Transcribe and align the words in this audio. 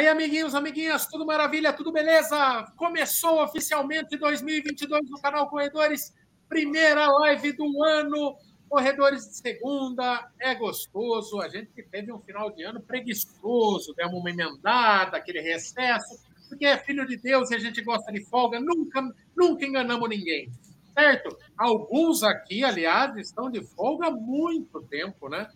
aí, 0.00 0.08
amiguinhos, 0.08 0.54
amiguinhas, 0.54 1.06
tudo 1.06 1.26
maravilha, 1.26 1.74
tudo 1.74 1.92
beleza? 1.92 2.64
Começou 2.74 3.42
oficialmente 3.42 4.16
2022 4.16 5.10
no 5.10 5.20
canal 5.20 5.48
Corredores, 5.48 6.14
primeira 6.48 7.06
live 7.06 7.52
do 7.52 7.84
ano. 7.84 8.34
Corredores 8.66 9.28
de 9.28 9.36
segunda, 9.36 10.30
é 10.38 10.54
gostoso. 10.54 11.40
A 11.40 11.48
gente 11.48 11.82
teve 11.90 12.10
um 12.10 12.20
final 12.20 12.50
de 12.50 12.62
ano 12.62 12.80
preguiçoso, 12.80 13.92
demos 13.94 14.14
uma 14.14 14.30
emendada, 14.30 15.18
aquele 15.18 15.40
recesso, 15.40 16.18
porque 16.48 16.64
é 16.64 16.78
filho 16.78 17.06
de 17.06 17.18
Deus 17.18 17.50
e 17.50 17.56
a 17.56 17.58
gente 17.58 17.82
gosta 17.82 18.10
de 18.10 18.24
folga, 18.24 18.58
nunca, 18.58 19.02
nunca 19.36 19.66
enganamos 19.66 20.08
ninguém, 20.08 20.50
certo? 20.94 21.36
Alguns 21.58 22.22
aqui, 22.22 22.64
aliás, 22.64 23.14
estão 23.18 23.50
de 23.50 23.62
folga 23.62 24.06
há 24.06 24.10
muito 24.10 24.80
tempo, 24.82 25.28
né? 25.28 25.50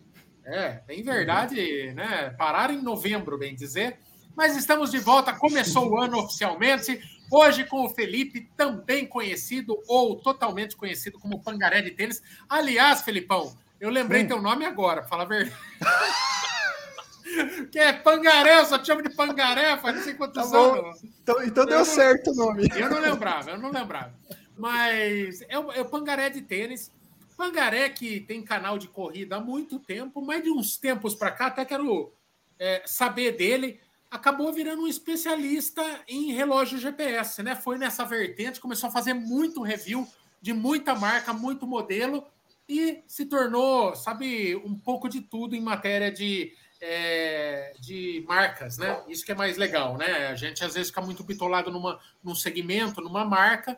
É, 0.44 0.82
em 0.90 1.02
verdade, 1.02 1.94
né? 1.94 2.28
Pararam 2.36 2.74
em 2.74 2.82
novembro, 2.82 3.38
bem 3.38 3.54
dizer. 3.54 3.98
Mas 4.36 4.56
estamos 4.56 4.90
de 4.90 4.98
volta, 4.98 5.32
começou 5.32 5.90
o 5.90 5.98
ano 5.98 6.18
oficialmente. 6.18 7.00
Hoje 7.30 7.64
com 7.64 7.84
o 7.84 7.90
Felipe, 7.90 8.48
também 8.56 9.06
conhecido 9.06 9.80
ou 9.86 10.16
totalmente 10.16 10.76
conhecido 10.76 11.18
como 11.18 11.42
Pangaré 11.42 11.82
de 11.82 11.90
Tênis. 11.90 12.22
Aliás, 12.48 13.02
Felipão, 13.02 13.56
eu 13.80 13.90
lembrei 13.90 14.24
hum. 14.24 14.28
teu 14.28 14.42
nome 14.42 14.64
agora, 14.64 15.02
fala 15.04 15.22
a 15.22 15.26
verdade. 15.26 15.56
que 17.70 17.78
é 17.78 17.92
Pangaré, 17.92 18.60
eu 18.60 18.66
só 18.66 18.78
te 18.78 18.86
chamo 18.86 19.02
de 19.02 19.10
Pangaré 19.10 19.76
faz 19.78 19.96
não 19.96 20.02
sei 20.02 20.14
quantos 20.14 20.50
tá 20.50 20.56
anos. 20.56 21.02
Então, 21.22 21.42
então 21.42 21.66
deu 21.66 21.78
não, 21.78 21.84
certo 21.84 22.30
o 22.30 22.34
nome. 22.34 22.68
Eu 22.74 22.90
não 22.90 23.00
lembrava, 23.00 23.50
eu 23.50 23.58
não 23.58 23.70
lembrava. 23.70 24.14
Mas 24.56 25.42
é 25.48 25.58
o, 25.58 25.72
é 25.72 25.80
o 25.80 25.86
Pangaré 25.86 26.30
de 26.30 26.42
Tênis. 26.42 26.92
Pangaré 27.36 27.88
que 27.88 28.20
tem 28.20 28.42
canal 28.42 28.78
de 28.78 28.86
corrida 28.86 29.36
há 29.36 29.40
muito 29.40 29.80
tempo, 29.80 30.22
mas 30.22 30.42
de 30.42 30.50
uns 30.50 30.76
tempos 30.76 31.14
para 31.14 31.32
cá, 31.32 31.46
até 31.46 31.64
quero 31.64 32.12
é, 32.58 32.82
saber 32.86 33.32
dele 33.32 33.80
acabou 34.14 34.52
virando 34.52 34.82
um 34.82 34.86
especialista 34.86 35.82
em 36.06 36.32
relógio 36.32 36.78
GPS, 36.78 37.42
né? 37.42 37.56
Foi 37.56 37.76
nessa 37.76 38.04
vertente, 38.04 38.60
começou 38.60 38.88
a 38.88 38.92
fazer 38.92 39.12
muito 39.12 39.60
review 39.60 40.06
de 40.40 40.52
muita 40.52 40.94
marca, 40.94 41.32
muito 41.32 41.66
modelo 41.66 42.24
e 42.68 43.02
se 43.08 43.26
tornou, 43.26 43.94
sabe, 43.96 44.54
um 44.56 44.78
pouco 44.78 45.08
de 45.08 45.20
tudo 45.20 45.56
em 45.56 45.60
matéria 45.60 46.12
de, 46.12 46.52
é, 46.80 47.74
de 47.80 48.24
marcas, 48.28 48.78
né? 48.78 49.02
Isso 49.08 49.24
que 49.26 49.32
é 49.32 49.34
mais 49.34 49.56
legal, 49.56 49.98
né? 49.98 50.28
A 50.28 50.36
gente 50.36 50.64
às 50.64 50.74
vezes 50.74 50.90
fica 50.90 51.02
muito 51.02 51.24
bitolado 51.24 51.72
numa, 51.72 51.98
num 52.22 52.36
segmento, 52.36 53.00
numa 53.00 53.24
marca, 53.24 53.76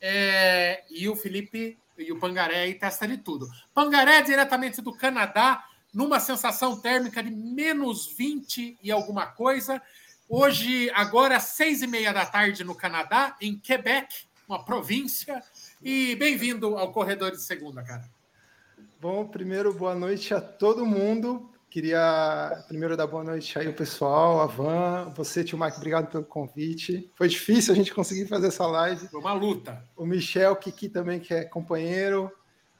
é, 0.00 0.82
e 0.90 1.08
o 1.08 1.14
Felipe 1.14 1.78
e 1.96 2.10
o 2.10 2.18
Pangaré 2.18 2.62
aí 2.62 2.74
testa 2.74 3.06
de 3.06 3.18
tudo. 3.18 3.48
Pangaré 3.72 4.20
diretamente 4.20 4.82
do 4.82 4.92
Canadá, 4.92 5.64
numa 5.96 6.20
sensação 6.20 6.78
térmica 6.78 7.22
de 7.22 7.30
menos 7.30 8.14
20 8.14 8.78
e 8.82 8.92
alguma 8.92 9.24
coisa. 9.28 9.80
Hoje, 10.28 10.90
agora, 10.94 11.40
seis 11.40 11.80
e 11.80 11.86
meia 11.86 12.12
da 12.12 12.26
tarde 12.26 12.62
no 12.62 12.74
Canadá, 12.74 13.34
em 13.40 13.58
Quebec, 13.58 14.14
uma 14.46 14.62
província. 14.62 15.42
E 15.82 16.14
bem-vindo 16.16 16.76
ao 16.76 16.92
Corredor 16.92 17.30
de 17.30 17.40
Segunda, 17.40 17.82
cara. 17.82 18.04
Bom, 19.00 19.26
primeiro, 19.26 19.72
boa 19.72 19.94
noite 19.94 20.34
a 20.34 20.40
todo 20.40 20.84
mundo. 20.84 21.50
Queria 21.70 22.62
primeiro 22.68 22.94
dar 22.94 23.06
boa 23.06 23.24
noite 23.24 23.58
aí 23.58 23.66
ao 23.66 23.72
pessoal, 23.72 24.42
a 24.42 24.46
Van, 24.46 25.14
você, 25.16 25.42
tio 25.42 25.58
Mike, 25.58 25.78
obrigado 25.78 26.10
pelo 26.10 26.24
convite. 26.24 27.10
Foi 27.14 27.26
difícil 27.26 27.72
a 27.72 27.76
gente 27.76 27.94
conseguir 27.94 28.26
fazer 28.26 28.48
essa 28.48 28.66
live. 28.66 29.08
Foi 29.08 29.20
uma 29.20 29.32
luta. 29.32 29.82
O 29.96 30.04
Michel, 30.04 30.56
Kiki 30.56 30.90
também, 30.90 31.20
que 31.20 31.32
é 31.32 31.44
companheiro, 31.44 32.30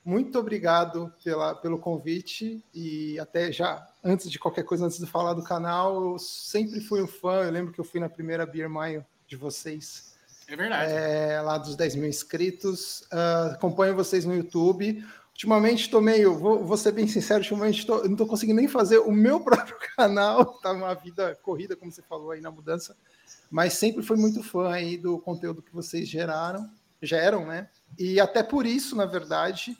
muito 0.06 0.38
obrigado 0.38 1.12
pela, 1.24 1.52
pelo 1.56 1.80
convite 1.80 2.64
e 2.72 3.18
até 3.18 3.50
já, 3.50 3.84
antes 4.04 4.30
de 4.30 4.38
qualquer 4.38 4.62
coisa, 4.62 4.86
antes 4.86 4.98
de 4.98 5.06
falar 5.06 5.34
do 5.34 5.42
canal, 5.42 6.12
eu 6.12 6.18
sempre 6.20 6.80
fui 6.80 7.02
um 7.02 7.08
fã, 7.08 7.42
eu 7.42 7.50
lembro 7.50 7.72
que 7.72 7.80
eu 7.80 7.84
fui 7.84 7.98
na 7.98 8.08
primeira 8.08 8.46
Beer 8.46 8.70
Mile 8.70 9.04
de 9.26 9.34
vocês. 9.34 10.14
É 10.46 10.54
verdade. 10.54 10.92
É, 10.92 11.40
lá 11.40 11.58
dos 11.58 11.74
10 11.74 11.96
mil 11.96 12.08
inscritos. 12.08 13.00
Uh, 13.12 13.54
acompanho 13.54 13.96
vocês 13.96 14.24
no 14.24 14.32
YouTube. 14.32 15.04
Ultimamente 15.32 15.82
estou 15.82 16.00
meio, 16.00 16.38
vou, 16.38 16.64
vou, 16.64 16.76
ser 16.76 16.92
bem 16.92 17.08
sincero, 17.08 17.40
ultimamente 17.40 17.84
tô, 17.84 18.04
não 18.04 18.12
estou 18.12 18.28
conseguindo 18.28 18.60
nem 18.60 18.68
fazer 18.68 18.98
o 18.98 19.10
meu 19.10 19.40
próprio 19.44 19.76
canal, 19.96 20.46
tá 20.60 20.70
uma 20.70 20.94
vida 20.94 21.36
corrida, 21.42 21.74
como 21.74 21.90
você 21.90 22.00
falou 22.00 22.30
aí 22.30 22.40
na 22.40 22.50
mudança, 22.50 22.96
mas 23.50 23.74
sempre 23.74 24.02
fui 24.02 24.16
muito 24.16 24.42
fã 24.42 24.70
aí 24.70 24.96
do 24.96 25.18
conteúdo 25.18 25.60
que 25.60 25.74
vocês 25.74 26.08
geraram, 26.08 26.70
geram, 27.02 27.44
né? 27.44 27.68
E 27.98 28.18
até 28.18 28.42
por 28.42 28.64
isso, 28.64 28.96
na 28.96 29.04
verdade, 29.04 29.76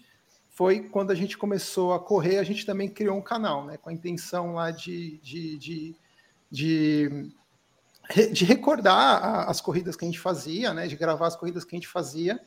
foi 0.56 0.80
quando 0.80 1.10
a 1.10 1.14
gente 1.14 1.36
começou 1.36 1.92
a 1.92 2.00
correr, 2.00 2.38
a 2.38 2.42
gente 2.42 2.64
também 2.64 2.88
criou 2.88 3.18
um 3.18 3.22
canal, 3.22 3.66
né? 3.66 3.76
Com 3.76 3.90
a 3.90 3.92
intenção 3.92 4.54
lá 4.54 4.70
de, 4.70 5.18
de, 5.18 5.58
de, 5.58 5.96
de, 6.50 7.30
de 8.32 8.44
recordar 8.46 9.46
as 9.50 9.60
corridas 9.60 9.94
que 9.96 10.06
a 10.06 10.08
gente 10.08 10.18
fazia, 10.18 10.72
né? 10.72 10.86
De 10.86 10.96
gravar 10.96 11.26
as 11.26 11.36
corridas 11.36 11.62
que 11.62 11.76
a 11.76 11.78
gente 11.78 11.86
fazia. 11.86 12.40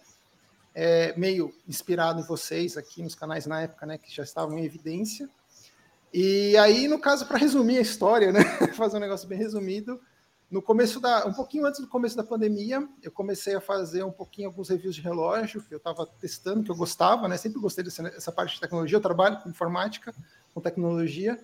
É, 0.73 1.15
meio 1.15 1.53
inspirado 1.67 2.19
em 2.19 2.23
vocês 2.23 2.77
aqui 2.77 3.03
nos 3.03 3.13
canais 3.13 3.45
na 3.45 3.61
época, 3.61 3.85
né? 3.85 3.99
Que 3.99 4.11
já 4.11 4.23
estavam 4.23 4.57
em 4.57 4.65
evidência. 4.65 5.29
E 6.11 6.57
aí, 6.57 6.87
no 6.87 6.97
caso, 6.97 7.27
para 7.27 7.37
resumir 7.37 7.77
a 7.77 7.81
história, 7.81 8.31
né? 8.31 8.43
Fazer 8.73 8.97
um 8.97 9.01
negócio 9.01 9.27
bem 9.27 9.37
resumido, 9.37 10.01
no 10.51 10.63
começo 10.63 10.99
da, 10.99 11.27
um 11.27 11.33
pouquinho 11.33 11.65
antes 11.65 11.79
do 11.79 11.87
começo 11.87 12.17
da 12.17 12.23
pandemia, 12.23 12.87
eu 13.03 13.11
comecei 13.11 13.55
a 13.55 13.61
fazer 13.61 14.03
um 14.03 14.11
pouquinho 14.11 14.47
alguns 14.47 14.69
reviews 14.69 14.95
de 14.95 15.01
relógio 15.01 15.61
que 15.61 15.73
eu 15.73 15.77
estava 15.77 16.07
testando, 16.19 16.63
que 16.63 16.71
eu 16.71 16.75
gostava, 16.75 17.27
né? 17.27 17.37
Sempre 17.37 17.59
gostei 17.59 17.83
dessa, 17.83 18.31
parte 18.31 18.55
de 18.55 18.61
tecnologia. 18.61 18.97
Eu 18.97 19.01
trabalho 19.01 19.39
com 19.41 19.49
informática, 19.49 20.13
com 20.51 20.59
tecnologia. 20.59 21.39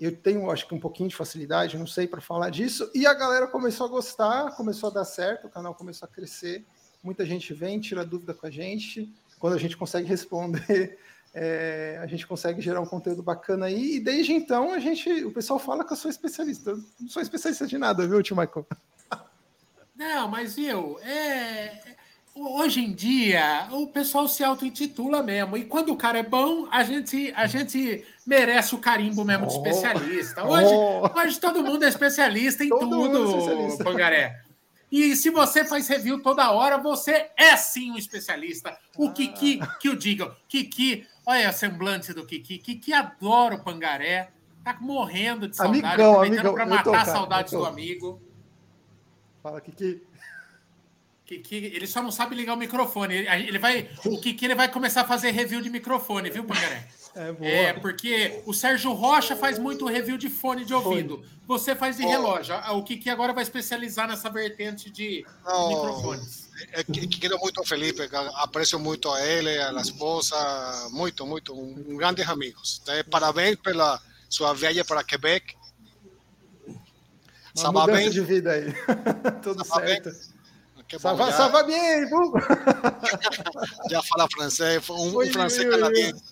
Eu 0.00 0.16
tenho, 0.16 0.50
acho 0.50 0.66
que 0.66 0.74
um 0.74 0.80
pouquinho 0.80 1.08
de 1.08 1.14
facilidade, 1.14 1.78
não 1.78 1.86
sei 1.86 2.08
para 2.08 2.20
falar 2.20 2.50
disso. 2.50 2.90
E 2.92 3.06
a 3.06 3.14
galera 3.14 3.46
começou 3.46 3.86
a 3.86 3.90
gostar, 3.90 4.50
começou 4.56 4.90
a 4.90 4.92
dar 4.92 5.04
certo, 5.04 5.46
o 5.46 5.50
canal 5.50 5.72
começou 5.72 6.06
a 6.06 6.10
crescer. 6.10 6.64
Muita 7.04 7.24
gente 7.24 7.54
vem, 7.54 7.78
tira 7.78 8.04
dúvida 8.04 8.34
com 8.34 8.46
a 8.46 8.50
gente. 8.50 9.14
Quando 9.38 9.54
a 9.54 9.58
gente 9.58 9.76
consegue 9.76 10.08
responder, 10.08 10.98
é, 11.34 11.98
a 12.00 12.06
gente 12.06 12.26
consegue 12.26 12.62
gerar 12.62 12.80
um 12.80 12.86
conteúdo 12.86 13.22
bacana 13.22 13.66
aí, 13.66 13.96
e 13.96 14.00
desde 14.00 14.32
então 14.32 14.72
a 14.72 14.78
gente, 14.78 15.10
o 15.24 15.32
pessoal 15.32 15.58
fala 15.58 15.84
que 15.84 15.92
eu 15.92 15.96
sou 15.96 16.10
especialista. 16.10 16.70
Eu 16.70 16.80
não 17.00 17.08
sou 17.08 17.20
especialista 17.20 17.66
de 17.66 17.76
nada, 17.76 18.06
viu, 18.06 18.22
tio 18.22 18.36
Michael? 18.36 18.66
Não, 19.96 20.26
mas 20.26 20.56
viu, 20.56 20.98
é, 21.00 21.70
hoje 22.34 22.80
em 22.80 22.92
dia 22.92 23.68
o 23.70 23.86
pessoal 23.86 24.26
se 24.26 24.42
auto-intitula 24.42 25.22
mesmo. 25.22 25.56
E 25.56 25.64
quando 25.64 25.92
o 25.92 25.96
cara 25.96 26.18
é 26.18 26.22
bom, 26.22 26.66
a 26.68 26.82
gente, 26.82 27.32
a 27.36 27.46
gente 27.46 28.04
merece 28.26 28.74
o 28.74 28.78
carimbo 28.78 29.24
mesmo 29.24 29.46
de 29.46 29.54
oh, 29.54 29.56
especialista. 29.56 30.44
Hoje, 30.44 30.74
oh. 30.74 31.16
hoje 31.16 31.38
todo 31.38 31.62
mundo 31.62 31.84
é 31.84 31.88
especialista 31.88 32.64
em 32.64 32.68
todo 32.68 32.90
tudo, 32.90 33.80
é 33.80 33.84
Pangaré. 33.84 34.43
E 34.94 35.16
se 35.16 35.28
você 35.28 35.64
faz 35.64 35.88
review 35.88 36.22
toda 36.22 36.52
hora, 36.52 36.78
você 36.78 37.28
é 37.36 37.56
sim 37.56 37.90
um 37.90 37.98
especialista. 37.98 38.78
O 38.96 39.08
ah. 39.08 39.12
Kiki, 39.12 39.58
que 39.80 39.88
o 39.88 39.96
digam. 39.96 40.32
Kiki, 40.46 41.04
olha 41.26 41.48
a 41.48 41.52
semblante 41.52 42.12
do 42.12 42.24
Kiki. 42.24 42.58
Kiki 42.58 42.92
adora 42.92 43.56
o 43.56 43.60
pangaré. 43.60 44.30
Tá 44.62 44.76
morrendo 44.80 45.48
de 45.48 45.56
saudade. 45.56 45.84
Amigão, 45.84 46.22
amigão. 46.22 46.54
Pra 46.54 46.64
matar 46.64 47.02
a 47.02 47.04
saudade 47.06 47.50
do 47.50 47.64
amigo. 47.64 48.22
Fala, 49.42 49.60
Kiki. 49.60 50.00
Kiki, 51.26 51.56
ele 51.56 51.88
só 51.88 52.00
não 52.00 52.12
sabe 52.12 52.36
ligar 52.36 52.54
o 52.54 52.56
microfone. 52.56 53.16
Ele, 53.16 53.48
ele 53.48 53.58
vai, 53.58 53.90
o 54.04 54.20
Kiki 54.20 54.44
ele 54.44 54.54
vai 54.54 54.70
começar 54.70 55.00
a 55.00 55.08
fazer 55.08 55.32
review 55.32 55.60
de 55.60 55.70
microfone, 55.70 56.30
viu, 56.30 56.44
Pangaré? 56.44 56.86
É, 57.16 57.66
é, 57.66 57.72
porque 57.74 58.42
o 58.44 58.52
Sérgio 58.52 58.92
Rocha 58.92 59.36
faz 59.36 59.58
muito 59.58 59.86
review 59.86 60.18
de 60.18 60.28
fone 60.28 60.64
de 60.64 60.74
ouvido. 60.74 61.16
Fone. 61.18 61.28
Você 61.46 61.74
faz 61.74 61.96
de 61.96 62.04
oh. 62.04 62.08
relógio. 62.08 62.54
O 62.72 62.82
Kiki 62.82 63.08
agora 63.08 63.32
vai 63.32 63.44
especializar 63.44 64.08
nessa 64.08 64.28
vertente 64.28 64.90
de 64.90 65.24
oh. 65.46 65.68
microfones. 65.68 66.48
É, 66.72 66.82
quero 66.82 67.38
muito 67.38 67.60
o 67.60 67.66
Felipe, 67.66 68.08
aprecio 68.36 68.78
muito 68.78 69.10
a 69.10 69.24
ele, 69.24 69.56
a 69.58 69.72
esposa, 69.80 70.36
muito, 70.90 71.26
muito, 71.26 71.52
um, 71.52 71.96
grandes 71.96 72.28
amigos. 72.28 72.80
Então, 72.82 72.94
parabéns 73.10 73.56
pela 73.56 74.00
sua 74.28 74.52
viagem 74.52 74.84
para 74.84 75.04
Quebec. 75.04 75.54
Uma 77.56 77.72
mudança 77.72 77.92
bem? 77.92 78.10
de 78.10 78.20
vida 78.20 78.52
aí. 78.52 78.74
Tudo 79.42 79.64
ça 79.64 79.76
certo. 79.76 80.10
Bem? 80.10 80.34
Ça, 80.98 81.12
va, 81.14 81.32
ça 81.32 81.48
va 81.48 81.62
bien, 81.62 82.08
Já 83.90 84.02
fala 84.02 84.28
francês, 84.30 84.88
um, 84.90 85.18
um 85.18 85.32
francês 85.32 85.68
canadense. 85.68 86.22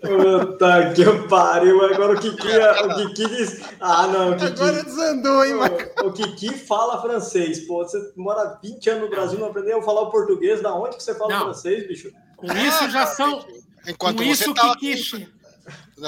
Puta 0.00 0.92
que 0.94 1.28
pariu. 1.28 1.84
Agora 1.84 2.14
o 2.16 2.20
Kiki, 2.20 2.48
o 2.48 2.94
Kiki 2.96 3.26
diz. 3.28 3.60
Ah, 3.80 4.06
não. 4.06 4.30
O 4.30 4.36
Kiki, 4.36 4.52
Agora 4.52 4.82
desandou, 4.82 5.44
hein, 5.44 5.54
o, 6.02 6.06
o 6.06 6.12
Kiki 6.12 6.50
fala 6.54 7.00
francês. 7.02 7.60
Pô, 7.66 7.84
você 7.84 8.12
mora 8.16 8.58
20 8.62 8.90
anos 8.90 9.02
no 9.02 9.10
Brasil, 9.10 9.38
não 9.38 9.48
aprendeu 9.48 9.80
a 9.80 9.82
falar 9.82 10.02
o 10.02 10.10
português. 10.10 10.62
Da 10.62 10.74
onde 10.74 10.96
que 10.96 11.02
você 11.02 11.14
fala 11.14 11.30
não. 11.30 11.44
francês, 11.46 11.86
bicho? 11.86 12.10
Com 12.36 12.46
isso 12.46 12.90
já 12.90 13.06
são. 13.06 13.44
Enquanto 13.86 14.18
com 14.18 14.22
isso, 14.22 14.54
tava... 14.54 14.76
Kiki, 14.76 15.28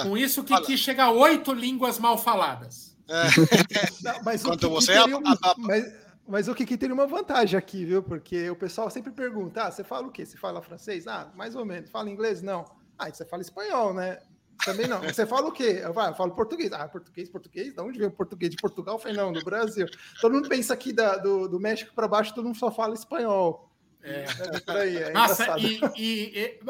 com 0.02 0.16
isso, 0.16 0.40
o 0.40 0.44
Kiki 0.44 0.78
chega 0.78 1.04
a 1.04 1.10
oito 1.10 1.52
línguas 1.52 1.98
mal 1.98 2.16
faladas. 2.16 2.92
É. 3.08 3.25
Não, 4.02 4.22
mas 4.25 4.42
Enquanto 4.42 4.70
você. 4.70 4.98
Um... 5.00 5.20
Mas 5.58 5.84
mas 6.26 6.48
o 6.48 6.54
Kiki 6.54 6.76
tem 6.76 6.92
uma 6.92 7.06
vantagem 7.06 7.58
aqui, 7.58 7.84
viu? 7.84 8.02
Porque 8.02 8.48
o 8.50 8.56
pessoal 8.56 8.88
sempre 8.90 9.12
pergunta: 9.12 9.64
ah, 9.64 9.70
você 9.70 9.82
fala 9.82 10.06
o 10.06 10.10
quê? 10.10 10.24
Você 10.24 10.36
fala 10.36 10.62
francês? 10.62 11.06
Ah, 11.06 11.30
mais 11.34 11.54
ou 11.54 11.64
menos. 11.64 11.90
Fala 11.90 12.10
inglês? 12.10 12.42
Não. 12.42 12.64
Ah, 12.98 13.10
você 13.10 13.24
fala 13.24 13.42
espanhol, 13.42 13.92
né? 13.92 14.19
Também 14.64 14.86
não. 14.86 15.00
Você 15.00 15.26
fala 15.26 15.48
o 15.48 15.52
quê? 15.52 15.80
Eu, 15.82 15.92
eu 15.92 16.14
falo 16.14 16.32
português. 16.32 16.72
Ah, 16.72 16.86
português, 16.86 17.28
português? 17.28 17.74
Da 17.74 17.82
onde 17.82 17.98
veio 17.98 18.10
o 18.10 18.14
português? 18.14 18.50
De 18.50 18.56
Portugal? 18.56 18.94
Eu 18.94 18.98
falei, 18.98 19.16
não, 19.16 19.32
do 19.32 19.44
Brasil. 19.44 19.86
Todo 20.20 20.32
mundo 20.32 20.48
pensa 20.48 20.72
aqui 20.74 20.92
da, 20.92 21.16
do, 21.16 21.48
do 21.48 21.58
México 21.58 21.92
para 21.94 22.06
baixo, 22.06 22.34
todo 22.34 22.44
mundo 22.44 22.58
só 22.58 22.70
fala 22.70 22.94
espanhol. 22.94 23.68
É. 24.02 24.25
é, 24.25 24.80
aí, 24.80 24.96
é 24.96 25.12
Nossa, 25.12 25.58
e, 25.58 25.80
e, 25.96 26.38
e 26.38 26.60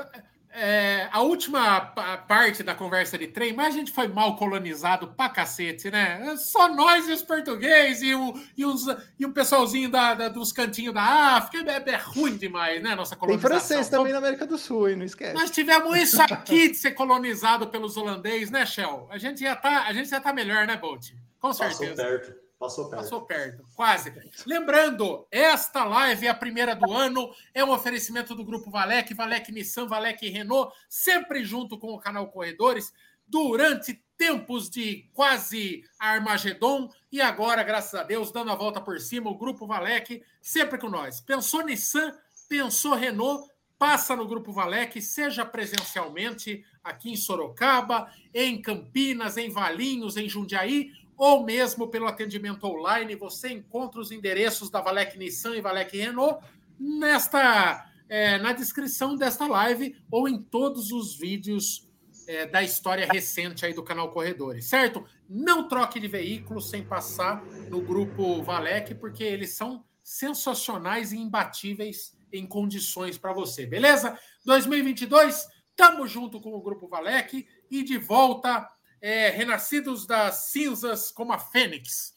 é, 0.55 1.09
a 1.11 1.23
última 1.23 1.81
parte 1.81 2.63
da 2.63 2.75
conversa 2.75 3.17
de 3.17 3.27
trem, 3.27 3.55
mas 3.55 3.75
a 3.75 3.79
gente 3.79 3.91
foi 3.91 4.07
mal 4.07 4.37
colonizado 4.37 5.09
pra 5.09 5.29
cacete, 5.29 5.91
né? 5.91 6.37
Só 6.37 6.69
nós 6.69 7.09
e 7.09 7.13
os 7.13 7.23
portugueses 7.23 8.03
e, 8.03 8.15
o, 8.15 8.35
e, 8.57 8.65
os, 8.65 8.87
e 9.19 9.25
um 9.25 9.33
pessoalzinho 9.33 9.91
da, 9.91 10.15
da, 10.15 10.29
dos 10.29 10.53
cantinhos 10.53 10.93
da 10.93 11.03
África. 11.03 11.71
É, 11.71 11.91
é, 11.91 11.97
ruim 11.97 12.37
demais, 12.37 12.83
né? 12.83 12.95
Nossa 12.95 13.17
colonização. 13.17 13.51
Tem 13.51 13.61
francês 13.61 13.89
também 13.89 14.13
na 14.13 14.19
América 14.19 14.47
do 14.47 14.59
Sul, 14.59 14.91
hein? 14.91 14.97
não 14.97 15.05
esquece. 15.05 15.35
Nós 15.35 15.51
tivemos 15.51 15.97
isso 15.97 16.21
aqui 16.21 16.69
de 16.69 16.77
ser 16.77 16.93
colonizado 16.93 17.69
pelos 17.69 17.97
holandeses, 17.97 18.51
né, 18.51 18.67
Shell? 18.67 19.09
A 19.11 19.17
gente 19.17 19.41
já 19.41 19.57
tá, 19.57 19.85
a 19.87 19.93
gente 19.93 20.11
já 20.11 20.21
tá 20.21 20.33
melhor, 20.33 20.67
né, 20.67 20.77
Bolt? 20.77 21.13
Com 21.41 21.53
certeza. 21.53 21.97
Passou 21.97 22.05
perto. 22.05 22.42
Passou 22.63 22.89
perto. 22.89 23.03
Passou 23.03 23.21
perto, 23.23 23.65
quase. 23.75 24.15
Lembrando, 24.47 25.27
esta 25.33 25.83
live 25.83 26.29
é 26.29 26.31
a 26.31 26.35
primeira 26.35 26.77
do 26.77 26.93
ano, 26.93 27.35
é 27.53 27.65
um 27.65 27.73
oferecimento 27.73 28.37
do 28.37 28.45
Grupo 28.45 28.71
Valec, 28.71 29.13
Valec 29.15 29.51
Nissan, 29.51 29.89
Valec 29.89 30.29
Renault, 30.29 30.73
sempre 30.89 31.45
junto 31.45 31.77
com 31.77 31.89
o 31.89 31.99
canal 31.99 32.29
Corredores, 32.29 32.93
durante 33.27 34.01
tempos 34.17 34.71
de 34.71 35.11
quase 35.13 35.83
Armagedon, 35.99 36.89
e 37.11 37.21
agora, 37.21 37.65
graças 37.65 37.99
a 37.99 38.05
Deus, 38.05 38.31
dando 38.31 38.53
a 38.53 38.55
volta 38.55 38.81
por 38.81 39.01
cima, 39.01 39.29
o 39.29 39.37
Grupo 39.37 39.67
Valec, 39.67 40.23
sempre 40.41 40.79
com 40.79 40.89
nós. 40.89 41.21
Pensou 41.21 41.65
Nissan, 41.65 42.17
pensou 42.49 42.95
Renault, 42.95 43.51
passa 43.77 44.15
no 44.15 44.29
Grupo 44.29 44.53
Valec, 44.53 45.03
seja 45.03 45.45
presencialmente 45.45 46.65
aqui 46.85 47.11
em 47.11 47.17
Sorocaba, 47.17 48.09
em 48.33 48.63
Campinas, 48.63 49.37
em 49.37 49.51
Valinhos, 49.51 50.17
em 50.17 50.29
Jundiaí, 50.29 50.93
ou 51.23 51.45
mesmo 51.45 51.87
pelo 51.87 52.09
atendimento 52.09 52.67
online, 52.67 53.15
você 53.15 53.53
encontra 53.53 54.01
os 54.01 54.11
endereços 54.11 54.69
da 54.69 54.81
Valec 54.81 55.17
Nissan 55.17 55.55
e 55.55 55.61
Valec 55.61 55.97
Renault 55.97 56.45
nesta, 56.77 57.89
é, 58.09 58.39
na 58.39 58.53
descrição 58.53 59.15
desta 59.15 59.47
live 59.47 59.95
ou 60.11 60.29
em 60.29 60.43
todos 60.43 60.91
os 60.91 61.17
vídeos 61.17 61.89
é, 62.27 62.45
da 62.47 62.61
história 62.61 63.07
recente 63.07 63.65
aí 63.65 63.73
do 63.73 63.85
canal 63.85 64.11
Corredores, 64.11 64.65
certo? 64.65 65.05
Não 65.29 65.69
troque 65.69 66.01
de 66.01 66.09
veículo 66.09 66.61
sem 66.61 66.83
passar 66.83 67.41
no 67.71 67.81
grupo 67.81 68.43
Valec, 68.43 68.93
porque 68.97 69.23
eles 69.23 69.51
são 69.51 69.85
sensacionais 70.03 71.13
e 71.13 71.19
imbatíveis 71.19 72.19
em 72.33 72.45
condições 72.45 73.17
para 73.17 73.33
você, 73.33 73.65
beleza? 73.65 74.19
2022, 74.45 75.47
estamos 75.71 76.11
junto 76.11 76.41
com 76.41 76.53
o 76.53 76.61
grupo 76.61 76.89
Valec 76.89 77.47
e 77.71 77.85
de 77.85 77.97
volta 77.97 78.69
é, 79.03 79.31
renascidos 79.31 80.07
das 80.07 80.51
cinzas 80.53 81.11
como 81.11 81.33
a 81.33 81.39
fênix. 81.39 82.17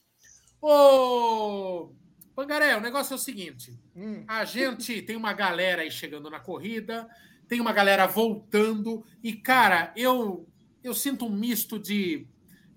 Ô, 0.61 1.91
Pangaré, 2.35 2.77
o 2.77 2.81
negócio 2.81 3.13
é 3.13 3.15
o 3.15 3.19
seguinte: 3.19 3.77
hum. 3.95 4.23
a 4.27 4.45
gente 4.45 5.01
tem 5.03 5.15
uma 5.15 5.33
galera 5.33 5.81
aí 5.81 5.89
chegando 5.89 6.29
na 6.29 6.39
corrida, 6.39 7.09
tem 7.47 7.59
uma 7.59 7.73
galera 7.73 8.05
voltando, 8.05 9.03
e, 9.23 9.33
cara, 9.33 9.91
eu, 9.95 10.47
eu 10.83 10.93
sinto 10.93 11.25
um 11.25 11.31
misto 11.31 11.79
de, 11.79 12.27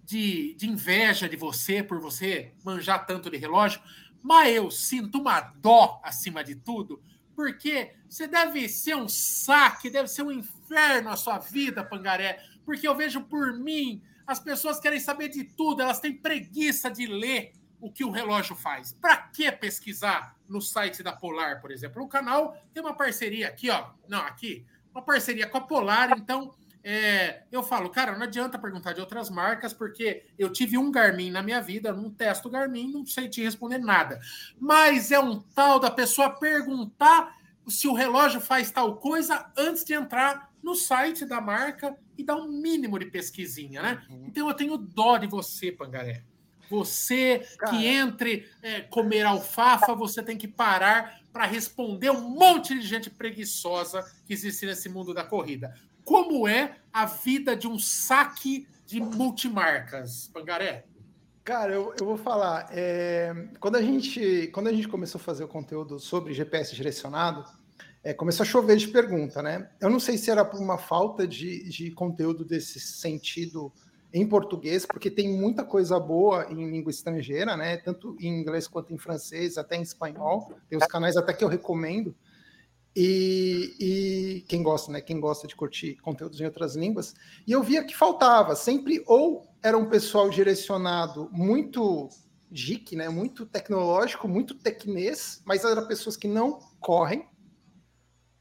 de, 0.02 0.54
de 0.54 0.66
inveja 0.66 1.28
de 1.28 1.36
você, 1.36 1.82
por 1.82 2.00
você 2.00 2.54
manjar 2.64 3.06
tanto 3.06 3.30
de 3.30 3.36
relógio, 3.36 3.80
mas 4.22 4.54
eu 4.54 4.70
sinto 4.70 5.18
uma 5.20 5.40
dó 5.40 6.00
acima 6.02 6.42
de 6.42 6.54
tudo, 6.54 7.00
porque 7.36 7.92
você 8.08 8.26
deve 8.26 8.68
ser 8.68 8.96
um 8.96 9.08
saque, 9.08 9.90
deve 9.90 10.08
ser 10.08 10.22
um 10.22 10.32
inferno 10.32 11.10
a 11.10 11.16
sua 11.16 11.38
vida, 11.38 11.84
Pangaré, 11.84 12.42
porque 12.68 12.86
eu 12.86 12.94
vejo 12.94 13.22
por 13.22 13.54
mim, 13.54 14.02
as 14.26 14.38
pessoas 14.38 14.78
querem 14.78 15.00
saber 15.00 15.30
de 15.30 15.42
tudo, 15.42 15.80
elas 15.80 16.00
têm 16.00 16.12
preguiça 16.12 16.90
de 16.90 17.06
ler 17.06 17.52
o 17.80 17.90
que 17.90 18.04
o 18.04 18.10
relógio 18.10 18.54
faz. 18.54 18.92
Para 18.92 19.16
que 19.16 19.50
pesquisar 19.52 20.36
no 20.46 20.60
site 20.60 21.02
da 21.02 21.10
Polar, 21.10 21.62
por 21.62 21.70
exemplo? 21.70 22.02
O 22.02 22.08
canal 22.08 22.54
tem 22.74 22.82
uma 22.82 22.92
parceria 22.92 23.48
aqui, 23.48 23.70
ó. 23.70 23.92
Não, 24.06 24.18
aqui, 24.18 24.66
uma 24.92 25.00
parceria 25.00 25.46
com 25.46 25.56
a 25.56 25.62
Polar, 25.62 26.12
então 26.18 26.54
é, 26.84 27.44
eu 27.50 27.62
falo, 27.62 27.88
cara, 27.88 28.18
não 28.18 28.24
adianta 28.24 28.58
perguntar 28.58 28.92
de 28.92 29.00
outras 29.00 29.30
marcas, 29.30 29.72
porque 29.72 30.26
eu 30.38 30.52
tive 30.52 30.76
um 30.76 30.92
Garmin 30.92 31.30
na 31.30 31.42
minha 31.42 31.62
vida, 31.62 31.90
não 31.90 32.10
testo 32.10 32.50
Garmin, 32.50 32.92
não 32.92 33.06
sei 33.06 33.30
te 33.30 33.42
responder 33.42 33.78
nada. 33.78 34.20
Mas 34.60 35.10
é 35.10 35.18
um 35.18 35.40
tal 35.40 35.80
da 35.80 35.90
pessoa 35.90 36.28
perguntar 36.28 37.34
se 37.66 37.88
o 37.88 37.94
relógio 37.94 38.42
faz 38.42 38.70
tal 38.70 38.96
coisa 38.98 39.50
antes 39.56 39.84
de 39.84 39.94
entrar 39.94 40.47
no 40.68 40.74
site 40.74 41.24
da 41.24 41.40
marca 41.40 41.96
e 42.16 42.22
dar 42.22 42.36
um 42.36 42.46
mínimo 42.46 42.98
de 42.98 43.06
pesquisinha, 43.06 43.80
né? 43.80 44.02
Uhum. 44.10 44.24
Então 44.26 44.46
eu 44.46 44.54
tenho 44.54 44.76
dó 44.76 45.16
de 45.16 45.26
você, 45.26 45.72
Pangaré. 45.72 46.22
Você 46.68 47.42
Cara. 47.58 47.72
que 47.72 47.86
entre 47.86 48.46
é, 48.62 48.82
comer 48.82 49.24
alfafa, 49.24 49.94
você 49.94 50.22
tem 50.22 50.36
que 50.36 50.46
parar 50.46 51.22
para 51.32 51.46
responder 51.46 52.10
um 52.10 52.20
monte 52.20 52.74
de 52.74 52.86
gente 52.86 53.08
preguiçosa 53.08 54.04
que 54.26 54.34
existe 54.34 54.66
nesse 54.66 54.90
mundo 54.90 55.14
da 55.14 55.24
corrida. 55.24 55.74
Como 56.04 56.46
é 56.46 56.76
a 56.92 57.06
vida 57.06 57.56
de 57.56 57.66
um 57.66 57.78
saque 57.78 58.68
de 58.84 59.00
multimarcas, 59.00 60.28
Pangaré? 60.28 60.84
Cara, 61.42 61.72
eu, 61.72 61.94
eu 61.98 62.04
vou 62.04 62.18
falar. 62.18 62.68
É, 62.70 63.32
quando, 63.58 63.76
a 63.76 63.82
gente, 63.82 64.50
quando 64.52 64.66
a 64.66 64.72
gente 64.72 64.86
começou 64.86 65.18
a 65.18 65.24
fazer 65.24 65.44
o 65.44 65.48
conteúdo 65.48 65.98
sobre 65.98 66.34
GPS 66.34 66.74
direcionado, 66.74 67.42
é, 68.08 68.14
começou 68.14 68.42
a 68.42 68.46
chover 68.46 68.78
de 68.78 68.88
pergunta, 68.88 69.42
né? 69.42 69.68
Eu 69.78 69.90
não 69.90 70.00
sei 70.00 70.16
se 70.16 70.30
era 70.30 70.42
por 70.42 70.58
uma 70.58 70.78
falta 70.78 71.28
de, 71.28 71.68
de 71.68 71.90
conteúdo 71.90 72.42
desse 72.42 72.80
sentido 72.80 73.70
em 74.10 74.26
português, 74.26 74.86
porque 74.86 75.10
tem 75.10 75.28
muita 75.28 75.62
coisa 75.62 76.00
boa 76.00 76.50
em 76.50 76.70
língua 76.70 76.90
estrangeira, 76.90 77.54
né? 77.54 77.76
Tanto 77.76 78.16
em 78.18 78.28
inglês 78.28 78.66
quanto 78.66 78.94
em 78.94 78.96
francês, 78.96 79.58
até 79.58 79.76
em 79.76 79.82
espanhol. 79.82 80.54
Tem 80.70 80.78
os 80.78 80.86
canais 80.86 81.18
até 81.18 81.34
que 81.34 81.44
eu 81.44 81.48
recomendo. 81.48 82.16
E, 82.96 83.74
e, 83.78 84.40
quem 84.48 84.62
gosta, 84.62 84.90
né? 84.90 85.02
Quem 85.02 85.20
gosta 85.20 85.46
de 85.46 85.54
curtir 85.54 85.96
conteúdos 85.96 86.40
em 86.40 86.46
outras 86.46 86.76
línguas. 86.76 87.14
E 87.46 87.52
eu 87.52 87.62
via 87.62 87.84
que 87.84 87.94
faltava 87.94 88.56
sempre 88.56 89.04
ou 89.06 89.46
era 89.62 89.76
um 89.76 89.90
pessoal 89.90 90.30
direcionado 90.30 91.28
muito 91.30 92.08
geek, 92.50 92.96
né? 92.96 93.10
Muito 93.10 93.44
tecnológico, 93.44 94.26
muito 94.26 94.54
tecnês, 94.54 95.42
mas 95.44 95.62
eram 95.62 95.86
pessoas 95.86 96.16
que 96.16 96.26
não 96.26 96.58
correm, 96.80 97.28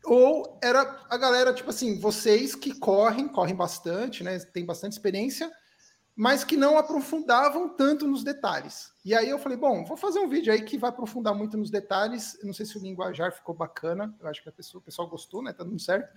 ou 0.08 0.58
era 0.64 1.06
a 1.10 1.18
galera, 1.18 1.54
tipo 1.54 1.70
assim, 1.70 2.00
vocês 2.00 2.56
que 2.56 2.74
correm, 2.80 3.28
correm 3.28 3.56
bastante, 3.56 4.24
né? 4.24 4.40
Tem 4.40 4.66
bastante 4.66 4.94
experiência, 4.94 5.52
mas 6.16 6.44
que 6.44 6.56
não 6.56 6.78
aprofundavam 6.78 7.70
tanto 7.70 8.08
nos 8.08 8.24
detalhes. 8.24 8.90
E 9.04 9.14
aí 9.14 9.30
eu 9.30 9.38
falei, 9.38 9.58
bom, 9.58 9.84
vou 9.84 9.98
fazer 9.98 10.20
um 10.20 10.30
vídeo 10.30 10.52
aí 10.52 10.62
que 10.62 10.78
vai 10.78 10.90
aprofundar 10.90 11.36
muito 11.36 11.58
nos 11.58 11.70
detalhes. 11.70 12.40
Não 12.42 12.54
sei 12.54 12.66
se 12.66 12.78
o 12.78 12.82
linguajar 12.82 13.34
ficou 13.34 13.54
bacana, 13.54 14.16
eu 14.20 14.28
acho 14.28 14.42
que 14.42 14.48
a 14.50 14.52
pessoa, 14.52 14.80
o 14.82 14.84
pessoal 14.84 15.10
gostou, 15.10 15.44
né? 15.44 15.52
Tá 15.52 15.64
dando 15.64 15.80
certo. 15.80 16.10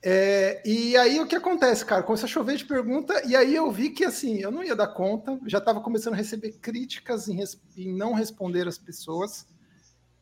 É, 0.00 0.62
e 0.64 0.96
aí 0.96 1.18
o 1.18 1.26
que 1.26 1.34
acontece, 1.34 1.84
cara? 1.84 2.04
Começou 2.04 2.26
a 2.26 2.30
chover 2.30 2.56
de 2.56 2.64
pergunta, 2.64 3.20
e 3.26 3.34
aí 3.34 3.52
eu 3.52 3.68
vi 3.72 3.90
que 3.90 4.04
assim, 4.04 4.38
eu 4.38 4.52
não 4.52 4.62
ia 4.62 4.76
dar 4.76 4.86
conta, 4.86 5.36
já 5.44 5.58
estava 5.58 5.80
começando 5.80 6.14
a 6.14 6.16
receber 6.16 6.52
críticas 6.52 7.28
em, 7.28 7.42
em 7.76 7.92
não 7.92 8.12
responder 8.12 8.68
as 8.68 8.78
pessoas. 8.78 9.44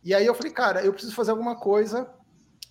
E 0.02 0.14
aí 0.14 0.24
eu 0.24 0.34
falei, 0.34 0.52
cara, 0.52 0.82
eu 0.82 0.92
preciso 0.94 1.14
fazer 1.14 1.32
alguma 1.32 1.56
coisa 1.56 2.10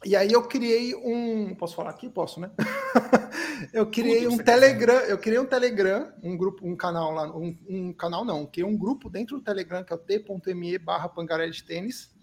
e 0.05 0.15
aí 0.15 0.31
eu 0.31 0.43
criei 0.43 0.93
um. 0.93 1.55
Posso 1.55 1.75
falar 1.75 1.89
aqui? 1.89 2.07
Posso, 2.07 2.39
né? 2.39 2.51
eu 3.74 3.89
criei 3.89 4.27
um 4.27 4.38
Telegram, 4.38 5.00
eu 5.00 5.17
criei 5.17 5.39
um 5.39 5.45
Telegram, 5.45 6.13
um 6.21 6.38
grupo, 6.38 6.67
um 6.67 6.75
canal 6.75 7.12
lá, 7.12 7.35
um, 7.35 7.57
um 7.67 7.91
canal 7.91 8.24
não, 8.24 8.45
que 8.45 8.62
é 8.62 8.65
um 8.65 8.77
grupo 8.77 9.09
dentro 9.09 9.38
do 9.38 9.43
Telegram, 9.43 9.83
que 9.83 9.91
é 9.91 9.95
o 9.95 10.00
t.me 10.00 10.77
barra 10.77 11.09
pangaré 11.09 11.50
de 11.50 11.63
tênis. 11.63 12.13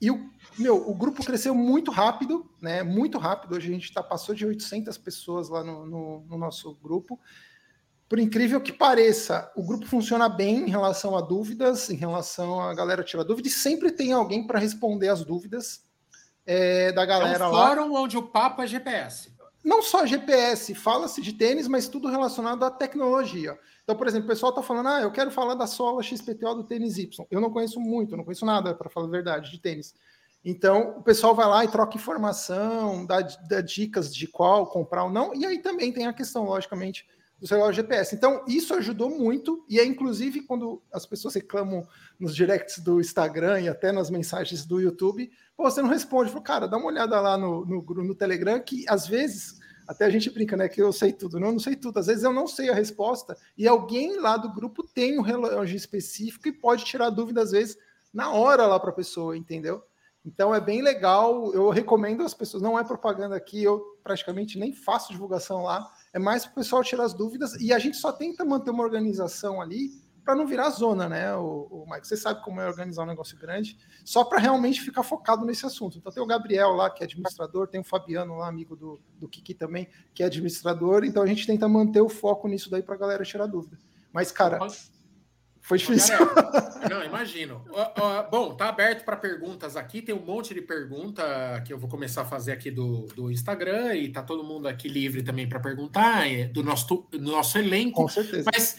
E 0.00 0.10
o 0.10 0.30
meu, 0.56 0.88
o 0.88 0.94
grupo 0.94 1.24
cresceu 1.24 1.54
muito 1.54 1.90
rápido, 1.90 2.48
né? 2.62 2.84
Muito 2.84 3.18
rápido. 3.18 3.56
Hoje 3.56 3.68
a 3.68 3.72
gente 3.72 3.92
tá, 3.92 4.02
passou 4.02 4.32
de 4.32 4.46
800 4.46 4.96
pessoas 4.96 5.48
lá 5.48 5.64
no, 5.64 5.84
no, 5.84 6.20
no 6.20 6.38
nosso 6.38 6.74
grupo. 6.76 7.18
Por 8.08 8.20
incrível 8.20 8.60
que 8.60 8.72
pareça, 8.72 9.52
o 9.56 9.62
grupo 9.64 9.84
funciona 9.86 10.28
bem 10.28 10.66
em 10.66 10.70
relação 10.70 11.16
a 11.16 11.20
dúvidas, 11.20 11.90
em 11.90 11.96
relação 11.96 12.60
a 12.60 12.72
galera 12.72 13.02
tirar 13.02 13.24
dúvida, 13.24 13.48
e 13.48 13.50
sempre 13.50 13.90
tem 13.90 14.12
alguém 14.12 14.46
para 14.46 14.58
responder 14.58 15.08
as 15.08 15.24
dúvidas 15.24 15.89
é, 16.52 16.90
da 16.90 17.06
galera 17.06 17.44
é 17.44 17.46
um 17.46 17.52
lá. 17.52 17.68
fórum 17.68 17.94
onde 17.94 18.18
o 18.18 18.22
papo 18.24 18.60
é 18.60 18.66
GPS. 18.66 19.30
Não 19.62 19.80
só 19.82 20.04
GPS, 20.04 20.74
fala-se 20.74 21.22
de 21.22 21.32
tênis, 21.32 21.68
mas 21.68 21.86
tudo 21.86 22.08
relacionado 22.08 22.64
à 22.64 22.70
tecnologia. 22.70 23.56
Então, 23.84 23.94
por 23.94 24.08
exemplo, 24.08 24.24
o 24.24 24.28
pessoal 24.28 24.50
está 24.50 24.60
falando, 24.60 24.88
ah, 24.88 25.00
eu 25.00 25.12
quero 25.12 25.30
falar 25.30 25.54
da 25.54 25.68
sola 25.68 26.02
XPTO 26.02 26.56
do 26.56 26.64
tênis 26.64 26.98
Y. 26.98 27.24
Eu 27.30 27.40
não 27.40 27.50
conheço 27.50 27.78
muito, 27.78 28.16
não 28.16 28.24
conheço 28.24 28.44
nada, 28.44 28.74
para 28.74 28.90
falar 28.90 29.06
a 29.06 29.10
verdade, 29.10 29.48
de 29.48 29.60
tênis. 29.60 29.94
Então, 30.44 30.96
o 30.98 31.02
pessoal 31.04 31.36
vai 31.36 31.46
lá 31.46 31.64
e 31.64 31.68
troca 31.68 31.96
informação, 31.96 33.06
dá, 33.06 33.20
dá, 33.20 33.60
dicas 33.60 34.12
de 34.12 34.26
qual 34.26 34.66
comprar 34.66 35.04
ou 35.04 35.10
não. 35.10 35.32
E 35.32 35.46
aí 35.46 35.58
também 35.58 35.92
tem 35.92 36.06
a 36.08 36.12
questão, 36.12 36.44
logicamente, 36.46 37.06
do 37.40 37.46
celular 37.46 37.72
GPS. 37.72 38.14
Então, 38.14 38.44
isso 38.46 38.74
ajudou 38.74 39.08
muito. 39.08 39.64
E 39.68 39.80
é 39.80 39.84
inclusive 39.84 40.42
quando 40.42 40.82
as 40.92 41.06
pessoas 41.06 41.34
reclamam 41.34 41.86
nos 42.18 42.36
directs 42.36 42.78
do 42.78 43.00
Instagram 43.00 43.62
e 43.62 43.68
até 43.68 43.90
nas 43.90 44.10
mensagens 44.10 44.66
do 44.66 44.78
YouTube, 44.78 45.30
você 45.56 45.80
não 45.80 45.88
responde. 45.88 46.30
Falei, 46.30 46.44
cara, 46.44 46.68
dá 46.68 46.76
uma 46.76 46.86
olhada 46.86 47.18
lá 47.20 47.38
no, 47.38 47.64
no, 47.64 47.82
no 47.82 48.14
Telegram, 48.14 48.60
que 48.60 48.84
às 48.88 49.06
vezes 49.06 49.58
Até 49.90 50.04
a 50.04 50.10
gente 50.10 50.30
brinca, 50.30 50.56
né? 50.56 50.68
Que 50.68 50.80
eu 50.80 50.92
sei 50.92 51.12
tudo. 51.12 51.40
Não, 51.40 51.50
não 51.50 51.58
sei 51.58 51.74
tudo. 51.74 51.98
Às 51.98 52.06
vezes 52.06 52.22
eu 52.22 52.32
não 52.32 52.46
sei 52.46 52.70
a 52.70 52.74
resposta 52.74 53.36
e 53.58 53.66
alguém 53.66 54.20
lá 54.20 54.36
do 54.36 54.52
grupo 54.52 54.84
tem 54.84 55.18
um 55.18 55.22
relógio 55.22 55.76
específico 55.76 56.46
e 56.46 56.52
pode 56.52 56.84
tirar 56.84 57.10
dúvida, 57.10 57.42
às 57.42 57.50
vezes, 57.50 57.76
na 58.14 58.30
hora 58.30 58.68
lá 58.68 58.78
para 58.78 58.90
a 58.90 58.94
pessoa, 58.94 59.36
entendeu? 59.36 59.82
Então 60.24 60.54
é 60.54 60.60
bem 60.60 60.80
legal. 60.80 61.52
Eu 61.52 61.70
recomendo 61.70 62.22
as 62.22 62.32
pessoas. 62.32 62.62
Não 62.62 62.78
é 62.78 62.84
propaganda 62.84 63.34
aqui, 63.34 63.64
eu 63.64 63.80
praticamente 64.04 64.60
nem 64.60 64.72
faço 64.72 65.10
divulgação 65.10 65.64
lá. 65.64 65.90
É 66.12 66.18
mais 66.18 66.44
para 66.44 66.52
o 66.52 66.54
pessoal 66.56 66.82
tirar 66.82 67.04
as 67.04 67.14
dúvidas 67.14 67.54
e 67.60 67.72
a 67.72 67.78
gente 67.78 67.96
só 67.96 68.12
tenta 68.12 68.44
manter 68.44 68.70
uma 68.70 68.82
organização 68.82 69.60
ali 69.60 69.90
para 70.24 70.34
não 70.34 70.46
virar 70.46 70.70
zona, 70.70 71.08
né, 71.08 71.34
o, 71.34 71.66
o 71.70 71.86
Mike? 71.90 72.06
Você 72.06 72.16
sabe 72.16 72.42
como 72.44 72.60
é 72.60 72.66
organizar 72.66 73.02
um 73.02 73.06
negócio 73.06 73.36
grande, 73.38 73.76
só 74.04 74.24
para 74.24 74.38
realmente 74.38 74.80
ficar 74.80 75.02
focado 75.02 75.44
nesse 75.44 75.64
assunto. 75.64 75.98
Então 75.98 76.12
tem 76.12 76.22
o 76.22 76.26
Gabriel 76.26 76.70
lá, 76.70 76.90
que 76.90 77.02
é 77.02 77.06
administrador, 77.06 77.66
tem 77.66 77.80
o 77.80 77.84
Fabiano 77.84 78.36
lá, 78.36 78.48
amigo 78.48 78.76
do, 78.76 79.00
do 79.18 79.28
Kiki 79.28 79.54
também, 79.54 79.88
que 80.14 80.22
é 80.22 80.26
administrador, 80.26 81.04
então 81.04 81.22
a 81.22 81.26
gente 81.26 81.46
tenta 81.46 81.68
manter 81.68 82.00
o 82.00 82.08
foco 82.08 82.46
nisso 82.48 82.70
daí 82.70 82.82
para 82.82 82.94
a 82.94 82.98
galera 82.98 83.24
tirar 83.24 83.46
dúvida. 83.46 83.78
Mas, 84.12 84.30
cara, 84.30 84.58
foi 85.60 85.78
difícil. 85.78 86.16
Não, 86.88 87.04
imagino. 87.04 87.64
bom, 88.30 88.54
tá 88.54 88.68
aberto 88.68 89.04
para 89.04 89.16
perguntas 89.16 89.76
aqui. 89.76 90.02
Tem 90.02 90.14
um 90.14 90.24
monte 90.24 90.54
de 90.54 90.62
pergunta 90.62 91.62
que 91.66 91.72
eu 91.72 91.78
vou 91.78 91.88
começar 91.88 92.22
a 92.22 92.24
fazer 92.24 92.52
aqui 92.52 92.70
do, 92.70 93.06
do 93.14 93.30
Instagram 93.30 93.94
e 93.94 94.08
tá 94.08 94.22
todo 94.22 94.42
mundo 94.42 94.66
aqui 94.66 94.88
livre 94.88 95.22
também 95.22 95.48
para 95.48 95.60
perguntar 95.60 96.30
é, 96.30 96.46
do 96.46 96.62
nosso, 96.62 97.06
do 97.10 97.20
nosso 97.20 97.58
elenco. 97.58 98.02
Com 98.02 98.08
certeza. 98.08 98.50
Mas 98.52 98.78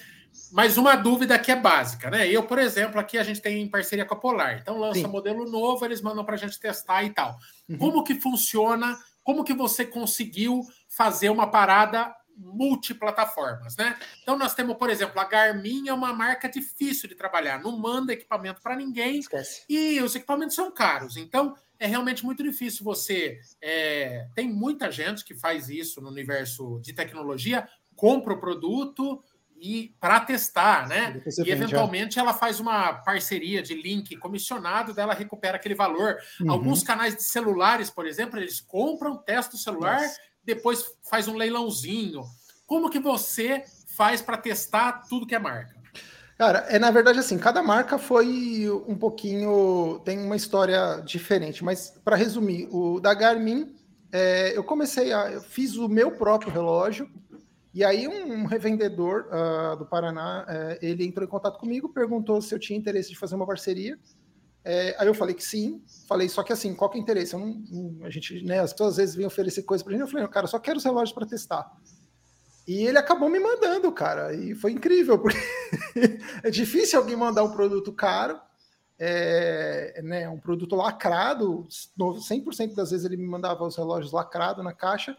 mas 0.52 0.78
uma 0.78 0.96
dúvida 0.96 1.38
que 1.40 1.52
é 1.52 1.56
básica, 1.56 2.10
né? 2.10 2.28
Eu, 2.28 2.44
por 2.44 2.60
exemplo, 2.60 3.00
aqui 3.00 3.18
a 3.18 3.24
gente 3.24 3.42
tem 3.42 3.68
parceria 3.68 4.06
com 4.06 4.14
a 4.14 4.18
Polar. 4.18 4.60
Então 4.62 4.78
lança 4.78 5.02
Sim. 5.02 5.08
modelo 5.08 5.50
novo, 5.50 5.84
eles 5.86 6.02
mandam 6.02 6.26
para 6.26 6.36
a 6.36 6.38
gente 6.38 6.60
testar 6.60 7.04
e 7.04 7.10
tal. 7.10 7.38
Uhum. 7.70 7.78
Como 7.78 8.04
que 8.04 8.16
funciona? 8.16 8.98
Como 9.24 9.44
que 9.44 9.54
você 9.54 9.86
conseguiu 9.86 10.62
fazer 10.90 11.30
uma 11.30 11.48
parada 11.48 12.14
multiplataformas, 12.38 13.76
né? 13.78 13.98
Então 14.22 14.38
nós 14.38 14.54
temos, 14.54 14.78
por 14.78 14.90
exemplo, 14.90 15.20
a 15.20 15.26
Garmin 15.26 15.88
é 15.88 15.94
uma 15.94 16.14
marca 16.14 16.50
difícil 16.50 17.08
de 17.08 17.16
trabalhar, 17.16 17.62
não 17.62 17.78
manda 17.78 18.14
equipamento 18.14 18.62
para 18.62 18.76
ninguém 18.76 19.20
Esquece. 19.20 19.64
e 19.70 20.02
os 20.02 20.16
equipamentos 20.16 20.56
são 20.56 20.72
caros. 20.72 21.18
Então 21.18 21.56
é 21.80 21.88
realmente 21.88 22.24
muito 22.24 22.44
difícil 22.44 22.84
você. 22.84 23.40
É... 23.62 24.28
tem 24.36 24.50
muita 24.50 24.92
gente 24.92 25.24
que 25.24 25.36
faz 25.36 25.70
isso 25.70 26.02
no 26.02 26.10
universo 26.10 26.80
de 26.82 26.94
tecnologia, 26.94 27.68
compra 27.96 28.34
o 28.34 28.40
produto, 28.40 29.24
e 29.62 29.96
para 30.00 30.20
testar, 30.22 30.88
né? 30.88 31.22
E 31.46 31.52
eventualmente 31.52 32.18
ela 32.18 32.34
faz 32.34 32.60
uma 32.60 32.94
parceria 32.94 33.62
de 33.62 33.76
link 33.76 34.18
comissionado, 34.18 34.92
dela 34.92 35.14
recupera 35.14 35.58
aquele 35.58 35.76
valor. 35.76 36.18
Uhum. 36.40 36.52
Alguns 36.52 36.82
canais 36.82 37.16
de 37.16 37.22
celulares, 37.22 37.92
por 37.92 38.08
exemplo, 38.08 38.40
eles 38.40 38.60
compram, 38.60 39.16
testam 39.18 39.60
o 39.60 39.62
celular, 39.62 40.02
Nossa. 40.02 40.20
Depois 40.44 40.86
faz 41.10 41.28
um 41.28 41.36
leilãozinho. 41.36 42.24
Como 42.66 42.90
que 42.90 43.00
você 43.00 43.64
faz 43.96 44.22
para 44.22 44.38
testar 44.38 45.04
tudo 45.10 45.26
que 45.26 45.36
é 45.36 45.40
marca? 45.40 45.80
Cara, 46.38 46.66
é 46.70 46.80
na 46.80 46.90
verdade 46.90 47.20
assim, 47.20 47.38
cada 47.38 47.62
marca 47.62 48.00
foi 48.00 48.68
um 48.88 48.96
pouquinho, 48.96 50.02
tem 50.04 50.18
uma 50.20 50.36
história 50.36 51.02
diferente, 51.06 51.64
mas 51.64 51.94
para 52.04 52.16
resumir, 52.16 52.68
o 52.72 53.00
da 53.00 53.14
Garmin, 53.14 53.76
é, 54.12 54.58
eu 54.58 54.64
comecei 54.64 55.14
a, 55.14 55.32
eu 55.32 55.42
fiz 55.42 55.76
o 55.76 55.88
meu 55.88 56.12
próprio 56.12 56.52
relógio, 56.52 57.08
e 57.74 57.86
aí 57.86 58.08
um 58.08 58.46
revendedor 58.46 59.28
uh, 59.28 59.78
do 59.78 59.86
Paraná, 59.86 60.46
uh, 60.46 60.78
ele 60.82 61.06
entrou 61.06 61.26
em 61.26 61.30
contato 61.30 61.58
comigo, 61.58 61.88
perguntou 61.88 62.42
se 62.42 62.54
eu 62.54 62.60
tinha 62.60 62.78
interesse 62.78 63.10
de 63.10 63.18
fazer 63.18 63.36
uma 63.36 63.48
parceria. 63.48 63.98
É, 64.64 64.96
aí 65.00 65.08
eu 65.08 65.14
falei 65.14 65.34
que 65.34 65.44
sim, 65.44 65.84
falei, 66.08 66.30
só 66.30 66.44
que 66.44 66.54
assim, 66.54 66.76
qual 66.76 66.90
que 66.90 66.98
é 66.98 67.02
o 67.02 67.04
interesse? 67.04 67.36
Não, 67.36 67.48
não, 67.72 68.06
a 68.06 68.10
gente, 68.10 68.44
né, 68.46 68.60
as 68.60 68.72
pessoas 68.72 68.92
às 68.92 68.98
vezes 68.98 69.16
vêm 69.16 69.26
oferecer 69.26 69.64
coisa 69.64 69.84
pra 69.84 69.92
gente, 69.92 70.02
eu 70.02 70.08
falei, 70.08 70.28
cara, 70.28 70.46
só 70.46 70.60
quero 70.60 70.78
os 70.78 70.84
relógios 70.84 71.14
para 71.14 71.26
testar. 71.26 71.72
E 72.68 72.86
ele 72.86 72.98
acabou 72.98 73.28
me 73.28 73.40
mandando, 73.40 73.92
cara, 73.92 74.36
e 74.36 74.54
foi 74.54 74.72
incrível, 74.72 75.18
porque 75.20 75.40
é 76.44 76.52
difícil 76.52 77.00
alguém 77.00 77.16
mandar 77.16 77.44
um 77.44 77.52
produto 77.52 77.92
caro, 77.92 78.40
é, 79.00 80.00
né, 80.04 80.30
um 80.30 80.40
produto 80.40 80.76
lacrado, 80.76 81.68
100% 81.98 82.76
das 82.76 82.92
vezes 82.92 83.04
ele 83.04 83.18
me 83.18 83.28
mandava 83.28 83.66
os 83.66 83.76
relógios 83.76 84.12
lacrados 84.12 84.64
na 84.64 84.74
caixa, 84.74 85.18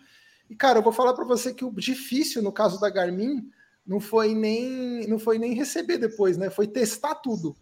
e, 0.48 0.54
cara, 0.54 0.78
eu 0.78 0.82
vou 0.82 0.92
falar 0.92 1.14
para 1.14 1.24
você 1.24 1.54
que 1.54 1.64
o 1.64 1.72
difícil 1.72 2.42
no 2.42 2.52
caso 2.52 2.78
da 2.78 2.90
Garmin 2.90 3.50
não 3.86 3.98
foi 3.98 4.34
nem 4.34 5.06
não 5.08 5.18
foi 5.18 5.38
nem 5.38 5.54
receber 5.54 5.96
depois, 5.96 6.36
né? 6.36 6.50
Foi 6.50 6.66
testar 6.66 7.14
tudo. 7.14 7.56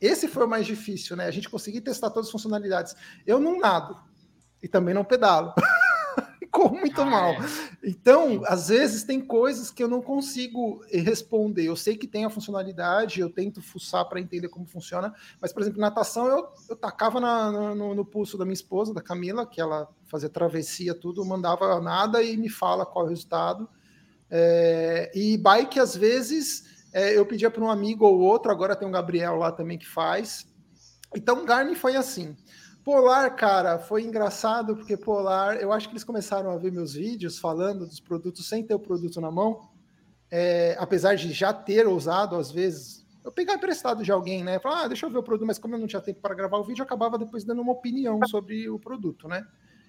Esse 0.00 0.28
foi 0.28 0.44
o 0.44 0.48
mais 0.48 0.66
difícil, 0.66 1.16
né? 1.16 1.26
A 1.26 1.30
gente 1.30 1.48
conseguir 1.48 1.80
testar 1.80 2.10
todas 2.10 2.26
as 2.26 2.32
funcionalidades. 2.32 2.94
Eu 3.26 3.40
não 3.40 3.58
nado 3.58 3.98
e 4.62 4.68
também 4.68 4.94
não 4.94 5.04
pedalo. 5.04 5.54
corro 6.56 6.78
muito 6.78 7.00
ah, 7.02 7.04
mal. 7.04 7.32
É. 7.32 7.38
Então, 7.84 8.42
às 8.46 8.68
vezes 8.68 9.04
tem 9.04 9.20
coisas 9.20 9.70
que 9.70 9.82
eu 9.82 9.88
não 9.88 10.00
consigo 10.00 10.82
responder. 10.90 11.66
Eu 11.66 11.76
sei 11.76 11.96
que 11.96 12.06
tem 12.06 12.24
a 12.24 12.30
funcionalidade, 12.30 13.20
eu 13.20 13.28
tento 13.28 13.60
fuçar 13.60 14.08
para 14.08 14.18
entender 14.18 14.48
como 14.48 14.64
funciona, 14.66 15.14
mas, 15.40 15.52
por 15.52 15.60
exemplo, 15.60 15.80
natação 15.80 16.26
eu, 16.26 16.48
eu 16.70 16.76
tacava 16.76 17.20
na, 17.20 17.74
no, 17.74 17.94
no, 17.94 18.04
pulso 18.04 18.38
da 18.38 18.44
minha 18.44 18.54
esposa, 18.54 18.94
da 18.94 19.02
Camila, 19.02 19.46
que 19.46 19.60
ela 19.60 19.88
fazia 20.06 20.30
travessia, 20.30 20.94
tudo, 20.94 21.24
mandava 21.24 21.78
nada 21.80 22.22
e 22.22 22.36
me 22.36 22.48
fala 22.48 22.86
qual 22.86 23.04
é 23.04 23.08
o 23.08 23.10
resultado. 23.10 23.68
É, 24.30 25.12
e 25.14 25.36
bike, 25.36 25.78
às 25.78 25.94
vezes, 25.94 26.75
é, 26.96 27.14
eu 27.14 27.26
pedia 27.26 27.50
para 27.50 27.62
um 27.62 27.68
amigo 27.68 28.06
ou 28.06 28.18
outro, 28.20 28.50
agora 28.50 28.74
tem 28.74 28.88
um 28.88 28.90
Gabriel 28.90 29.36
lá 29.36 29.52
também 29.52 29.76
que 29.76 29.86
faz. 29.86 30.46
Então, 31.14 31.44
Garmin 31.44 31.74
foi 31.74 31.94
assim. 31.94 32.34
Polar, 32.82 33.36
cara, 33.36 33.78
foi 33.78 34.02
engraçado 34.02 34.74
porque 34.74 34.96
Polar, 34.96 35.56
eu 35.56 35.74
acho 35.74 35.88
que 35.88 35.92
eles 35.92 36.04
começaram 36.04 36.50
a 36.50 36.56
ver 36.56 36.72
meus 36.72 36.94
vídeos 36.94 37.38
falando 37.38 37.86
dos 37.86 38.00
produtos 38.00 38.48
sem 38.48 38.64
ter 38.64 38.72
o 38.72 38.78
produto 38.78 39.20
na 39.20 39.30
mão, 39.30 39.68
é, 40.30 40.74
apesar 40.78 41.16
de 41.16 41.30
já 41.34 41.52
ter 41.52 41.86
usado 41.86 42.34
às 42.34 42.50
vezes. 42.50 43.04
Eu 43.22 43.30
pegar 43.30 43.56
emprestado 43.56 44.02
de 44.02 44.10
alguém, 44.10 44.42
né? 44.42 44.58
Falar, 44.58 44.84
ah, 44.84 44.88
deixa 44.88 45.04
eu 45.04 45.10
ver 45.10 45.18
o 45.18 45.22
produto, 45.22 45.46
mas 45.46 45.58
como 45.58 45.74
eu 45.74 45.78
não 45.78 45.86
tinha 45.86 46.00
tempo 46.00 46.22
para 46.22 46.34
gravar 46.34 46.56
o 46.56 46.64
vídeo, 46.64 46.80
eu 46.80 46.86
acabava 46.86 47.18
depois 47.18 47.44
dando 47.44 47.60
uma 47.60 47.72
opinião 47.72 48.18
sobre 48.26 48.70
o 48.70 48.78
produto, 48.78 49.28
né? 49.28 49.46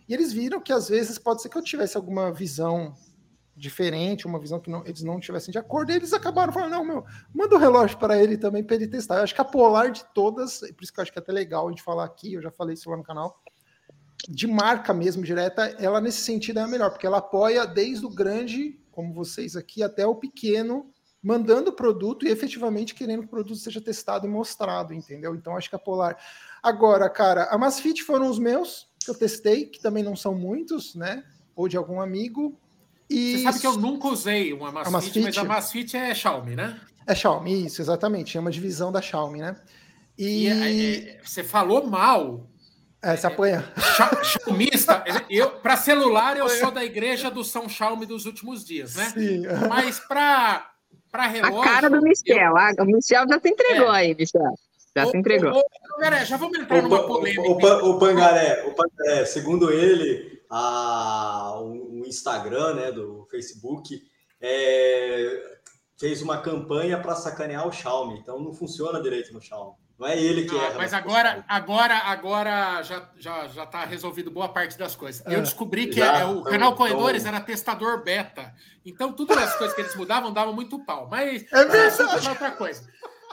E 0.10 0.14
eles 0.14 0.34
viram 0.34 0.60
que 0.60 0.74
às 0.74 0.90
vezes 0.90 1.18
pode 1.18 1.42
ser 1.42 1.48
que 1.48 1.58
eu 1.58 1.64
tivesse 1.64 1.96
alguma 1.96 2.34
visão 2.34 2.94
diferente, 3.58 4.28
uma 4.28 4.40
visão 4.40 4.60
que 4.60 4.70
não, 4.70 4.86
eles 4.86 5.02
não 5.02 5.20
tivessem 5.20 5.52
de 5.52 5.58
acordo, 5.58 5.92
e 5.92 5.96
eles 5.96 6.14
acabaram 6.14 6.54
falando, 6.54 6.72
não, 6.72 6.86
meu, 6.86 7.04
manda 7.34 7.56
o 7.56 7.58
um 7.58 7.62
relógio 7.62 7.98
para 7.98 8.22
ele 8.22 8.38
também 8.38 8.64
para 8.64 8.76
ele 8.76 8.88
testar. 8.88 9.18
Eu 9.18 9.24
acho 9.24 9.34
que 9.34 9.42
a 9.42 9.46
Polar 9.46 9.92
de 9.92 10.06
todas, 10.14 10.60
por 10.60 10.84
isso 10.84 10.94
que 10.94 11.00
eu 11.00 11.02
acho 11.02 11.12
que 11.12 11.18
é 11.18 11.22
até 11.22 11.32
legal 11.32 11.68
a 11.68 11.70
gente 11.72 11.82
falar 11.82 12.06
aqui, 12.06 12.36
eu 12.36 12.42
já 12.42 12.52
falei 12.52 12.76
isso 12.76 12.90
lá 12.90 12.96
no 12.96 13.04
canal, 13.04 13.42
de 14.30 14.46
marca 14.46 14.94
mesmo, 14.94 15.24
direta, 15.24 15.76
ela 15.80 16.00
nesse 16.00 16.22
sentido 16.22 16.60
é 16.60 16.64
a 16.64 16.68
melhor, 16.68 16.92
porque 16.92 17.08
ela 17.08 17.18
apoia 17.18 17.66
desde 17.66 18.06
o 18.06 18.10
grande, 18.10 18.80
como 18.92 19.14
vocês 19.14 19.56
aqui, 19.56 19.82
até 19.82 20.06
o 20.06 20.16
pequeno, 20.16 20.92
mandando 21.22 21.72
o 21.72 21.74
produto 21.74 22.26
e 22.26 22.30
efetivamente 22.30 22.94
querendo 22.94 23.22
que 23.22 23.26
o 23.26 23.30
produto 23.30 23.56
seja 23.56 23.82
testado 23.82 24.28
e 24.28 24.30
mostrado, 24.30 24.94
entendeu? 24.94 25.36
Então 25.36 25.58
acho 25.58 25.70
que 25.70 25.76
a 25.76 25.80
Polar. 25.80 26.18
Agora, 26.62 27.10
cara, 27.10 27.46
a 27.46 27.58
Masfit 27.58 28.04
foram 28.04 28.30
os 28.30 28.38
meus, 28.38 28.88
que 29.04 29.10
eu 29.10 29.16
testei, 29.16 29.66
que 29.66 29.82
também 29.82 30.04
não 30.04 30.16
são 30.16 30.36
muitos, 30.36 30.94
né? 30.96 31.24
Ou 31.56 31.68
de 31.68 31.76
algum 31.76 32.00
amigo, 32.00 32.60
e... 33.10 33.38
Você 33.38 33.44
sabe 33.44 33.60
que 33.60 33.68
eu 33.68 33.78
nunca 33.78 34.08
usei 34.08 34.54
uma 34.54 34.72
Masfit, 34.72 34.92
Masfit, 34.92 35.20
mas 35.24 35.38
a 35.38 35.44
Masfit 35.44 35.98
é 35.98 36.14
Xiaomi, 36.14 36.56
né? 36.56 36.80
É 37.06 37.16
Xiaomi, 37.16 37.66
isso, 37.66 37.82
exatamente. 37.82 38.38
É 38.38 38.40
uma 38.40 38.52
divisão 38.52 38.92
da 38.92 39.02
Xiaomi, 39.02 39.40
né? 39.40 39.56
E, 40.18 40.46
e 40.46 40.48
é, 40.48 41.12
é, 41.16 41.22
você 41.24 41.44
falou 41.44 41.88
mal. 41.88 42.50
É, 43.02 43.16
você 43.16 43.28
apanha. 43.28 43.64
Xiaomista. 44.24 45.04
eu, 45.30 45.52
para 45.52 45.78
celular, 45.78 46.36
eu 46.38 46.50
sou 46.50 46.72
da 46.72 46.84
igreja 46.84 47.32
do 47.32 47.44
São 47.44 47.70
Xiaomi 47.70 48.06
dos 48.06 48.26
últimos 48.26 48.66
dias, 48.66 48.96
né? 48.96 49.06
Sim. 49.10 49.44
Mas 49.70 50.00
para 50.00 50.72
para 51.12 51.28
relógio. 51.28 51.62
A 51.62 51.64
cara 51.64 51.90
do 51.90 52.02
Michel. 52.02 52.54
Eu... 52.78 52.84
o 52.84 52.88
Michel 52.88 53.26
já 53.30 53.40
se 53.40 53.50
entregou 53.50 53.94
é. 53.94 53.98
aí, 53.98 54.16
Michel. 54.16 54.54
Já 54.98 55.06
o, 55.06 55.12
se 55.12 55.18
entregou. 55.18 55.52
O, 55.52 55.60
o, 55.60 56.26
já 56.26 56.38
vamos 56.38 56.58
entrar 56.58 56.82
numa 56.82 57.06
polêmica. 57.06 57.42
O, 57.42 57.92
o, 57.92 58.00
Pangaré, 58.00 58.66
o 58.66 58.74
Pangaré, 58.74 59.26
segundo 59.26 59.72
ele, 59.72 60.42
a, 60.50 61.60
o, 61.62 62.04
Instagram, 62.08 62.74
né, 62.74 62.92
do 62.92 63.28
Facebook, 63.30 64.02
é, 64.42 65.58
fez 66.00 66.22
uma 66.22 66.42
campanha 66.42 67.00
para 67.00 67.16
sacanear 67.16 67.68
o 67.68 67.72
Xiaomi. 67.72 68.20
Então 68.20 68.40
não 68.40 68.54
funciona 68.54 69.02
direito 69.02 69.32
no 69.34 69.42
Xiaomi. 69.42 69.76
Não 70.00 70.08
é 70.08 70.20
ele 70.20 70.46
que 70.46 70.56
é. 70.56 70.74
Mas 70.76 70.94
agora, 70.94 71.44
agora, 71.48 71.98
agora 71.98 72.84
já 72.84 73.10
já 73.18 73.48
já 73.48 73.64
está 73.64 73.84
resolvido 73.84 74.30
boa 74.30 74.48
parte 74.48 74.78
das 74.78 74.96
coisas. 74.96 75.26
Eu 75.26 75.40
é. 75.40 75.42
descobri 75.42 75.88
que 75.88 75.98
já, 75.98 76.20
é, 76.20 76.26
o 76.26 76.40
então, 76.40 76.52
canal 76.52 76.76
Corredores 76.76 77.24
então... 77.24 77.36
era 77.36 77.44
testador 77.44 78.04
beta. 78.04 78.54
Então 78.86 79.12
todas 79.12 79.38
as 79.38 79.56
coisas 79.56 79.76
que 79.76 79.82
eles 79.82 79.96
mudavam 79.96 80.32
davam 80.32 80.54
muito 80.54 80.78
pau. 80.86 81.08
Mas 81.10 81.52
é, 81.52 81.58
é 81.58 82.30
outra 82.30 82.52
coisa. 82.52 82.88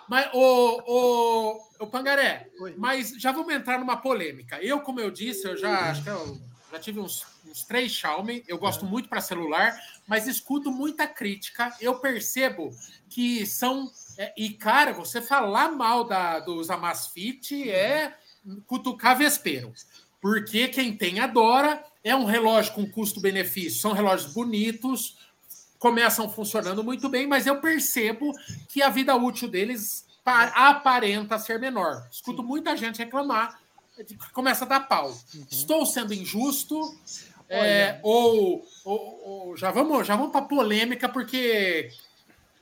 Mas 0.09 0.29
o, 0.33 0.83
o, 0.87 1.61
o 1.81 1.87
Pangaré, 1.87 2.49
Oi. 2.61 2.75
mas 2.77 3.11
já 3.19 3.33
vamos 3.33 3.53
entrar 3.55 3.79
numa 3.79 3.97
polêmica. 3.97 4.63
Eu, 4.63 4.81
como 4.81 5.01
eu 5.01 5.11
disse, 5.11 5.47
eu 5.47 5.57
já 5.57 5.91
acho 5.91 6.03
que 6.03 6.11
eu 6.11 6.41
já 6.71 6.79
tive 6.79 7.01
uns, 7.01 7.25
uns 7.47 7.65
três 7.65 7.93
Xiaomi, 7.93 8.45
eu 8.47 8.59
gosto 8.59 8.85
muito 8.85 9.09
para 9.09 9.21
celular, 9.21 9.75
mas 10.07 10.27
escuto 10.27 10.71
muita 10.71 11.07
crítica. 11.07 11.75
Eu 11.81 11.99
percebo 11.99 12.71
que 13.09 13.47
são. 13.47 13.91
É, 14.19 14.33
e, 14.37 14.51
cara, 14.51 14.93
você 14.93 15.23
falar 15.23 15.71
mal 15.71 16.05
da, 16.05 16.41
dos 16.41 16.71
Amazfit 16.71 17.71
é 17.71 18.17
cutucar 18.67 19.17
vespeiro. 19.17 19.73
Porque 20.21 20.69
quem 20.69 20.97
tem 20.97 21.21
adora, 21.21 21.85
é 22.03 22.15
um 22.15 22.25
relógio 22.25 22.73
com 22.73 22.91
custo-benefício, 22.91 23.81
são 23.81 23.93
relógios 23.93 24.33
bonitos, 24.33 25.19
começam 25.85 26.31
funcionando 26.31 26.83
muito 26.83 27.11
bem, 27.11 27.26
mas 27.26 27.47
eu 27.47 27.61
percebo 27.61 28.33
que 28.71 28.81
a 28.81 28.88
vida 28.88 29.14
útil 29.14 29.47
deles 29.47 30.07
aparenta 30.25 31.38
ser 31.38 31.61
menor. 31.61 32.09
Escuto 32.11 32.43
muita 32.43 32.75
gente 32.75 33.00
reclamar, 33.00 33.61
começa 34.33 34.64
a 34.64 34.69
dar 34.69 34.81
pau. 34.88 35.11
Uhum. 35.11 35.47
Estou 35.50 35.85
sendo 35.85 36.14
injusto, 36.14 36.81
é, 37.50 38.00
ou, 38.03 38.67
ou, 38.83 39.49
ou, 39.49 39.57
já 39.59 39.71
vamos, 39.71 40.07
já 40.07 40.17
vamos 40.17 40.33
para 40.33 40.41
polêmica, 40.41 41.07
porque 41.07 41.91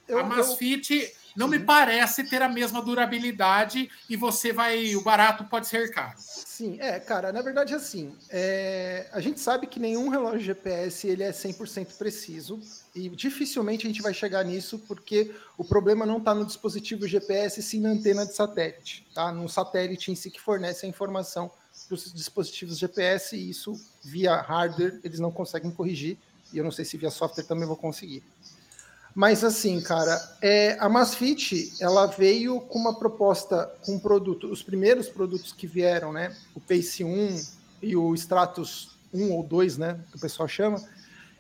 eu, 0.08 0.18
a 0.18 0.24
Masfit. 0.24 1.14
Não 1.36 1.48
me 1.48 1.58
parece 1.58 2.24
ter 2.24 2.42
a 2.42 2.48
mesma 2.48 2.82
durabilidade 2.82 3.90
e 4.08 4.16
você 4.16 4.52
vai. 4.52 4.94
O 4.94 5.02
barato 5.02 5.44
pode 5.44 5.66
ser 5.66 5.90
caro. 5.90 6.14
Sim, 6.18 6.78
é, 6.80 7.00
cara, 7.00 7.32
na 7.32 7.42
verdade, 7.42 7.74
assim, 7.74 8.14
é, 8.30 9.08
a 9.12 9.20
gente 9.20 9.40
sabe 9.40 9.66
que 9.66 9.80
nenhum 9.80 10.08
relógio 10.08 10.40
GPS 10.40 11.08
ele 11.08 11.22
é 11.22 11.30
100% 11.30 11.96
preciso 11.96 12.60
e 12.94 13.08
dificilmente 13.08 13.86
a 13.86 13.88
gente 13.88 14.02
vai 14.02 14.12
chegar 14.14 14.44
nisso 14.44 14.78
porque 14.86 15.34
o 15.56 15.64
problema 15.64 16.04
não 16.04 16.18
está 16.18 16.34
no 16.34 16.44
dispositivo 16.44 17.08
GPS, 17.08 17.62
sim 17.62 17.80
na 17.80 17.90
antena 17.90 18.26
de 18.26 18.34
satélite, 18.34 19.06
tá? 19.14 19.32
No 19.32 19.48
satélite 19.48 20.12
em 20.12 20.14
si 20.14 20.30
que 20.30 20.40
fornece 20.40 20.86
a 20.86 20.88
informação 20.88 21.50
para 21.88 21.94
os 21.94 22.12
dispositivos 22.12 22.78
GPS 22.78 23.34
e 23.34 23.50
isso 23.50 23.80
via 24.02 24.36
hardware 24.36 25.00
eles 25.02 25.18
não 25.18 25.32
conseguem 25.32 25.70
corrigir 25.70 26.18
e 26.52 26.58
eu 26.58 26.64
não 26.64 26.70
sei 26.70 26.84
se 26.84 26.96
via 26.96 27.10
software 27.10 27.44
também 27.44 27.66
vou 27.66 27.76
conseguir. 27.76 28.22
Mas 29.14 29.44
assim, 29.44 29.80
cara, 29.80 30.20
é, 30.40 30.76
a 30.80 30.88
Masfit 30.88 31.74
ela 31.80 32.06
veio 32.06 32.60
com 32.62 32.78
uma 32.78 32.98
proposta, 32.98 33.70
com 33.84 33.96
um 33.96 33.98
produto, 33.98 34.50
os 34.50 34.62
primeiros 34.62 35.08
produtos 35.08 35.52
que 35.52 35.66
vieram, 35.66 36.12
né? 36.12 36.34
O 36.54 36.60
Pace 36.60 37.04
1 37.04 37.42
e 37.82 37.94
o 37.94 38.14
Stratus 38.14 38.96
1 39.12 39.32
ou 39.32 39.42
2, 39.42 39.76
né? 39.76 40.00
Que 40.10 40.16
o 40.16 40.20
pessoal 40.20 40.48
chama, 40.48 40.82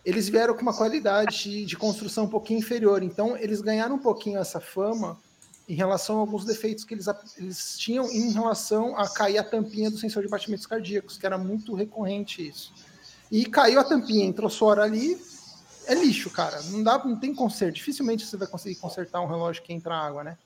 eles 0.04 0.28
vieram 0.28 0.54
com 0.54 0.60
uma 0.62 0.76
qualidade 0.76 1.64
de 1.64 1.76
construção 1.76 2.24
um 2.24 2.28
pouquinho 2.28 2.58
inferior. 2.58 3.02
Então, 3.02 3.36
eles 3.36 3.62
ganharam 3.62 3.94
um 3.94 4.00
pouquinho 4.00 4.38
essa 4.38 4.60
fama 4.60 5.18
em 5.68 5.74
relação 5.74 6.16
a 6.16 6.20
alguns 6.20 6.44
defeitos 6.44 6.84
que 6.84 6.92
eles, 6.92 7.06
eles 7.38 7.78
tinham 7.78 8.10
em 8.10 8.32
relação 8.32 8.98
a 8.98 9.08
cair 9.08 9.38
a 9.38 9.44
tampinha 9.44 9.90
do 9.90 9.96
sensor 9.96 10.22
de 10.22 10.28
batimentos 10.28 10.66
cardíacos, 10.66 11.16
que 11.16 11.24
era 11.24 11.38
muito 11.38 11.74
recorrente 11.74 12.46
isso. 12.46 12.74
E 13.30 13.46
caiu 13.46 13.80
a 13.80 13.84
tampinha, 13.84 14.26
entrou 14.26 14.50
suor 14.50 14.78
ali, 14.78 15.18
é 15.86 15.94
lixo, 15.94 16.30
cara. 16.30 16.60
Não 16.64 16.82
dá, 16.82 16.98
não 17.04 17.16
tem 17.16 17.34
conserto. 17.34 17.76
Dificilmente 17.76 18.26
você 18.26 18.36
vai 18.36 18.48
conseguir 18.48 18.76
consertar 18.76 19.20
um 19.20 19.26
relógio 19.26 19.62
que 19.62 19.72
entra 19.72 19.94
água, 19.94 20.24
né? 20.24 20.38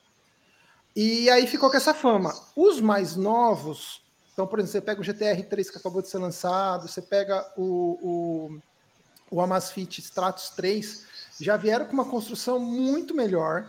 E 0.95 1.29
aí 1.29 1.45
ficou 1.45 1.69
com 1.69 1.77
essa 1.77 1.93
fama. 1.93 2.33
Os 2.55 2.81
mais 2.81 3.15
novos, 3.15 4.01
então, 4.33 4.47
por 4.47 4.59
exemplo, 4.59 4.71
você 4.71 4.81
pega 4.81 5.01
o 5.01 5.03
GTR3 5.03 5.71
que 5.71 5.77
acabou 5.77 6.01
de 6.01 6.09
ser 6.09 6.17
lançado, 6.19 6.87
você 6.87 7.01
pega 7.01 7.45
o, 7.55 7.99
o, 8.01 9.35
o 9.37 9.41
Amazfit 9.41 9.99
Stratos 9.99 10.49
3, 10.51 11.05
já 11.39 11.57
vieram 11.57 11.85
com 11.85 11.93
uma 11.93 12.05
construção 12.05 12.59
muito 12.59 13.15
melhor. 13.15 13.67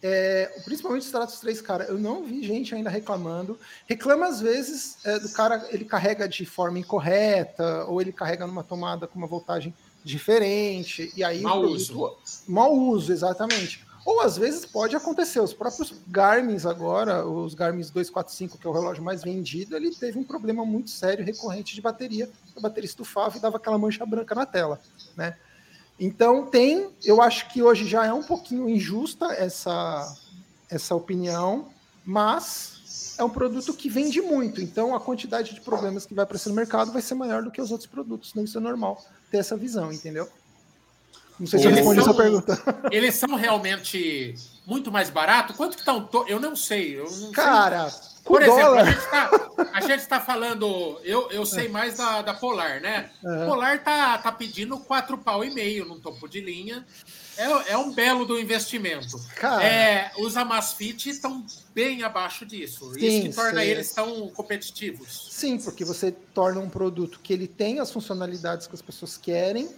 É, 0.00 0.60
principalmente 0.64 1.02
o 1.02 1.06
Stratos 1.06 1.40
3, 1.40 1.60
cara, 1.60 1.84
eu 1.84 1.98
não 1.98 2.24
vi 2.24 2.44
gente 2.44 2.74
ainda 2.74 2.90
reclamando. 2.90 3.58
Reclama 3.86 4.26
às 4.26 4.40
vezes 4.40 4.98
é, 5.04 5.18
do 5.18 5.28
cara, 5.30 5.66
ele 5.70 5.84
carrega 5.84 6.28
de 6.28 6.46
forma 6.46 6.78
incorreta, 6.78 7.84
ou 7.86 8.00
ele 8.00 8.12
carrega 8.12 8.46
numa 8.46 8.62
tomada 8.62 9.06
com 9.06 9.18
uma 9.18 9.26
voltagem 9.26 9.74
diferente, 10.08 11.12
e 11.14 11.22
aí. 11.22 11.40
Mau 11.40 11.62
uso. 11.62 12.16
Mau 12.46 12.74
uso, 12.74 13.12
exatamente. 13.12 13.86
Ou 14.04 14.22
às 14.22 14.38
vezes 14.38 14.64
pode 14.64 14.96
acontecer, 14.96 15.38
os 15.38 15.52
próprios 15.52 15.92
Garmin 16.06 16.56
agora, 16.64 17.26
os 17.26 17.52
Garmin 17.52 17.82
245, 17.82 18.56
que 18.56 18.66
é 18.66 18.70
o 18.70 18.72
relógio 18.72 19.02
mais 19.02 19.22
vendido, 19.22 19.76
ele 19.76 19.94
teve 19.94 20.18
um 20.18 20.24
problema 20.24 20.64
muito 20.64 20.88
sério, 20.88 21.24
recorrente 21.24 21.74
de 21.74 21.82
bateria. 21.82 22.30
A 22.56 22.60
bateria 22.60 22.88
estufava 22.88 23.36
e 23.36 23.40
dava 23.40 23.58
aquela 23.58 23.76
mancha 23.76 24.06
branca 24.06 24.34
na 24.34 24.46
tela, 24.46 24.80
né? 25.14 25.36
Então 26.00 26.46
tem, 26.46 26.90
eu 27.04 27.20
acho 27.20 27.52
que 27.52 27.62
hoje 27.62 27.86
já 27.86 28.06
é 28.06 28.12
um 28.12 28.22
pouquinho 28.22 28.68
injusta 28.68 29.26
essa, 29.34 30.16
essa 30.70 30.94
opinião, 30.94 31.68
mas 32.02 32.77
é 33.18 33.24
um 33.24 33.30
produto 33.30 33.72
que 33.74 33.88
vende 33.88 34.20
muito, 34.20 34.60
então 34.60 34.94
a 34.94 35.00
quantidade 35.00 35.54
de 35.54 35.60
problemas 35.60 36.06
que 36.06 36.14
vai 36.14 36.24
aparecer 36.24 36.48
no 36.48 36.54
mercado 36.54 36.92
vai 36.92 37.02
ser 37.02 37.14
maior 37.14 37.42
do 37.42 37.50
que 37.50 37.60
os 37.60 37.70
outros 37.70 37.88
produtos, 37.88 38.34
não 38.34 38.44
isso 38.44 38.58
é 38.58 38.60
normal 38.60 39.04
ter 39.30 39.38
essa 39.38 39.56
visão, 39.56 39.92
entendeu? 39.92 40.28
Não 41.38 41.46
sei 41.46 41.60
se 41.60 41.66
eu 41.66 41.70
respondi 41.70 42.00
essa 42.00 42.14
pergunta. 42.14 42.58
Eles 42.90 43.14
são 43.14 43.34
realmente 43.36 44.34
muito 44.66 44.90
mais 44.90 45.08
baratos? 45.08 45.56
Quanto 45.56 45.74
que 45.74 45.80
estão? 45.80 46.08
Eu 46.26 46.40
não 46.40 46.56
sei. 46.56 46.98
Eu 46.98 47.08
não 47.10 47.30
Cara, 47.30 47.88
sei. 47.88 48.22
por 48.24 48.42
exemplo, 48.42 48.74
a 49.72 49.80
gente 49.80 50.00
está 50.00 50.18
tá 50.18 50.20
falando. 50.20 51.00
Eu, 51.04 51.30
eu 51.30 51.46
sei 51.46 51.68
mais 51.68 51.96
da, 51.96 52.22
da 52.22 52.34
Polar, 52.34 52.80
né? 52.80 53.10
Uhum. 53.22 53.46
Polar 53.46 53.82
tá, 53.84 54.18
tá 54.18 54.32
pedindo 54.32 54.78
quatro 54.80 55.16
pau 55.16 55.44
e 55.44 55.50
meio 55.50 55.84
no 55.84 56.00
topo 56.00 56.28
de 56.28 56.40
linha. 56.40 56.84
É, 57.38 57.72
é 57.72 57.78
um 57.78 57.92
belo 57.94 58.26
do 58.26 58.38
investimento. 58.38 59.16
Cara. 59.36 59.64
É, 59.64 60.10
os 60.18 60.36
Amazfit 60.36 61.08
estão 61.08 61.46
bem 61.72 62.02
abaixo 62.02 62.44
disso. 62.44 62.92
Sim, 62.94 63.06
Isso 63.06 63.28
que 63.28 63.34
torna 63.34 63.60
sim. 63.62 63.66
eles 63.68 63.92
tão 63.92 64.28
competitivos. 64.30 65.28
Sim, 65.30 65.56
porque 65.56 65.84
você 65.84 66.10
torna 66.10 66.60
um 66.60 66.68
produto 66.68 67.20
que 67.20 67.32
ele 67.32 67.46
tem 67.46 67.78
as 67.78 67.92
funcionalidades 67.92 68.66
que 68.66 68.74
as 68.74 68.82
pessoas 68.82 69.16
querem, 69.16 69.70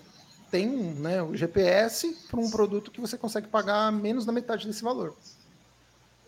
tem 0.50 0.66
né, 0.66 1.22
o 1.22 1.36
GPS 1.36 2.16
para 2.30 2.40
um 2.40 2.50
produto 2.50 2.90
que 2.90 3.00
você 3.00 3.18
consegue 3.18 3.46
pagar 3.46 3.92
menos 3.92 4.24
da 4.24 4.32
metade 4.32 4.66
desse 4.66 4.82
valor. 4.82 5.14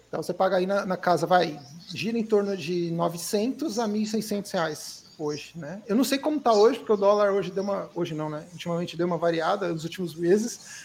Então 0.07 0.23
você 0.23 0.35
paga 0.35 0.59
aí 0.59 0.66
na, 0.66 0.85
na 0.85 0.99
casa, 0.99 1.27
vai, 1.27 1.59
gira 1.88 2.18
em 2.18 2.25
torno 2.25 2.55
de 2.55 2.90
900 2.90 3.79
a 3.79 3.88
1.600 3.88 4.53
reais 4.53 5.03
hoje, 5.18 5.53
né? 5.57 5.83
Eu 5.87 5.97
não 5.97 6.05
sei 6.05 6.18
como 6.18 6.37
está 6.37 6.53
hoje, 6.53 6.79
porque 6.79 6.92
o 6.92 6.97
dólar 6.97 7.33
hoje 7.33 7.51
deu 7.51 7.62
uma, 7.62 7.90
hoje 7.95 8.14
não, 8.14 8.29
né? 8.29 8.45
Ultimamente 8.53 8.97
deu 8.97 9.07
uma 9.07 9.16
variada 9.16 9.68
nos 9.68 9.85
últimos 9.85 10.14
meses, 10.14 10.85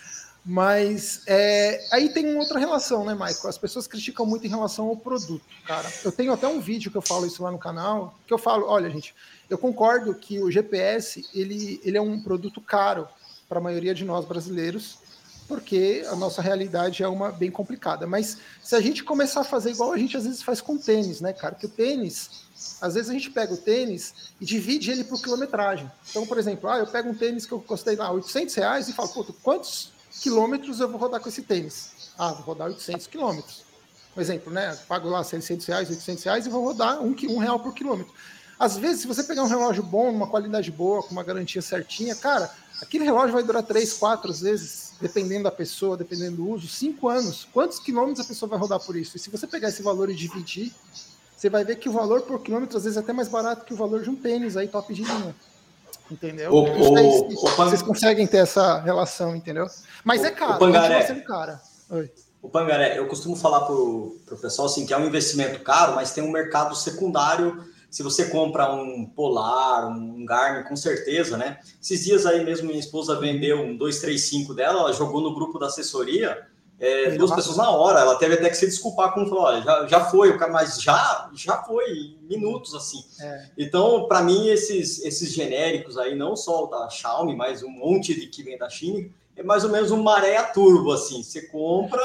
mas 0.50 1.24
é, 1.28 1.86
aí 1.92 2.08
tem 2.08 2.26
uma 2.26 2.40
outra 2.40 2.58
relação, 2.58 3.04
né, 3.04 3.12
Michael? 3.12 3.50
As 3.50 3.58
pessoas 3.58 3.86
criticam 3.86 4.26
muito 4.26 4.48
em 4.48 4.50
relação 4.50 4.88
ao 4.88 4.96
produto, 4.96 5.44
cara. 5.66 5.92
Eu 6.06 6.12
tenho 6.12 6.32
até 6.32 6.48
um 6.48 6.62
vídeo 6.62 6.90
que 6.90 6.96
eu 6.96 7.02
falo 7.02 7.28
isso 7.28 7.44
lá 7.44 7.52
no 7.52 7.58
canal, 7.58 8.18
que 8.26 8.34
eu 8.34 8.38
falo, 8.38 8.66
olha, 8.66 8.90
gente, 8.90 9.14
eu 9.50 9.58
concordo 9.58 10.16
que 10.16 10.40
o 10.40 10.50
GPS 10.50 11.28
ele, 11.34 11.82
ele 11.84 11.98
é 11.98 12.02
um 12.02 12.24
produto 12.24 12.62
caro 12.62 13.10
para 13.50 13.60
a 13.60 13.62
maioria 13.62 13.94
de 13.94 14.06
nós 14.06 14.24
brasileiros, 14.24 15.00
porque 15.50 16.06
a 16.10 16.16
nossa 16.16 16.42
realidade 16.42 17.04
é 17.04 17.10
uma 17.10 17.30
bem 17.30 17.52
complicada. 17.52 18.08
Mas 18.08 18.38
se 18.64 18.74
a 18.74 18.80
gente 18.80 19.04
começar 19.04 19.42
a 19.42 19.44
fazer 19.44 19.72
igual 19.72 19.92
a 19.92 19.98
gente 19.98 20.16
às 20.16 20.24
vezes 20.24 20.42
faz 20.42 20.62
com 20.62 20.78
tênis, 20.78 21.20
né, 21.20 21.34
cara? 21.34 21.56
Que 21.56 21.66
o 21.66 21.70
tênis, 21.70 22.48
às 22.80 22.94
vezes 22.94 23.10
a 23.10 23.14
gente 23.14 23.30
pega 23.32 23.54
o 23.54 23.58
tênis 23.58 24.32
e 24.40 24.46
divide 24.46 24.92
ele 24.92 25.04
por 25.04 25.22
quilometragem. 25.22 25.92
Então, 26.10 26.26
por 26.26 26.38
exemplo, 26.38 26.70
ah, 26.70 26.78
eu 26.78 26.88
pego 26.88 27.10
um 27.10 27.16
tênis 27.16 27.46
que 27.46 27.52
eu 27.52 27.60
custei 27.60 27.98
lá 27.98 28.10
800 28.12 28.56
reais 28.56 28.88
e 28.88 28.94
falo, 28.94 29.10
quantos 29.44 29.97
quilômetros 30.18 30.80
eu 30.80 30.90
vou 30.90 31.00
rodar 31.00 31.20
com 31.20 31.30
esse 31.30 31.42
tênis? 31.42 31.92
Ah, 32.18 32.34
vou 32.34 32.44
rodar 32.44 32.68
800 32.68 33.08
quilômetros. 33.08 33.64
Por 34.14 34.22
exemplo, 34.22 34.52
né? 34.52 34.76
Pago 34.88 35.10
lá 35.10 35.24
600 35.24 35.66
reais, 35.66 35.90
800 35.90 36.24
reais 36.24 36.46
e 36.46 36.50
vou 36.50 36.64
rodar 36.64 37.02
um, 37.02 37.16
um 37.30 37.38
real 37.38 37.60
por 37.60 37.74
quilômetro. 37.74 38.14
Às 38.60 38.76
vezes, 38.76 39.02
se 39.02 39.08
você 39.08 39.24
pegar 39.24 39.44
um 39.44 39.48
relógio 39.48 39.84
bom, 39.84 40.10
uma 40.10 40.28
qualidade 40.28 40.72
boa, 40.72 41.04
com 41.04 41.12
uma 41.12 41.24
garantia 41.24 41.62
certinha, 41.62 42.16
cara, 42.16 42.52
aquele 42.82 43.04
relógio 43.04 43.34
vai 43.34 43.44
durar 43.44 43.62
3, 43.62 43.94
4 43.94 44.34
vezes, 44.34 44.94
dependendo 45.00 45.44
da 45.44 45.52
pessoa, 45.52 45.96
dependendo 45.96 46.38
do 46.38 46.50
uso, 46.50 46.68
5 46.68 47.08
anos. 47.08 47.48
Quantos 47.54 47.80
quilômetros 47.80 48.26
a 48.26 48.28
pessoa 48.28 48.50
vai 48.50 48.58
rodar 48.58 48.80
por 48.80 48.96
isso? 48.96 49.16
E 49.16 49.20
se 49.20 49.30
você 49.30 49.46
pegar 49.46 49.70
esse 49.70 49.84
valor 49.84 50.10
e 50.10 50.16
dividir, 50.16 50.74
você 51.36 51.52
vai 51.52 51.64
ver 51.64 51.76
que 51.76 51.88
o 51.88 51.92
valor 51.92 52.24
por 52.24 52.42
quilômetro 52.42 52.78
às 52.78 52.84
vezes 52.84 52.98
é 52.98 53.00
até 53.00 53.14
mais 53.14 53.28
barato 53.28 53.64
que 53.64 53.76
o 53.76 53.78
valor 53.78 54.02
de 54.02 54.10
um 54.10 54.16
tênis 54.16 54.58
aí 54.58 54.68
top 54.68 54.92
de 54.92 55.04
linha. 55.04 55.36
Entendeu? 56.10 56.52
O, 56.52 56.63
o, 56.63 57.28
o, 57.28 57.56
vocês 57.56 57.82
conseguem 57.82 58.26
ter 58.26 58.38
essa 58.38 58.80
relação, 58.80 59.36
entendeu? 59.36 59.67
Mas 60.04 60.24
é 60.24 60.32
caro, 60.32 60.56
o 60.56 60.60
Pangaré, 60.60 61.06
sendo 61.06 61.24
cara. 61.24 61.62
Oi. 61.89 62.10
O 62.41 62.50
Pangaré, 62.50 62.98
eu 62.98 63.08
costumo 63.08 63.36
falar 63.36 63.62
para 63.62 63.74
o 63.74 64.15
pessoal 64.41 64.67
assim, 64.67 64.86
que 64.86 64.93
é 64.93 64.98
um 64.98 65.06
investimento 65.06 65.60
caro, 65.62 65.96
mas 65.96 66.13
tem 66.13 66.24
um 66.24 66.32
mercado 66.32 66.76
secundário. 66.76 67.63
Se 67.89 68.04
você 68.04 68.30
compra 68.30 68.72
um 68.72 69.06
Polar, 69.06 69.88
um 69.88 70.26
Garmin, 70.26 70.63
com 70.63 70.76
certeza, 70.76 71.36
né? 71.36 71.60
Esses 71.82 72.06
dias 72.06 72.26
aí 72.26 72.43
mesmo 72.43 72.67
minha 72.67 72.80
esposa 72.80 73.20
vendeu 73.20 73.60
um 73.60 73.76
235 73.76 74.54
dela, 74.54 74.82
ela 74.82 74.93
jogou 74.93 75.22
no 75.22 75.34
grupo 75.34 75.58
da 75.58 75.67
assessoria, 75.67 76.38
é, 76.80 77.12
duas 77.12 77.34
pessoas 77.34 77.58
na 77.58 77.70
hora, 77.72 78.00
ela 78.00 78.16
teve 78.18 78.36
até 78.36 78.50
que 78.50 78.58
se 78.58 78.68
desculpar 78.68 79.13
com 79.13 79.26
falou, 79.26 79.46
olha, 79.46 79.62
já, 79.63 79.88
já 79.88 80.06
foi, 80.06 80.30
o 80.30 80.38
cara, 80.38 80.52
mas 80.52 80.82
já, 80.82 81.30
já 81.34 81.63
foi, 81.63 82.16
minutos 82.22 82.76
assim. 82.76 83.04
É. 83.20 83.46
Então, 83.58 84.08
para 84.08 84.22
mim, 84.22 84.48
esses, 84.48 85.04
esses 85.04 85.34
genéricos 85.34 85.98
aí, 85.98 86.16
não 86.16 86.36
só 86.36 86.66
o 86.66 86.68
da 86.68 86.88
Xiaomi, 86.90 87.36
mas 87.36 87.63
um 87.63 87.70
monte 87.70 88.13
de 88.13 88.28
que 88.28 88.44
vem 88.44 88.58
da 88.58 88.70
China, 88.70 89.10
é 89.36 89.44
mais 89.44 89.63
ou 89.63 89.72
menos 89.72 89.92
um 89.92 90.04
maré 90.04 90.42
turbo, 90.44 90.92
assim. 90.92 91.24
Você 91.24 91.48
compra, 91.48 92.02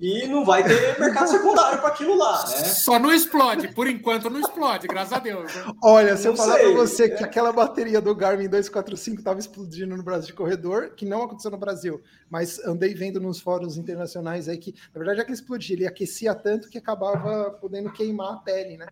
e 0.00 0.28
não 0.28 0.44
vai 0.44 0.62
ter 0.62 0.98
mercado 1.00 1.28
secundário 1.28 1.80
para 1.80 1.88
aquilo 1.88 2.16
lá, 2.16 2.44
né? 2.48 2.56
Só 2.64 2.98
não 2.98 3.12
explode, 3.12 3.68
por 3.68 3.88
enquanto 3.88 4.30
não 4.30 4.38
explode, 4.38 4.86
graças 4.86 5.12
a 5.12 5.18
Deus. 5.18 5.52
Né? 5.52 5.64
Olha, 5.82 6.16
se 6.16 6.28
eu 6.28 6.36
falar 6.36 6.58
para 6.58 6.70
você 6.70 7.04
é. 7.04 7.08
que 7.08 7.24
aquela 7.24 7.52
bateria 7.52 8.00
do 8.00 8.14
Garmin 8.14 8.48
245 8.48 9.18
estava 9.18 9.40
explodindo 9.40 9.96
no 9.96 10.02
Brasil 10.02 10.28
de 10.28 10.32
corredor, 10.34 10.94
que 10.94 11.04
não 11.04 11.22
aconteceu 11.22 11.50
no 11.50 11.58
Brasil, 11.58 12.00
mas 12.30 12.60
andei 12.60 12.94
vendo 12.94 13.20
nos 13.20 13.40
fóruns 13.40 13.76
internacionais 13.76 14.48
aí 14.48 14.56
que, 14.56 14.72
na 14.94 14.98
verdade, 14.98 15.20
é 15.20 15.24
que 15.24 15.32
explodia, 15.32 15.74
ele 15.74 15.86
aquecia 15.86 16.34
tanto 16.34 16.68
que 16.68 16.78
acabava 16.78 17.50
podendo 17.60 17.90
queimar 17.90 18.34
a 18.34 18.36
pele, 18.36 18.76
né? 18.76 18.86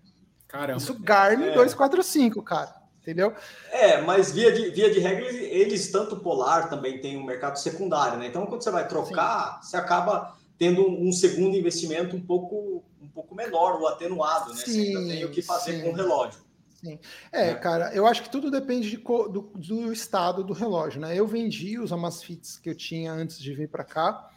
Caramba. 0.49 0.79
Isso 0.79 0.99
Garmin 1.01 1.47
é. 1.47 1.55
245, 1.55 2.43
cara. 2.43 2.75
entendeu? 3.01 3.33
É, 3.71 4.01
mas 4.01 4.33
via 4.33 4.51
de, 4.51 4.71
via 4.71 4.91
de 4.91 4.99
regra, 4.99 5.25
eles, 5.25 5.53
eles, 5.53 5.93
tanto 5.93 6.17
polar 6.17 6.69
também 6.69 7.01
tem 7.01 7.17
um 7.17 7.25
mercado 7.25 7.59
secundário, 7.59 8.19
né? 8.19 8.27
Então, 8.27 8.45
quando 8.47 8.63
você 8.63 8.71
vai 8.73 8.89
trocar, 8.89 9.61
Sim. 9.63 9.71
você 9.71 9.77
acaba 9.77 10.37
tendo 10.59 10.89
um, 10.89 11.13
segundo 11.13 11.57
investimento 11.57 12.17
um 12.17 12.21
pouco, 12.21 12.85
um 13.01 13.09
pouco 13.09 13.35
menor 13.35 13.81
ou 13.81 13.89
atenuado, 13.89 14.55
né? 14.55 14.63
Sim, 14.65 14.93
você 14.93 15.09
tem 15.09 15.25
o 15.25 15.31
que 15.31 15.43
fazer 15.43 15.73
sim. 15.73 15.83
com 15.83 15.91
o 15.91 15.93
relógio. 15.93 16.41
Sim. 16.81 16.99
É, 17.33 17.51
é, 17.51 17.55
cara, 17.55 17.95
eu 17.95 18.07
acho 18.07 18.23
que 18.23 18.31
tudo 18.31 18.51
depende 18.51 18.89
de, 18.89 18.97
do, 18.97 19.51
do, 19.55 19.93
estado 19.93 20.45
do 20.45 20.53
relógio, 20.53 21.01
né? 21.01 21.19
Eu 21.19 21.27
vendi 21.27 21.79
os 21.79 21.93
Amazfits 21.93 22.59
que 22.59 22.71
eu 22.71 22.75
tinha 22.75 23.13
antes 23.13 23.39
de 23.39 23.55
vir 23.55 23.69
para 23.69 23.85
cá, 23.85 24.31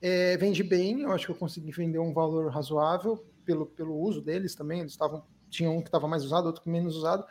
é, 0.00 0.36
vendi 0.36 0.62
bem, 0.62 1.02
eu 1.02 1.12
acho 1.12 1.26
que 1.26 1.32
eu 1.32 1.36
consegui 1.36 1.70
vender 1.70 1.98
um 1.98 2.12
valor 2.12 2.50
razoável 2.50 3.24
pelo, 3.44 3.66
pelo 3.66 3.96
uso 3.96 4.20
deles 4.20 4.54
também, 4.54 4.80
eles 4.80 4.92
estavam, 4.92 5.22
tinha 5.48 5.70
um 5.70 5.80
que 5.80 5.88
estava 5.88 6.08
mais 6.08 6.24
usado, 6.24 6.46
outro 6.46 6.62
que 6.62 6.70
menos 6.70 6.96
usado, 6.96 7.24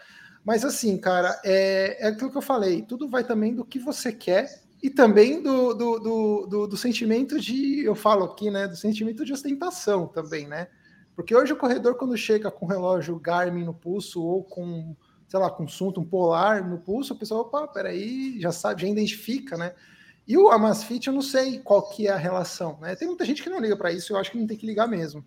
mas 0.44 0.64
assim, 0.64 0.98
cara, 0.98 1.40
é, 1.44 2.06
é 2.06 2.08
aquilo 2.08 2.32
que 2.32 2.38
eu 2.38 2.42
falei, 2.42 2.82
tudo 2.82 3.10
vai 3.10 3.24
também 3.24 3.54
do 3.54 3.66
que 3.66 3.78
você 3.78 4.12
quer 4.12 4.61
e 4.82 4.90
também 4.90 5.42
do, 5.42 5.74
do, 5.74 6.00
do, 6.00 6.48
do, 6.48 6.68
do 6.68 6.78
sentimento 6.78 7.40
de, 7.40 7.84
eu 7.86 7.94
falo 7.94 8.26
aqui, 8.26 8.50
né, 8.50 8.68
do 8.68 8.76
sentimento 8.76 9.24
de 9.24 9.32
ostentação 9.32 10.08
também, 10.08 10.48
né? 10.48 10.68
Porque 11.16 11.36
hoje 11.36 11.54
o 11.54 11.58
corredor, 11.58 11.96
quando 11.96 12.18
chega 12.18 12.50
com 12.50 12.66
relógio 12.66 13.20
Garmin 13.20 13.64
no 13.64 13.74
pulso 13.74 14.24
ou 14.24 14.44
com, 14.44 14.96
sei 15.28 15.40
lá, 15.40 15.52
com 15.52 15.66
um 15.66 16.04
polar 16.04 16.68
no 16.68 16.80
pulso, 16.80 17.14
a 17.14 17.16
pessoa, 17.16 17.42
opa, 17.42 17.68
peraí, 17.68 18.40
já 18.40 18.52
sabe, 18.52 18.82
já 18.82 18.88
identifica, 18.88 19.56
né? 19.56 19.76
E 20.28 20.38
o 20.38 20.50
Amazfit, 20.50 21.08
eu 21.08 21.14
não 21.14 21.22
sei 21.22 21.60
qual 21.60 21.90
que 21.90 22.08
é 22.08 22.12
a 22.12 22.18
relação, 22.18 22.80
né? 22.80 22.96
Tem 22.96 23.08
muita 23.08 23.26
gente 23.26 23.44
que 23.44 23.50
não 23.50 23.60
liga 23.60 23.76
para 23.76 23.92
isso, 23.92 24.14
eu 24.14 24.18
acho 24.18 24.32
que 24.32 24.38
não 24.40 24.48
tem 24.48 24.58
que 24.58 24.66
ligar 24.66 24.88
mesmo. 24.88 25.24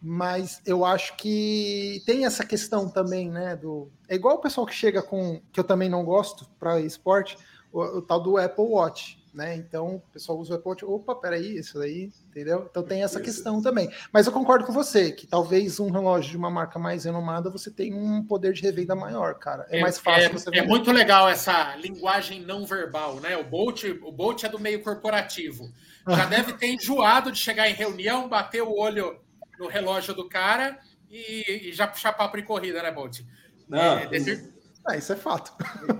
Mas 0.00 0.60
eu 0.64 0.84
acho 0.84 1.16
que 1.16 2.02
tem 2.06 2.24
essa 2.24 2.44
questão 2.44 2.88
também, 2.88 3.30
né? 3.30 3.54
Do... 3.54 3.90
É 4.08 4.14
igual 4.14 4.36
o 4.36 4.40
pessoal 4.40 4.66
que 4.66 4.74
chega 4.74 5.02
com, 5.02 5.40
que 5.52 5.60
eu 5.60 5.64
também 5.64 5.88
não 5.88 6.04
gosto 6.04 6.48
para 6.58 6.80
esporte, 6.80 7.36
o, 7.72 7.80
o 7.80 8.02
tal 8.02 8.20
do 8.20 8.36
Apple 8.36 8.64
Watch 8.64 9.18
né? 9.38 9.54
Então, 9.54 9.96
o 9.96 10.00
pessoal 10.12 10.36
usa 10.36 10.54
o 10.54 10.56
Apple 10.56 10.68
Watch, 10.68 10.84
opa, 10.84 11.14
peraí, 11.14 11.58
isso 11.58 11.78
aí, 11.80 12.10
entendeu? 12.28 12.66
Então 12.68 12.82
tem 12.82 13.04
essa 13.04 13.20
questão 13.20 13.62
também. 13.62 13.88
Mas 14.12 14.26
eu 14.26 14.32
concordo 14.32 14.64
com 14.64 14.72
você, 14.72 15.12
que 15.12 15.28
talvez 15.28 15.78
um 15.78 15.90
relógio 15.90 16.32
de 16.32 16.36
uma 16.36 16.50
marca 16.50 16.76
mais 16.76 17.04
renomada, 17.04 17.48
você 17.48 17.70
tem 17.70 17.94
um 17.94 18.24
poder 18.24 18.52
de 18.52 18.62
revenda 18.62 18.96
maior, 18.96 19.34
cara. 19.36 19.64
É, 19.70 19.78
é 19.78 19.80
mais 19.80 19.96
fácil 19.96 20.24
é, 20.24 20.32
você 20.32 20.50
É 20.52 20.66
muito 20.66 20.90
legal 20.90 21.28
essa 21.28 21.76
linguagem 21.76 22.40
não 22.40 22.66
verbal, 22.66 23.20
né? 23.20 23.36
O 23.36 23.44
Bolt, 23.44 23.84
o 24.02 24.10
Bolt 24.10 24.42
é 24.42 24.48
do 24.48 24.58
meio 24.58 24.82
corporativo. 24.82 25.70
Já 26.08 26.24
deve 26.26 26.54
ter 26.54 26.74
enjoado 26.74 27.30
de 27.30 27.38
chegar 27.38 27.68
em 27.68 27.74
reunião, 27.74 28.28
bater 28.28 28.62
o 28.62 28.76
olho 28.76 29.20
no 29.58 29.68
relógio 29.68 30.14
do 30.14 30.28
cara 30.28 30.78
e, 31.10 31.68
e 31.68 31.72
já 31.72 31.86
puxar 31.86 32.12
papo 32.12 32.38
em 32.38 32.44
corrida, 32.44 32.82
né, 32.82 32.90
Bolt? 32.90 33.20
Não, 33.68 33.98
é, 33.98 34.06
desse... 34.06 34.52
ah, 34.88 34.96
isso 34.96 35.12
é 35.12 35.16
fato. 35.16 35.52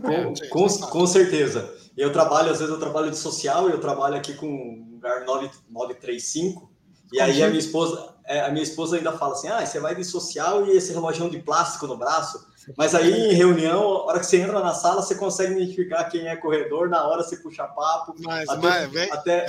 Com, 0.03 0.35
com, 0.51 0.68
com 0.68 1.07
certeza. 1.07 1.72
Eu 1.96 2.12
trabalho, 2.12 2.51
às 2.51 2.59
vezes 2.59 2.72
eu 2.72 2.81
trabalho 2.81 3.11
de 3.11 3.16
social 3.16 3.68
e 3.68 3.72
eu 3.72 3.81
trabalho 3.81 4.16
aqui 4.16 4.35
com 4.35 4.46
um 4.46 4.92
lugar 4.94 5.24
935. 5.24 6.70
E 7.12 7.20
aí 7.20 7.42
a 7.42 7.48
minha 7.48 7.59
esposa, 7.59 8.14
é, 8.27 8.40
a 8.40 8.51
minha 8.51 8.62
esposa 8.62 8.96
ainda 8.96 9.12
fala 9.12 9.33
assim: 9.33 9.48
ah, 9.48 9.64
você 9.64 9.81
vai 9.81 9.94
de 9.94 10.05
social 10.05 10.66
e 10.66 10.77
esse 10.77 10.92
relógio 10.92 11.29
de 11.31 11.38
plástico 11.38 11.87
no 11.87 11.96
braço. 11.96 12.46
Mas 12.77 12.94
aí 12.94 13.31
em 13.31 13.35
reunião, 13.35 13.83
a 13.83 14.05
hora 14.05 14.20
que 14.20 14.27
você 14.27 14.40
entra 14.40 14.61
na 14.61 14.74
sala, 14.74 15.03
você 15.03 15.14
consegue 15.14 15.55
identificar 15.55 16.05
quem 16.05 16.29
é 16.29 16.37
corredor, 16.37 16.88
na 16.88 17.07
hora 17.07 17.22
você 17.22 17.37
puxa 17.37 17.64
papo. 17.64 18.14
Mas, 18.18 18.48
até, 18.48 18.61
mas 18.61 18.92
vem, 18.92 19.12
até, 19.12 19.46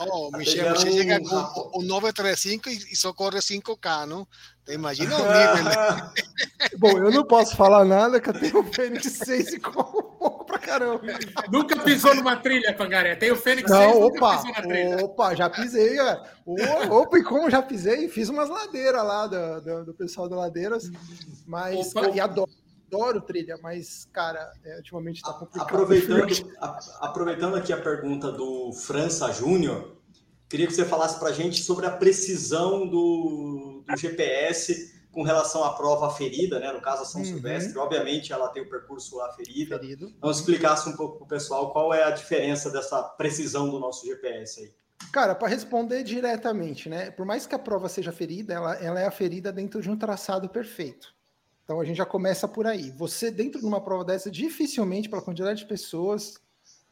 Oh, 0.00 0.30
Michel, 0.36 0.74
você 0.74 0.90
chega 0.90 1.20
com 1.20 1.78
o 1.78 1.82
935 1.82 2.70
e 2.70 2.96
só 2.96 3.12
corre 3.12 3.38
5K, 3.38 4.06
não? 4.06 4.26
Imagina 4.66 5.14
o 5.16 5.18
nível. 5.18 6.78
Bom, 6.78 6.98
eu 6.98 7.10
não 7.10 7.24
posso 7.24 7.54
falar 7.56 7.84
nada, 7.84 8.20
que 8.20 8.30
eu 8.30 8.40
tenho 8.40 8.60
o 8.60 8.72
Fênix 8.72 9.04
6 9.04 9.54
e 9.54 9.60
corro 9.60 10.02
pouco 10.18 10.44
pra 10.46 10.58
caramba. 10.58 11.02
Nunca 11.50 11.78
pisou 11.80 12.14
numa 12.14 12.36
trilha, 12.36 12.74
Pangaré. 12.74 13.16
Tem 13.16 13.30
o 13.30 13.36
Fênix 13.36 13.70
não, 13.70 13.92
6 13.92 14.04
opa, 14.04 14.42
Opa, 15.02 15.34
já 15.34 15.50
pisei, 15.50 15.96
cara. 15.96 16.22
Opa, 16.90 17.18
e 17.18 17.24
como 17.24 17.50
já 17.50 17.60
pisei, 17.60 18.08
fiz 18.08 18.28
umas 18.30 18.48
ladeiras 18.48 19.04
lá 19.04 19.26
do, 19.26 19.60
do, 19.60 19.84
do 19.86 19.94
pessoal 19.94 20.28
da 20.28 20.36
Ladeiras, 20.36 20.90
mas 21.46 21.94
opa. 21.94 22.08
e 22.10 22.20
adoro 22.20 22.50
adoro 22.90 23.20
trilha, 23.20 23.56
mas, 23.62 24.08
cara, 24.12 24.52
é, 24.64 24.76
ultimamente 24.76 25.22
tá 25.22 25.32
complicado. 25.32 25.66
Aproveitando, 25.66 26.26
a, 26.60 27.06
aproveitando 27.06 27.56
aqui 27.56 27.72
a 27.72 27.80
pergunta 27.80 28.32
do 28.32 28.72
França 28.72 29.32
Júnior, 29.32 29.96
queria 30.48 30.66
que 30.66 30.74
você 30.74 30.84
falasse 30.84 31.18
para 31.18 31.28
a 31.28 31.32
gente 31.32 31.62
sobre 31.62 31.86
a 31.86 31.90
precisão 31.90 32.86
do, 32.86 33.84
do, 33.86 33.96
GPS 33.96 34.98
com 35.12 35.22
relação 35.22 35.64
à 35.64 35.72
prova 35.74 36.08
aferida, 36.08 36.58
né? 36.58 36.72
No 36.72 36.80
caso, 36.80 37.02
a 37.02 37.04
São 37.04 37.20
uhum. 37.20 37.26
Silvestre, 37.26 37.78
obviamente 37.78 38.32
ela 38.32 38.48
tem 38.48 38.62
o 38.62 38.68
percurso 38.68 39.20
aferido. 39.20 39.74
Aferido. 39.74 40.12
Então, 40.16 40.30
explicasse 40.30 40.88
um 40.88 40.96
pouco 40.96 41.18
para 41.18 41.24
o 41.24 41.28
pessoal 41.28 41.72
qual 41.72 41.94
é 41.94 42.04
a 42.04 42.10
diferença 42.10 42.70
dessa 42.70 43.02
precisão 43.02 43.68
do 43.70 43.78
nosso 43.78 44.06
GPS 44.06 44.60
aí. 44.60 44.72
Cara, 45.12 45.34
para 45.34 45.48
responder 45.48 46.04
diretamente, 46.04 46.88
né? 46.88 47.10
Por 47.10 47.24
mais 47.24 47.46
que 47.46 47.54
a 47.54 47.58
prova 47.58 47.88
seja 47.88 48.12
ferida, 48.12 48.52
ela, 48.54 48.74
ela 48.76 49.00
é 49.00 49.06
aferida 49.06 49.50
dentro 49.50 49.80
de 49.80 49.90
um 49.90 49.96
traçado 49.96 50.48
perfeito. 50.48 51.12
Então 51.70 51.80
a 51.80 51.84
gente 51.84 51.98
já 51.98 52.04
começa 52.04 52.48
por 52.48 52.66
aí. 52.66 52.90
Você, 52.96 53.30
dentro 53.30 53.60
de 53.60 53.64
uma 53.64 53.80
prova 53.80 54.04
dessa, 54.04 54.28
dificilmente, 54.28 55.08
pela 55.08 55.22
quantidade 55.22 55.60
de 55.60 55.66
pessoas 55.66 56.34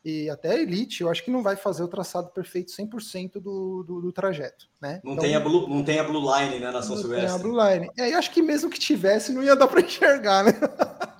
e 0.04 0.30
até 0.30 0.52
a 0.52 0.60
elite, 0.60 1.00
eu 1.00 1.10
acho 1.10 1.24
que 1.24 1.32
não 1.32 1.42
vai 1.42 1.56
fazer 1.56 1.82
o 1.82 1.88
traçado 1.88 2.28
perfeito 2.28 2.70
100% 2.70 3.40
do, 3.40 3.82
do, 3.82 4.00
do 4.00 4.12
trajeto. 4.12 4.68
Né? 4.80 5.00
Não, 5.02 5.14
então, 5.14 5.24
tem 5.24 5.34
a 5.34 5.40
blue, 5.40 5.68
não 5.68 5.82
tem 5.82 5.98
a 5.98 6.04
Blue 6.04 6.20
Line 6.20 6.60
né, 6.60 6.70
na 6.70 6.80
São 6.80 6.96
Silvestre. 6.96 7.26
Tem 7.26 7.34
a 7.34 7.38
Blue 7.38 7.58
Line. 7.60 7.90
É, 7.98 8.12
eu 8.12 8.18
acho 8.18 8.30
que 8.30 8.40
mesmo 8.40 8.70
que 8.70 8.78
tivesse, 8.78 9.32
não 9.32 9.42
ia 9.42 9.56
dar 9.56 9.66
para 9.66 9.80
enxergar, 9.80 10.44
né? 10.44 10.52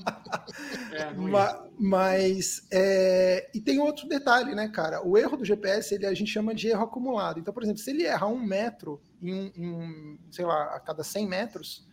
É, 0.93 1.13
mas, 1.15 1.57
mas 1.79 2.67
é... 2.73 3.49
e 3.55 3.61
tem 3.61 3.79
outro 3.79 4.09
detalhe, 4.09 4.53
né, 4.53 4.69
cara? 4.69 5.01
O 5.07 5.17
erro 5.17 5.37
do 5.37 5.45
GPS 5.45 5.95
ele 5.95 6.05
a 6.05 6.13
gente 6.13 6.31
chama 6.31 6.53
de 6.53 6.69
erro 6.69 6.83
acumulado. 6.83 7.39
Então, 7.39 7.55
por 7.55 7.63
exemplo, 7.63 7.81
se 7.81 7.91
ele 7.91 8.03
erra 8.03 8.27
um 8.27 8.39
metro 8.39 9.01
em, 9.23 9.53
em 9.57 10.19
sei 10.29 10.45
lá, 10.45 10.75
a 10.75 10.81
cada 10.81 11.05
100 11.05 11.29
metros, 11.29 11.89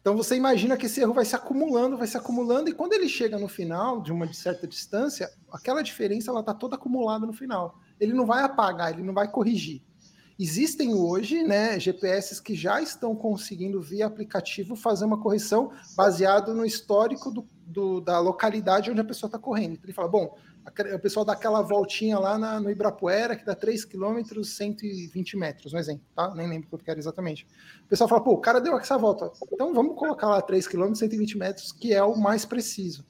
então 0.00 0.16
você 0.16 0.34
imagina 0.34 0.76
que 0.76 0.86
esse 0.86 1.00
erro 1.00 1.12
vai 1.12 1.24
se 1.24 1.36
acumulando, 1.36 1.98
vai 1.98 2.06
se 2.06 2.16
acumulando, 2.16 2.70
e 2.70 2.72
quando 2.72 2.94
ele 2.94 3.08
chega 3.08 3.38
no 3.38 3.48
final, 3.48 4.00
de 4.00 4.10
uma 4.10 4.32
certa 4.32 4.66
distância, 4.66 5.30
aquela 5.52 5.82
diferença 5.82 6.30
ela 6.30 6.40
está 6.40 6.54
toda 6.54 6.76
acumulada 6.76 7.26
no 7.26 7.32
final. 7.32 7.78
Ele 7.98 8.14
não 8.14 8.24
vai 8.24 8.42
apagar, 8.42 8.92
ele 8.92 9.02
não 9.02 9.12
vai 9.12 9.30
corrigir. 9.30 9.82
Existem 10.38 10.94
hoje 10.94 11.42
né, 11.42 11.78
GPS 11.78 12.42
que 12.42 12.54
já 12.54 12.80
estão 12.80 13.14
conseguindo, 13.14 13.78
via 13.82 14.06
aplicativo, 14.06 14.74
fazer 14.74 15.04
uma 15.04 15.20
correção 15.20 15.70
baseado 15.94 16.54
no 16.54 16.64
histórico 16.64 17.30
do, 17.30 17.46
do, 17.66 18.00
da 18.00 18.18
localidade 18.18 18.90
onde 18.90 19.02
a 19.02 19.04
pessoa 19.04 19.28
está 19.28 19.38
correndo. 19.38 19.72
Então 19.72 19.84
ele 19.84 19.92
fala: 19.92 20.08
bom, 20.08 20.34
o 20.94 20.98
pessoal 20.98 21.24
dá 21.24 21.32
aquela 21.32 21.62
voltinha 21.62 22.18
lá 22.18 22.38
na, 22.38 22.60
no 22.60 22.70
Ibirapuera, 22.70 23.36
que 23.36 23.44
dá 23.44 23.54
3 23.54 23.84
km, 23.84 24.42
120 24.42 25.36
metros, 25.36 25.72
um 25.72 25.78
exemplo, 25.78 26.04
tá? 26.14 26.34
Nem 26.34 26.48
lembro 26.48 26.68
quanto 26.68 26.84
que 26.84 26.90
era 26.90 27.00
exatamente. 27.00 27.46
O 27.84 27.88
pessoal 27.88 28.08
fala, 28.08 28.22
pô, 28.22 28.32
o 28.32 28.38
cara 28.38 28.60
deu 28.60 28.76
essa 28.78 28.96
volta. 28.98 29.30
Então 29.52 29.74
vamos 29.74 29.96
colocar 29.96 30.28
lá 30.28 30.40
3 30.40 30.66
km, 30.66 30.94
120 30.94 31.38
metros, 31.38 31.72
que 31.72 31.92
é 31.92 32.02
o 32.02 32.16
mais 32.16 32.44
preciso. 32.44 33.04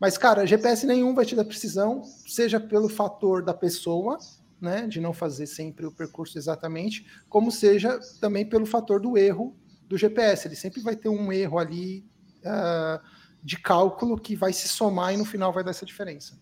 Mas, 0.00 0.18
cara, 0.18 0.46
GPS 0.46 0.86
nenhum 0.86 1.14
vai 1.14 1.24
te 1.24 1.34
dar 1.34 1.44
precisão, 1.44 2.02
seja 2.26 2.60
pelo 2.60 2.88
fator 2.88 3.42
da 3.42 3.54
pessoa, 3.54 4.18
né, 4.60 4.86
de 4.86 5.00
não 5.00 5.12
fazer 5.12 5.46
sempre 5.46 5.86
o 5.86 5.92
percurso 5.92 6.38
exatamente, 6.38 7.06
como 7.28 7.50
seja 7.50 7.98
também 8.20 8.44
pelo 8.44 8.66
fator 8.66 9.00
do 9.00 9.16
erro 9.16 9.56
do 9.88 9.96
GPS. 9.96 10.48
Ele 10.48 10.56
sempre 10.56 10.80
vai 10.80 10.96
ter 10.96 11.08
um 11.08 11.32
erro 11.32 11.58
ali 11.58 12.04
uh, 12.40 13.00
de 13.42 13.58
cálculo 13.58 14.18
que 14.18 14.34
vai 14.34 14.52
se 14.52 14.68
somar 14.68 15.14
e 15.14 15.16
no 15.16 15.24
final 15.24 15.52
vai 15.52 15.64
dar 15.64 15.70
essa 15.70 15.86
diferença. 15.86 16.38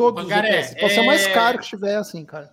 Todos 0.00 0.24
Pangaré, 0.24 0.60
os 0.60 0.74
Pode 0.80 0.94
ser 0.94 1.00
o 1.00 1.06
mais 1.06 1.26
é- 1.26 1.32
caro 1.34 1.58
que 1.58 1.66
tiver 1.66 1.96
assim, 1.96 2.24
cara. 2.24 2.50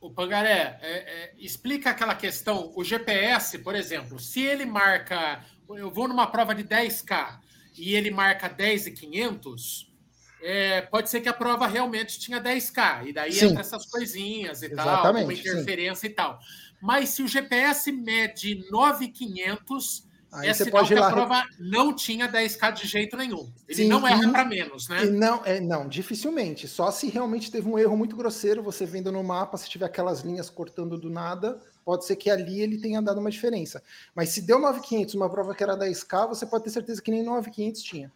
O 0.00 0.10
Pangaré, 0.10 0.78
é, 0.80 0.88
é, 0.90 1.34
explica 1.36 1.90
aquela 1.90 2.14
questão. 2.14 2.72
O 2.74 2.82
GPS, 2.82 3.58
por 3.58 3.74
exemplo, 3.74 4.18
se 4.18 4.40
ele 4.40 4.64
marca. 4.64 5.44
Eu 5.68 5.90
vou 5.90 6.08
numa 6.08 6.26
prova 6.26 6.54
de 6.54 6.62
10K 6.64 7.40
e 7.76 7.94
ele 7.94 8.10
marca 8.10 8.48
10,500, 8.48 9.92
é, 10.40 10.80
pode 10.82 11.10
ser 11.10 11.20
que 11.20 11.28
a 11.28 11.34
prova 11.34 11.66
realmente 11.66 12.18
tinha 12.18 12.40
10K. 12.40 13.08
E 13.08 13.12
daí 13.12 13.32
sim. 13.32 13.46
entra 13.46 13.60
essas 13.60 13.84
coisinhas 13.86 14.62
e 14.62 14.66
Exatamente, 14.66 15.02
tal, 15.02 15.24
uma 15.24 15.32
interferência 15.34 16.08
sim. 16.08 16.12
e 16.12 16.14
tal. 16.14 16.38
Mas 16.80 17.10
se 17.10 17.22
o 17.22 17.28
GPS 17.28 17.92
mede 17.92 18.64
9,500 18.70 20.06
Aí 20.36 20.48
é 20.48 20.54
você 20.54 20.70
pode 20.70 20.92
ir 20.92 20.98
lá... 20.98 21.08
a 21.08 21.12
prova 21.12 21.44
não 21.58 21.94
tinha 21.94 22.28
10K 22.28 22.72
de 22.72 22.86
jeito 22.86 23.16
nenhum. 23.16 23.50
Ele 23.66 23.84
Sim, 23.84 23.88
não 23.88 24.06
erra 24.06 24.30
para 24.30 24.44
menos, 24.44 24.86
né? 24.88 25.04
não, 25.06 25.42
é, 25.44 25.60
não, 25.60 25.88
dificilmente. 25.88 26.68
Só 26.68 26.90
se 26.90 27.08
realmente 27.08 27.50
teve 27.50 27.66
um 27.66 27.78
erro 27.78 27.96
muito 27.96 28.14
grosseiro, 28.14 28.62
você 28.62 28.84
vendo 28.84 29.10
no 29.10 29.24
mapa, 29.24 29.56
se 29.56 29.68
tiver 29.68 29.86
aquelas 29.86 30.20
linhas 30.20 30.50
cortando 30.50 30.98
do 30.98 31.08
nada, 31.08 31.58
pode 31.84 32.04
ser 32.04 32.16
que 32.16 32.28
ali 32.28 32.60
ele 32.60 32.78
tenha 32.78 33.00
dado 33.00 33.18
uma 33.18 33.30
diferença. 33.30 33.82
Mas 34.14 34.28
se 34.28 34.42
deu 34.42 34.58
9,500, 34.58 35.14
uma 35.14 35.30
prova 35.30 35.54
que 35.54 35.62
era 35.62 35.76
10K, 35.76 36.28
você 36.28 36.44
pode 36.44 36.64
ter 36.64 36.70
certeza 36.70 37.00
que 37.00 37.10
nem 37.10 37.22
9,500 37.22 37.82
tinha. 37.82 38.12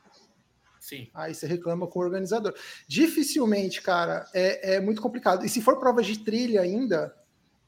Sim. 0.78 1.08
Aí 1.14 1.34
você 1.34 1.46
reclama 1.46 1.86
com 1.86 2.00
o 2.00 2.02
organizador. 2.02 2.54
Dificilmente, 2.86 3.80
cara, 3.80 4.26
é, 4.34 4.74
é 4.74 4.80
muito 4.80 5.00
complicado. 5.00 5.44
E 5.44 5.48
se 5.48 5.62
for 5.62 5.78
prova 5.78 6.02
de 6.02 6.18
trilha 6.18 6.60
ainda, 6.60 7.14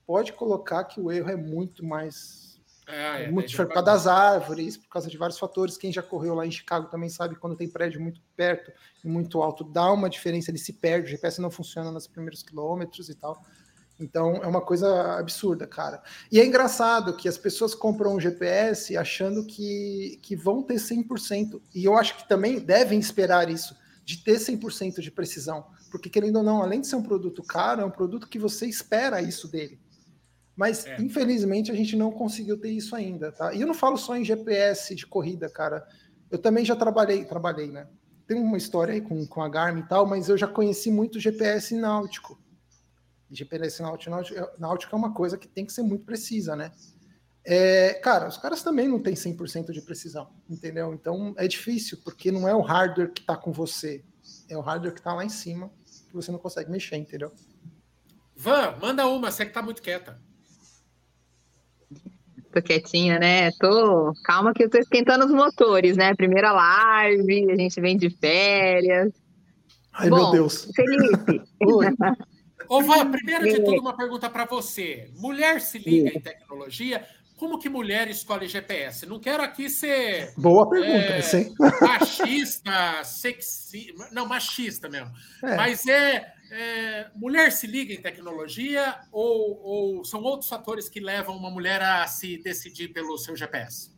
pode 0.07 0.33
colocar 0.33 0.85
que 0.85 1.01
o 1.01 1.11
erro 1.11 1.31
é 1.31 1.37
muito 1.37 1.85
mais 1.85 2.42
É, 2.87 3.25
é, 3.25 3.31
muito 3.31 3.49
diferente 3.49 3.69
por 3.69 3.75
causa 3.75 3.93
das 3.93 4.07
árvores, 4.07 4.77
por 4.77 4.89
causa 4.89 5.09
de 5.09 5.17
vários 5.17 5.39
fatores. 5.39 5.77
Quem 5.77 5.93
já 5.93 6.03
correu 6.03 6.35
lá 6.35 6.47
em 6.47 6.51
Chicago 6.51 6.89
também 6.89 7.09
sabe 7.09 7.37
quando 7.37 7.57
tem 7.57 7.69
prédio 7.69 8.01
muito 8.01 8.21
perto 8.37 8.73
e 9.05 9.09
muito 9.09 9.41
alto, 9.41 9.65
dá 9.65 9.91
uma 9.93 10.11
diferença, 10.11 10.51
ele 10.51 10.59
se 10.59 10.73
perde, 10.73 11.07
o 11.07 11.11
GPS 11.11 11.41
não 11.41 11.51
funciona 11.51 11.91
nos 11.91 12.07
primeiros 12.07 12.43
quilômetros 12.43 13.09
e 13.09 13.15
tal. 13.15 13.41
Então 14.01 14.37
é 14.37 14.47
uma 14.47 14.61
coisa 14.61 15.19
absurda, 15.19 15.67
cara. 15.67 16.03
E 16.31 16.41
é 16.41 16.45
engraçado 16.45 17.17
que 17.17 17.29
as 17.29 17.39
pessoas 17.39 17.75
compram 17.75 18.17
um 18.17 18.21
GPS 18.21 18.97
achando 18.97 19.47
que, 19.47 20.19
que 20.23 20.35
vão 20.35 20.63
ter 20.63 20.75
100%. 20.75 21.61
E 21.75 21.85
eu 21.85 21.97
acho 21.97 22.17
que 22.17 22.29
também 22.29 22.59
devem 22.59 22.99
esperar 22.99 23.49
isso, 23.49 23.77
de 24.05 24.19
ter 24.19 24.39
100% 24.39 25.01
de 25.01 25.11
precisão. 25.11 25.67
Porque, 25.91 26.11
querendo 26.11 26.37
ou 26.37 26.43
não, 26.43 26.63
além 26.63 26.81
de 26.81 26.89
ser 26.89 26.97
um 26.97 27.03
produto 27.03 27.43
caro, 27.43 27.83
é 27.83 27.85
um 27.85 27.91
produto 27.91 28.29
que 28.29 28.39
você 28.39 28.67
espera 28.67 29.21
isso 29.21 29.47
dele. 29.47 29.79
Mas, 30.57 30.87
é. 30.87 31.01
infelizmente, 31.01 31.71
a 31.71 31.75
gente 31.75 31.97
não 31.97 32.11
conseguiu 32.11 32.59
ter 32.59 32.71
isso 32.71 32.95
ainda, 32.95 33.33
tá? 33.33 33.55
E 33.55 33.61
eu 33.61 33.67
não 33.67 33.75
falo 33.75 33.97
só 33.97 34.17
em 34.17 34.25
GPS 34.25 34.95
de 34.95 35.07
corrida, 35.07 35.49
cara. 35.49 35.87
Eu 36.31 36.39
também 36.39 36.65
já 36.65 36.77
trabalhei, 36.77 37.25
trabalhei, 37.25 37.71
né? 37.71 37.89
Tem 38.27 38.39
uma 38.39 38.57
história 38.57 38.95
aí 38.95 39.01
com, 39.01 39.27
com 39.27 39.43
a 39.43 39.49
Garmin 39.49 39.81
e 39.81 39.89
tal, 39.89 40.07
mas 40.07 40.29
eu 40.29 40.37
já 40.37 40.47
conheci 40.47 40.91
muito 40.91 41.19
GPS 41.19 41.75
náutico. 41.75 42.41
GPS 43.31 43.81
náutico, 43.81 44.15
náutico 44.59 44.95
é 44.95 44.99
uma 44.99 45.15
coisa 45.15 45.39
que 45.39 45.49
tem 45.49 45.65
que 45.65 45.73
ser 45.73 45.83
muito 45.83 46.05
precisa, 46.05 46.55
né? 46.55 46.71
É, 47.45 47.95
cara, 47.95 48.29
os 48.29 48.37
caras 48.37 48.63
também 48.63 48.87
não 48.87 49.03
têm 49.03 49.15
100% 49.15 49.73
de 49.73 49.83
precisão, 49.83 50.31
entendeu? 50.49 50.95
Então 50.95 51.35
é 51.37 51.49
difícil, 51.49 51.99
porque 52.05 52.31
não 52.31 52.47
é 52.47 52.55
o 52.55 52.61
hardware 52.61 53.11
que 53.11 53.23
está 53.23 53.37
com 53.37 53.51
você, 53.51 54.05
é 54.49 54.57
o 54.57 54.61
hardware 54.61 54.93
que 54.93 55.01
está 55.01 55.13
lá 55.13 55.25
em 55.25 55.29
cima, 55.29 55.73
que 56.09 56.15
você 56.15 56.31
não 56.31 56.39
consegue 56.39 56.71
mexer, 56.71 56.97
entendeu? 56.97 57.33
Van, 58.37 58.77
manda 58.81 59.07
uma, 59.07 59.31
você 59.31 59.45
que 59.45 59.53
tá 59.53 59.63
muito 59.63 59.83
quieta. 59.83 60.21
Tô 62.53 62.61
quietinha, 62.61 63.19
né? 63.19 63.51
Tô. 63.53 64.13
Calma 64.25 64.53
que 64.53 64.65
eu 64.65 64.71
tô 64.71 64.79
esquentando 64.79 65.25
os 65.25 65.33
motores, 65.33 65.97
né? 65.97 66.15
Primeira 66.15 66.53
live, 66.53 67.51
a 67.51 67.57
gente 67.57 67.81
vem 67.81 67.97
de 67.97 68.11
férias. 68.11 69.13
Ai, 69.93 70.11
Bom, 70.11 70.17
meu 70.17 70.31
Deus. 70.31 70.69
Felipe. 70.75 71.43
Ô, 72.69 72.81
Vã, 72.83 73.11
primeiro 73.11 73.45
de 73.45 73.63
tudo, 73.63 73.81
uma 73.81 73.97
pergunta 73.97 74.31
para 74.31 74.45
você. 74.45 75.11
Mulher 75.17 75.61
se 75.61 75.79
liga 75.79 76.11
em 76.11 76.21
tecnologia? 76.21 77.07
Como 77.37 77.59
que 77.59 77.69
mulher 77.69 78.09
escolhe 78.09 78.47
GPS? 78.47 79.05
Não 79.05 79.19
quero 79.19 79.43
aqui 79.43 79.69
ser. 79.69 80.33
Boa 80.37 80.69
pergunta, 80.71 81.15
é, 81.15 81.21
sim. 81.23 81.53
Machista, 81.81 83.03
sexy. 83.03 83.93
Não, 84.13 84.27
machista 84.27 84.89
mesmo. 84.89 85.11
É. 85.43 85.57
Mas 85.57 85.87
é, 85.87 86.32
é, 86.53 87.07
Mulher 87.15 87.51
se 87.51 87.67
liga 87.67 87.93
em 87.95 88.01
tecnologia 88.01 88.97
ou, 89.11 89.61
ou 89.63 90.05
são 90.05 90.23
outros 90.23 90.49
fatores 90.49 90.89
que 90.89 91.01
levam 91.01 91.37
uma 91.37 91.51
mulher 91.51 91.81
a 91.81 92.07
se 92.07 92.37
decidir 92.43 92.89
pelo 92.89 93.17
seu 93.17 93.35
GPS? 93.35 93.91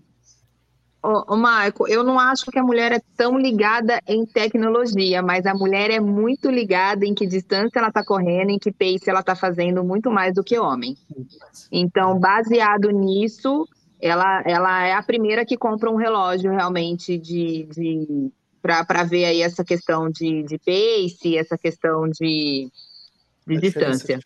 Ô, 1.03 1.35
ô, 1.35 1.37
Marco, 1.37 1.87
eu 1.87 2.03
não 2.03 2.19
acho 2.19 2.47
que 2.47 2.59
a 2.59 2.63
mulher 2.63 2.93
é 2.93 3.01
tão 3.17 3.37
ligada 3.37 4.01
em 4.07 4.25
tecnologia, 4.25 5.21
mas 5.21 5.45
a 5.45 5.53
mulher 5.53 5.91
é 5.91 6.01
muito 6.01 6.51
ligada 6.51 7.05
em 7.05 7.13
que 7.13 7.27
distância 7.27 7.79
ela 7.79 7.89
está 7.89 8.03
correndo, 8.03 8.51
em 8.51 8.59
que 8.59 8.73
pace 8.73 9.11
ela 9.11 9.21
está 9.21 9.37
fazendo, 9.37 9.85
muito 9.85 10.11
mais 10.11 10.33
do 10.35 10.43
que 10.43 10.59
homem. 10.59 10.97
Então, 11.71 12.19
baseado 12.19 12.89
nisso, 12.91 13.69
ela, 14.01 14.43
ela 14.47 14.87
é 14.87 14.95
a 14.95 15.03
primeira 15.03 15.45
que 15.45 15.59
compra 15.59 15.91
um 15.91 15.97
relógio 15.97 16.51
realmente 16.51 17.19
de, 17.19 17.65
de 17.65 18.33
para 18.65 19.05
ver 19.05 19.27
aí 19.27 19.43
essa 19.43 19.63
questão 19.63 20.11
de, 20.11 20.43
de 20.45 20.59
pace, 20.59 21.37
essa 21.37 21.59
questão 21.59 22.09
de, 22.09 22.71
de 23.47 23.59
distância. 23.59 24.19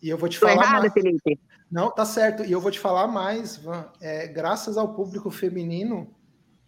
E 0.00 0.08
eu 0.08 0.16
vou 0.16 0.28
te 0.28 0.38
Tô 0.38 0.46
falar. 0.46 0.62
Errada, 0.62 0.80
mais... 0.82 0.92
Felipe? 0.92 1.40
Não, 1.68 1.90
tá 1.90 2.04
certo. 2.04 2.44
E 2.44 2.52
eu 2.52 2.60
vou 2.60 2.70
te 2.70 2.78
falar 2.78 3.08
mais, 3.08 3.56
Van. 3.56 3.90
É, 4.00 4.28
graças 4.28 4.76
ao 4.76 4.94
público 4.94 5.28
feminino 5.28 6.14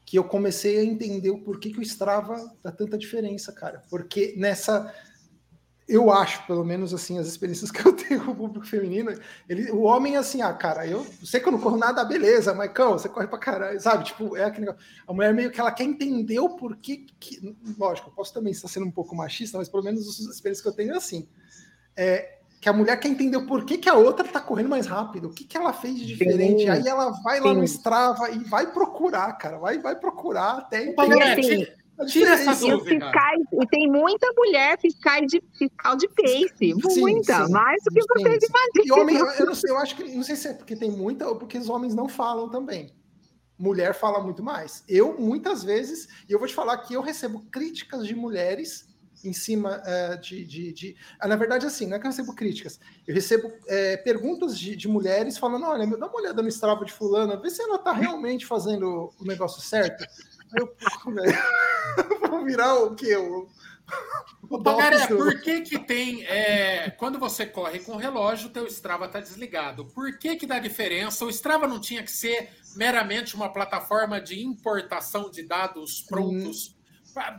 que 0.05 0.19
eu 0.19 0.25
comecei 0.25 0.79
a 0.79 0.85
entender 0.85 1.31
o 1.31 1.43
porquê 1.43 1.71
que 1.71 1.79
o 1.79 1.83
Strava 1.83 2.53
dá 2.63 2.73
tanta 2.73 2.99
diferença, 2.99 3.53
cara. 3.53 3.83
Porque 3.89 4.35
nessa. 4.37 4.93
Eu 5.87 6.11
acho, 6.11 6.47
pelo 6.47 6.65
menos 6.65 6.95
assim, 6.95 7.19
as 7.19 7.27
experiências 7.27 7.71
que 7.73 7.87
eu 7.87 7.93
tenho 7.93 8.25
com 8.25 8.31
o 8.31 8.35
público 8.35 8.67
feminino, 8.67 9.13
ele, 9.49 9.71
o 9.71 9.83
homem 9.83 10.15
é 10.15 10.19
assim, 10.19 10.41
ah, 10.41 10.53
cara, 10.53 10.87
eu 10.87 11.07
sei 11.23 11.41
que 11.41 11.49
eu 11.49 11.53
não 11.53 11.61
corro 11.61 11.77
nada, 11.77 12.05
beleza, 12.05 12.55
mas 12.55 12.73
cão, 12.73 12.93
você 12.93 13.09
corre 13.09 13.27
pra 13.27 13.39
caralho, 13.39 13.81
sabe? 13.81 14.05
Tipo, 14.05 14.37
é 14.37 14.45
aquele 14.45 14.67
negócio. 14.67 14.87
A 15.07 15.13
mulher 15.13 15.35
meio 15.35 15.51
que 15.51 15.61
ela 15.61 15.71
quer 15.71 15.85
entender 15.85 16.39
o 16.39 16.57
porquê 16.57 17.07
que. 17.21 17.57
Lógico, 17.79 18.09
eu 18.09 18.15
posso 18.15 18.33
também 18.33 18.53
estar 18.53 18.69
sendo 18.69 18.87
um 18.87 18.91
pouco 18.91 19.15
machista, 19.15 19.59
mas 19.59 19.69
pelo 19.69 19.83
menos 19.83 20.09
as 20.09 20.19
experiências 20.21 20.63
que 20.63 20.69
eu 20.69 20.73
tenho 20.73 20.95
é 20.95 20.97
assim. 20.97 21.29
É, 21.97 22.39
que 22.65 22.69
a 22.71 22.73
mulher 22.73 22.99
quer 22.99 23.09
entender 23.09 23.37
o 23.37 23.47
porquê 23.47 23.77
que 23.77 23.91
a 23.91 23.95
outra 23.95 24.27
tá 24.27 24.41
correndo 24.41 24.71
mais 24.71 24.87
rápido, 24.87 25.29
o 25.29 25.31
que, 25.31 25.45
que 25.45 25.55
ela 25.55 25.75
fez 25.75 25.99
de 25.99 26.07
diferente. 26.07 26.63
Sim, 26.63 26.69
aí 26.71 26.89
ela 26.89 27.11
vai 27.23 27.37
sim. 27.37 27.45
lá 27.45 27.53
no 27.53 27.63
Strava 27.63 28.31
e 28.31 28.39
vai 28.39 28.73
procurar, 28.73 29.31
cara, 29.35 29.59
vai, 29.59 29.79
vai 29.79 29.95
procurar 29.95 30.61
até 30.61 30.83
entender. 30.83 31.77
Tira 32.09 32.31
essa 32.31 32.55
dúvida. 32.55 33.07
Fiscais, 33.07 33.43
e 33.53 33.67
tem 33.69 33.89
muita 33.89 34.27
mulher 34.37 34.79
fiscal 34.81 35.21
de, 35.27 35.43
fiscal 35.57 35.97
de 35.97 36.09
pace, 36.09 36.75
muita, 36.75 37.47
sim, 37.47 37.53
mais 37.53 37.83
do 37.85 37.91
que 37.93 38.01
vocês 38.01 38.43
imaginam. 38.43 38.85
E 38.85 39.01
homem, 39.01 39.17
eu, 39.17 39.27
eu, 39.27 39.47
não 39.47 39.55
sei, 39.55 39.71
eu 39.71 39.79
acho 39.79 39.95
que 39.95 40.05
não 40.05 40.23
sei 40.23 40.37
se 40.37 40.49
é 40.49 40.55
porque 40.55 40.75
tem 40.75 40.91
muita 40.91 41.29
ou 41.29 41.37
porque 41.37 41.57
os 41.57 41.69
homens 41.69 41.95
não 41.95 42.09
falam 42.09 42.49
também. 42.49 42.93
Mulher 43.57 43.95
fala 43.95 44.21
muito 44.21 44.43
mais. 44.43 44.83
Eu, 44.89 45.17
muitas 45.19 45.63
vezes, 45.63 46.09
e 46.29 46.33
eu 46.33 46.39
vou 46.39 46.49
te 46.49 46.55
falar 46.55 46.79
que 46.79 46.95
eu 46.95 47.01
recebo 47.01 47.45
críticas 47.51 48.07
de 48.07 48.15
mulheres 48.15 48.93
em 49.23 49.33
cima 49.33 49.81
uh, 49.81 50.21
de, 50.21 50.45
de, 50.45 50.73
de... 50.73 50.97
Ah, 51.21 51.29
na 51.29 51.37
verdade, 51.37 51.65
assim, 51.65 51.87
não 51.87 51.97
é 51.97 52.01
que 52.01 52.07
eu 52.07 52.11
recebo 52.11 52.35
críticas. 52.35 52.81
Eu 53.07 53.15
recebo 53.15 53.51
é, 53.69 53.97
perguntas 53.97 54.59
de, 54.59 54.75
de, 54.77 54.89
mulheres 54.89 55.39
falando: 55.39 55.65
olha, 55.65 55.87
dá 55.87 56.07
uma 56.07 56.17
olhada 56.17 56.43
no 56.43 56.49
Strava 56.49 56.85
de 56.85 56.93
fulana, 56.93 57.41
vê 57.41 57.49
se 57.49 57.63
ela 57.63 57.77
está 57.77 57.93
realmente 57.93 58.45
fazendo 58.45 59.13
o 59.19 59.25
negócio 59.25 59.63
certo. 59.63 60.05
Aí 60.55 60.61
eu, 60.61 60.69
pô, 60.69 61.11
velho, 61.11 61.39
vou 62.31 62.45
virar 62.45 62.75
o 62.75 62.95
quê? 62.95 63.17
O, 63.17 63.49
o 64.49 64.63
Pagaré, 64.63 65.07
por 65.09 65.41
que 65.41 65.61
que 65.63 65.79
tem... 65.79 66.25
É, 66.25 66.91
quando 66.91 67.19
você 67.19 67.45
corre 67.45 67.81
com 67.81 67.97
relógio, 67.97 68.49
o 68.49 68.53
teu 68.53 68.67
Strava 68.67 69.07
está 69.07 69.21
desligado. 69.21 69.87
Por 69.87 70.19
que 70.19 70.37
que 70.37 70.47
dá 70.47 70.59
diferença? 70.59 71.25
O 71.25 71.31
Strava 71.31 71.67
não 71.67 71.81
tinha 71.81 72.03
que 72.03 72.11
ser 72.11 72.51
meramente 72.77 73.35
uma 73.35 73.53
plataforma 73.53 74.21
de 74.21 74.43
importação 74.43 75.31
de 75.31 75.43
dados 75.43 76.01
prontos 76.03 76.69
hum 76.69 76.85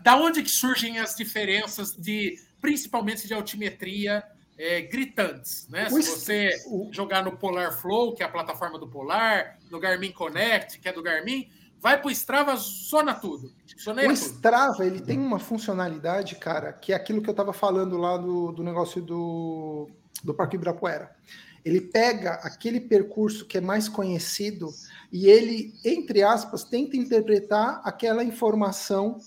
da 0.01 0.15
onde 0.15 0.41
que 0.41 0.49
surgem 0.49 0.99
as 0.99 1.15
diferenças 1.15 1.95
de, 1.95 2.39
principalmente 2.61 3.27
de 3.27 3.33
altimetria, 3.33 4.23
é, 4.57 4.81
gritantes, 4.81 5.67
né? 5.67 5.89
Se 5.89 6.01
você 6.01 6.49
jogar 6.91 7.23
no 7.23 7.37
Polar 7.37 7.77
Flow, 7.81 8.13
que 8.13 8.23
é 8.23 8.25
a 8.25 8.29
plataforma 8.29 8.79
do 8.79 8.87
Polar, 8.87 9.59
no 9.69 9.79
Garmin 9.79 10.11
Connect, 10.11 10.79
que 10.79 10.87
é 10.87 10.93
do 10.93 11.03
Garmin, 11.03 11.49
vai 11.85 12.01
para 12.01 12.07
o 12.07 12.11
Strava, 12.11 12.55
zona 12.55 13.13
tudo. 13.13 13.53
Soneia 13.77 14.09
o 14.09 14.11
Strava, 14.11 14.83
ele 14.83 14.99
tem 14.99 15.19
uma 15.19 15.37
funcionalidade, 15.37 16.33
cara, 16.33 16.73
que 16.73 16.91
é 16.91 16.95
aquilo 16.95 17.21
que 17.21 17.29
eu 17.29 17.31
estava 17.33 17.53
falando 17.53 17.95
lá 17.95 18.17
do, 18.17 18.51
do 18.51 18.63
negócio 18.63 19.03
do, 19.03 19.87
do 20.23 20.33
Parque 20.33 20.55
Ibirapuera. 20.55 21.15
Ele 21.63 21.79
pega 21.79 22.39
aquele 22.41 22.79
percurso 22.79 23.45
que 23.45 23.59
é 23.59 23.61
mais 23.61 23.87
conhecido 23.87 24.71
e 25.11 25.27
ele, 25.27 25.75
entre 25.85 26.23
aspas, 26.23 26.63
tenta 26.63 26.97
interpretar 26.97 27.81
aquela 27.83 28.23
informação 28.23 29.19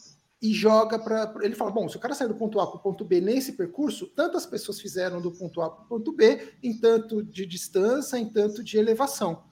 e 0.42 0.53
joga 0.53 0.99
para. 0.99 1.33
Ele 1.42 1.55
fala: 1.55 1.71
bom, 1.71 1.88
se 1.88 1.97
o 1.97 2.01
cara 2.01 2.14
sair 2.14 2.27
do 2.27 2.35
ponto 2.35 2.59
A 2.59 2.66
para 2.66 2.77
o 2.77 2.83
ponto 2.83 3.05
B 3.05 3.21
nesse 3.21 3.53
percurso, 3.53 4.09
tantas 4.09 4.47
pessoas 4.47 4.81
fizeram 4.81 5.21
do 5.21 5.31
ponto 5.31 5.61
A 5.61 5.71
para 5.71 5.85
o 5.85 5.88
ponto 5.88 6.12
B, 6.12 6.55
em 6.61 6.77
tanto 6.77 7.23
de 7.23 7.47
distância, 7.47 8.16
em 8.16 8.29
tanto 8.29 8.64
de 8.64 8.79
elevação. 8.79 9.44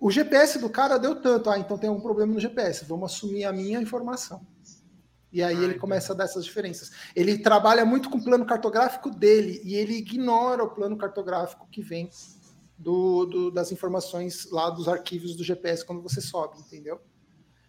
O 0.00 0.10
GPS 0.10 0.58
do 0.58 0.70
cara 0.70 0.98
deu 0.98 1.20
tanto, 1.20 1.50
ah, 1.50 1.58
então 1.58 1.76
tem 1.76 1.90
um 1.90 2.00
problema 2.00 2.32
no 2.32 2.40
GPS, 2.40 2.86
vamos 2.86 3.12
assumir 3.12 3.44
a 3.44 3.52
minha 3.52 3.80
informação. 3.80 4.46
E 5.30 5.42
aí 5.42 5.56
Ai, 5.56 5.64
ele 5.64 5.74
começa 5.74 6.14
a 6.14 6.16
dar 6.16 6.24
essas 6.24 6.44
diferenças. 6.44 6.90
Ele 7.14 7.38
trabalha 7.38 7.84
muito 7.84 8.08
com 8.08 8.16
o 8.16 8.24
plano 8.24 8.46
cartográfico 8.46 9.10
dele 9.10 9.60
e 9.62 9.74
ele 9.74 9.94
ignora 9.94 10.64
o 10.64 10.70
plano 10.70 10.96
cartográfico 10.96 11.68
que 11.70 11.82
vem 11.82 12.08
do, 12.78 13.26
do, 13.26 13.50
das 13.50 13.70
informações 13.70 14.50
lá 14.50 14.70
dos 14.70 14.88
arquivos 14.88 15.36
do 15.36 15.44
GPS 15.44 15.84
quando 15.84 16.02
você 16.02 16.20
sobe, 16.20 16.58
entendeu? 16.58 16.98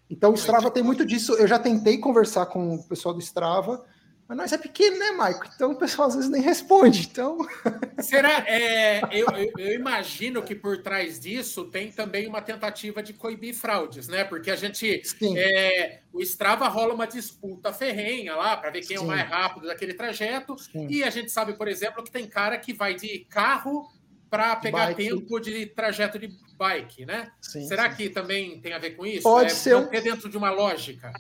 Então 0.09 0.31
o 0.31 0.35
Strava 0.35 0.71
tem 0.71 0.81
muito 0.81 1.05
disso. 1.05 1.33
Eu 1.33 1.47
já 1.47 1.59
tentei 1.59 1.97
conversar 1.97 2.45
com 2.45 2.75
o 2.75 2.83
pessoal 2.87 3.13
do 3.13 3.19
Strava, 3.19 3.83
mas 4.31 4.37
nós 4.37 4.53
é 4.53 4.57
pequeno, 4.57 4.97
né, 4.97 5.11
Maico? 5.11 5.45
Então 5.53 5.71
o 5.71 5.75
pessoal 5.75 6.07
às 6.07 6.15
vezes 6.15 6.29
nem 6.29 6.41
responde. 6.41 7.05
Então. 7.11 7.37
Será? 7.99 8.45
É, 8.47 9.01
eu, 9.11 9.27
eu, 9.57 9.73
imagino 9.73 10.41
que 10.41 10.55
por 10.55 10.77
trás 10.77 11.19
disso 11.19 11.65
tem 11.65 11.91
também 11.91 12.27
uma 12.27 12.41
tentativa 12.41 13.03
de 13.03 13.11
coibir 13.11 13.53
fraudes, 13.53 14.07
né? 14.07 14.23
Porque 14.23 14.49
a 14.49 14.55
gente. 14.55 15.01
É, 15.35 15.99
o 16.13 16.21
Strava 16.21 16.69
rola 16.69 16.93
uma 16.93 17.05
disputa 17.05 17.73
ferrenha 17.73 18.33
lá 18.33 18.55
para 18.55 18.69
ver 18.69 18.79
quem 18.79 18.95
Sim. 18.95 19.03
é 19.03 19.05
o 19.05 19.07
mais 19.07 19.29
rápido 19.29 19.67
daquele 19.67 19.93
trajeto. 19.93 20.57
Sim. 20.57 20.87
E 20.89 21.03
a 21.03 21.09
gente 21.09 21.29
sabe, 21.29 21.51
por 21.51 21.67
exemplo, 21.67 22.01
que 22.01 22.09
tem 22.09 22.25
cara 22.25 22.57
que 22.57 22.71
vai 22.71 22.95
de 22.95 23.25
carro 23.29 23.91
para 24.29 24.55
pegar 24.55 24.93
bike. 24.93 25.09
tempo 25.09 25.39
de 25.41 25.65
trajeto 25.65 26.17
de 26.17 26.33
bike, 26.57 27.05
né? 27.05 27.33
Sim, 27.41 27.67
Será 27.67 27.89
sim. 27.89 27.97
que 27.97 28.09
também 28.09 28.61
tem 28.61 28.71
a 28.71 28.79
ver 28.79 28.91
com 28.91 29.05
isso? 29.05 29.23
Pode 29.23 29.51
é, 29.51 29.55
ser 29.55 29.75
um... 29.75 29.89
dentro 29.89 30.29
de 30.29 30.37
uma 30.37 30.51
lógica. 30.51 31.11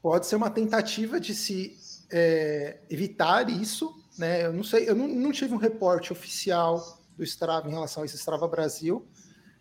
Pode 0.00 0.26
ser 0.26 0.36
uma 0.36 0.48
tentativa 0.48 1.20
de 1.20 1.34
se 1.34 1.76
é, 2.10 2.80
evitar 2.90 3.48
isso, 3.50 3.94
né? 4.18 4.46
Eu 4.46 4.52
não 4.52 4.62
sei, 4.62 4.88
eu 4.88 4.94
não, 4.94 5.08
não 5.08 5.32
tive 5.32 5.54
um 5.54 5.58
reporte 5.58 6.12
oficial 6.12 6.98
do 7.16 7.24
Strava 7.24 7.68
em 7.68 7.72
relação 7.72 8.02
a 8.02 8.06
esse 8.06 8.16
Strava 8.16 8.46
Brasil. 8.48 9.06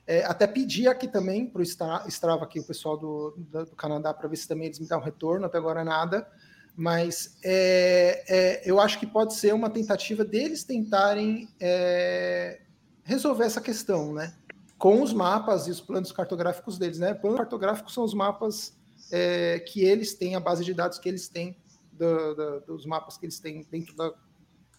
É, 0.05 0.23
até 0.25 0.45
pedi 0.45 0.87
aqui 0.87 1.07
também 1.07 1.47
para 1.47 1.61
o 1.61 1.63
Strava, 1.63 2.43
aqui, 2.43 2.59
o 2.59 2.63
pessoal 2.63 2.97
do, 2.97 3.33
do, 3.37 3.65
do 3.65 3.75
Canadá, 3.75 4.13
para 4.13 4.27
ver 4.27 4.35
se 4.35 4.47
também 4.47 4.65
eles 4.65 4.79
me 4.79 4.87
dão 4.87 4.99
um 4.99 5.03
retorno, 5.03 5.45
até 5.45 5.57
agora 5.57 5.83
nada. 5.83 6.27
Mas 6.75 7.37
é, 7.43 8.23
é, 8.27 8.61
eu 8.65 8.79
acho 8.79 8.99
que 8.99 9.05
pode 9.05 9.35
ser 9.35 9.53
uma 9.53 9.69
tentativa 9.69 10.25
deles 10.25 10.63
tentarem 10.63 11.47
é, 11.59 12.61
resolver 13.03 13.45
essa 13.45 13.61
questão, 13.61 14.13
né? 14.13 14.33
Com 14.77 15.01
os 15.01 15.13
mapas 15.13 15.67
e 15.67 15.71
os 15.71 15.79
planos 15.79 16.11
cartográficos 16.11 16.77
deles, 16.77 16.99
né? 16.99 17.13
Planos 17.13 17.37
cartográficos 17.37 17.93
são 17.93 18.03
os 18.03 18.13
mapas 18.13 18.75
é, 19.11 19.59
que 19.59 19.81
eles 19.81 20.15
têm, 20.15 20.35
a 20.35 20.39
base 20.39 20.65
de 20.65 20.73
dados 20.73 20.97
que 20.97 21.07
eles 21.07 21.29
têm, 21.29 21.55
do, 21.93 22.35
do, 22.35 22.59
dos 22.61 22.85
mapas 22.85 23.17
que 23.17 23.25
eles 23.25 23.39
têm 23.39 23.63
dentro 23.63 23.95
da, 23.95 24.11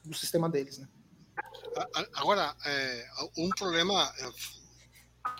do 0.05 0.15
sistema 0.15 0.49
deles, 0.49 0.79
né? 0.79 0.89
Agora, 2.15 2.55
é, 2.65 3.09
um 3.37 3.49
problema 3.51 4.13
é, 4.19 4.31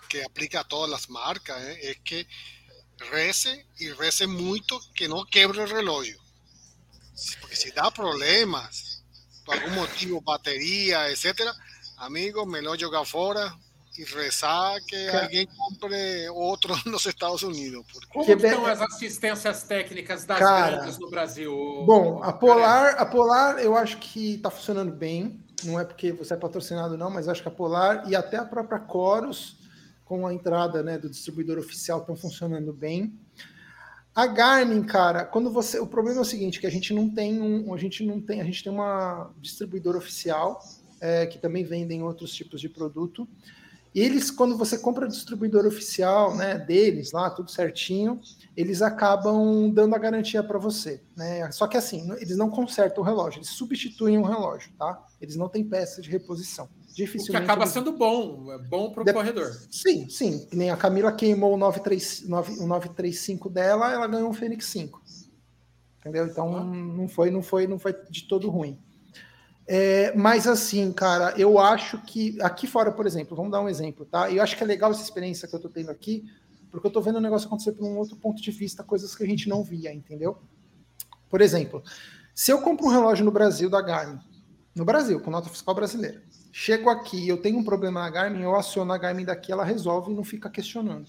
que 0.09 0.21
aplica 0.21 0.59
a 0.61 0.63
todas 0.63 0.93
as 0.93 1.07
marcas 1.07 1.55
é, 1.57 1.91
é 1.91 1.95
que 1.95 2.27
reze 3.11 3.65
e 3.79 3.93
reze 3.93 4.25
muito 4.25 4.79
que 4.93 5.07
não 5.07 5.25
quebre 5.25 5.59
o 5.59 5.65
relógio. 5.65 6.19
Porque 7.39 7.55
si 7.55 7.71
da 7.71 7.89
problemas, 7.91 9.03
por 9.45 9.55
algún 9.55 9.75
motivo, 9.75 10.19
batería, 10.19 11.09
etcétera, 11.09 11.55
amigo, 11.97 12.45
melhor 12.45 12.77
jogar 12.77 13.05
fora 13.05 13.55
e 13.97 14.03
rezar 14.03 14.79
que 14.85 15.05
Cara, 15.07 15.23
alguém 15.23 15.47
compre 15.47 16.29
outro 16.29 16.75
nos 16.85 17.05
Estados 17.05 17.43
Unidos. 17.43 17.83
Porque... 17.91 18.07
Como 18.07 18.45
estão 18.45 18.65
as 18.65 18.81
assistências 18.81 19.63
técnicas 19.63 20.25
das 20.25 20.39
Cara, 20.39 20.77
grandes 20.77 20.97
no 20.97 21.09
Brasil? 21.09 21.51
Bom, 21.85 22.21
a 22.23 22.33
Polar, 22.33 22.95
a 22.97 23.05
Polar 23.05 23.59
eu 23.59 23.75
acho 23.75 23.97
que 23.97 24.35
está 24.35 24.49
funcionando 24.49 24.91
bem. 24.91 25.43
Não 25.63 25.79
é 25.79 25.85
porque 25.85 26.11
você 26.11 26.33
é 26.33 26.37
patrocinado, 26.37 26.97
não, 26.97 27.09
mas 27.09 27.27
acho 27.27 27.41
que 27.41 27.47
a 27.47 27.51
Polar 27.51 28.09
e 28.09 28.15
até 28.15 28.37
a 28.37 28.45
própria 28.45 28.79
Coros, 28.79 29.57
com 30.03 30.27
a 30.27 30.33
entrada 30.33 30.83
né, 30.83 30.97
do 30.97 31.09
distribuidor 31.09 31.57
oficial, 31.57 31.99
estão 31.99 32.15
funcionando 32.15 32.73
bem. 32.73 33.17
A 34.13 34.27
Garmin, 34.27 34.83
cara, 34.83 35.25
quando 35.25 35.51
você, 35.51 35.77
o 35.77 35.85
problema 35.85 36.19
é 36.19 36.21
o 36.21 36.25
seguinte, 36.25 36.59
que 36.59 36.67
a 36.67 36.71
gente 36.71 36.93
não 36.93 37.09
tem 37.09 37.41
um, 37.41 37.73
a 37.73 37.77
gente 37.77 38.05
não 38.05 38.21
tem, 38.21 38.39
a 38.39 38.45
gente 38.45 38.63
tem 38.63 38.71
uma 38.71 39.29
distribuidora 39.41 39.97
oficial 39.97 40.61
é, 41.01 41.25
que 41.25 41.37
também 41.37 41.65
vendem 41.65 42.01
outros 42.01 42.33
tipos 42.33 42.61
de 42.61 42.69
produto. 42.69 43.27
E 43.95 44.01
eles, 44.01 44.29
quando 44.29 44.57
você 44.57 44.77
compra 44.77 45.07
distribuidor 45.07 45.65
oficial, 45.65 46.35
né, 46.35 46.59
deles 46.59 47.13
lá, 47.13 47.29
tudo 47.29 47.49
certinho, 47.49 48.19
eles 48.55 48.81
acabam 48.81 49.69
dando 49.69 49.95
a 49.95 49.97
garantia 49.97 50.43
para 50.43 50.59
você, 50.59 51.01
né? 51.15 51.49
Só 51.53 51.65
que 51.65 51.77
assim, 51.77 52.11
eles 52.19 52.35
não 52.35 52.49
consertam 52.49 53.01
o 53.01 53.05
relógio, 53.05 53.37
eles 53.37 53.47
substituem 53.51 54.17
o 54.17 54.23
relógio, 54.23 54.73
tá? 54.77 55.01
Eles 55.21 55.37
não 55.37 55.47
têm 55.47 55.63
peça 55.63 56.01
de 56.01 56.09
reposição. 56.09 56.67
Dificilmente. 56.93 57.29
O 57.29 57.31
que 57.31 57.37
acaba 57.37 57.65
sendo 57.67 57.93
bom, 57.93 58.51
é 58.51 58.57
bom 58.57 58.91
para 58.91 59.03
o 59.03 59.13
corredor. 59.13 59.49
Sim, 59.71 60.09
sim. 60.09 60.45
Que 60.45 60.57
nem 60.57 60.71
a 60.71 60.75
Camila 60.75 61.13
queimou 61.13 61.53
o 61.53 61.57
935, 61.57 62.63
o 62.63 62.67
935 62.67 63.49
dela, 63.49 63.93
ela 63.93 64.07
ganhou 64.07 64.29
um 64.29 64.33
Fênix 64.33 64.65
5. 64.65 65.01
Entendeu? 65.99 66.27
Então 66.27 66.65
não 66.65 67.07
foi, 67.07 67.31
não 67.31 67.41
foi, 67.41 67.65
não 67.65 67.79
foi 67.79 67.95
de 68.09 68.27
todo 68.27 68.49
ruim. 68.49 68.77
É, 69.67 70.15
mas 70.15 70.47
assim, 70.47 70.91
cara, 70.91 71.33
eu 71.37 71.57
acho 71.57 71.99
que 72.03 72.39
aqui 72.41 72.67
fora, 72.67 72.91
por 72.91 73.07
exemplo, 73.07 73.35
vamos 73.35 73.51
dar 73.51 73.61
um 73.61 73.69
exemplo, 73.69 74.05
tá? 74.05 74.29
Eu 74.29 74.41
acho 74.43 74.55
que 74.55 74.63
é 74.63 74.67
legal 74.67 74.91
essa 74.91 75.01
experiência 75.01 75.47
que 75.47 75.55
eu 75.55 75.59
tô 75.59 75.69
tendo 75.69 75.89
aqui, 75.89 76.23
porque 76.69 76.85
eu 76.85 76.91
tô 76.91 77.01
vendo 77.01 77.17
o 77.17 77.21
negócio 77.21 77.47
acontecer 77.47 77.71
por 77.71 77.85
um 77.85 77.97
outro 77.97 78.15
ponto 78.15 78.41
de 78.41 78.51
vista, 78.51 78.83
coisas 78.83 79.15
que 79.15 79.23
a 79.23 79.27
gente 79.27 79.49
não 79.49 79.63
via, 79.63 79.93
entendeu? 79.93 80.37
Por 81.29 81.41
exemplo, 81.41 81.83
se 82.33 82.51
eu 82.51 82.61
compro 82.61 82.85
um 82.85 82.89
relógio 82.89 83.25
no 83.25 83.31
Brasil 83.31 83.69
da 83.69 83.81
Garmin, 83.81 84.19
no 84.75 84.85
Brasil, 84.85 85.19
com 85.19 85.31
nota 85.31 85.49
fiscal 85.49 85.73
brasileira, 85.73 86.21
Chego 86.57 86.89
aqui, 86.89 87.27
eu 87.27 87.35
tenho 87.35 87.57
um 87.57 87.63
problema 87.65 87.99
na 87.99 88.09
Garmin, 88.09 88.41
eu 88.41 88.55
aciono 88.55 88.93
a 88.93 88.97
Garmin 88.97 89.25
daqui, 89.25 89.51
ela 89.51 89.65
resolve 89.65 90.09
e 90.09 90.15
não 90.15 90.23
fica 90.23 90.49
questionando. 90.49 91.05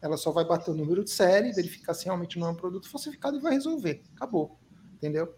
Ela 0.00 0.16
só 0.16 0.30
vai 0.30 0.46
bater 0.46 0.70
o 0.70 0.74
número 0.74 1.04
de 1.04 1.10
série, 1.10 1.52
verificar 1.52 1.92
se 1.92 2.06
realmente 2.06 2.38
não 2.38 2.46
é 2.46 2.50
um 2.52 2.54
produto 2.54 2.88
falsificado 2.88 3.36
e 3.36 3.40
vai 3.40 3.52
resolver. 3.52 4.02
Acabou. 4.16 4.58
Entendeu? 4.94 5.34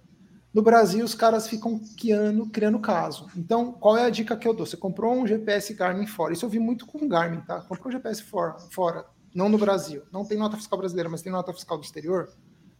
No 0.53 0.63
Brasil, 0.63 1.05
os 1.05 1.15
caras 1.15 1.47
ficam 1.47 1.81
criando, 1.97 2.47
criando 2.47 2.81
caso. 2.81 3.29
Então, 3.37 3.73
qual 3.73 3.97
é 3.97 4.05
a 4.05 4.11
dica 4.11 4.37
que 4.37 4.49
eu 4.49 4.53
dou? 4.53 4.67
Você 4.67 4.77
comprou 4.77 5.15
um 5.15 5.27
GPS 5.27 5.73
Garmin 5.75 6.07
fora. 6.07 6.33
Isso 6.33 6.45
eu 6.45 6.49
vi 6.49 6.59
muito 6.59 6.87
com 6.87 7.09
Garmin, 7.09 7.41
tá? 7.43 7.61
Comprou 7.61 7.89
um 7.89 7.93
GPS 7.93 8.23
fora, 8.23 8.59
fora, 8.71 9.07
não 9.33 9.49
no 9.49 9.59
Brasil. 9.59 10.03
Não 10.11 10.25
tem 10.25 10.37
nota 10.37 10.57
fiscal 10.57 10.79
brasileira, 10.79 11.09
mas 11.09 11.23
tem 11.23 11.31
nota 11.31 11.53
fiscal 11.53 11.79
do 11.79 11.85
exterior. 11.85 12.29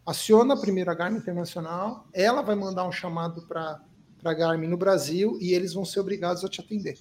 Aciona 0.05 0.55
a 0.55 0.57
primeira 0.57 0.95
Garmin 0.95 1.19
Internacional. 1.19 2.09
Ela 2.13 2.43
vai 2.43 2.57
mandar 2.57 2.85
um 2.89 2.93
chamado 2.93 3.43
para 3.43 3.81
para 4.23 4.33
a 4.33 4.35
Garmin 4.35 4.67
no 4.67 4.77
Brasil 4.77 5.39
e 5.41 5.53
eles 5.53 5.73
vão 5.73 5.85
ser 5.85 6.01
obrigados 6.01 6.45
a 6.45 6.49
te 6.49 6.61
atender. 6.61 6.99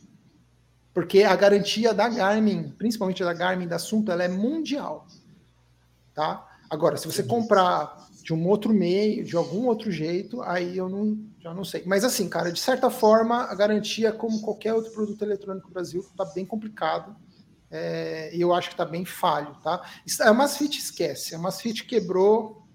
Porque 0.93 1.23
a 1.23 1.35
garantia 1.35 1.93
da 1.93 2.07
Garmin, 2.09 2.71
principalmente 2.77 3.23
da 3.23 3.33
Garmin 3.33 3.67
da 3.67 3.75
Assunto, 3.75 4.11
ela 4.11 4.23
é 4.23 4.27
mundial. 4.27 5.05
Tá? 6.13 6.47
Agora, 6.69 6.97
se 6.97 7.07
você 7.07 7.23
comprar 7.23 8.08
de 8.23 8.33
um 8.33 8.47
outro 8.47 8.73
meio, 8.73 9.23
de 9.23 9.35
algum 9.35 9.65
outro 9.65 9.91
jeito, 9.91 10.41
aí 10.41 10.77
eu 10.77 10.89
não, 10.89 11.17
já 11.39 11.53
não 11.53 11.63
sei. 11.63 11.83
Mas 11.85 12.03
assim, 12.03 12.27
cara, 12.29 12.51
de 12.51 12.59
certa 12.59 12.89
forma, 12.89 13.43
a 13.43 13.55
garantia, 13.55 14.11
como 14.11 14.41
qualquer 14.41 14.73
outro 14.73 14.91
produto 14.91 15.21
eletrônico 15.21 15.67
no 15.67 15.73
Brasil, 15.73 16.01
está 16.01 16.25
bem 16.25 16.45
complicado. 16.45 17.15
É, 17.71 18.35
e 18.35 18.41
eu 18.41 18.53
acho 18.53 18.69
que 18.69 18.73
está 18.73 18.85
bem 18.85 19.05
falho, 19.05 19.55
tá? 19.63 19.83
A 20.21 20.33
Masfit 20.33 20.77
esquece. 20.77 21.35
A 21.35 21.37
Masfit 21.37 21.85
quebrou, 21.85 22.65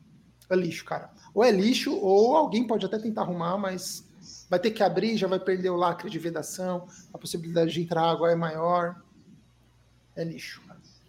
é 0.48 0.57
lixo, 0.57 0.85
cara. 0.85 1.11
Ou 1.35 1.42
é 1.42 1.50
lixo, 1.50 1.94
ou 1.96 2.37
alguém 2.37 2.66
pode 2.66 2.87
até 2.87 2.98
tentar 2.98 3.22
arrumar, 3.22 3.59
mas 3.59 4.07
vai 4.48 4.59
ter 4.59 4.70
que 4.70 4.83
abrir, 4.83 5.16
já 5.16 5.26
vai 5.26 5.40
perder 5.40 5.70
o 5.70 5.76
lacre 5.76 6.09
de 6.09 6.18
vedação, 6.18 6.87
a 7.12 7.18
possibilidade 7.18 7.72
de 7.72 7.83
entrar 7.83 8.02
água 8.02 8.30
é 8.30 8.37
maior. 8.37 9.02
É 10.16 10.22
lixo. 10.22 10.62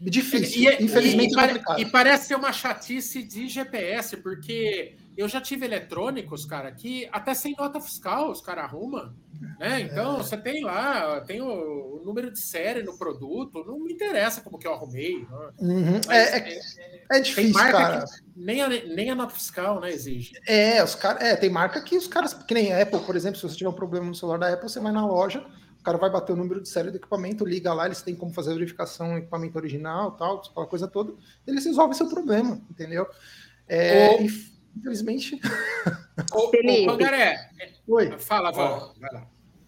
Difícil, 0.09 0.71
e, 0.71 0.83
infelizmente. 0.83 1.33
E, 1.35 1.79
e, 1.79 1.81
e, 1.81 1.85
parece 1.89 2.27
ser 2.27 2.35
uma 2.35 2.51
chatice 2.51 3.23
de 3.23 3.47
GPS, 3.47 4.17
porque 4.17 4.95
eu 5.17 5.27
já 5.27 5.41
tive 5.41 5.65
eletrônicos, 5.65 6.45
cara, 6.45 6.71
que 6.71 7.07
até 7.11 7.33
sem 7.33 7.55
nota 7.57 7.79
fiscal 7.79 8.29
os 8.29 8.41
caras 8.41 8.65
arrumam. 8.65 9.13
Né? 9.59 9.81
Então, 9.81 10.15
é. 10.15 10.17
você 10.17 10.37
tem 10.37 10.63
lá, 10.63 11.21
tem 11.21 11.41
o, 11.41 11.47
o, 11.47 12.01
número 12.05 12.31
de 12.31 12.39
série 12.39 12.83
no 12.83 12.97
produto, 12.97 13.63
não 13.65 13.79
me 13.79 13.93
interessa 13.93 14.41
como 14.41 14.57
que 14.57 14.67
eu 14.67 14.73
arrumei. 14.73 15.19
Né? 15.19 15.49
Uhum. 15.59 16.01
É, 16.09 16.37
é, 16.37 16.59
é, 17.11 17.19
difícil, 17.19 17.53
cara. 17.53 18.05
nem, 18.35 18.61
a, 18.61 18.69
nem 18.69 19.09
a 19.09 19.15
nota 19.15 19.33
fiscal 19.33 19.79
né, 19.79 19.91
exige. 19.91 20.33
É, 20.47 20.83
os 20.83 20.95
cara, 20.95 21.25
é, 21.25 21.35
tem 21.35 21.49
marca 21.49 21.81
que 21.81 21.97
os 21.97 22.07
caras, 22.07 22.33
que 22.33 22.53
nem 22.53 22.73
a 22.73 22.81
Apple, 22.81 22.99
por 22.99 23.15
exemplo, 23.15 23.37
se 23.37 23.47
você 23.47 23.55
tiver 23.55 23.69
um 23.69 23.73
problema 23.73 24.05
no 24.05 24.15
celular 24.15 24.37
da 24.37 24.53
Apple, 24.53 24.69
você 24.69 24.79
vai 24.79 24.91
na 24.91 25.05
loja, 25.05 25.45
cara 25.85 25.97
vai 25.97 26.09
bater 26.09 26.33
o 26.33 26.35
número 26.35 26.59
de 26.59 26.67
série 26.67 26.89
do 26.89 26.97
equipamento, 26.97 27.45
liga 27.45 27.71
lá, 27.73 27.85
eles 27.85 28.01
têm 28.01 28.15
como 28.15 28.33
fazer 28.33 28.51
a 28.51 28.55
verificação 28.55 29.11
no 29.11 29.17
equipamento 29.19 29.57
original, 29.57 30.11
tal, 30.13 30.37
aquela 30.37 30.65
coisa 30.65 30.87
toda, 30.87 31.13
eles 31.45 31.63
resolvem 31.63 31.95
seu 31.95 32.09
problema, 32.09 32.59
entendeu? 32.69 33.07
É, 33.67 34.21
e, 34.21 34.25
infelizmente. 34.75 35.39
Ô, 36.33 36.51
Pangaré, 36.87 37.49
Oi. 37.87 38.17
Fala, 38.17 38.51
Val. 38.51 38.95
Vai 38.99 39.13
lá. 39.13 39.27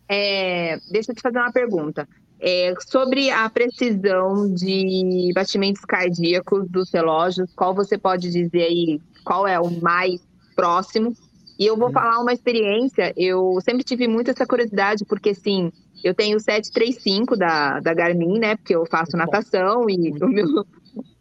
É, 0.09 0.77
deixa 0.91 1.11
eu 1.11 1.15
te 1.15 1.21
fazer 1.21 1.37
uma 1.37 1.51
pergunta. 1.51 2.07
É, 2.39 2.73
sobre 2.87 3.29
a 3.29 3.49
precisão 3.49 4.53
de 4.53 5.31
batimentos 5.33 5.83
cardíacos 5.85 6.67
dos 6.69 6.91
relógios, 6.91 7.51
qual 7.55 7.73
você 7.73 7.97
pode 7.97 8.31
dizer 8.31 8.63
aí, 8.63 9.01
qual 9.23 9.47
é 9.47 9.59
o 9.59 9.69
mais 9.81 10.21
próximo? 10.55 11.15
E 11.59 11.65
eu 11.65 11.75
vou 11.75 11.89
hum. 11.89 11.93
falar 11.93 12.19
uma 12.19 12.33
experiência, 12.33 13.13
eu 13.17 13.59
sempre 13.61 13.83
tive 13.83 14.07
muito 14.07 14.29
essa 14.29 14.45
curiosidade, 14.45 15.05
porque 15.05 15.29
assim, 15.29 15.71
eu 16.03 16.13
tenho 16.13 16.37
o 16.37 16.39
735 16.39 17.35
da, 17.35 17.79
da 17.79 17.93
Garmin, 17.93 18.39
né? 18.39 18.55
Porque 18.55 18.75
eu 18.75 18.85
faço 18.85 19.17
natação 19.17 19.89
e 19.89 20.11
o 20.21 20.27
meu, 20.27 20.65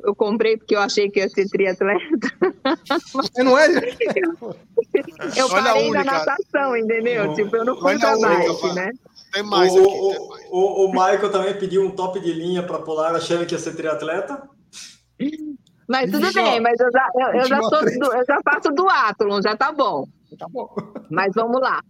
eu 0.02 0.14
comprei 0.14 0.56
porque 0.56 0.76
eu 0.76 0.80
achei 0.80 1.10
que 1.10 1.20
ia 1.20 1.28
ser 1.28 1.48
triatleta. 1.48 2.28
Mas 3.14 3.30
não 3.38 3.58
é? 3.58 3.66
eu 5.36 5.48
parei 5.48 5.90
na 5.90 6.04
natação, 6.04 6.76
entendeu? 6.76 7.34
tipo, 7.34 7.56
eu 7.56 7.64
não 7.64 7.76
fui 7.76 7.98
pra 7.98 8.16
bike, 8.18 8.74
né? 8.74 8.92
Tem 9.32 9.42
mais 9.42 9.72
o, 9.72 9.78
aqui, 9.78 9.88
o, 9.88 10.10
tem 10.10 10.28
mais. 10.28 10.46
O, 10.50 10.86
o, 10.86 10.88
Michael 10.90 11.32
também 11.32 11.58
pediu 11.58 11.82
um 11.82 11.90
top 11.90 12.20
de 12.20 12.32
linha 12.32 12.62
para 12.62 12.78
Polar, 12.78 13.14
achando 13.14 13.44
que 13.46 13.54
ia 13.54 13.58
ser 13.58 13.74
triatleta. 13.74 14.42
Mas 15.88 16.10
tudo 16.10 16.32
bem, 16.32 16.60
mas 16.60 16.78
eu 16.80 16.90
já, 16.92 17.10
eu, 17.14 17.40
eu 17.40 17.46
já, 17.46 17.62
sou, 17.62 17.80
eu 17.80 18.24
já 18.26 18.38
faço 18.44 18.70
duatlon, 18.72 19.40
já 19.42 19.56
tá 19.56 19.72
bom. 19.72 20.06
Tá 20.38 20.46
bom. 20.48 20.68
Mas 21.10 21.32
vamos 21.34 21.60
lá. 21.60 21.80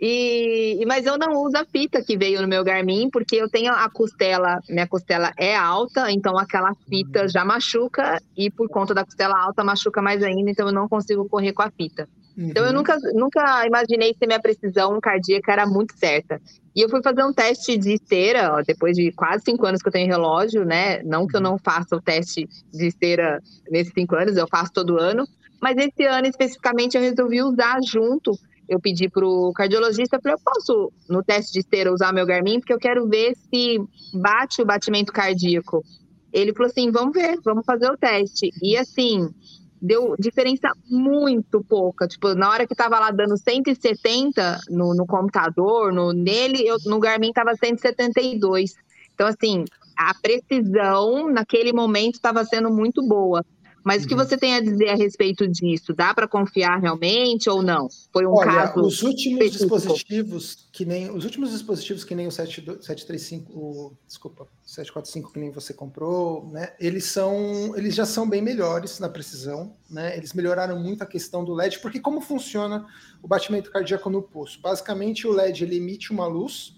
E, 0.00 0.84
mas 0.86 1.06
eu 1.06 1.16
não 1.16 1.42
uso 1.42 1.56
a 1.56 1.64
fita 1.64 2.02
que 2.02 2.18
veio 2.18 2.42
no 2.42 2.48
meu 2.48 2.62
Garmin, 2.62 3.08
porque 3.08 3.36
eu 3.36 3.48
tenho 3.48 3.72
a 3.72 3.88
costela, 3.88 4.60
minha 4.68 4.86
costela 4.86 5.32
é 5.38 5.56
alta, 5.56 6.10
então 6.12 6.36
aquela 6.36 6.74
fita 6.86 7.26
já 7.28 7.46
machuca, 7.46 8.20
e 8.36 8.50
por 8.50 8.68
conta 8.68 8.92
da 8.92 9.04
costela 9.04 9.38
alta 9.38 9.64
machuca 9.64 10.02
mais 10.02 10.22
ainda, 10.22 10.50
então 10.50 10.66
eu 10.66 10.72
não 10.72 10.86
consigo 10.86 11.26
correr 11.28 11.54
com 11.54 11.62
a 11.62 11.70
fita. 11.70 12.06
Uhum. 12.36 12.48
Então 12.50 12.62
eu 12.62 12.70
uhum. 12.70 12.76
nunca, 12.76 12.98
nunca 13.14 13.66
imaginei 13.66 14.12
se 14.12 14.26
minha 14.26 14.40
precisão 14.40 15.00
cardíaca 15.00 15.50
era 15.50 15.66
muito 15.66 15.96
certa. 15.96 16.40
E 16.74 16.82
eu 16.82 16.90
fui 16.90 17.02
fazer 17.02 17.24
um 17.24 17.32
teste 17.32 17.78
de 17.78 17.94
esteira, 17.94 18.52
ó, 18.52 18.62
depois 18.62 18.94
de 18.94 19.10
quase 19.12 19.44
cinco 19.44 19.64
anos 19.64 19.80
que 19.80 19.88
eu 19.88 19.92
tenho 19.92 20.06
relógio, 20.06 20.62
né? 20.62 21.02
Não 21.04 21.26
que 21.26 21.34
eu 21.34 21.40
não 21.40 21.56
faça 21.56 21.96
o 21.96 22.02
teste 22.02 22.46
de 22.70 22.86
esteira 22.86 23.40
nesses 23.70 23.94
cinco 23.94 24.14
anos, 24.14 24.36
eu 24.36 24.46
faço 24.46 24.70
todo 24.74 25.00
ano, 25.00 25.26
mas 25.60 25.76
esse 25.76 26.04
ano 26.04 26.26
especificamente 26.26 26.96
eu 26.96 27.02
resolvi 27.02 27.42
usar 27.42 27.80
junto 27.82 28.32
eu 28.68 28.80
pedi 28.80 29.08
pro 29.08 29.52
cardiologista, 29.54 30.16
eu 30.16 30.20
falei, 30.20 30.34
eu 30.34 30.40
posso, 30.44 30.92
no 31.08 31.22
teste 31.22 31.52
de 31.52 31.60
esteira, 31.60 31.92
usar 31.92 32.12
meu 32.12 32.26
Garmin, 32.26 32.58
porque 32.58 32.72
eu 32.72 32.78
quero 32.78 33.08
ver 33.08 33.34
se 33.36 33.78
bate 34.12 34.60
o 34.60 34.66
batimento 34.66 35.12
cardíaco. 35.12 35.84
Ele 36.32 36.52
falou 36.52 36.68
assim, 36.68 36.90
vamos 36.90 37.12
ver, 37.12 37.38
vamos 37.44 37.64
fazer 37.64 37.90
o 37.90 37.96
teste. 37.96 38.50
E 38.60 38.76
assim, 38.76 39.30
deu 39.80 40.16
diferença 40.18 40.68
muito 40.90 41.64
pouca. 41.64 42.08
Tipo, 42.08 42.34
na 42.34 42.50
hora 42.50 42.66
que 42.66 42.74
tava 42.74 42.98
lá 42.98 43.10
dando 43.10 43.36
170 43.36 44.60
no, 44.68 44.94
no 44.94 45.06
computador, 45.06 45.92
no, 45.92 46.12
nele, 46.12 46.66
eu, 46.66 46.76
no 46.86 46.98
Garmin 46.98 47.32
tava 47.32 47.54
172. 47.54 48.74
Então, 49.14 49.28
assim, 49.28 49.64
a 49.96 50.12
precisão 50.20 51.32
naquele 51.32 51.72
momento 51.72 52.14
estava 52.14 52.44
sendo 52.44 52.70
muito 52.70 53.06
boa. 53.06 53.44
Mas 53.86 54.02
o 54.02 54.08
que 54.08 54.14
uhum. 54.14 54.24
você 54.24 54.36
tem 54.36 54.52
a 54.52 54.60
dizer 54.60 54.88
a 54.88 54.96
respeito 54.96 55.46
disso? 55.46 55.94
Dá 55.94 56.12
para 56.12 56.26
confiar 56.26 56.80
realmente 56.80 57.48
ou 57.48 57.62
não? 57.62 57.86
Foi 58.12 58.26
um 58.26 58.34
Olha, 58.34 58.50
caso. 58.50 58.80
Os 58.80 59.00
últimos 59.00 59.44
específico. 59.44 59.76
dispositivos 59.76 60.66
que 60.72 60.84
nem 60.84 61.08
os 61.08 61.24
últimos 61.24 61.52
dispositivos 61.52 62.02
que 62.02 62.12
nem 62.12 62.26
o 62.26 62.32
735, 62.32 63.52
o, 63.52 63.96
desculpa, 64.04 64.48
745 64.64 65.32
que 65.32 65.38
nem 65.38 65.52
você 65.52 65.72
comprou, 65.72 66.48
né? 66.48 66.72
Eles 66.80 67.04
são, 67.04 67.76
eles 67.76 67.94
já 67.94 68.04
são 68.04 68.28
bem 68.28 68.42
melhores 68.42 68.98
na 68.98 69.08
precisão, 69.08 69.72
né? 69.88 70.16
Eles 70.16 70.32
melhoraram 70.32 70.80
muito 70.80 71.02
a 71.02 71.06
questão 71.06 71.44
do 71.44 71.54
LED, 71.54 71.78
porque 71.78 72.00
como 72.00 72.20
funciona 72.20 72.84
o 73.22 73.28
batimento 73.28 73.70
cardíaco 73.70 74.10
no 74.10 74.20
pulso? 74.20 74.60
Basicamente 74.60 75.28
o 75.28 75.30
LED 75.30 75.62
ele 75.62 75.76
emite 75.76 76.10
uma 76.10 76.26
luz 76.26 76.75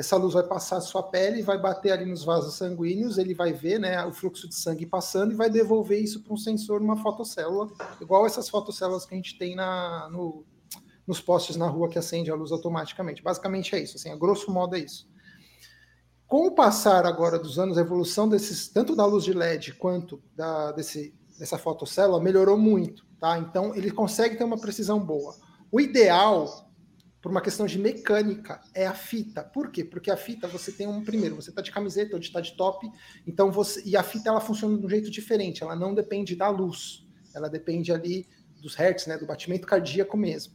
essa 0.00 0.16
luz 0.16 0.32
vai 0.32 0.42
passar 0.42 0.78
a 0.78 0.80
sua 0.80 1.02
pele, 1.02 1.42
vai 1.42 1.58
bater 1.58 1.92
ali 1.92 2.06
nos 2.06 2.24
vasos 2.24 2.54
sanguíneos, 2.54 3.18
ele 3.18 3.34
vai 3.34 3.52
ver 3.52 3.78
né, 3.78 4.02
o 4.06 4.12
fluxo 4.12 4.48
de 4.48 4.54
sangue 4.54 4.86
passando 4.86 5.32
e 5.32 5.36
vai 5.36 5.50
devolver 5.50 6.02
isso 6.02 6.22
para 6.22 6.32
um 6.32 6.38
sensor 6.38 6.80
numa 6.80 6.96
fotocélula, 6.96 7.68
igual 8.00 8.24
essas 8.24 8.48
fotocélulas 8.48 9.04
que 9.04 9.12
a 9.12 9.16
gente 9.16 9.36
tem 9.36 9.54
na, 9.54 10.08
no, 10.10 10.42
nos 11.06 11.20
postes 11.20 11.54
na 11.56 11.68
rua 11.68 11.86
que 11.86 11.98
acende 11.98 12.30
a 12.30 12.34
luz 12.34 12.50
automaticamente. 12.50 13.22
Basicamente 13.22 13.74
é 13.74 13.82
isso, 13.82 13.98
assim, 13.98 14.10
a 14.10 14.16
grosso 14.16 14.50
modo 14.50 14.74
é 14.74 14.78
isso. 14.78 15.06
Com 16.26 16.46
o 16.46 16.54
passar 16.54 17.04
agora 17.04 17.38
dos 17.38 17.58
anos, 17.58 17.76
a 17.76 17.82
evolução 17.82 18.26
desses, 18.26 18.68
tanto 18.68 18.96
da 18.96 19.04
luz 19.04 19.22
de 19.22 19.34
LED 19.34 19.74
quanto 19.74 20.22
da, 20.34 20.72
desse, 20.72 21.14
dessa 21.38 21.58
fotocélula 21.58 22.22
melhorou 22.22 22.56
muito, 22.56 23.04
tá? 23.20 23.38
Então 23.38 23.74
ele 23.74 23.90
consegue 23.90 24.36
ter 24.36 24.44
uma 24.44 24.58
precisão 24.58 24.98
boa. 24.98 25.36
O 25.70 25.78
ideal 25.78 26.69
por 27.20 27.30
uma 27.30 27.40
questão 27.40 27.66
de 27.66 27.78
mecânica, 27.78 28.60
é 28.74 28.86
a 28.86 28.94
fita. 28.94 29.42
Por 29.42 29.70
quê? 29.70 29.84
Porque 29.84 30.10
a 30.10 30.16
fita 30.16 30.48
você 30.48 30.72
tem 30.72 30.86
um 30.86 31.04
primeiro, 31.04 31.36
você 31.36 31.50
está 31.50 31.60
de 31.60 31.70
camiseta 31.70 32.14
ou 32.14 32.20
está 32.20 32.40
de 32.40 32.52
top, 32.56 32.90
então 33.26 33.50
você 33.50 33.82
e 33.84 33.96
a 33.96 34.02
fita 34.02 34.30
ela 34.30 34.40
funciona 34.40 34.78
de 34.78 34.86
um 34.86 34.88
jeito 34.88 35.10
diferente, 35.10 35.62
ela 35.62 35.76
não 35.76 35.94
depende 35.94 36.34
da 36.34 36.48
luz, 36.48 37.06
ela 37.34 37.48
depende 37.48 37.92
ali 37.92 38.26
dos 38.60 38.74
hertz, 38.74 39.06
né, 39.06 39.18
do 39.18 39.26
batimento 39.26 39.66
cardíaco 39.66 40.16
mesmo. 40.16 40.54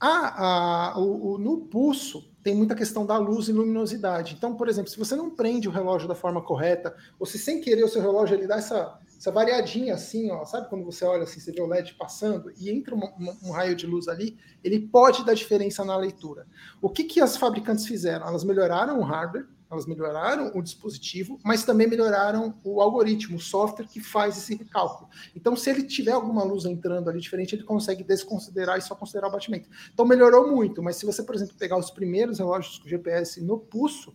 A, 0.00 0.92
a, 0.92 0.98
o, 0.98 1.32
o, 1.32 1.38
no 1.38 1.62
pulso 1.62 2.32
tem 2.42 2.54
muita 2.54 2.74
questão 2.74 3.04
da 3.04 3.18
luz 3.18 3.48
e 3.48 3.52
luminosidade. 3.52 4.34
Então, 4.36 4.54
por 4.56 4.68
exemplo, 4.68 4.90
se 4.90 4.98
você 4.98 5.16
não 5.16 5.28
prende 5.28 5.68
o 5.68 5.72
relógio 5.72 6.06
da 6.06 6.14
forma 6.14 6.40
correta, 6.40 6.94
ou 7.18 7.26
se 7.26 7.36
sem 7.36 7.60
querer 7.60 7.82
o 7.82 7.88
seu 7.88 8.00
relógio 8.00 8.36
ele 8.36 8.46
dá 8.46 8.56
essa 8.56 8.96
essa 9.18 9.32
variadinha 9.32 9.94
assim, 9.94 10.30
ó, 10.30 10.44
sabe 10.44 10.68
quando 10.68 10.84
você 10.84 11.04
olha 11.04 11.24
assim, 11.24 11.40
você 11.40 11.50
vê 11.50 11.60
o 11.60 11.66
LED 11.66 11.94
passando 11.94 12.52
e 12.56 12.70
entra 12.70 12.94
um, 12.94 13.00
um, 13.00 13.36
um, 13.48 13.50
raio 13.50 13.74
de 13.74 13.84
luz 13.84 14.06
ali, 14.06 14.38
ele 14.62 14.78
pode 14.78 15.26
dar 15.26 15.34
diferença 15.34 15.84
na 15.84 15.96
leitura. 15.96 16.46
O 16.80 16.88
que, 16.88 17.02
que 17.02 17.20
as 17.20 17.36
fabricantes 17.36 17.84
fizeram? 17.84 18.28
Elas 18.28 18.44
melhoraram 18.44 19.00
o 19.00 19.02
hardware, 19.02 19.48
elas 19.68 19.86
melhoraram 19.86 20.52
o 20.54 20.62
dispositivo, 20.62 21.38
mas 21.44 21.64
também 21.64 21.88
melhoraram 21.88 22.54
o 22.62 22.80
algoritmo, 22.80 23.36
o 23.36 23.40
software 23.40 23.88
que 23.88 24.00
faz 24.00 24.38
esse 24.38 24.56
cálculo. 24.64 25.10
Então, 25.34 25.56
se 25.56 25.68
ele 25.68 25.82
tiver 25.82 26.12
alguma 26.12 26.44
luz 26.44 26.64
entrando 26.64 27.10
ali 27.10 27.20
diferente, 27.20 27.56
ele 27.56 27.64
consegue 27.64 28.04
desconsiderar 28.04 28.78
e 28.78 28.82
só 28.82 28.94
considerar 28.94 29.28
o 29.28 29.32
batimento. 29.32 29.68
Então, 29.92 30.06
melhorou 30.06 30.48
muito, 30.48 30.80
mas 30.80 30.96
se 30.96 31.04
você, 31.04 31.24
por 31.24 31.34
exemplo, 31.34 31.56
pegar 31.58 31.76
os 31.76 31.90
primeiros 31.90 32.38
relógios 32.38 32.78
com 32.78 32.88
GPS 32.88 33.42
no 33.42 33.58
pulso, 33.58 34.14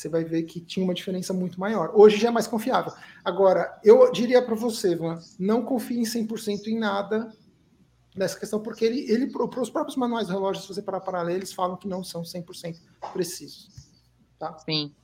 você 0.00 0.08
vai 0.08 0.24
ver 0.24 0.44
que 0.44 0.60
tinha 0.60 0.82
uma 0.82 0.94
diferença 0.94 1.32
muito 1.32 1.60
maior. 1.60 1.92
Hoje 1.94 2.16
já 2.16 2.28
é 2.28 2.30
mais 2.30 2.46
confiável. 2.46 2.92
Agora, 3.24 3.78
eu 3.84 4.10
diria 4.10 4.40
para 4.42 4.54
você, 4.54 4.96
Van, 4.96 5.18
não 5.38 5.62
confie 5.62 5.98
em 5.98 6.04
100% 6.04 6.66
em 6.68 6.78
nada 6.78 7.30
nessa 8.16 8.38
questão, 8.38 8.60
porque 8.60 8.84
ele, 8.84 9.10
ele 9.10 9.26
para 9.30 9.60
os 9.60 9.70
próprios 9.70 9.96
manuais 9.96 10.26
do 10.26 10.32
relógio, 10.32 10.62
se 10.62 10.68
você 10.68 10.82
parar 10.82 11.00
para 11.00 11.22
ler, 11.22 11.36
eles 11.36 11.52
falam 11.52 11.76
que 11.76 11.86
não 11.86 12.02
são 12.02 12.22
100% 12.22 12.76
precisos. 13.12 13.68
Tá? 14.38 14.56
Sim. 14.58 14.94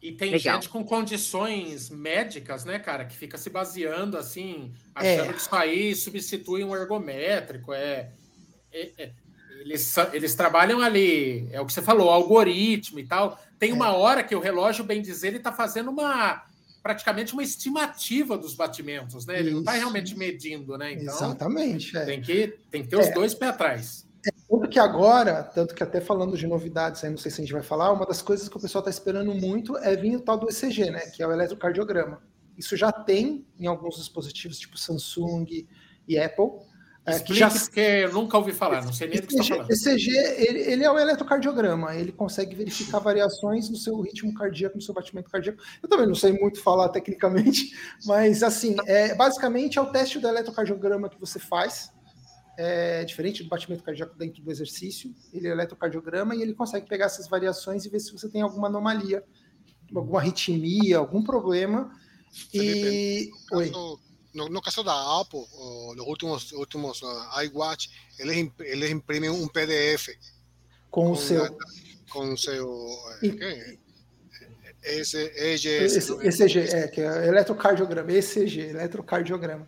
E 0.00 0.12
tem 0.12 0.30
Legal. 0.30 0.54
gente 0.54 0.68
com 0.68 0.84
condições 0.84 1.90
médicas, 1.90 2.64
né, 2.64 2.78
cara, 2.78 3.04
que 3.04 3.16
fica 3.16 3.36
se 3.36 3.50
baseando 3.50 4.16
assim, 4.16 4.72
achando 4.94 5.30
é. 5.30 5.32
que 5.32 5.40
isso 5.40 5.54
aí 5.54 5.94
substitui 5.96 6.62
um 6.62 6.76
ergométrico. 6.76 7.72
É, 7.72 8.12
é, 8.72 8.92
é, 8.98 9.12
eles, 9.66 9.96
eles 10.12 10.34
trabalham 10.34 10.80
ali, 10.80 11.48
é 11.50 11.60
o 11.60 11.66
que 11.66 11.72
você 11.72 11.82
falou, 11.82 12.10
algoritmo 12.10 13.00
e 13.00 13.06
tal. 13.06 13.38
Tem 13.58 13.72
uma 13.72 13.88
é. 13.88 13.90
hora 13.90 14.22
que 14.22 14.34
o 14.34 14.40
relógio, 14.40 14.84
bem 14.84 15.02
dizer, 15.02 15.28
ele 15.28 15.38
está 15.38 15.52
fazendo 15.52 15.90
uma 15.90 16.44
praticamente 16.82 17.32
uma 17.32 17.42
estimativa 17.42 18.38
dos 18.38 18.54
batimentos, 18.54 19.26
né? 19.26 19.40
Ele 19.40 19.48
Isso. 19.48 19.54
não 19.54 19.60
está 19.60 19.72
realmente 19.72 20.16
medindo, 20.16 20.78
né? 20.78 20.92
Então, 20.92 21.12
Exatamente. 21.12 21.96
É. 21.96 22.04
Tem, 22.04 22.22
que, 22.22 22.56
tem 22.70 22.82
que 22.84 22.88
ter 22.88 22.96
os 22.96 23.08
é. 23.08 23.12
dois 23.12 23.34
pés 23.34 23.50
atrás. 23.50 24.06
É, 24.24 24.30
tanto 24.48 24.68
que 24.68 24.78
agora, 24.78 25.42
tanto 25.42 25.74
que 25.74 25.82
até 25.82 26.00
falando 26.00 26.36
de 26.36 26.46
novidades, 26.46 27.02
aí 27.02 27.10
não 27.10 27.18
sei 27.18 27.32
se 27.32 27.40
a 27.40 27.44
gente 27.44 27.52
vai 27.52 27.62
falar, 27.62 27.92
uma 27.92 28.06
das 28.06 28.22
coisas 28.22 28.48
que 28.48 28.56
o 28.56 28.60
pessoal 28.60 28.80
está 28.82 28.90
esperando 28.90 29.34
muito 29.34 29.76
é 29.78 29.96
vir 29.96 30.14
o 30.14 30.20
tal 30.20 30.38
do 30.38 30.48
ECG, 30.48 30.90
né? 30.92 31.00
Que 31.10 31.24
é 31.24 31.26
o 31.26 31.32
eletrocardiograma. 31.32 32.22
Isso 32.56 32.76
já 32.76 32.92
tem 32.92 33.44
em 33.58 33.66
alguns 33.66 33.96
dispositivos, 33.96 34.56
tipo 34.56 34.78
Samsung 34.78 35.66
e 36.06 36.18
Apple. 36.18 36.52
É, 37.06 37.20
que 37.20 37.34
já... 37.34 37.48
porque 37.48 37.78
eu 37.78 38.12
nunca 38.12 38.36
ouvi 38.36 38.52
falar, 38.52 38.84
não 38.84 38.92
sei 38.92 39.06
nem 39.06 39.20
do 39.20 39.28
que 39.28 39.34
você 39.34 39.42
está 39.42 39.54
falando. 39.54 39.70
ECG, 39.70 40.10
ele, 40.38 40.58
ele, 40.58 40.84
é 40.84 40.90
o 40.90 40.98
eletrocardiograma, 40.98 41.94
ele 41.94 42.10
consegue 42.10 42.56
verificar 42.56 42.98
variações 42.98 43.70
no 43.70 43.76
seu 43.76 44.00
ritmo 44.00 44.34
cardíaco, 44.34 44.74
no 44.74 44.82
seu 44.82 44.92
batimento 44.92 45.30
cardíaco. 45.30 45.62
Eu 45.80 45.88
também 45.88 46.08
não 46.08 46.16
sei 46.16 46.32
muito 46.32 46.60
falar 46.60 46.88
tecnicamente, 46.88 47.70
mas 48.04 48.42
assim, 48.42 48.74
é, 48.86 49.14
basicamente 49.14 49.78
é 49.78 49.80
o 49.80 49.86
teste 49.86 50.18
do 50.18 50.26
eletrocardiograma 50.26 51.08
que 51.08 51.20
você 51.20 51.38
faz, 51.38 51.92
é 52.58 53.04
diferente 53.04 53.44
do 53.44 53.48
batimento 53.48 53.84
cardíaco 53.84 54.16
dentro 54.18 54.42
do 54.42 54.50
exercício, 54.50 55.14
ele 55.32 55.46
é 55.46 55.52
eletrocardiograma 55.52 56.34
e 56.34 56.42
ele 56.42 56.54
consegue 56.54 56.88
pegar 56.88 57.06
essas 57.06 57.28
variações 57.28 57.84
e 57.84 57.88
ver 57.88 58.00
se 58.00 58.10
você 58.10 58.28
tem 58.28 58.42
alguma 58.42 58.66
anomalia, 58.66 59.22
alguma 59.94 60.18
arritmia, 60.18 60.98
algum 60.98 61.22
problema. 61.22 61.88
E. 62.52 63.30
Oi 63.52 63.70
no, 64.36 64.48
no, 64.48 64.60
caso 64.60 64.84
da 64.84 65.20
Apple, 65.20 65.44
los 65.96 66.06
últimos, 66.06 66.52
últimos 66.52 67.02
uh, 67.02 67.40
iWatch, 67.44 67.88
eles, 68.18 68.50
eles 68.60 68.90
imprimen 68.90 69.30
um 69.30 69.48
PDF 69.48 70.10
com, 70.90 71.10
o 71.10 71.16
seu. 71.16 71.58
com 72.10 72.32
o 72.32 72.36
seu. 72.36 72.88
E, 73.22 73.78
esse, 74.82 75.18
EGS, 75.36 76.10
ECG, 76.22 76.58
é, 76.72 76.86
que 76.86 77.00
é 77.00 77.26
eletrocardiograma, 77.26 78.12
ECG, 78.12 78.60
eletrocardiograma. 78.68 79.66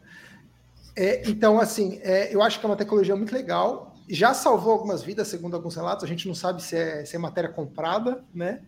É, 0.95 1.29
então, 1.29 1.59
assim, 1.59 1.99
é, 2.03 2.33
eu 2.33 2.41
acho 2.41 2.61
que 2.61 2.67
é 2.67 2.69
uma 2.69 2.77
tecnologia 2.77 3.17
muito 3.17 3.33
legal. 3.33 3.97
Já 4.09 4.33
salvou 4.33 4.73
algumas 4.73 5.03
vidas, 5.03 5.29
segundo 5.29 5.57
alguns 5.57 5.75
relatos. 5.75 6.05
A 6.05 6.09
gente 6.09 6.29
não 6.29 6.35
sabe 6.35 6.63
se 6.63 6.77
é, 6.77 7.05
se 7.05 7.17
é 7.17 7.19
matéria 7.19 7.51
comprada, 7.51 8.25
né? 8.33 8.63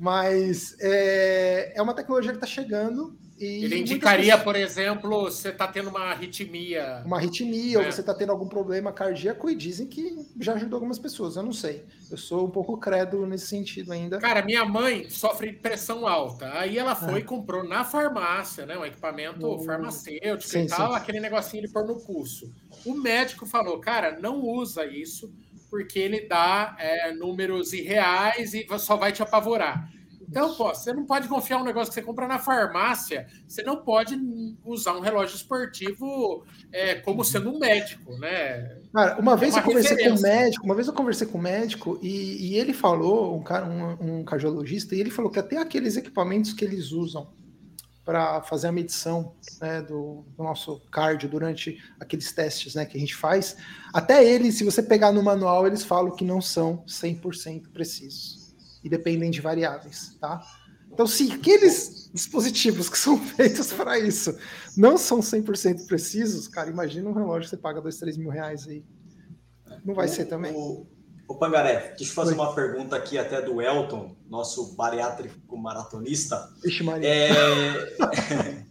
Mas 0.00 0.74
é, 0.80 1.74
é 1.76 1.82
uma 1.82 1.92
tecnologia 1.92 2.32
que 2.32 2.38
está 2.38 2.46
chegando 2.46 3.14
e 3.40 3.64
Ele 3.64 3.78
indicaria, 3.78 4.36
pessoas... 4.36 4.42
por 4.42 4.54
exemplo, 4.54 5.20
você 5.22 5.48
está 5.48 5.66
tendo 5.66 5.88
uma 5.88 6.00
arritmia. 6.00 7.02
Uma 7.06 7.16
arritmia, 7.16 7.78
né? 7.78 7.86
ou 7.86 7.90
você 7.90 8.02
está 8.02 8.12
tendo 8.12 8.32
algum 8.32 8.46
problema 8.46 8.92
cardíaco, 8.92 9.48
e 9.48 9.54
dizem 9.54 9.86
que 9.86 10.26
já 10.38 10.52
ajudou 10.52 10.76
algumas 10.76 10.98
pessoas. 10.98 11.36
Eu 11.36 11.42
não 11.42 11.52
sei. 11.52 11.86
Eu 12.10 12.18
sou 12.18 12.46
um 12.46 12.50
pouco 12.50 12.76
crédulo 12.76 13.26
nesse 13.26 13.46
sentido 13.46 13.92
ainda. 13.92 14.18
Cara, 14.18 14.42
minha 14.42 14.62
mãe 14.66 15.08
sofre 15.08 15.54
pressão 15.54 16.06
alta. 16.06 16.52
Aí 16.52 16.76
ela 16.76 16.94
foi 16.94 17.14
ah. 17.14 17.18
e 17.20 17.24
comprou 17.24 17.64
na 17.64 17.82
farmácia, 17.82 18.66
né? 18.66 18.76
Um 18.76 18.84
equipamento 18.84 19.58
farmacêutico 19.64 20.50
sim, 20.50 20.64
e 20.64 20.66
tal, 20.66 20.90
sim. 20.90 20.96
aquele 20.96 21.18
negocinho 21.18 21.62
de 21.62 21.72
pôr 21.72 21.86
no 21.86 21.98
pulso. 21.98 22.52
O 22.84 22.94
médico 22.94 23.46
falou, 23.46 23.78
cara, 23.80 24.18
não 24.20 24.42
usa 24.42 24.84
isso, 24.84 25.32
porque 25.70 25.98
ele 25.98 26.26
dá 26.26 26.76
é, 26.78 27.12
números 27.12 27.72
irreais 27.72 28.52
e 28.52 28.66
só 28.78 28.96
vai 28.96 29.12
te 29.12 29.22
apavorar. 29.22 29.88
Então, 30.30 30.54
pô, 30.54 30.68
você 30.72 30.92
não 30.92 31.04
pode 31.04 31.26
confiar 31.26 31.58
um 31.58 31.64
negócio 31.64 31.88
que 31.88 31.94
você 31.94 32.02
compra 32.02 32.28
na 32.28 32.38
farmácia. 32.38 33.26
Você 33.48 33.64
não 33.64 33.82
pode 33.82 34.16
usar 34.64 34.96
um 34.96 35.00
relógio 35.00 35.34
esportivo 35.34 36.44
é, 36.72 36.94
como 36.94 37.24
sendo 37.24 37.50
um 37.50 37.58
médico, 37.58 38.16
né? 38.16 38.78
Cara, 38.94 39.18
uma 39.18 39.36
vez 39.36 39.54
é 39.54 39.56
uma 39.56 39.60
eu 39.60 39.66
conversei 39.66 39.96
referência. 39.96 40.22
com 40.22 40.28
um 40.28 40.32
médico, 40.32 40.64
uma 40.64 40.74
vez 40.76 40.86
eu 40.86 40.94
conversei 40.94 41.26
com 41.26 41.38
um 41.38 41.42
médico 41.42 41.98
e, 42.00 42.52
e 42.52 42.54
ele 42.56 42.72
falou, 42.72 43.36
um, 43.36 43.42
cara, 43.42 43.66
um, 43.66 44.18
um 44.20 44.24
cardiologista, 44.24 44.94
e 44.94 45.00
ele 45.00 45.10
falou 45.10 45.32
que 45.32 45.40
até 45.40 45.56
aqueles 45.56 45.96
equipamentos 45.96 46.52
que 46.52 46.64
eles 46.64 46.92
usam 46.92 47.26
para 48.10 48.42
fazer 48.42 48.66
a 48.66 48.72
medição 48.72 49.36
né, 49.60 49.80
do, 49.82 50.24
do, 50.36 50.42
nosso 50.42 50.80
cardio 50.90 51.28
durante 51.28 51.80
aqueles 52.00 52.32
testes 52.32 52.74
né, 52.74 52.84
que 52.84 52.96
a 52.96 53.00
gente 53.00 53.14
faz, 53.14 53.56
até 53.94 54.24
eles, 54.28 54.56
se 54.56 54.64
você 54.64 54.82
pegar 54.82 55.12
no 55.12 55.22
manual, 55.22 55.64
eles 55.64 55.84
falam 55.84 56.10
que 56.16 56.24
não 56.24 56.40
são 56.40 56.84
100% 56.88 57.70
precisos 57.72 58.52
e 58.82 58.88
dependem 58.88 59.30
de 59.30 59.40
variáveis, 59.40 60.16
tá? 60.20 60.42
Então, 60.90 61.06
se 61.06 61.30
aqueles 61.30 62.10
dispositivos 62.12 62.88
que 62.88 62.98
são 62.98 63.16
feitos 63.36 63.72
para 63.72 63.96
isso 63.96 64.36
não 64.76 64.98
são 64.98 65.20
100% 65.20 65.86
precisos, 65.86 66.48
cara, 66.48 66.68
imagina 66.68 67.08
um 67.08 67.12
relógio 67.12 67.48
que 67.48 67.50
você 67.50 67.62
paga 67.62 67.80
2, 67.80 67.96
3 67.96 68.16
mil 68.16 68.30
reais 68.30 68.66
aí. 68.66 68.84
não 69.84 69.94
vai 69.94 70.06
o, 70.06 70.08
ser 70.08 70.24
também. 70.24 70.52
O, 70.52 70.84
o 71.30 71.34
Pangaré, 71.36 71.94
deixa 71.96 72.10
eu 72.10 72.14
fazer 72.14 72.32
Oi. 72.32 72.38
uma 72.38 72.52
pergunta 72.52 72.96
aqui 72.96 73.16
até 73.16 73.40
do 73.40 73.62
Elton, 73.62 74.16
nosso 74.28 74.74
bariátrico 74.74 75.56
maratonista. 75.56 76.50
Ixi, 76.64 76.82
Maria. 76.82 77.08
É... 77.08 78.66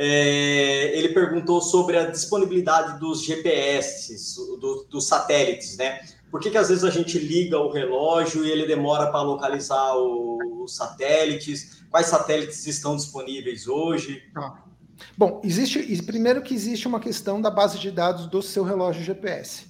É, 0.00 0.96
ele 0.96 1.08
perguntou 1.08 1.60
sobre 1.60 1.98
a 1.98 2.08
disponibilidade 2.08 3.00
dos 3.00 3.24
GPS, 3.24 4.14
do, 4.60 4.86
dos 4.88 5.08
satélites, 5.08 5.76
né? 5.76 5.98
Por 6.30 6.40
que, 6.40 6.52
que 6.52 6.56
às 6.56 6.68
vezes 6.68 6.84
a 6.84 6.90
gente 6.90 7.18
liga 7.18 7.58
o 7.58 7.72
relógio 7.72 8.44
e 8.44 8.50
ele 8.50 8.64
demora 8.64 9.08
para 9.08 9.22
localizar 9.22 9.96
o, 9.96 10.62
os 10.62 10.76
satélites? 10.76 11.82
Quais 11.90 12.06
satélites 12.06 12.64
estão 12.68 12.94
disponíveis 12.94 13.66
hoje? 13.66 14.22
Ah. 14.36 14.62
Bom, 15.16 15.40
existe. 15.42 16.00
Primeiro 16.04 16.42
que 16.42 16.54
existe 16.54 16.86
uma 16.86 17.00
questão 17.00 17.42
da 17.42 17.50
base 17.50 17.80
de 17.80 17.90
dados 17.90 18.28
do 18.28 18.40
seu 18.40 18.62
relógio 18.62 19.02
GPS. 19.02 19.66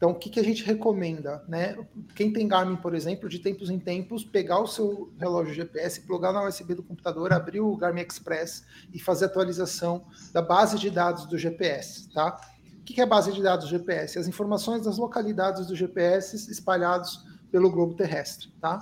Então, 0.00 0.12
o 0.12 0.14
que, 0.14 0.30
que 0.30 0.40
a 0.40 0.42
gente 0.42 0.64
recomenda? 0.64 1.44
Né? 1.46 1.76
Quem 2.14 2.32
tem 2.32 2.48
Garmin, 2.48 2.76
por 2.76 2.94
exemplo, 2.94 3.28
de 3.28 3.38
tempos 3.38 3.68
em 3.68 3.78
tempos, 3.78 4.24
pegar 4.24 4.58
o 4.58 4.66
seu 4.66 5.12
relógio 5.18 5.52
GPS, 5.52 6.00
plugar 6.00 6.32
na 6.32 6.42
USB 6.42 6.74
do 6.74 6.82
computador, 6.82 7.34
abrir 7.34 7.60
o 7.60 7.76
Garmin 7.76 8.00
Express 8.00 8.64
e 8.94 8.98
fazer 8.98 9.26
atualização 9.26 10.06
da 10.32 10.40
base 10.40 10.78
de 10.78 10.88
dados 10.88 11.26
do 11.26 11.36
GPS. 11.36 12.08
Tá? 12.14 12.40
O 12.80 12.82
que, 12.82 12.94
que 12.94 13.00
é 13.02 13.04
a 13.04 13.06
base 13.06 13.30
de 13.30 13.42
dados 13.42 13.66
do 13.66 13.70
GPS? 13.72 14.18
As 14.18 14.26
informações 14.26 14.86
das 14.86 14.96
localidades 14.96 15.66
do 15.66 15.76
GPS 15.76 16.50
espalhados 16.50 17.22
pelo 17.52 17.70
globo 17.70 17.92
terrestre. 17.92 18.50
Tá? 18.58 18.78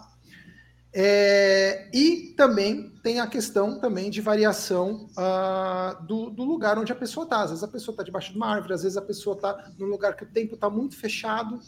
É, 1.01 1.89
e 1.95 2.35
também 2.37 2.91
tem 3.05 3.21
a 3.21 3.27
questão 3.29 3.79
também 3.79 4.11
de 4.11 4.21
variação 4.21 5.09
uh, 5.13 6.05
do, 6.05 6.29
do, 6.29 6.43
lugar 6.43 6.77
onde 6.77 6.91
a 6.91 6.97
pessoa 6.97 7.23
está. 7.23 7.43
Às 7.43 7.51
vezes 7.51 7.63
a 7.63 7.69
pessoa 7.69 7.93
está 7.93 8.03
debaixo 8.03 8.33
de 8.33 8.37
uma 8.37 8.49
árvore, 8.49 8.75
às 8.75 8.83
vezes 8.83 8.99
a 8.99 9.03
pessoa 9.03 9.37
está 9.37 9.71
num 9.79 9.87
lugar 9.87 10.17
que 10.17 10.25
o 10.25 10.27
tempo 10.27 10.57
está 10.57 10.69
muito 10.69 10.97
fechado, 10.97 11.61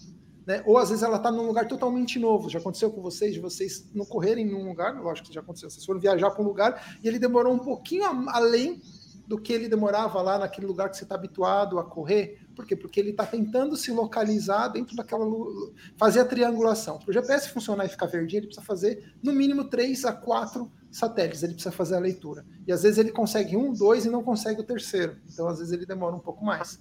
né? 0.45 0.65
ou 0.67 0.77
às 0.77 0.89
vezes 0.89 1.05
ela 1.05 1.17
está 1.17 1.31
num 1.31 1.47
lugar 1.47 1.69
totalmente 1.69 2.19
novo. 2.19 2.51
Já 2.51 2.59
aconteceu 2.59 2.91
com 2.91 3.01
vocês, 3.01 3.33
de 3.33 3.39
vocês 3.39 3.89
não 3.95 4.05
correrem 4.05 4.45
num 4.45 4.67
lugar, 4.67 5.01
lógico 5.01 5.29
que 5.29 5.35
já 5.35 5.41
aconteceu, 5.41 5.71
vocês 5.71 5.87
foram 5.87 6.01
viajar 6.01 6.33
para 6.33 6.43
um 6.43 6.49
lugar 6.49 6.99
e 7.01 7.07
ele 7.07 7.21
demorou 7.21 7.55
um 7.55 7.61
pouquinho 7.61 8.07
além 8.31 8.83
do 9.29 9.41
que 9.41 9.53
ele 9.53 9.69
demorava 9.69 10.21
lá 10.21 10.41
naquele 10.41 10.67
lugar 10.67 10.91
que 10.91 10.97
você 10.97 11.05
está 11.05 11.15
habituado 11.15 11.79
a 11.79 11.85
correr. 11.85 12.41
Por 12.61 12.67
quê? 12.67 12.77
Porque 12.77 13.01
ele 13.01 13.11
está 13.11 13.25
tentando 13.25 13.75
se 13.75 13.91
localizar 13.91 14.69
dentro 14.69 14.95
daquela. 14.95 15.25
fazer 15.97 16.21
a 16.21 16.25
triangulação. 16.27 16.99
Para 16.99 17.09
o 17.09 17.13
GPS 17.13 17.49
funcionar 17.49 17.87
e 17.87 17.89
ficar 17.89 18.05
verdinho, 18.05 18.41
ele 18.41 18.49
precisa 18.49 18.67
fazer 18.67 19.15
no 19.23 19.33
mínimo 19.33 19.65
três 19.65 20.05
a 20.05 20.13
quatro 20.13 20.71
satélites, 20.91 21.43
ele 21.43 21.55
precisa 21.55 21.73
fazer 21.73 21.97
a 21.97 21.99
leitura. 21.99 22.45
E 22.67 22.73
às 22.73 22.83
vezes 22.83 22.99
ele 22.99 23.13
consegue 23.13 23.57
um, 23.57 23.73
dois 23.73 24.05
e 24.05 24.11
não 24.11 24.23
consegue 24.23 24.61
o 24.61 24.65
terceiro. 24.65 25.17
Então, 25.33 25.49
às 25.49 25.59
vezes, 25.59 25.73
ele 25.73 25.87
demora 25.87 26.15
um 26.15 26.21
pouco 26.21 26.45
mais. 26.45 26.79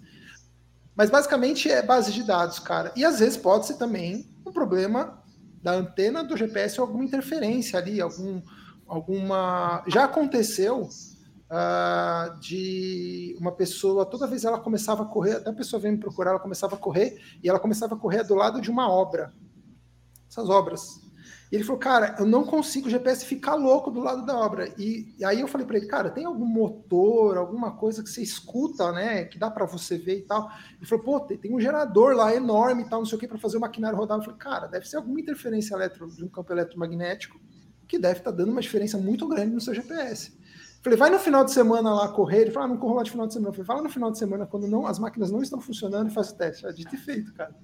Mas 0.93 1.09
basicamente 1.09 1.71
é 1.71 1.81
base 1.81 2.11
de 2.11 2.23
dados, 2.23 2.59
cara. 2.59 2.91
E 2.93 3.05
às 3.05 3.19
vezes 3.19 3.37
pode 3.37 3.65
ser 3.67 3.75
também 3.75 4.29
um 4.45 4.51
problema 4.51 5.23
da 5.63 5.71
antena 5.71 6.25
do 6.25 6.35
GPS 6.35 6.81
ou 6.81 6.87
alguma 6.87 7.05
interferência 7.05 7.79
ali, 7.79 8.01
algum, 8.01 8.41
alguma. 8.85 9.81
Já 9.87 10.03
aconteceu 10.03 10.89
uh, 11.49 12.39
de 12.39 13.35
uma 13.39 13.51
pessoa, 13.51 14.05
toda 14.05 14.27
vez 14.27 14.45
ela 14.45 14.59
começava 14.59 15.03
a 15.03 15.05
correr, 15.05 15.33
até 15.33 15.49
a 15.49 15.53
pessoa 15.53 15.79
veio 15.79 15.93
me 15.93 15.99
procurar, 15.99 16.31
ela 16.31 16.39
começava 16.39 16.75
a 16.75 16.79
correr, 16.79 17.19
e 17.43 17.49
ela 17.49 17.59
começava 17.59 17.95
a 17.95 17.97
correr 17.97 18.23
do 18.23 18.35
lado 18.35 18.61
de 18.61 18.69
uma 18.69 18.89
obra. 18.89 19.33
Essas 20.29 20.47
obras. 20.47 21.09
E 21.51 21.55
ele 21.55 21.63
falou, 21.63 21.79
cara, 21.79 22.15
eu 22.19 22.27
não 22.27 22.43
consigo 22.43 22.87
o 22.87 22.91
GPS 22.91 23.25
ficar 23.25 23.55
louco 23.55 23.89
do 23.89 23.99
lado 23.99 24.23
da 24.23 24.37
obra. 24.37 24.71
E, 24.77 25.15
e 25.17 25.25
aí 25.25 25.39
eu 25.39 25.47
falei 25.47 25.65
para 25.65 25.77
ele, 25.77 25.87
cara, 25.87 26.11
tem 26.11 26.23
algum 26.23 26.45
motor, 26.45 27.37
alguma 27.37 27.71
coisa 27.71 28.03
que 28.03 28.09
você 28.09 28.21
escuta, 28.21 28.91
né, 28.91 29.25
que 29.25 29.39
dá 29.39 29.49
para 29.49 29.65
você 29.65 29.97
ver 29.97 30.19
e 30.19 30.21
tal. 30.21 30.47
Ele 30.77 30.85
falou, 30.85 31.03
pô, 31.03 31.19
tem, 31.21 31.37
tem 31.39 31.55
um 31.55 31.59
gerador 31.59 32.15
lá 32.15 32.33
enorme 32.35 32.83
e 32.83 32.85
tal, 32.89 32.99
não 32.99 33.05
sei 33.05 33.17
o 33.17 33.19
que, 33.19 33.27
para 33.27 33.39
fazer 33.39 33.57
o 33.57 33.61
maquinário 33.61 33.97
rodar. 33.97 34.19
Eu 34.19 34.23
falei, 34.23 34.37
cara, 34.37 34.67
deve 34.67 34.87
ser 34.87 34.97
alguma 34.97 35.19
interferência 35.19 35.73
eletro, 35.73 36.07
de 36.07 36.23
um 36.23 36.29
campo 36.29 36.53
eletromagnético 36.53 37.39
que 37.87 37.97
deve 37.97 38.19
estar 38.19 38.31
tá 38.31 38.37
dando 38.37 38.51
uma 38.51 38.61
diferença 38.61 38.99
muito 38.99 39.27
grande 39.27 39.55
no 39.55 39.59
seu 39.59 39.73
GPS. 39.73 40.37
Falei, 40.81 40.97
vai 40.97 41.09
no 41.09 41.19
final 41.19 41.43
de 41.43 41.51
semana 41.51 41.93
lá 41.93 42.07
correr. 42.07 42.41
Ele 42.41 42.51
falou, 42.51 42.67
ah, 42.67 42.69
não 42.69 42.77
corro 42.77 42.95
lá 42.95 43.03
de 43.03 43.11
final 43.11 43.27
de 43.27 43.33
semana. 43.33 43.49
Eu 43.49 43.53
falei, 43.53 43.67
vai 43.67 43.77
lá 43.77 43.83
no 43.83 43.89
final 43.89 44.11
de 44.11 44.17
semana, 44.17 44.45
quando 44.45 44.67
não, 44.67 44.87
as 44.87 44.97
máquinas 44.97 45.29
não 45.29 45.41
estão 45.41 45.59
funcionando, 45.59 46.09
e 46.09 46.13
faz 46.13 46.29
o 46.29 46.35
teste. 46.35 46.65
É 46.65 46.71
dito 46.71 46.95
e 46.95 46.97
feito, 46.97 47.33
cara. 47.33 47.55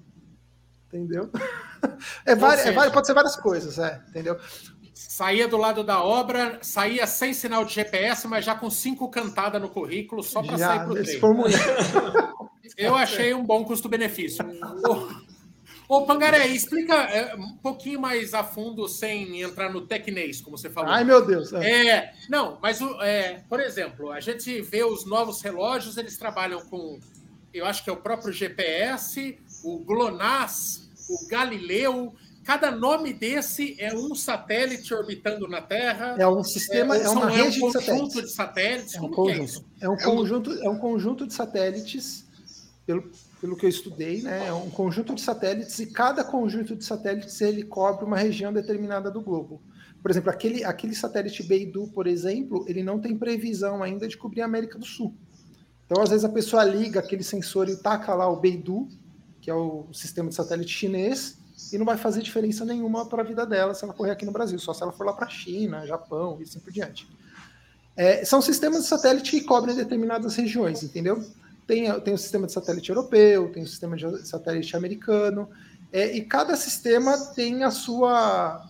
Entendeu? 0.86 1.30
É, 2.24 2.34
várias, 2.34 2.66
é 2.66 2.90
pode 2.90 3.06
ser 3.06 3.14
várias 3.14 3.36
coisas, 3.36 3.78
é, 3.78 4.02
entendeu? 4.08 4.36
Saía 4.92 5.46
do 5.46 5.56
lado 5.56 5.84
da 5.84 6.02
obra, 6.02 6.58
saía 6.60 7.06
sem 7.06 7.32
sinal 7.32 7.64
de 7.64 7.72
GPS, 7.72 8.26
mas 8.26 8.44
já 8.44 8.56
com 8.56 8.68
cinco 8.68 9.08
cantadas 9.08 9.62
no 9.62 9.68
currículo, 9.68 10.22
só 10.22 10.42
para 10.42 10.58
sair 10.58 10.80
para 10.80 10.90
o 10.90 10.94
treino. 10.94 11.44
Eu 12.76 12.96
achei 12.96 13.32
um 13.34 13.44
bom 13.44 13.64
custo-benefício. 13.64 14.44
Ô, 15.88 16.04
Pangaré, 16.04 16.48
explica 16.48 16.94
é, 16.94 17.34
um 17.36 17.56
pouquinho 17.56 18.00
mais 18.00 18.34
a 18.34 18.42
fundo, 18.42 18.88
sem 18.88 19.40
entrar 19.40 19.72
no 19.72 19.86
tecnês, 19.86 20.40
como 20.40 20.58
você 20.58 20.68
falou. 20.68 20.90
Ai, 20.90 21.04
meu 21.04 21.24
Deus. 21.24 21.52
É, 21.52 21.88
é 21.88 22.12
não, 22.28 22.58
mas, 22.60 22.80
é, 23.00 23.40
por 23.48 23.60
exemplo, 23.60 24.10
a 24.10 24.18
gente 24.18 24.60
vê 24.62 24.84
os 24.84 25.06
novos 25.06 25.40
relógios, 25.40 25.96
eles 25.96 26.16
trabalham 26.16 26.60
com, 26.66 26.98
eu 27.54 27.64
acho 27.64 27.84
que 27.84 27.90
é 27.90 27.92
o 27.92 27.96
próprio 27.96 28.32
GPS, 28.32 29.38
o 29.62 29.78
GLONASS, 29.78 30.88
o 31.08 31.28
Galileu. 31.28 32.14
Cada 32.44 32.70
nome 32.70 33.12
desse 33.12 33.76
é 33.80 33.92
um 33.92 34.14
satélite 34.14 34.94
orbitando 34.94 35.48
na 35.48 35.60
Terra. 35.60 36.16
É 36.18 36.26
um 36.26 36.44
sistema, 36.44 36.96
é, 36.96 37.02
é 37.02 37.08
uma 37.08 37.28
rede 37.28 37.60
é 37.60 37.66
um 37.66 37.72
conjunto 37.72 38.22
de 38.22 38.30
satélites. 38.32 38.94
É 38.94 39.00
um 39.00 39.10
conjunto. 39.10 39.64
É, 39.80 39.84
é, 39.84 39.88
um 39.88 39.96
conjunto, 39.96 40.52
é 40.52 40.68
um 40.68 40.78
conjunto 40.78 41.26
de 41.26 41.34
satélites 41.34 42.24
pelo 42.86 43.10
pelo 43.40 43.56
que 43.56 43.66
eu 43.66 43.70
estudei, 43.70 44.22
né, 44.22 44.46
é 44.46 44.52
um 44.52 44.70
conjunto 44.70 45.14
de 45.14 45.20
satélites 45.20 45.78
e 45.78 45.86
cada 45.86 46.24
conjunto 46.24 46.74
de 46.74 46.84
satélites 46.84 47.40
ele 47.40 47.62
cobre 47.62 48.04
uma 48.04 48.16
região 48.16 48.52
determinada 48.52 49.10
do 49.10 49.20
globo. 49.20 49.62
Por 50.02 50.10
exemplo, 50.10 50.30
aquele, 50.30 50.64
aquele 50.64 50.94
satélite 50.94 51.42
Beidou, 51.42 51.88
por 51.88 52.06
exemplo, 52.06 52.64
ele 52.68 52.82
não 52.82 53.00
tem 53.00 53.16
previsão 53.16 53.82
ainda 53.82 54.06
de 54.06 54.16
cobrir 54.16 54.40
a 54.40 54.44
América 54.44 54.78
do 54.78 54.86
Sul. 54.86 55.14
Então, 55.84 56.02
às 56.02 56.10
vezes, 56.10 56.24
a 56.24 56.28
pessoa 56.28 56.64
liga 56.64 57.00
aquele 57.00 57.22
sensor 57.22 57.68
e 57.68 57.76
taca 57.76 58.14
lá 58.14 58.28
o 58.28 58.36
Beidou, 58.36 58.88
que 59.40 59.50
é 59.50 59.54
o 59.54 59.86
sistema 59.92 60.28
de 60.28 60.34
satélite 60.34 60.70
chinês, 60.70 61.38
e 61.72 61.78
não 61.78 61.84
vai 61.84 61.96
fazer 61.96 62.22
diferença 62.22 62.64
nenhuma 62.64 63.06
para 63.06 63.22
a 63.22 63.24
vida 63.24 63.46
dela 63.46 63.74
se 63.74 63.84
ela 63.84 63.92
correr 63.92 64.10
aqui 64.10 64.24
no 64.24 64.32
Brasil, 64.32 64.58
só 64.58 64.72
se 64.72 64.82
ela 64.82 64.92
for 64.92 65.04
lá 65.04 65.12
para 65.12 65.26
a 65.26 65.30
China, 65.30 65.86
Japão 65.86 66.36
e 66.38 66.42
assim 66.42 66.60
por 66.60 66.72
diante. 66.72 67.08
É, 67.96 68.24
são 68.24 68.42
sistemas 68.42 68.82
de 68.82 68.88
satélite 68.88 69.30
que 69.30 69.40
cobrem 69.40 69.74
determinadas 69.74 70.36
regiões, 70.36 70.82
entendeu? 70.82 71.24
Tem, 71.66 72.00
tem 72.00 72.14
o 72.14 72.18
sistema 72.18 72.46
de 72.46 72.52
satélite 72.52 72.90
europeu, 72.90 73.50
tem 73.50 73.62
o 73.62 73.66
sistema 73.66 73.96
de 73.96 74.26
satélite 74.26 74.76
americano, 74.76 75.48
é, 75.92 76.16
e 76.16 76.22
cada 76.22 76.56
sistema 76.56 77.16
tem 77.34 77.64
a 77.64 77.70
sua 77.70 78.64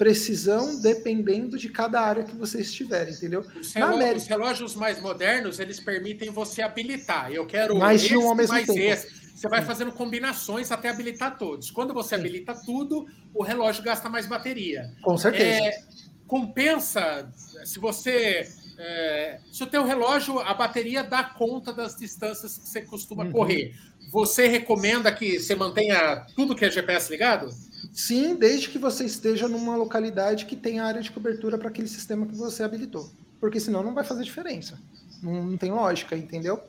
precisão 0.00 0.80
dependendo 0.80 1.58
de 1.58 1.68
cada 1.68 2.00
área 2.00 2.24
que 2.24 2.34
você 2.34 2.62
estiver, 2.62 3.10
entendeu? 3.10 3.44
Os, 3.60 3.74
relógios, 3.74 4.22
os 4.22 4.28
relógios 4.28 4.74
mais 4.74 4.98
modernos, 5.02 5.58
eles 5.60 5.78
permitem 5.78 6.30
você 6.30 6.62
habilitar. 6.62 7.30
Eu 7.30 7.46
quero 7.46 7.76
mais 7.76 8.02
esse, 8.02 8.16
um 8.16 8.26
ao 8.26 8.34
mesmo 8.34 8.54
mais 8.54 8.66
tempo. 8.66 8.78
esse. 8.78 9.20
Você 9.36 9.46
vai 9.46 9.62
fazendo 9.62 9.92
combinações 9.92 10.72
até 10.72 10.88
habilitar 10.88 11.36
todos. 11.36 11.70
Quando 11.70 11.92
você 11.92 12.14
Sim. 12.14 12.20
habilita 12.22 12.54
tudo, 12.64 13.06
o 13.34 13.42
relógio 13.42 13.82
gasta 13.82 14.08
mais 14.08 14.26
bateria. 14.26 14.90
Com 15.02 15.18
certeza. 15.18 15.66
É, 15.66 15.82
compensa 16.26 17.30
se 17.64 17.78
você 17.78 18.48
é, 18.82 19.38
se 19.52 19.62
o 19.62 19.66
teu 19.66 19.84
relógio, 19.84 20.38
a 20.38 20.54
bateria 20.54 21.04
dá 21.04 21.22
conta 21.22 21.70
das 21.72 21.94
distâncias 21.94 22.56
que 22.56 22.66
você 22.66 22.80
costuma 22.80 23.24
uhum. 23.24 23.32
correr, 23.32 23.74
você 24.10 24.48
recomenda 24.48 25.12
que 25.12 25.38
você 25.38 25.54
mantenha 25.54 26.26
tudo 26.34 26.56
que 26.56 26.64
é 26.64 26.70
GPS 26.70 27.10
ligado? 27.10 27.50
Sim, 27.92 28.34
desde 28.34 28.70
que 28.70 28.78
você 28.78 29.04
esteja 29.04 29.46
numa 29.46 29.76
localidade 29.76 30.46
que 30.46 30.56
tenha 30.56 30.84
área 30.84 31.02
de 31.02 31.10
cobertura 31.10 31.58
para 31.58 31.68
aquele 31.68 31.88
sistema 31.88 32.26
que 32.26 32.34
você 32.34 32.62
habilitou. 32.62 33.10
Porque 33.38 33.60
senão 33.60 33.82
não 33.82 33.94
vai 33.94 34.02
fazer 34.02 34.24
diferença. 34.24 34.80
Não, 35.22 35.44
não 35.44 35.56
tem 35.58 35.70
lógica, 35.70 36.16
entendeu? 36.16 36.62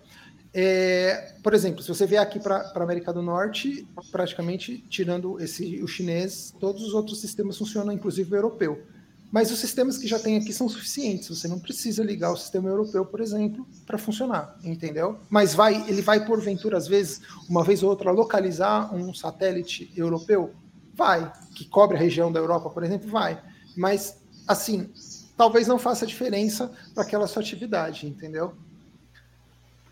É, 0.53 1.33
por 1.41 1.53
exemplo, 1.53 1.81
se 1.81 1.87
você 1.87 2.05
vier 2.05 2.21
aqui 2.21 2.39
para 2.39 2.57
a 2.57 2.83
América 2.83 3.13
do 3.13 3.21
Norte, 3.21 3.87
praticamente 4.11 4.83
tirando 4.89 5.39
esse 5.39 5.81
o 5.81 5.87
chinês, 5.87 6.53
todos 6.59 6.83
os 6.83 6.93
outros 6.93 7.21
sistemas 7.21 7.57
funcionam, 7.57 7.93
inclusive 7.93 8.29
o 8.33 8.35
europeu. 8.35 8.83
Mas 9.31 9.49
os 9.49 9.59
sistemas 9.59 9.97
que 9.97 10.07
já 10.07 10.19
tem 10.19 10.35
aqui 10.35 10.51
são 10.51 10.67
suficientes. 10.67 11.29
Você 11.29 11.47
não 11.47 11.57
precisa 11.57 12.03
ligar 12.03 12.31
o 12.31 12.37
sistema 12.37 12.67
europeu, 12.67 13.05
por 13.05 13.21
exemplo, 13.21 13.65
para 13.85 13.97
funcionar, 13.97 14.57
entendeu? 14.63 15.17
Mas 15.29 15.55
vai, 15.55 15.87
ele 15.87 16.01
vai 16.01 16.25
porventura 16.25 16.77
às 16.77 16.87
vezes, 16.87 17.21
uma 17.49 17.63
vez 17.63 17.81
ou 17.81 17.89
outra, 17.89 18.11
localizar 18.11 18.93
um 18.93 19.13
satélite 19.13 19.91
europeu, 19.95 20.53
vai, 20.93 21.31
que 21.55 21.65
cobre 21.65 21.95
a 21.95 21.99
região 21.99 22.31
da 22.31 22.39
Europa, 22.39 22.69
por 22.69 22.83
exemplo, 22.83 23.09
vai. 23.09 23.41
Mas 23.77 24.17
assim, 24.45 24.89
talvez 25.37 25.65
não 25.65 25.79
faça 25.79 26.05
diferença 26.05 26.71
para 26.93 27.03
aquela 27.03 27.25
sua 27.25 27.41
atividade, 27.41 28.05
entendeu? 28.07 28.53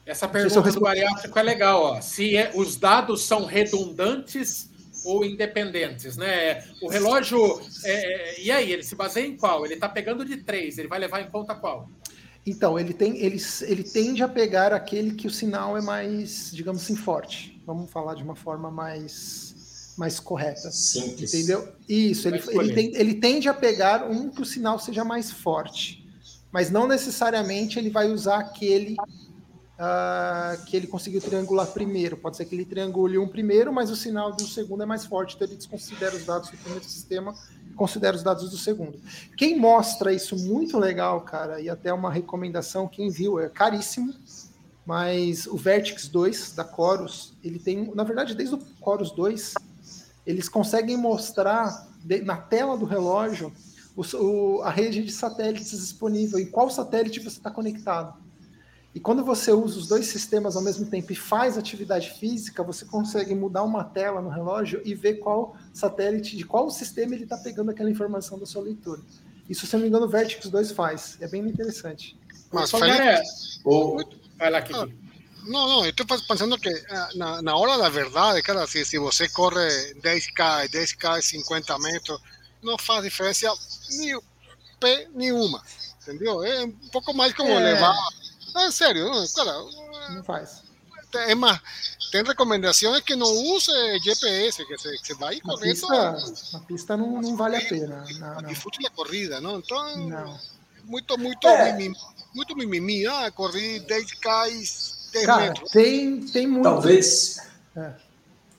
Essa 0.06 0.28
pergunta 0.28 0.72
do 0.72 0.82
bariátrico 0.82 1.38
é 1.38 1.44
legal, 1.44 1.82
ó. 1.84 2.02
Se 2.02 2.36
é, 2.36 2.52
os 2.56 2.76
dados 2.76 3.24
são 3.24 3.46
redundantes 3.46 4.69
ou 5.04 5.26
independentes, 5.26 6.18
né? 6.18 6.64
O 6.82 6.88
relógio, 6.88 7.62
é, 7.84 7.92
é, 7.92 8.42
e 8.42 8.52
aí, 8.52 8.72
ele 8.72 8.84
se 8.84 8.96
baseia 8.96 9.26
em 9.26 9.38
qual? 9.38 9.66
Ele 9.66 9.76
está 9.76 9.88
pegando 9.88 10.26
de 10.26 10.38
três, 10.38 10.78
ele 10.78 10.88
vai 10.88 11.00
levar 11.00 11.22
em 11.22 11.30
conta 11.30 11.56
qual? 11.56 11.90
Então, 12.46 12.80
ele, 12.80 12.94
tem, 12.94 13.18
ele, 13.18 13.38
ele 13.62 13.84
tende 13.84 14.24
a 14.24 14.28
pegar 14.28 14.74
aquele 14.74 15.12
que 15.12 15.28
o 15.28 15.32
sinal 15.32 15.78
é 15.78 15.82
mais, 15.82 16.52
digamos 16.54 16.84
assim, 16.84 16.96
forte. 16.96 17.62
Vamos 17.66 17.92
falar 17.92 18.16
de 18.16 18.24
uma 18.24 18.36
forma 18.36 18.72
mais, 18.72 19.94
mais 19.98 20.20
correta. 20.20 20.72
Simples. 20.72 21.34
Entendeu? 21.34 21.68
Isso, 21.88 22.28
ele, 22.28 22.42
ele, 22.48 22.74
tem, 22.74 22.96
ele 22.96 23.14
tende 23.16 23.48
a 23.48 23.54
pegar 23.54 24.10
um 24.10 24.30
que 24.30 24.42
o 24.42 24.46
sinal 24.46 24.80
seja 24.80 25.04
mais 25.04 25.32
forte. 25.32 26.08
Mas 26.52 26.72
não 26.72 26.88
necessariamente 26.88 27.78
ele 27.78 27.92
vai 27.92 28.10
usar 28.10 28.40
aquele 28.40 28.96
uh, 29.80 30.64
que 30.66 30.76
ele 30.76 30.88
conseguiu 30.88 31.22
triangular 31.22 31.68
primeiro. 31.68 32.18
Pode 32.18 32.38
ser 32.38 32.46
que 32.46 32.54
ele 32.54 32.66
triangule 32.66 33.18
um 33.18 33.28
primeiro, 33.28 33.72
mas 33.72 33.90
o 33.90 33.96
sinal 33.96 34.32
do 34.34 34.46
segundo 34.46 34.84
é 34.84 34.86
mais 34.86 35.06
forte, 35.06 35.36
então 35.36 35.48
ele 35.48 35.56
desconsidera 35.56 36.16
os 36.16 36.26
dados 36.26 36.50
do 36.50 36.58
primeiro 36.58 36.84
sistema 36.84 37.34
considera 37.80 38.18
os 38.18 38.22
dados 38.22 38.50
do 38.50 38.58
segundo. 38.58 39.00
Quem 39.38 39.58
mostra 39.58 40.12
isso 40.12 40.36
muito 40.36 40.78
legal, 40.78 41.22
cara, 41.22 41.62
e 41.62 41.70
até 41.70 41.94
uma 41.94 42.12
recomendação, 42.12 42.90
quem 42.90 43.10
viu, 43.10 43.40
é 43.40 43.48
caríssimo, 43.48 44.14
mas 44.86 45.48
o 45.48 45.56
Vertex 45.56 46.10
2 46.10 46.52
da 46.52 46.68
Chorus, 46.68 47.34
ele 47.42 47.58
tem, 47.58 47.90
na 47.96 48.04
verdade, 48.04 48.36
desde 48.36 48.56
o 48.56 48.62
Chorus 48.84 49.12
2, 49.12 49.54
eles 50.26 50.50
conseguem 50.50 50.98
mostrar 50.98 51.88
na 52.26 52.36
tela 52.36 52.78
do 52.78 52.86
relógio 52.86 53.54
o, 53.96 54.62
a 54.62 54.70
rede 54.70 55.02
de 55.02 55.12
satélites 55.12 55.72
disponível, 55.72 56.38
em 56.38 56.48
qual 56.48 56.70
satélite 56.70 57.22
você 57.22 57.38
está 57.38 57.50
conectado. 57.50 58.14
E 58.94 59.00
quando 59.00 59.24
você 59.24 59.52
usa 59.52 59.78
os 59.78 59.88
dois 59.88 60.08
sistemas 60.08 60.56
ao 60.56 60.64
mesmo 60.64 60.86
tempo 60.88 61.12
e 61.12 61.16
faz 61.16 61.58
atividade 61.58 62.10
física, 62.12 62.64
você 62.64 62.86
consegue 62.86 63.36
mudar 63.36 63.64
uma 63.64 63.84
tela 63.84 64.20
no 64.22 64.30
relógio 64.30 64.82
e 64.84 64.96
ver 64.96 65.16
qual 65.16 65.56
satélite, 65.74 66.36
de 66.36 66.44
qual 66.44 66.70
sistema 66.72 67.14
ele 67.14 67.24
está 67.24 67.38
pegando 67.38 67.70
aquela 67.70 67.90
informação 67.90 68.40
da 68.40 68.48
sua 68.48 68.64
leitura. 68.64 69.02
Isso, 69.48 69.68
se 69.68 69.74
não 69.76 69.84
me 69.84 69.90
engano, 69.90 70.06
o 70.06 70.10
Vertex 70.10 70.48
2 70.48 70.72
faz. 70.72 71.18
É 71.22 71.28
bem 71.28 71.42
interessante. 71.48 72.18
Mas, 72.52 72.72
Felipe, 72.72 73.00
é... 73.00 73.22
Vai 74.38 74.50
lá, 74.50 74.62
Kiki. 74.62 74.98
Não, 75.46 75.68
não, 75.68 75.84
eu 75.86 75.92
estou 75.92 76.06
pensando 76.06 76.58
que 76.58 76.70
ah, 76.90 77.10
na, 77.16 77.42
na 77.42 77.56
hora 77.56 77.78
da 77.78 77.90
verdade, 77.90 78.42
cara, 78.42 78.68
se, 78.68 78.84
se 78.86 79.00
você 79.00 79.28
corre 79.30 79.94
10K, 79.96 80.70
10K, 80.70 81.22
50 81.22 81.80
metros, 81.80 82.20
não 82.62 82.78
faz 82.78 83.04
diferença 83.04 83.52
nenhuma, 85.14 85.64
entendeu? 86.02 86.44
É 86.44 86.66
um 86.66 86.90
pouco 86.92 87.14
mais 87.14 87.34
como 87.34 87.50
é. 87.50 87.60
levar 87.60 87.96
Ah, 88.56 88.72
sério, 88.72 89.10
cara. 89.36 89.54
Não 90.10 90.24
faz. 90.24 90.64
É 91.16 91.34
mais, 91.34 91.60
tem 92.12 92.24
recomendações 92.24 93.02
que 93.02 93.16
não 93.16 93.28
use 93.28 93.72
GPS, 94.04 94.64
que 94.66 94.78
você, 94.78 94.98
que 94.98 95.08
você 95.08 95.14
vai 95.16 95.40
correndo. 95.40 95.72
Pista, 95.72 96.58
a 96.58 96.60
pista 96.60 96.98
não, 96.98 97.20
não 97.20 97.36
vale 97.36 97.58
a 97.58 97.62
pena. 97.62 98.06
Não, 98.20 98.44
Disfrute 98.44 98.86
a 98.86 98.90
corrida, 98.92 99.42
não? 99.42 99.58
Então, 99.58 99.98
não. 99.98 100.40
muito, 100.86 101.18
muito, 101.18 101.48
é. 101.48 101.74
mimimi, 101.74 101.96
muito 102.34 102.56
mimimi. 102.56 103.08
Ah, 103.08 103.32
corri 103.32 103.80
10K 103.82 105.00
10 105.12 105.26
Cara, 105.26 105.42
metros. 105.48 105.72
Tem, 105.72 106.22
tem 106.22 106.48
muito. 106.48 106.64
Talvez, 106.64 107.38
é. 107.76 107.92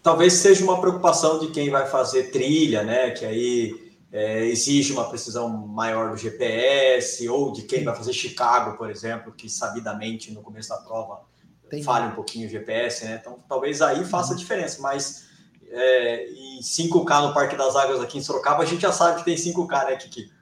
talvez 0.03 0.33
seja 0.35 0.65
uma 0.65 0.81
preocupação 0.81 1.39
de 1.39 1.49
quem 1.49 1.71
vai 1.71 1.89
fazer 1.89 2.31
trilha, 2.31 2.83
né? 2.83 3.11
Que 3.11 3.25
aí 3.25 3.90
é, 4.13 4.45
exige 4.45 4.93
uma 4.93 5.09
precisão 5.09 5.49
maior 5.49 6.11
do 6.11 6.17
GPS, 6.17 7.29
ou 7.29 7.53
de 7.53 7.63
quem 7.63 7.85
vai 7.85 7.95
fazer 7.95 8.13
Chicago, 8.13 8.77
por 8.77 8.91
exemplo, 8.91 9.33
que 9.33 9.49
sabidamente 9.49 10.33
no 10.33 10.43
começo 10.43 10.69
da 10.69 10.79
prova 10.79 11.23
Tem. 11.69 11.83
falha 11.83 12.07
um 12.07 12.15
pouquinho 12.15 12.47
o 12.47 12.51
GPS, 12.51 13.05
né? 13.05 13.19
Então 13.21 13.43
talvez 13.49 13.81
aí 13.81 14.05
faça 14.05 14.33
uhum. 14.33 14.39
diferença, 14.39 14.83
mas 14.83 15.29
é, 15.69 16.29
em 16.29 16.61
5K 16.61 17.29
no 17.29 17.35
Parque 17.35 17.57
das 17.57 17.77
Águas 17.77 18.01
aqui 18.01 18.19
em 18.19 18.23
Sorocaba, 18.23 18.65
a 18.65 18.67
gente 18.67 18.83
já 18.83 18.93
sabe 18.93 19.19
que 19.19 19.25
tem 19.25 19.37
5K, 19.37 19.87
né, 19.87 19.97
Kiki? 19.97 20.33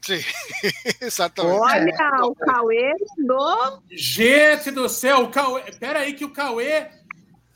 Sim, 0.00 0.24
exatamente. 1.02 1.60
Olha, 1.60 2.24
o 2.24 2.34
Cauê 2.34 2.92
do. 3.18 3.82
Gente 3.90 4.70
do 4.70 4.88
céu, 4.88 5.24
o 5.24 5.28
Cauê. 5.28 5.62
Pera 5.78 5.98
aí 5.98 6.14
que 6.14 6.24
o 6.24 6.32
Cauê. 6.32 6.88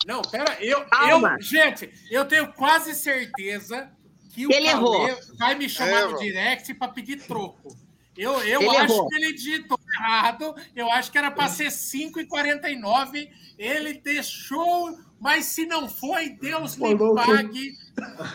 Não, 0.06 0.20
pera, 0.20 0.58
eu, 0.60 0.80
eu. 0.80 1.40
Gente, 1.40 1.90
eu 2.10 2.26
tenho 2.26 2.52
quase 2.52 2.94
certeza 2.94 3.88
que 4.32 4.46
o 4.46 4.52
ele 4.52 4.68
errou. 4.68 5.06
vai 5.38 5.54
me 5.54 5.68
chamar 5.68 6.08
no 6.08 6.18
direct 6.18 6.72
para 6.74 6.88
pedir 6.88 7.22
troco. 7.26 7.76
Eu, 8.16 8.42
eu 8.42 8.70
acho 8.70 8.92
errou. 8.92 9.08
que 9.08 9.16
ele 9.16 9.32
digitou 9.32 9.78
errado. 9.94 10.54
Eu 10.74 10.90
acho 10.90 11.10
que 11.10 11.18
era 11.18 11.30
para 11.30 11.48
ser 11.48 11.68
5,49. 11.68 13.28
Ele 13.58 13.94
deixou, 13.94 14.98
mas 15.20 15.46
se 15.46 15.64
não 15.66 15.88
foi, 15.88 16.30
Deus 16.30 16.76
me 16.76 16.96
pague. 17.14 17.72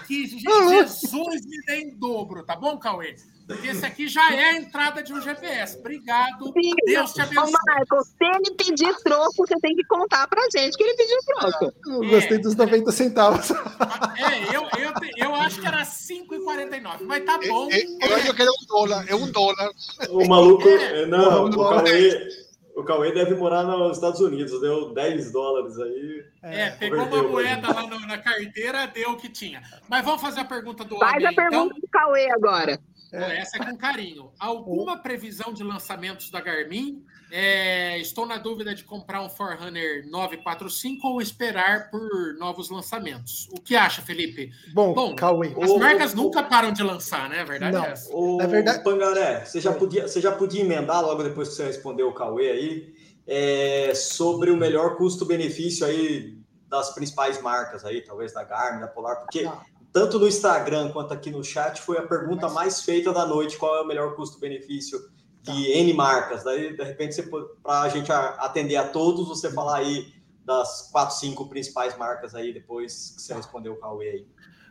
Que 0.07 0.25
Jesus 0.39 1.45
me 1.45 1.61
dê 1.65 1.81
em 1.81 1.95
dobro, 1.95 2.43
tá 2.43 2.55
bom, 2.55 2.77
Cauê? 2.77 3.15
Porque 3.47 3.69
esse 3.69 3.85
aqui 3.85 4.09
já 4.09 4.33
é 4.33 4.49
a 4.49 4.57
entrada 4.57 5.01
de 5.01 5.13
um 5.13 5.21
GPS. 5.21 5.77
Obrigado. 5.77 6.51
Sim. 6.51 6.71
Deus 6.85 7.13
te 7.13 7.21
abençoe. 7.21 7.43
Ô, 7.43 7.47
Michael, 7.47 8.03
se 8.03 8.25
ele 8.25 8.55
pedir 8.55 8.93
troco, 9.03 9.33
você 9.37 9.55
tem 9.61 9.73
que 9.73 9.85
contar 9.85 10.27
pra 10.27 10.41
gente 10.53 10.77
que 10.77 10.83
ele 10.83 10.95
pediu 10.95 11.17
troco. 11.25 11.73
Eu 11.87 12.03
é, 12.03 12.09
gostei 12.09 12.37
dos 12.39 12.55
90 12.55 12.91
centavos. 12.91 13.51
É, 13.51 14.55
eu, 14.55 14.63
eu, 14.63 14.93
eu 15.17 15.35
acho 15.35 15.61
que 15.61 15.67
era 15.67 15.83
5,49, 15.83 17.03
mas 17.03 17.23
tá 17.23 17.39
bom. 17.47 17.69
É, 17.71 17.79
é, 17.79 18.11
eu 18.11 18.15
acho 18.15 18.33
que 18.33 18.41
era 18.41 18.51
um 18.51 18.65
dólar, 18.67 19.05
é 19.07 19.15
um 19.15 19.31
dólar. 19.31 19.71
O 20.09 20.27
maluco, 20.27 20.67
é. 20.67 21.05
não, 21.05 21.45
o 21.45 21.69
Cauê, 21.69 22.27
o 22.75 22.83
Cauê 22.83 23.11
deve 23.13 23.35
morar 23.35 23.63
nos 23.63 23.97
Estados 23.97 24.19
Unidos, 24.19 24.59
deu 24.59 24.93
10 24.93 25.31
dólares 25.31 25.79
aí. 25.79 26.25
É, 26.43 26.69
pegou 26.71 27.05
uma 27.05 27.23
moeda 27.23 27.73
lá 27.73 27.87
na 27.87 28.17
carteira, 28.17 28.87
deu 28.87 29.11
o 29.11 29.17
que 29.17 29.29
tinha. 29.29 29.61
Mas 29.87 30.03
vamos 30.03 30.21
fazer 30.21 30.41
a 30.41 30.45
pergunta 30.45 30.83
do 30.83 30.97
Faz 30.97 31.23
a 31.23 31.31
pergunta 31.33 31.75
então. 31.75 31.79
do 31.79 31.87
Cauê 31.89 32.29
agora. 32.31 32.79
É. 33.11 33.39
Essa 33.39 33.57
é 33.57 33.65
com 33.65 33.77
carinho. 33.77 34.31
Alguma 34.39 34.97
previsão 34.97 35.53
de 35.53 35.63
lançamentos 35.63 36.29
da 36.29 36.41
Garmin? 36.41 37.03
É, 37.31 37.99
estou 37.99 38.25
na 38.25 38.37
dúvida 38.37 38.73
de 38.73 38.83
comprar 38.83 39.21
um 39.21 39.29
Forerunner 39.29 40.07
945 40.09 41.07
ou 41.07 41.21
esperar 41.21 41.89
por 41.89 42.35
novos 42.37 42.69
lançamentos. 42.69 43.49
O 43.51 43.61
que 43.61 43.75
acha, 43.75 44.01
Felipe? 44.01 44.51
Bom, 44.73 44.93
Bom 44.93 45.15
Cauê. 45.15 45.53
as 45.61 45.69
o, 45.69 45.79
marcas 45.79 46.13
o, 46.13 46.17
nunca 46.17 46.43
param 46.43 46.71
de 46.71 46.83
lançar, 46.83 47.29
né? 47.29 47.41
A 47.41 47.45
verdade 47.45 47.75
não, 47.75 47.85
é 47.85 47.91
essa. 47.91 48.15
O, 48.15 48.41
é 48.41 48.47
verdade. 48.47 48.83
Pangaré, 48.83 49.43
você 49.43 49.59
já, 49.59 49.73
podia, 49.73 50.07
você 50.07 50.21
já 50.21 50.31
podia 50.31 50.61
emendar 50.61 51.01
logo 51.01 51.23
depois 51.23 51.49
que 51.49 51.55
você 51.55 51.65
respondeu 51.65 52.07
o 52.07 52.13
Cauê 52.13 52.49
aí 52.49 52.93
é, 53.25 53.93
sobre 53.93 54.51
o 54.51 54.57
melhor 54.57 54.95
custo-benefício 54.95 55.85
aí 55.85 56.37
das 56.69 56.93
principais 56.93 57.41
marcas 57.41 57.83
aí, 57.83 58.01
talvez 58.01 58.33
da 58.33 58.43
Garmin, 58.43 58.81
da 58.81 58.87
Polar, 58.87 59.17
porque 59.17 59.45
ah 59.45 59.61
tanto 59.97 60.19
no 60.19 60.27
Instagram 60.27 60.91
quanto 60.91 61.11
aqui 61.11 61.31
no 61.31 61.43
chat, 61.43 61.81
foi 61.81 61.97
a 61.97 62.05
pergunta 62.05 62.47
mais 62.47 62.83
feita 62.83 63.11
da 63.11 63.25
noite: 63.25 63.57
qual 63.57 63.77
é 63.77 63.81
o 63.81 63.87
melhor 63.87 64.15
custo-benefício 64.15 64.99
de 65.41 65.51
tá. 65.51 65.79
N 65.79 65.91
marcas? 65.93 66.43
Daí, 66.43 66.77
de 66.77 66.83
repente, 66.83 67.19
para 67.63 67.81
a 67.81 67.89
gente 67.89 68.11
atender 68.11 68.75
a 68.75 68.87
todos, 68.87 69.27
você 69.27 69.51
falar 69.51 69.77
aí 69.77 70.13
das 70.45 70.91
quatro, 70.91 71.15
cinco 71.15 71.49
principais 71.49 71.97
marcas 71.97 72.35
aí, 72.35 72.53
depois 72.53 73.13
que 73.15 73.23
você 73.23 73.33
tá. 73.33 73.37
respondeu 73.37 73.73
o 73.73 73.77
Cauê 73.77 74.07
aí. 74.07 74.27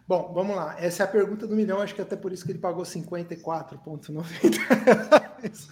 Bom, 0.07 0.31
vamos 0.33 0.55
lá. 0.55 0.77
Essa 0.79 1.03
é 1.03 1.07
a 1.07 1.09
pergunta 1.09 1.45
do 1.45 1.57
milhão, 1.57 1.81
acho 1.81 1.93
que 1.93 2.03
até 2.03 2.15
por 2.15 2.33
isso 2.33 2.45
que 2.45 2.53
ele 2.53 2.61
pagou 2.61 2.85
54,90. 2.85 5.67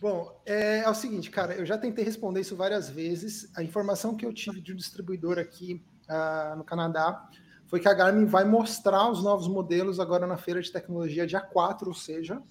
Bom, 0.00 0.40
é, 0.46 0.78
é, 0.78 0.88
o 0.88 0.94
seguinte, 0.94 1.28
cara, 1.28 1.54
eu 1.54 1.66
já 1.66 1.76
tentei 1.76 2.04
responder 2.04 2.40
isso 2.40 2.54
várias 2.54 2.88
vezes. 2.88 3.50
A 3.56 3.64
informação 3.64 4.16
que 4.16 4.24
eu 4.24 4.32
tive 4.32 4.60
de 4.60 4.72
um 4.72 4.76
distribuidor 4.76 5.40
aqui 5.40 5.84
uh, 6.08 6.54
no 6.56 6.62
Canadá 6.62 7.28
foi 7.72 7.80
que 7.80 7.88
a 7.88 7.94
Garmin 7.94 8.26
vai 8.26 8.44
mostrar 8.44 9.10
os 9.10 9.24
novos 9.24 9.48
modelos 9.48 9.98
agora 9.98 10.26
na 10.26 10.36
feira 10.36 10.60
de 10.60 10.70
tecnologia 10.70 11.26
dia 11.26 11.40
4, 11.40 11.88
ou 11.88 11.94
seja, 11.94 12.42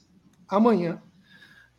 amanhã, 0.48 1.00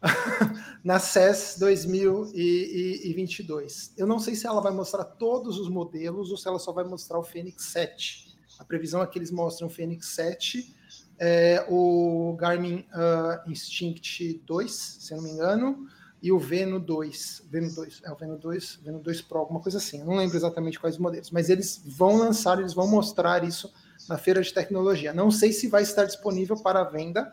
na 0.84 1.00
CES 1.00 1.56
2022. 1.58 3.94
Eu 3.98 4.06
não 4.06 4.20
sei 4.20 4.36
se 4.36 4.46
ela 4.46 4.60
vai 4.60 4.72
mostrar 4.72 5.02
todos 5.02 5.58
os 5.58 5.68
modelos 5.68 6.30
ou 6.30 6.36
se 6.36 6.46
ela 6.46 6.60
só 6.60 6.70
vai 6.70 6.84
mostrar 6.84 7.18
o 7.18 7.24
Fênix 7.24 7.64
7. 7.64 8.38
A 8.60 8.64
previsão 8.64 9.02
é 9.02 9.08
que 9.08 9.18
eles 9.18 9.32
mostram 9.32 9.66
o 9.66 9.70
Fênix 9.70 10.06
7, 10.14 10.76
é, 11.18 11.66
o 11.68 12.36
Garmin 12.38 12.86
uh, 12.94 13.50
Instinct 13.50 14.40
2, 14.46 14.72
se 14.72 15.16
não 15.16 15.22
me 15.24 15.30
engano, 15.30 15.88
e 16.22 16.30
o 16.30 16.38
Veno 16.38 16.78
2, 16.78 17.42
Veno 17.50 17.74
2, 17.74 18.02
é 18.04 18.12
o 18.12 18.14
Veno 18.14 18.38
2, 18.38 18.80
Veno 18.84 19.00
2 19.00 19.22
Pro, 19.22 19.38
alguma 19.38 19.60
coisa 19.60 19.78
assim. 19.78 19.98
Eu 19.98 20.06
não 20.06 20.16
lembro 20.16 20.36
exatamente 20.36 20.78
quais 20.78 20.96
modelos, 20.96 21.32
mas 21.32 21.50
eles 21.50 21.82
vão 21.84 22.16
lançar, 22.16 22.60
eles 22.60 22.72
vão 22.72 22.86
mostrar 22.86 23.42
isso 23.42 23.72
na 24.08 24.16
feira 24.16 24.40
de 24.40 24.54
tecnologia. 24.54 25.12
Não 25.12 25.32
sei 25.32 25.52
se 25.52 25.66
vai 25.66 25.82
estar 25.82 26.04
disponível 26.04 26.56
para 26.56 26.84
venda, 26.84 27.32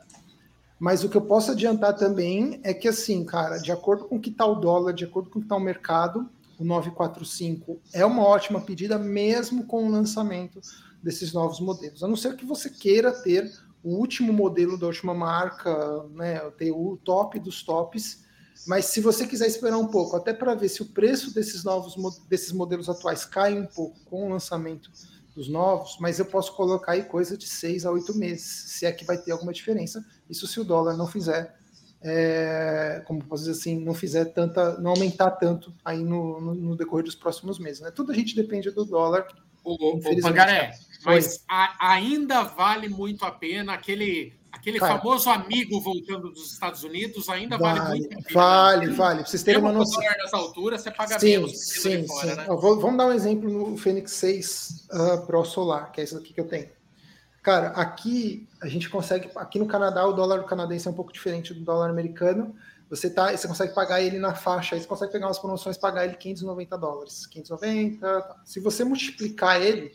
mas 0.79 1.03
o 1.03 1.09
que 1.09 1.17
eu 1.17 1.21
posso 1.21 1.51
adiantar 1.51 1.95
também 1.95 2.59
é 2.63 2.73
que 2.73 2.87
assim, 2.87 3.23
cara, 3.23 3.57
de 3.57 3.71
acordo 3.71 4.05
com 4.05 4.19
que 4.19 4.31
está 4.31 4.45
o 4.45 4.55
dólar, 4.55 4.93
de 4.93 5.05
acordo 5.05 5.29
com 5.29 5.39
que 5.39 5.45
está 5.45 5.55
o 5.55 5.59
mercado, 5.59 6.27
o 6.57 6.63
945 6.63 7.79
é 7.93 8.03
uma 8.03 8.23
ótima 8.23 8.59
pedida 8.59 8.97
mesmo 8.97 9.65
com 9.65 9.85
o 9.85 9.91
lançamento 9.91 10.59
desses 11.01 11.31
novos 11.31 11.59
modelos. 11.59 12.03
A 12.03 12.07
não 12.07 12.15
ser 12.15 12.35
que 12.35 12.45
você 12.45 12.71
queira 12.71 13.11
ter 13.11 13.51
o 13.83 13.95
último 13.95 14.33
modelo 14.33 14.77
da 14.77 14.87
última 14.87 15.13
marca, 15.13 16.03
né, 16.09 16.39
ter 16.57 16.71
o 16.71 16.97
top 17.03 17.39
dos 17.39 17.63
tops, 17.63 18.27
mas 18.68 18.86
se 18.86 19.01
você 19.01 19.26
quiser 19.26 19.47
esperar 19.47 19.78
um 19.78 19.88
pouco, 19.88 20.16
até 20.16 20.34
para 20.34 20.55
ver 20.55 20.70
se 20.70 20.82
o 20.82 20.86
preço 20.86 21.34
desses 21.34 21.64
novos 21.64 21.95
desses 22.28 22.51
modelos 22.51 22.89
atuais 22.89 23.26
cai 23.26 23.53
um 23.53 23.66
pouco 23.66 23.99
com 24.05 24.28
o 24.28 24.30
lançamento 24.30 24.91
dos 25.36 25.47
novos, 25.47 25.97
mas 25.99 26.20
eu 26.20 26.26
posso 26.26 26.55
colocar 26.55 26.93
aí 26.93 27.03
coisa 27.03 27.38
de 27.38 27.47
seis 27.47 27.86
a 27.86 27.91
oito 27.91 28.18
meses, 28.18 28.43
se 28.43 28.86
é 28.86 28.91
que 28.91 29.05
vai 29.05 29.18
ter 29.18 29.32
alguma 29.32 29.53
diferença. 29.53 30.03
Isso 30.30 30.47
se 30.47 30.60
o 30.60 30.64
dólar 30.64 30.97
não 30.97 31.07
fizer 31.07 31.57
é, 32.01 33.01
como 33.05 33.24
posso 33.24 33.43
dizer 33.43 33.60
assim, 33.60 33.80
não 33.80 33.93
fizer 33.93 34.26
tanta, 34.26 34.80
não 34.80 34.91
aumentar 34.91 35.32
tanto 35.32 35.74
aí 35.84 36.01
no, 36.01 36.39
no, 36.39 36.55
no, 36.55 36.76
decorrer 36.76 37.03
dos 37.03 37.16
próximos 37.16 37.60
meses. 37.60 37.82
Né? 37.82 37.91
Tudo 37.91 38.12
a 38.12 38.16
gente 38.16 38.36
depende 38.36 38.72
do 38.72 38.86
dólar. 38.86 39.28
O, 39.64 39.97
o 39.97 40.22
Pangaré, 40.22 40.72
mas 41.03 41.43
a, 41.47 41.93
ainda 41.93 42.43
vale 42.43 42.88
muito 42.88 43.26
a 43.26 43.32
pena 43.32 43.74
aquele 43.74 44.38
aquele 44.51 44.79
Cara, 44.79 44.97
famoso 44.97 45.29
amigo 45.29 45.79
voltando 45.79 46.29
dos 46.29 46.53
Estados 46.53 46.83
Unidos 46.83 47.29
ainda 47.29 47.57
vale, 47.57 47.79
vale 47.79 47.99
muito 47.99 48.09
pena. 48.09 48.23
Vale, 48.31 48.87
né? 48.87 48.93
vale. 48.93 49.19
Pra 49.21 49.29
vocês 49.29 49.43
terem 49.43 49.61
uma 49.61 49.71
noção. 49.71 50.01
nessa 50.01 50.37
altura, 50.37 50.77
você 50.77 50.91
paga 50.91 51.19
sim, 51.19 51.27
menos 51.27 51.57
sim, 51.57 52.07
fora, 52.07 52.29
sim. 52.29 52.35
Né? 52.35 52.45
Vou, 52.47 52.79
vamos 52.79 52.97
dar 52.97 53.07
um 53.07 53.13
exemplo 53.13 53.49
no 53.49 53.77
Fênix 53.77 54.11
6 54.13 54.87
uh, 54.91 55.25
Pro 55.25 55.45
Solar, 55.45 55.91
que 55.91 56.01
é 56.01 56.03
esse 56.03 56.15
aqui 56.15 56.33
que 56.33 56.41
eu 56.41 56.47
tenho. 56.47 56.69
Cara, 57.41 57.69
aqui 57.69 58.47
a 58.61 58.67
gente 58.67 58.89
consegue, 58.89 59.29
aqui 59.35 59.59
no 59.59 59.65
Canadá, 59.65 60.05
o 60.05 60.13
dólar 60.13 60.43
canadense 60.43 60.87
é 60.87 60.91
um 60.91 60.93
pouco 60.93 61.13
diferente 61.13 61.53
do 61.53 61.61
dólar 61.61 61.89
americano. 61.89 62.55
Você 62.89 63.09
tá, 63.09 63.31
você 63.31 63.47
consegue 63.47 63.73
pagar 63.73 64.01
ele 64.01 64.17
na 64.17 64.33
faixa, 64.33 64.75
aí 64.75 64.81
você 64.81 64.87
consegue 64.87 65.11
pegar 65.11 65.27
umas 65.27 65.39
promoções 65.39 65.75
e 65.75 65.79
pagar 65.79 66.05
ele 66.05 66.15
590 66.15 66.77
dólares. 66.77 67.27
590, 67.27 67.99
tá. 67.99 68.41
se 68.43 68.59
você 68.59 68.83
multiplicar 68.83 69.61
ele 69.61 69.91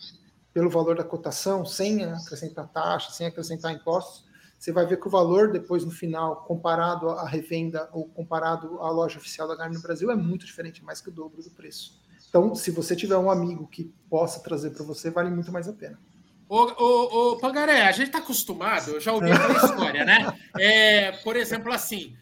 pelo 0.54 0.70
valor 0.70 0.96
da 0.96 1.02
cotação, 1.02 1.66
sem 1.66 2.04
acrescentar 2.04 2.68
taxa, 2.68 3.10
sem 3.10 3.26
acrescentar 3.26 3.72
impostos, 3.72 4.24
você 4.64 4.72
vai 4.72 4.86
ver 4.86 4.98
que 4.98 5.06
o 5.06 5.10
valor 5.10 5.52
depois 5.52 5.84
no 5.84 5.90
final, 5.90 6.36
comparado 6.44 7.10
à 7.10 7.28
revenda 7.28 7.86
ou 7.92 8.08
comparado 8.08 8.80
à 8.80 8.90
loja 8.90 9.18
oficial 9.18 9.46
da 9.46 9.54
Garmin 9.54 9.76
no 9.76 9.82
Brasil, 9.82 10.10
é 10.10 10.16
muito 10.16 10.46
diferente, 10.46 10.82
mais 10.82 11.02
que 11.02 11.10
o 11.10 11.12
dobro 11.12 11.42
do 11.42 11.50
preço. 11.50 12.00
Então, 12.30 12.54
se 12.54 12.70
você 12.70 12.96
tiver 12.96 13.18
um 13.18 13.30
amigo 13.30 13.66
que 13.66 13.92
possa 14.08 14.40
trazer 14.40 14.70
para 14.70 14.82
você, 14.82 15.10
vale 15.10 15.28
muito 15.28 15.52
mais 15.52 15.68
a 15.68 15.72
pena. 15.74 16.00
Ô, 16.48 16.62
ô, 16.82 17.32
ô, 17.32 17.36
Pangaré, 17.36 17.82
a 17.82 17.92
gente 17.92 18.06
está 18.06 18.20
acostumado, 18.20 18.92
eu 18.92 19.00
já 19.00 19.12
ouvi 19.12 19.30
aquela 19.30 19.52
história, 19.62 20.02
né? 20.02 20.34
É, 20.58 21.12
por 21.12 21.36
exemplo, 21.36 21.70
assim, 21.70 22.16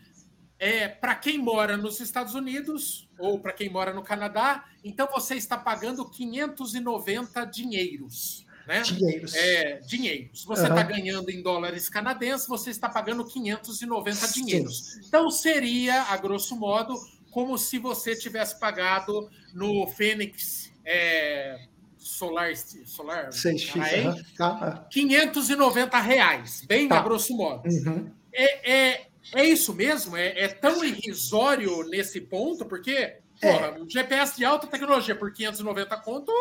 é, 0.59 0.89
para 0.89 1.15
quem 1.15 1.39
mora 1.39 1.77
nos 1.77 2.01
Estados 2.01 2.35
Unidos 2.35 3.09
ou 3.21 3.39
para 3.39 3.53
quem 3.53 3.71
mora 3.71 3.95
no 3.95 4.03
Canadá, 4.03 4.65
então 4.83 5.09
você 5.13 5.37
está 5.37 5.57
pagando 5.57 6.11
590 6.11 7.45
dinheiros. 7.45 8.45
Né? 8.67 8.83
Dinheiros. 8.83 9.35
É, 9.35 9.81
dinheiros. 9.87 10.45
Você 10.45 10.63
está 10.63 10.81
uhum. 10.81 10.87
ganhando 10.87 11.31
em 11.31 11.43
dólares 11.43 11.89
canadenses, 11.89 12.47
você 12.47 12.71
está 12.71 12.89
pagando 12.89 13.25
590 13.25 14.17
Sim. 14.27 14.45
dinheiros. 14.45 14.99
Então 15.07 15.31
seria, 15.31 16.03
a 16.03 16.17
grosso 16.17 16.57
modo, 16.57 16.95
como 17.31 17.57
se 17.59 17.79
você 17.79 18.15
tivesse 18.15 18.59
pagado 18.59 19.29
no 19.53 19.87
Fênix. 19.89 20.71
É, 20.85 21.67
Solar, 21.99 22.51
Solar 22.57 23.29
6X, 23.29 23.81
aí, 23.81 24.07
uhum. 24.09 24.23
tá. 24.37 24.87
590 24.91 26.01
reais, 26.01 26.65
bem 26.67 26.89
tá. 26.89 26.99
a 26.99 27.03
grosso 27.03 27.37
modo. 27.37 27.69
Uhum. 27.69 28.11
É, 28.33 28.73
é, 28.73 29.07
é 29.35 29.45
isso 29.45 29.73
mesmo? 29.73 30.17
É, 30.17 30.45
é, 30.45 30.49
tão 30.49 30.85
irrisório 30.85 31.85
nesse 31.89 32.21
ponto? 32.21 32.65
Porque 32.65 32.91
é. 32.91 33.21
porra, 33.41 33.79
um 33.81 33.89
GPS 33.89 34.37
de 34.37 34.45
alta 34.45 34.67
tecnologia 34.67 35.15
por 35.15 35.33
590 35.33 35.97
conto 35.99 36.33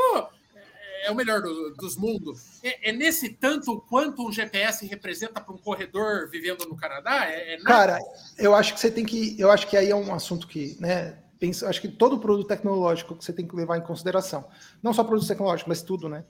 é 1.06 1.12
o 1.12 1.16
melhor 1.16 1.42
do, 1.42 1.74
dos 1.76 1.96
mundos. 1.96 2.60
É, 2.64 2.90
é, 2.90 2.94
nesse 2.94 3.30
tanto 3.30 3.82
quanto 3.90 4.28
um 4.28 4.32
GPS 4.32 4.86
representa 4.86 5.42
para 5.42 5.54
um 5.54 5.58
corredor 5.58 6.30
vivendo 6.30 6.66
no 6.66 6.76
Canadá? 6.76 7.26
É, 7.26 7.56
é 7.56 7.58
Cara, 7.60 8.00
eu 8.38 8.56
acho 8.56 8.74
que 8.74 8.80
você 8.80 8.92
tem 8.92 9.06
que. 9.06 9.40
Eu 9.40 9.52
acho 9.52 9.68
que 9.68 9.78
aí 9.78 9.90
é 9.90 9.96
um 9.96 10.14
assunto 10.14 10.48
que, 10.48 10.78
né? 10.80 11.18
penso, 11.42 11.66
acho 11.66 11.82
que 11.82 11.88
todo 11.88 12.20
produto 12.20 12.48
tecnológico 12.48 13.16
que 13.16 13.26
você 13.26 13.34
tem 13.34 13.48
que 13.48 13.56
levar 13.56 13.76
em 13.76 13.82
consideração, 13.82 14.46
não 14.82 14.94
só 14.94 15.04
produtos 15.04 15.28
tecnológicos, 15.28 15.68
mas 15.68 15.82
tudo, 15.82 16.08
né? 16.08 16.24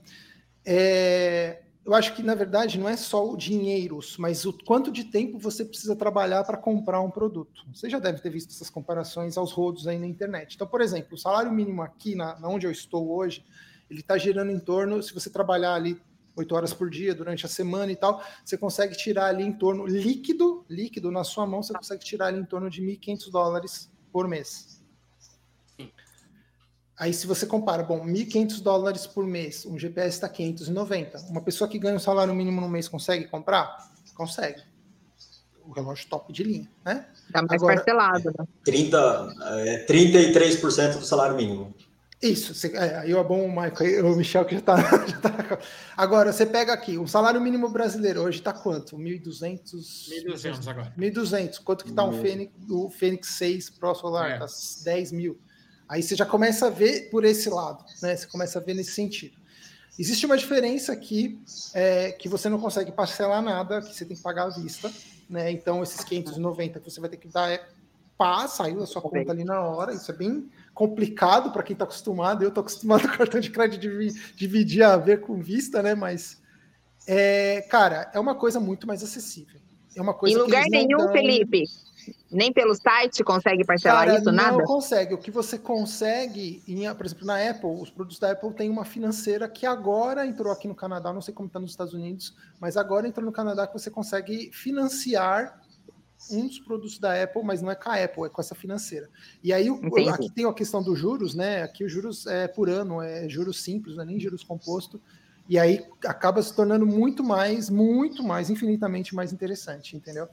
É, 0.66 1.64
eu 1.86 1.94
acho 1.94 2.16
que 2.16 2.24
na 2.24 2.34
verdade 2.34 2.80
não 2.80 2.88
é 2.88 2.96
só 2.96 3.30
o 3.30 3.36
dinheiro, 3.36 4.00
mas 4.18 4.46
o 4.46 4.54
quanto 4.54 4.90
de 4.90 5.04
tempo 5.04 5.38
você 5.38 5.66
precisa 5.66 5.98
trabalhar 5.98 6.46
para 6.46 6.56
comprar 6.56 7.02
um 7.02 7.12
produto. 7.12 7.66
Você 7.74 7.90
já 7.90 8.00
deve 8.00 8.22
ter 8.22 8.30
visto 8.30 8.52
essas 8.52 8.70
comparações 8.70 9.36
aos 9.36 9.52
rodos 9.52 9.86
aí 9.86 10.00
na 10.00 10.08
internet. 10.08 10.56
Então, 10.56 10.66
por 10.66 10.80
exemplo, 10.80 11.16
o 11.16 11.18
salário 11.18 11.52
mínimo 11.52 11.82
aqui, 11.82 12.16
na, 12.16 12.40
na 12.40 12.48
onde 12.48 12.66
eu 12.66 12.72
estou 12.72 13.12
hoje, 13.12 13.44
ele 13.92 14.00
está 14.00 14.18
girando 14.18 14.52
em 14.52 14.60
torno, 14.60 15.04
se 15.04 15.14
você 15.14 15.30
trabalhar 15.30 15.74
ali 15.74 16.02
oito 16.38 16.56
horas 16.56 16.74
por 16.74 16.89
dia 16.89 17.14
durante 17.14 17.46
a 17.46 17.50
semana 17.50 17.92
e 17.92 17.96
tal, 17.96 18.24
você 18.44 18.58
consegue 18.58 18.96
tirar 18.96 19.26
ali 19.26 19.44
em 19.44 19.52
torno 19.52 19.86
líquido, 19.86 20.66
líquido 20.70 21.12
na 21.12 21.26
sua 21.26 21.46
mão, 21.46 21.62
você 21.62 21.74
consegue 21.74 22.04
tirar 22.04 22.28
ali 22.28 22.39
em 22.39 22.46
torno 22.46 22.70
de 22.70 22.82
1.500 22.82 23.30
dólares 23.30 23.92
por 24.14 24.30
mês. 24.30 24.82
Aí, 26.98 27.14
se 27.14 27.28
você 27.28 27.46
compara, 27.46 27.84
bom, 27.84 28.06
1.500 28.06 28.62
dólares 28.62 29.06
por 29.06 29.26
mês, 29.26 29.66
um 29.66 29.78
GPS 29.78 30.16
está 30.16 30.30
590. 30.30 31.20
Uma 31.30 31.42
pessoa 31.42 31.68
que 31.68 31.78
ganha 31.78 31.96
um 31.96 32.00
salário 32.00 32.34
mínimo 32.34 32.62
no 32.62 32.70
mês 32.70 32.88
consegue 32.88 33.28
comprar? 33.28 33.92
Consegue. 34.16 34.62
O 35.66 35.72
relógio 35.72 36.08
top 36.10 36.32
de 36.32 36.44
linha, 36.44 36.70
né? 36.86 37.08
Dá 37.30 37.42
mais 37.42 37.62
Agora, 37.62 37.76
parcelado, 37.76 38.32
né? 38.38 38.46
30, 38.64 39.34
é, 39.66 39.86
33% 39.86 41.00
do 41.00 41.06
salário 41.06 41.36
mínimo. 41.36 41.74
Isso, 42.22 42.54
você, 42.54 42.68
é, 42.76 42.98
aí 43.00 43.12
é 43.12 43.24
bom 43.24 43.46
o 43.46 43.50
Michael, 43.50 44.06
o 44.06 44.16
Michel 44.16 44.46
que 44.46 44.54
já 44.54 44.60
está. 44.60 44.78
Tá, 45.22 45.60
agora, 45.98 46.32
você 46.32 46.46
pega 46.46 46.72
aqui, 46.72 46.96
o 46.98 47.08
salário 47.08 47.42
mínimo 47.42 47.68
brasileiro 47.68 48.22
hoje 48.22 48.38
está 48.38 48.54
quanto? 48.54 48.96
1.200? 48.96 49.74
1.200 50.26 50.68
agora. 50.68 50.94
1.200. 50.96 51.64
Quanto 51.64 51.84
que 51.84 51.90
está 51.90 52.04
um 52.06 52.22
Fênix, 52.22 52.54
o 52.70 52.92
Fênix 52.92 53.28
6 53.30 53.72
Pro 53.72 53.96
Solar? 53.96 54.44
Está 54.46 54.92
é. 54.92 54.96
10 54.96 55.12
mil. 55.14 55.40
Aí 55.90 56.04
você 56.04 56.16
já 56.16 56.26
começa 56.26 56.68
a 56.68 56.70
ver 56.70 57.10
por 57.10 57.26
esse 57.26 57.50
lado, 57.50 57.84
né? 58.04 58.16
Você 58.16 58.28
começa 58.28 58.60
a 58.60 58.62
ver 58.62 58.76
nesse 58.76 58.92
sentido. 58.92 59.36
Existe 59.98 60.26
uma 60.26 60.38
diferença 60.38 60.94
aqui 60.94 61.42
é, 61.74 62.12
que 62.12 62.30
você 62.30 62.50
não 62.50 62.60
consegue 62.60 62.92
parcelar 62.92 63.42
nada, 63.42 63.82
que 63.82 63.94
você 63.96 64.06
tem 64.06 64.16
que 64.16 64.24
pagar 64.24 64.44
à 64.44 64.50
vista, 64.50 64.92
né? 65.28 65.52
Então 65.52 65.82
esses 65.82 66.04
590 66.04 66.80
que 66.80 66.90
você 66.90 67.02
vai 67.02 67.10
ter 67.10 67.18
que 67.18 67.28
dar 67.28 67.52
é 67.52 67.68
pá, 68.16 68.48
saiu 68.48 68.80
da 68.80 68.86
sua 68.86 69.02
conta 69.02 69.32
ali 69.32 69.44
na 69.44 69.60
hora. 69.62 69.92
Isso 69.92 70.12
é 70.12 70.16
bem 70.16 70.48
complicado 70.74 71.52
para 71.52 71.64
quem 71.64 71.74
está 71.74 71.86
acostumado. 71.86 72.44
Eu 72.44 72.50
estou 72.50 72.62
acostumado 72.62 73.02
com 73.10 73.18
cartão 73.18 73.40
de 73.40 73.50
crédito 73.50 73.82
de 73.82 74.14
dividir 74.36 74.84
a 74.84 74.98
ver 74.98 75.22
com 75.22 75.42
vista, 75.42 75.82
né? 75.82 75.96
Mas 75.96 76.42
é, 77.08 77.62
cara, 77.70 78.10
é 78.14 78.20
uma 78.20 78.36
coisa 78.36 78.60
muito 78.60 78.88
mais 78.88 79.04
acessível. 79.04 79.60
É 79.96 80.02
uma 80.02 80.14
coisa 80.14 80.38
em 80.38 80.42
lugar 80.42 80.66
nenhum, 80.70 80.98
dão... 80.98 81.12
Felipe. 81.12 81.64
Nem 82.32 82.52
pelo 82.52 82.74
site 82.74 83.24
consegue 83.24 83.64
parcelar 83.64 84.08
Cara, 84.08 84.18
isso, 84.18 84.32
nada? 84.32 84.58
Não 84.58 84.66
consegue. 84.66 85.14
O 85.14 85.18
que 85.18 85.30
você 85.30 85.60
consegue, 85.60 86.64
em, 86.68 86.92
por 86.96 87.06
exemplo, 87.06 87.26
na 87.28 87.50
Apple, 87.50 87.70
os 87.70 87.92
produtos 87.92 88.18
da 88.18 88.32
Apple 88.32 88.54
têm 88.54 88.70
uma 88.70 88.86
financeira 88.86 89.48
que 89.48 89.66
agora 89.66 90.26
entrou 90.26 90.52
aqui 90.52 90.68
no 90.68 90.74
Canadá, 90.74 91.14
não 91.14 91.22
sei 91.22 91.34
como 91.34 91.48
está 91.48 91.60
nos 91.60 91.72
Estados 91.72 91.94
Unidos, 91.94 92.34
mas 92.60 92.78
agora 92.78 93.08
entrou 93.08 93.26
no 93.26 93.32
Canadá 93.32 93.68
que 93.68 93.74
você 93.74 93.92
consegue 93.92 94.50
financiar 94.52 95.62
um 96.30 96.48
dos 96.48 96.60
produtos 96.60 97.00
da 97.00 97.22
Apple, 97.24 97.44
mas 97.44 97.62
não 97.62 97.72
é 97.72 97.76
com 97.76 97.90
a 97.90 98.04
Apple, 98.04 98.26
é 98.26 98.30
com 98.30 98.42
essa 98.42 98.56
financeira. 98.56 99.10
E 99.44 99.52
aí, 99.52 99.68
Entendi. 99.68 100.10
aqui 100.10 100.30
tem 100.30 100.46
a 100.46 100.54
questão 100.54 100.84
dos 100.84 100.98
juros, 100.98 101.34
né? 101.34 101.64
Aqui 101.64 101.84
os 101.84 101.92
juros 101.92 102.28
é 102.28 102.48
por 102.48 102.70
ano, 102.70 103.02
é 103.02 103.28
juros 103.28 103.62
simples, 103.62 103.96
não 103.96 104.04
é 104.04 104.06
nem 104.06 104.20
juros 104.20 104.44
composto. 104.44 105.02
E 105.50 105.58
aí 105.60 105.86
acaba 106.06 106.42
se 106.42 106.56
tornando 106.56 106.86
muito 106.86 107.24
mais, 107.24 107.70
muito 107.70 108.24
mais, 108.24 108.50
infinitamente 108.50 109.16
mais 109.16 109.34
interessante, 109.34 109.98
entendeu? 109.98 110.28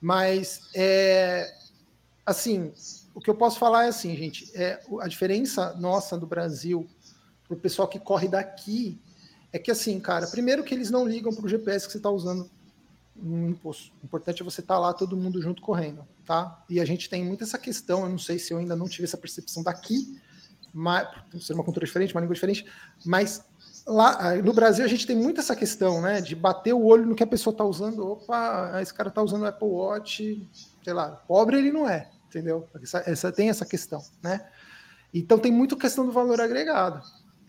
Mas, 0.00 0.68
é, 0.74 1.50
assim, 2.26 2.72
o 3.14 3.20
que 3.20 3.30
eu 3.30 3.34
posso 3.34 3.58
falar 3.58 3.84
é 3.84 3.88
assim, 3.88 4.14
gente, 4.16 4.50
é, 4.54 4.80
a 5.00 5.08
diferença 5.08 5.74
nossa 5.74 6.18
do 6.18 6.26
Brasil 6.26 6.88
para 7.46 7.54
o 7.54 7.60
pessoal 7.60 7.88
que 7.88 7.98
corre 7.98 8.28
daqui 8.28 9.00
é 9.52 9.58
que, 9.58 9.70
assim, 9.70 9.98
cara, 9.98 10.26
primeiro 10.26 10.62
que 10.62 10.72
eles 10.74 10.90
não 10.90 11.06
ligam 11.06 11.34
para 11.34 11.44
o 11.44 11.48
GPS 11.48 11.86
que 11.86 11.92
você 11.92 11.98
está 11.98 12.10
usando. 12.10 12.48
O 13.16 13.54
importante 14.02 14.40
é 14.40 14.44
você 14.44 14.60
estar 14.60 14.74
tá 14.74 14.80
lá, 14.80 14.92
todo 14.92 15.16
mundo 15.16 15.42
junto 15.42 15.60
correndo, 15.60 16.06
tá? 16.24 16.64
E 16.68 16.80
a 16.80 16.84
gente 16.84 17.08
tem 17.08 17.24
muito 17.24 17.44
essa 17.44 17.58
questão, 17.58 18.04
eu 18.04 18.08
não 18.08 18.18
sei 18.18 18.38
se 18.38 18.52
eu 18.52 18.58
ainda 18.58 18.74
não 18.74 18.88
tive 18.88 19.04
essa 19.04 19.18
percepção 19.18 19.62
daqui, 19.62 20.18
mas, 20.72 21.08
ser 21.40 21.52
uma 21.52 21.64
cultura 21.64 21.84
diferente, 21.84 22.14
uma 22.14 22.20
língua 22.20 22.34
diferente, 22.34 22.64
mas 23.04 23.44
lá 23.86 24.36
no 24.36 24.52
Brasil 24.52 24.84
a 24.84 24.88
gente 24.88 25.06
tem 25.06 25.16
muito 25.16 25.40
essa 25.40 25.56
questão, 25.56 26.00
né, 26.00 26.20
de 26.20 26.34
bater 26.34 26.72
o 26.72 26.84
olho 26.84 27.06
no 27.06 27.14
que 27.14 27.22
a 27.22 27.26
pessoa 27.26 27.52
está 27.52 27.64
usando. 27.64 28.06
Opa, 28.06 28.78
esse 28.80 28.94
cara 28.94 29.08
está 29.08 29.22
usando 29.22 29.46
Apple 29.46 29.68
Watch, 29.68 30.48
sei 30.82 30.92
lá, 30.92 31.10
pobre 31.10 31.58
ele 31.58 31.72
não 31.72 31.88
é, 31.88 32.08
entendeu? 32.28 32.68
Essa, 32.82 33.02
essa 33.06 33.32
tem 33.32 33.50
essa 33.50 33.66
questão, 33.66 34.02
né? 34.22 34.48
Então 35.12 35.38
tem 35.38 35.50
muito 35.50 35.76
questão 35.76 36.06
do 36.06 36.12
valor 36.12 36.40
agregado. 36.40 37.02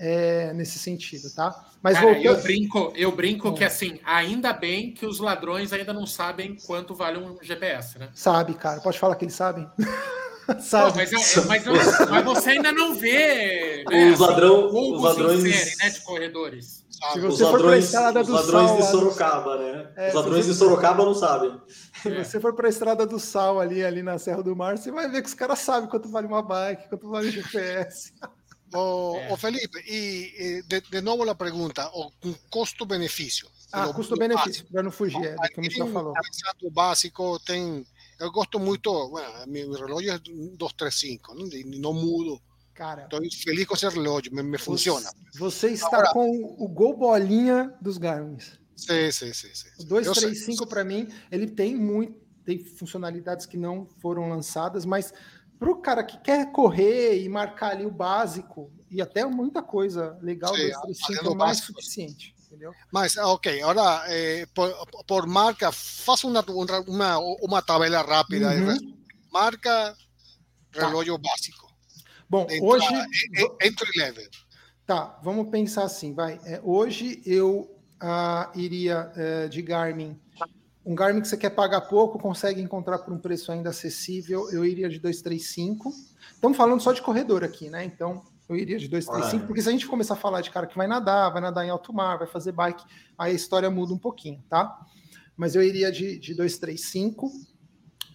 É, 0.04 0.52
nesse 0.54 0.80
sentido, 0.80 1.30
tá? 1.30 1.64
Mas 1.80 1.94
Cara, 1.94 2.08
voltando... 2.08 2.26
eu 2.26 2.42
brinco, 2.42 2.94
eu 2.96 3.12
brinco 3.12 3.54
que 3.54 3.64
assim, 3.64 4.00
ainda 4.04 4.52
bem 4.52 4.96
que 4.96 5.06
os 5.06 5.20
ladrões 5.20 5.72
ainda 5.72 5.94
não 5.94 6.08
sabem 6.08 6.58
quanto 6.66 6.96
vale 6.96 7.20
um 7.20 7.38
GPS, 7.40 8.00
né? 8.00 8.10
Sabe, 8.16 8.56
cara, 8.56 8.82
pode 8.82 8.98
falar 8.98 9.16
que 9.16 9.26
eles 9.26 9.36
sabem. 9.36 9.70
Sabe? 10.60 10.92
Pô, 10.92 10.98
mas, 10.98 11.14
é, 11.14 11.42
mas, 11.46 11.64
mas, 12.10 12.26
você 12.26 12.50
ainda 12.50 12.72
não 12.72 12.96
vê 12.96 13.86
né, 13.88 14.12
os, 14.12 14.20
ladrão, 14.20 14.68
assim, 14.68 14.94
os 14.94 15.04
ladrões 15.04 15.42
série, 15.42 15.76
né, 15.78 15.90
de 15.92 16.02
corredores. 16.02 16.86
Se 17.14 17.20
você 17.20 17.44
os 17.44 17.50
for 17.50 17.60
ladrões, 17.60 17.86
estrada 17.86 18.24
do 18.24 18.26
os 18.26 18.30
ladrões 18.30 18.70
sal, 18.70 18.78
de 18.78 18.84
Sorocaba, 18.88 19.58
né? 19.58 19.90
É, 19.96 20.08
os 20.10 20.14
ladrões 20.16 20.46
de 20.48 20.54
Sorocaba 20.54 21.06
não 21.06 21.14
sabem. 21.14 21.62
Se 22.02 22.10
é. 22.10 22.24
você 22.24 22.40
for 22.40 22.54
para 22.54 22.68
a 22.68 22.70
estrada 22.70 23.06
do 23.06 23.20
sal 23.20 23.60
ali, 23.60 23.84
ali 23.84 24.02
na 24.02 24.18
Serra 24.18 24.42
do 24.42 24.56
Mar, 24.56 24.78
você 24.78 24.92
vai 24.92 25.10
ver 25.10 25.22
que 25.22 25.28
os 25.28 25.34
caras 25.34 25.60
sabem 25.60 25.90
quanto 25.90 26.10
vale 26.10 26.28
uma 26.28 26.42
bike, 26.42 26.90
quanto 26.90 27.08
vale 27.08 27.30
o 27.30 27.32
GPS. 27.32 28.14
O, 28.74 29.18
é. 29.18 29.34
o 29.34 29.38
Felipe, 29.38 29.80
e, 29.88 30.64
de, 30.68 30.82
de, 30.82 31.02
novo 31.02 31.30
a 31.30 31.36
pergunta, 31.36 31.90
o 31.94 32.12
custo-benefício. 32.50 33.50
Ah, 33.72 33.92
custo-benefício, 33.94 34.66
para 34.72 34.84
não 34.84 34.92
fugir, 34.92 35.24
é, 35.24 35.36
do 35.36 35.42
que 35.42 35.60
o 35.60 35.62
Michel 35.62 35.92
falou. 35.92 36.14
O 36.62 36.72
básico 36.72 37.40
tem 37.40 37.86
eu 38.22 38.32
gosto 38.32 38.60
muito, 38.60 39.10
bueno, 39.10 39.30
meu 39.48 39.72
relógio 39.72 40.12
é 40.14 40.20
235, 40.20 41.34
não, 41.34 41.50
não 41.80 41.92
mudo. 41.92 42.40
Cara, 42.72 43.06
Estou 43.06 43.20
feliz 43.44 43.66
com 43.66 43.74
esse 43.74 43.90
relógio, 43.90 44.32
me, 44.32 44.44
me 44.44 44.60
funciona. 44.60 45.10
Você 45.40 45.72
está 45.72 45.88
Agora- 45.88 46.14
com 46.14 46.30
o 46.60 46.68
gol 46.68 46.96
bolinha 46.96 47.74
dos 47.82 47.98
Garmin. 47.98 48.38
Sim, 48.76 49.12
sim, 49.12 49.34
sim. 49.34 49.50
sim. 49.52 49.70
O 49.80 49.98
Eu 49.98 50.14
sei. 50.14 50.30
235 50.30 50.68
para 50.68 50.84
mim, 50.84 51.08
ele 51.32 51.48
tem 51.48 51.76
muito 51.76 52.22
tem 52.46 52.64
funcionalidades 52.64 53.46
que 53.46 53.58
não 53.58 53.88
foram 54.00 54.30
lançadas, 54.30 54.86
mas 54.86 55.14
para 55.62 55.70
o 55.70 55.76
cara 55.76 56.04
que 56.04 56.18
quer 56.18 56.52
correr 56.52 57.22
e 57.22 57.30
marcar 57.30 57.74
ali 57.74 57.86
o 57.86 57.92
básico 57.92 58.72
e 58.90 59.00
até 59.00 59.24
muita 59.28 59.62
coisa 59.62 60.18
legal, 60.20 60.56
Sim, 60.56 60.64
235 60.64 61.06
fazendo 61.06 61.30
é 61.30 61.32
o 61.32 61.38
mais 61.38 61.60
básico. 61.60 61.80
suficiente, 61.80 62.34
entendeu? 62.48 62.74
Mas, 62.92 63.16
ok, 63.16 63.62
agora, 63.62 64.04
eh, 64.08 64.48
por, 64.56 64.72
por 65.06 65.28
marca, 65.28 65.72
faça 65.72 66.26
uma, 66.26 66.44
uma, 66.88 67.20
uma 67.20 67.62
tabela 67.62 68.02
rápida. 68.02 68.50
Uhum. 68.56 68.96
Marca, 69.32 69.96
relógio 70.72 71.16
básico. 71.20 71.72
Bom, 72.28 72.48
Entra- 72.50 72.66
hoje 72.66 72.96
eh, 73.38 73.68
Entry 73.68 73.92
level. 73.98 74.28
Tá, 74.88 75.20
vamos 75.22 75.48
pensar 75.50 75.84
assim, 75.84 76.12
vai. 76.16 76.42
É, 76.44 76.60
hoje 76.64 77.22
eu 77.24 77.70
ah, 78.00 78.52
iria 78.56 79.12
é, 79.16 79.48
de 79.48 79.62
Garmin. 79.62 80.20
Um 80.86 80.96
Garmin 80.96 81.22
que 81.22 81.28
você 81.28 81.38
quer 81.38 81.52
pagar 81.52 81.82
pouco, 81.82 82.18
consegue 82.18 82.62
encontrar 82.62 83.00
por 83.00 83.14
um 83.14 83.20
preço 83.20 83.52
ainda 83.52 83.70
acessível, 83.70 84.50
eu 84.50 84.66
iria 84.66 84.90
de 84.90 85.00
235. 85.00 85.94
Estamos 86.34 86.58
falando 86.58 86.82
só 86.82 86.92
de 86.92 87.02
corredor 87.02 87.44
aqui, 87.44 87.70
né? 87.70 87.86
Então, 87.86 88.24
eu 88.50 88.56
iria 88.56 88.78
de 88.78 88.88
235, 88.88 89.38
Olha. 89.38 89.48
porque 89.48 89.62
se 89.62 89.70
a 89.70 89.72
gente 89.72 89.88
começar 89.88 90.16
a 90.16 90.18
falar 90.18 90.42
de 90.42 90.50
cara 90.50 90.66
que 90.66 90.76
vai 90.76 90.88
nadar, 90.88 91.30
vai 91.32 91.42
nadar 91.42 91.66
em 91.66 91.70
alto 91.70 91.94
mar, 91.94 92.18
vai 92.18 92.28
fazer 92.28 92.52
bike, 92.52 92.84
aí 93.18 93.32
a 93.32 93.36
história 93.36 93.70
muda 93.70 93.94
um 93.94 93.98
pouquinho, 93.98 94.44
tá? 94.50 94.78
Mas 95.38 95.56
eu 95.56 95.64
iria 95.64 95.92
de, 95.92 96.18
de 96.20 96.34
235. 96.34 97.32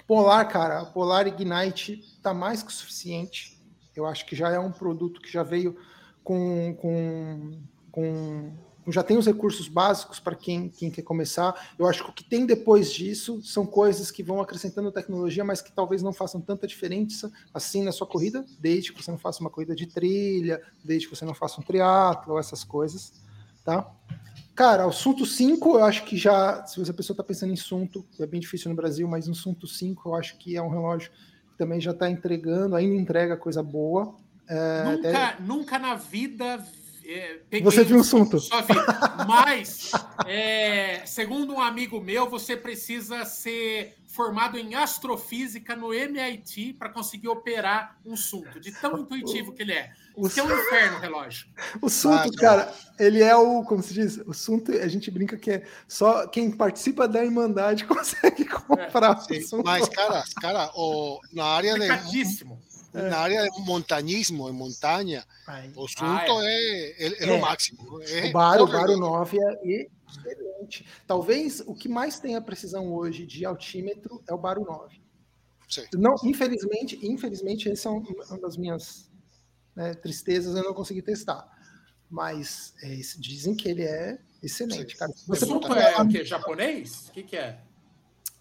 Polar, 0.06 0.46
cara, 0.48 0.84
Polar 0.86 1.26
Ignite 1.26 2.02
tá 2.22 2.34
mais 2.34 2.62
que 2.62 2.70
o 2.70 2.74
suficiente. 2.74 3.60
Eu 3.94 4.06
acho 4.06 4.26
que 4.26 4.36
já 4.36 4.50
é 4.50 4.58
um 4.58 4.70
produto 4.70 5.20
que 5.20 5.32
já 5.32 5.42
veio 5.42 5.76
com, 6.22 6.74
com, 6.74 7.60
com 7.90 8.52
já 8.92 9.02
tem 9.02 9.16
os 9.16 9.26
recursos 9.26 9.68
básicos 9.68 10.20
para 10.20 10.34
quem, 10.34 10.68
quem 10.68 10.90
quer 10.90 11.02
começar. 11.02 11.72
Eu 11.78 11.86
acho 11.86 12.04
que 12.04 12.10
o 12.10 12.12
que 12.12 12.24
tem 12.24 12.46
depois 12.46 12.92
disso 12.92 13.40
são 13.42 13.66
coisas 13.66 14.10
que 14.10 14.22
vão 14.22 14.40
acrescentando 14.40 14.92
tecnologia, 14.92 15.44
mas 15.44 15.60
que 15.60 15.72
talvez 15.72 16.02
não 16.02 16.12
façam 16.12 16.40
tanta 16.40 16.66
diferença 16.66 17.30
assim 17.52 17.82
na 17.82 17.92
sua 17.92 18.06
corrida, 18.06 18.44
desde 18.58 18.92
que 18.92 19.02
você 19.02 19.10
não 19.10 19.18
faça 19.18 19.40
uma 19.40 19.50
corrida 19.50 19.74
de 19.74 19.86
trilha, 19.86 20.60
desde 20.84 21.08
que 21.08 21.16
você 21.16 21.24
não 21.24 21.34
faça 21.34 21.60
um 21.60 21.64
triatlo, 21.64 22.38
essas 22.38 22.62
coisas, 22.64 23.12
tá? 23.64 23.90
Cara, 24.54 24.86
o 24.86 24.92
Sunto 24.92 25.26
5, 25.26 25.78
eu 25.78 25.84
acho 25.84 26.04
que 26.04 26.16
já, 26.16 26.64
se 26.66 26.78
você 26.80 26.92
pessoa 26.92 27.12
está 27.14 27.22
pensando 27.22 27.52
em 27.52 27.56
Sunto, 27.56 28.06
é 28.18 28.26
bem 28.26 28.40
difícil 28.40 28.70
no 28.70 28.76
Brasil, 28.76 29.06
mas 29.06 29.26
no 29.26 29.34
Sunto 29.34 29.66
5 29.66 30.08
eu 30.08 30.14
acho 30.14 30.38
que 30.38 30.56
é 30.56 30.62
um 30.62 30.70
relógio 30.70 31.10
que 31.50 31.58
também 31.58 31.78
já 31.80 31.90
está 31.90 32.08
entregando, 32.08 32.74
ainda 32.74 32.94
entrega 32.94 33.36
coisa 33.36 33.62
boa. 33.62 34.14
É, 34.48 34.84
nunca, 34.84 35.08
até- 35.10 35.42
nunca 35.42 35.78
na 35.78 35.94
vida 35.96 36.64
é, 37.08 37.40
peguei 37.48 37.64
Você 37.64 37.84
viu 37.84 37.98
um 37.98 38.04
Sunto? 38.04 38.38
Só 38.40 38.62
vi. 38.62 38.74
Mas, 39.26 39.92
é, 40.26 41.02
segundo 41.06 41.54
um 41.54 41.60
amigo 41.60 42.00
meu, 42.00 42.28
você 42.28 42.56
precisa 42.56 43.24
ser 43.24 43.96
formado 44.16 44.56
em 44.56 44.74
astrofísica 44.74 45.76
no 45.76 45.92
MIT 45.92 46.74
para 46.78 46.88
conseguir 46.88 47.28
operar 47.28 47.98
um 48.04 48.16
Sunto, 48.16 48.58
de 48.58 48.72
tão 48.72 48.98
intuitivo 48.98 49.52
que 49.52 49.62
ele 49.62 49.72
é. 49.72 49.92
O 50.16 50.26
Isso 50.26 50.40
é 50.40 50.42
um 50.42 50.58
inferno 50.58 50.96
o 50.96 51.00
relógio. 51.00 51.46
O 51.82 51.90
Sunto, 51.90 52.30
Ah, 52.34 52.40
cara, 52.40 52.74
ele 52.98 53.22
é 53.22 53.36
o, 53.36 53.62
como 53.64 53.82
se 53.82 53.92
diz, 53.92 54.16
o 54.26 54.32
Sunto, 54.32 54.72
a 54.72 54.88
gente 54.88 55.10
brinca 55.10 55.36
que 55.36 55.50
é 55.50 55.66
só 55.86 56.26
quem 56.26 56.50
participa 56.50 57.06
da 57.06 57.22
Irmandade 57.22 57.84
consegue 57.86 58.46
comprar 58.46 59.18
o 59.18 59.20
Sim, 59.20 59.42
Sunto. 59.42 59.64
mas, 59.64 59.86
cara, 59.90 60.24
cara 60.40 60.70
o, 60.74 61.20
na 61.34 61.44
área 61.44 61.76
na 61.76 61.96
área 63.14 63.42
de 63.50 63.60
montañismo, 63.62 64.48
em 64.48 64.52
montanha, 64.52 65.24
Ai, 65.46 65.70
o 65.76 65.86
Sunto 65.88 66.04
Ah, 66.04 66.24
é, 66.42 67.04
é, 67.06 67.24
é 67.24 67.28
É. 67.28 67.32
o 67.32 67.40
máximo. 67.40 68.02
É, 68.02 68.26
o 68.28 68.32
Bar, 68.32 68.60
o 68.62 68.68
é 68.68 68.72
Bar 68.72 68.86
relógio. 68.86 68.98
9 68.98 69.38
é 69.40 69.86
excelente. 70.08 70.86
Talvez 71.06 71.60
o 71.60 71.74
que 71.74 71.88
mais 71.88 72.18
tenha 72.18 72.40
precisão 72.40 72.92
hoje 72.94 73.26
de 73.26 73.44
altímetro 73.44 74.22
é 74.28 74.32
o 74.34 74.38
Bar 74.38 74.58
9. 74.60 75.00
Sim. 75.68 75.84
Não, 75.94 76.14
infelizmente, 76.24 76.98
infelizmente, 77.02 77.68
esse 77.68 77.86
é 77.86 77.90
um- 77.90 77.98
uma 78.00 78.38
das 78.38 78.56
minhas 78.56 79.10
né, 79.74 79.92
tristezas, 79.94 80.56
eu 80.56 80.62
não 80.64 80.72
consegui 80.72 81.02
testar. 81.02 81.46
Mas 82.08 82.72
é, 82.82 82.94
dizem 83.18 83.54
que 83.54 83.68
ele 83.68 83.82
é 83.82 84.18
excelente, 84.42 84.92
Sim. 84.92 84.98
cara. 84.98 85.10
O 85.12 85.26
Você 85.26 85.44
Sunto 85.44 85.66
pode- 85.68 85.80
é 85.80 86.00
o 86.00 86.08
quê? 86.08 86.24
Japonês? 86.24 87.08
O 87.08 87.12
que, 87.12 87.22
que 87.24 87.36
é? 87.36 87.60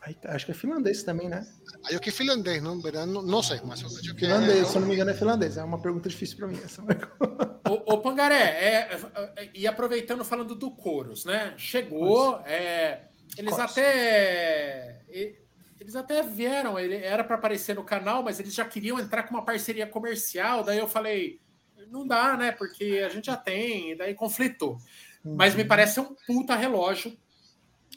Ai, 0.06 0.16
Acho 0.26 0.45
que 0.45 0.51
é 0.51 0.56
finlandês 0.56 1.01
também, 1.03 1.28
né? 1.28 1.47
Aí 1.86 1.95
eu 1.95 1.99
que 1.99 2.12
finlandês, 2.12 2.62
não, 2.62 2.76
não, 2.76 3.22
não 3.24 3.41
sei, 3.41 3.60
mas 3.64 3.82
eu 3.82 3.88
acho 3.88 4.14
que 4.14 4.20
Finlandês, 4.20 4.68
se 4.68 4.76
eu 4.76 4.82
não 4.82 4.88
me 4.88 4.93
engano, 4.93 5.10
é 5.10 5.14
finlandês. 5.16 5.58
É 5.58 5.64
uma 5.64 5.82
pergunta 5.82 6.08
difícil 6.08 6.38
para 6.38 6.47
mim. 6.47 6.60
Essa. 6.64 6.84
Ô, 7.68 7.93
ô, 7.93 7.97
Pangaré, 7.97 8.36
é, 8.36 8.99
é, 9.36 9.49
e 9.53 9.66
aproveitando 9.66 10.24
falando 10.24 10.53
do 10.53 10.70
Coros, 10.70 11.26
né? 11.26 11.56
Chegou, 11.58 12.39
é, 12.45 13.08
eles 13.36 13.56
Coros. 13.56 13.72
até 13.72 15.01
eles 15.80 15.95
até 15.95 16.22
vieram, 16.22 16.80
ele 16.80 16.95
era 16.95 17.24
para 17.24 17.36
aparecer 17.36 17.76
no 17.76 17.84
canal, 17.84 18.24
mas 18.24 18.39
eles 18.39 18.53
já 18.53 18.66
queriam 18.66 18.99
entrar 18.99 19.24
com 19.24 19.36
uma 19.36 19.45
parceria 19.45 19.88
comercial. 19.88 20.64
Daí 20.64 20.78
eu 20.78 20.88
falei, 20.88 21.39
não 21.89 22.06
dá, 22.08 22.38
né? 22.38 22.51
Porque 22.51 23.03
a 23.06 23.10
gente 23.10 23.26
já 23.26 23.38
tem, 23.38 23.91
e 23.91 23.95
daí 23.95 24.14
conflitou. 24.14 24.78
Mas 25.24 25.56
me 25.56 25.66
parece 25.66 25.99
um 25.99 26.16
puta 26.28 26.56
relógio 26.56 27.18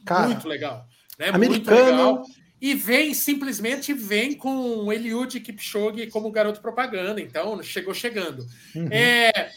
Cara, 0.04 0.26
muito 0.26 0.48
legal, 0.48 0.86
né? 1.18 1.28
americano. 1.28 1.76
Muito 1.76 1.90
legal. 1.90 2.26
E 2.60 2.74
vem, 2.74 3.14
simplesmente 3.14 3.92
vem 3.92 4.34
com 4.34 4.84
o 4.84 4.92
Eliud 4.92 5.38
Kipchoge 5.40 6.08
como 6.08 6.30
garoto 6.30 6.60
propaganda. 6.60 7.20
Então, 7.20 7.62
chegou 7.62 7.94
chegando. 7.94 8.46
Uhum. 8.74 8.88
É, 8.90 9.52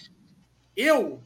eu, 0.76 1.22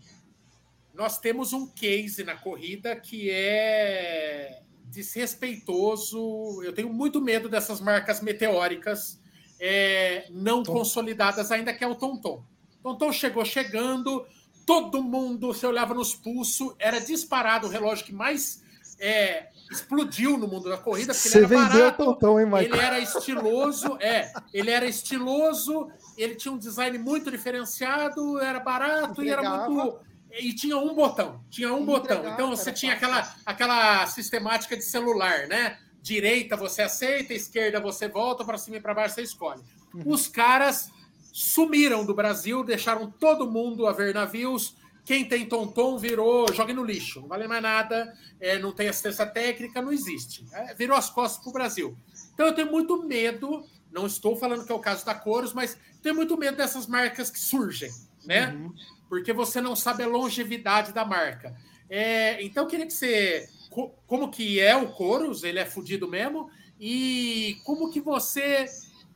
nós 0.93 1.19
temos 1.19 1.51
um 1.51 1.67
case 1.67 2.23
na 2.23 2.35
corrida 2.35 2.95
que 2.95 3.29
é 3.29 4.61
desrespeitoso. 4.85 6.63
Eu 6.63 6.71
tenho 6.71 6.91
muito 6.91 7.21
medo 7.21 7.49
dessas 7.49 7.81
marcas 7.81 8.21
meteóricas 8.21 9.19
é, 9.59 10.27
não 10.29 10.63
Tom. 10.63 10.73
consolidadas 10.73 11.51
ainda, 11.51 11.73
que 11.73 11.83
é 11.83 11.87
o 11.87 11.95
Tonton. 11.95 12.43
Tonton 12.81 13.11
chegou 13.11 13.43
chegando, 13.43 14.25
todo 14.65 15.03
mundo, 15.03 15.47
você 15.47 15.65
olhava 15.65 15.93
nos 15.93 16.15
pulsos, 16.15 16.73
era 16.79 16.99
disparado 16.99 17.67
o 17.67 17.69
relógio 17.69 18.05
que 18.05 18.13
mais 18.13 18.63
é, 18.99 19.47
explodiu 19.71 20.37
no 20.37 20.47
mundo 20.47 20.69
da 20.69 20.77
corrida, 20.77 21.13
porque 21.13 21.27
Você 21.29 21.37
ele 21.39 21.45
era 21.45 21.63
vendeu 21.63 21.79
o 21.79 21.91
barato, 21.91 22.05
Tontão, 22.05 22.39
hein, 22.39 22.45
Michael? 22.45 22.63
ele 22.65 22.77
era 22.77 22.99
estiloso, 22.99 23.97
é, 23.99 24.31
ele 24.53 24.71
era 24.71 24.85
estiloso, 24.85 25.87
ele 26.17 26.35
tinha 26.35 26.51
um 26.53 26.57
design 26.57 26.97
muito 26.97 27.29
diferenciado, 27.31 28.39
era 28.39 28.59
barato 28.59 29.23
e 29.23 29.29
era 29.29 29.41
Entregava. 29.41 29.69
muito. 29.69 29.99
E 30.37 30.53
tinha 30.53 30.77
um 30.77 30.93
botão, 30.93 31.41
tinha 31.49 31.73
um 31.73 31.85
botão. 31.85 32.17
Entregava, 32.17 32.33
Então 32.33 32.49
você 32.49 32.71
tinha 32.71 32.97
fácil. 32.99 33.07
aquela, 33.07 33.35
aquela 33.45 34.07
sistemática 34.07 34.75
de 34.75 34.83
celular, 34.83 35.47
né? 35.47 35.77
Direita 36.01 36.55
você 36.57 36.81
aceita, 36.83 37.33
esquerda 37.33 37.79
você 37.79 38.07
volta, 38.07 38.43
para 38.45 38.57
cima 38.57 38.77
e 38.77 38.81
para 38.81 38.93
baixo 38.93 39.15
você 39.15 39.21
escolhe. 39.21 39.61
Uhum. 39.93 40.03
Os 40.05 40.27
caras 40.27 40.91
sumiram 41.33 42.05
do 42.05 42.13
Brasil, 42.13 42.63
deixaram 42.63 43.09
todo 43.09 43.49
mundo 43.49 43.87
a 43.87 43.91
ver 43.93 44.13
navios. 44.13 44.75
Quem 45.05 45.23
tem 45.27 45.45
tonton 45.47 45.97
virou, 45.99 46.51
joga 46.51 46.73
no 46.73 46.83
lixo, 46.83 47.21
não 47.21 47.27
vale 47.27 47.47
mais 47.47 47.61
nada, 47.61 48.11
é, 48.39 48.57
não 48.57 48.71
tem 48.71 48.87
assistência 48.89 49.25
técnica, 49.25 49.81
não 49.81 49.91
existe. 49.93 50.43
É, 50.51 50.73
virou 50.73 50.97
as 50.97 51.09
costas 51.09 51.41
para 51.43 51.49
o 51.51 51.53
Brasil. 51.53 51.97
Então 52.33 52.47
eu 52.47 52.55
tenho 52.55 52.71
muito 52.71 53.01
medo, 53.03 53.63
não 53.91 54.07
estou 54.07 54.35
falando 54.35 54.65
que 54.65 54.71
é 54.71 54.75
o 54.75 54.79
caso 54.79 55.05
da 55.05 55.13
Coros, 55.13 55.53
mas 55.53 55.77
tenho 56.01 56.15
muito 56.15 56.35
medo 56.37 56.57
dessas 56.57 56.87
marcas 56.87 57.29
que 57.29 57.39
surgem, 57.39 57.91
né? 58.25 58.47
Uhum. 58.49 58.73
Porque 59.07 59.31
você 59.31 59.61
não 59.61 59.75
sabe 59.75 60.01
a 60.03 60.07
longevidade 60.07 60.91
da 60.91 61.05
marca. 61.05 61.55
É, 61.87 62.43
então 62.43 62.63
eu 62.63 62.67
queria 62.67 62.87
que 62.87 62.93
você. 62.93 63.47
co- 63.69 63.93
Como 64.07 64.31
que 64.31 64.59
é 64.59 64.75
o 64.75 64.91
Coros? 64.91 65.43
Ele 65.43 65.59
é 65.59 65.65
fudido 65.65 66.07
mesmo? 66.07 66.49
E 66.79 67.57
como 67.63 67.91
que 67.91 68.01
você 68.01 68.65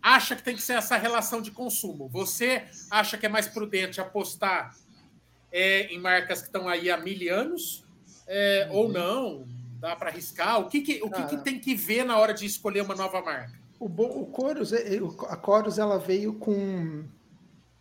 acha 0.01 0.35
que 0.35 0.43
tem 0.43 0.55
que 0.55 0.61
ser 0.61 0.73
essa 0.73 0.95
relação 0.95 1.41
de 1.41 1.49
consumo? 1.51 2.07
Você 2.09 2.63
acha 2.91 3.17
que 3.17 3.25
é 3.25 3.29
mais 3.29 3.47
prudente 3.47 3.99
apostar 3.99 4.75
é, 5.51 5.93
em 5.93 5.99
marcas 5.99 6.39
que 6.41 6.47
estão 6.47 6.67
aí 6.67 6.89
há 6.89 6.97
mil 6.97 7.33
anos? 7.33 7.83
É, 8.27 8.69
Ou 8.71 8.89
não? 8.89 9.45
Dá 9.79 9.95
para 9.95 10.09
arriscar? 10.09 10.59
O, 10.59 10.67
que, 10.67 10.81
que- 10.81 11.01
o 11.01 11.09
que, 11.09 11.23
que 11.23 11.37
tem 11.37 11.59
que 11.59 11.73
ver 11.73 12.03
na 12.03 12.17
hora 12.17 12.33
de 12.33 12.45
escolher 12.45 12.81
uma 12.81 12.95
nova 12.95 13.21
marca? 13.21 13.57
O, 13.79 13.85
o 13.85 14.31
é- 14.73 14.99
a 15.29 15.41
Chorus 15.43 15.79
ela 15.79 15.97
veio 15.97 16.33
com, 16.33 17.05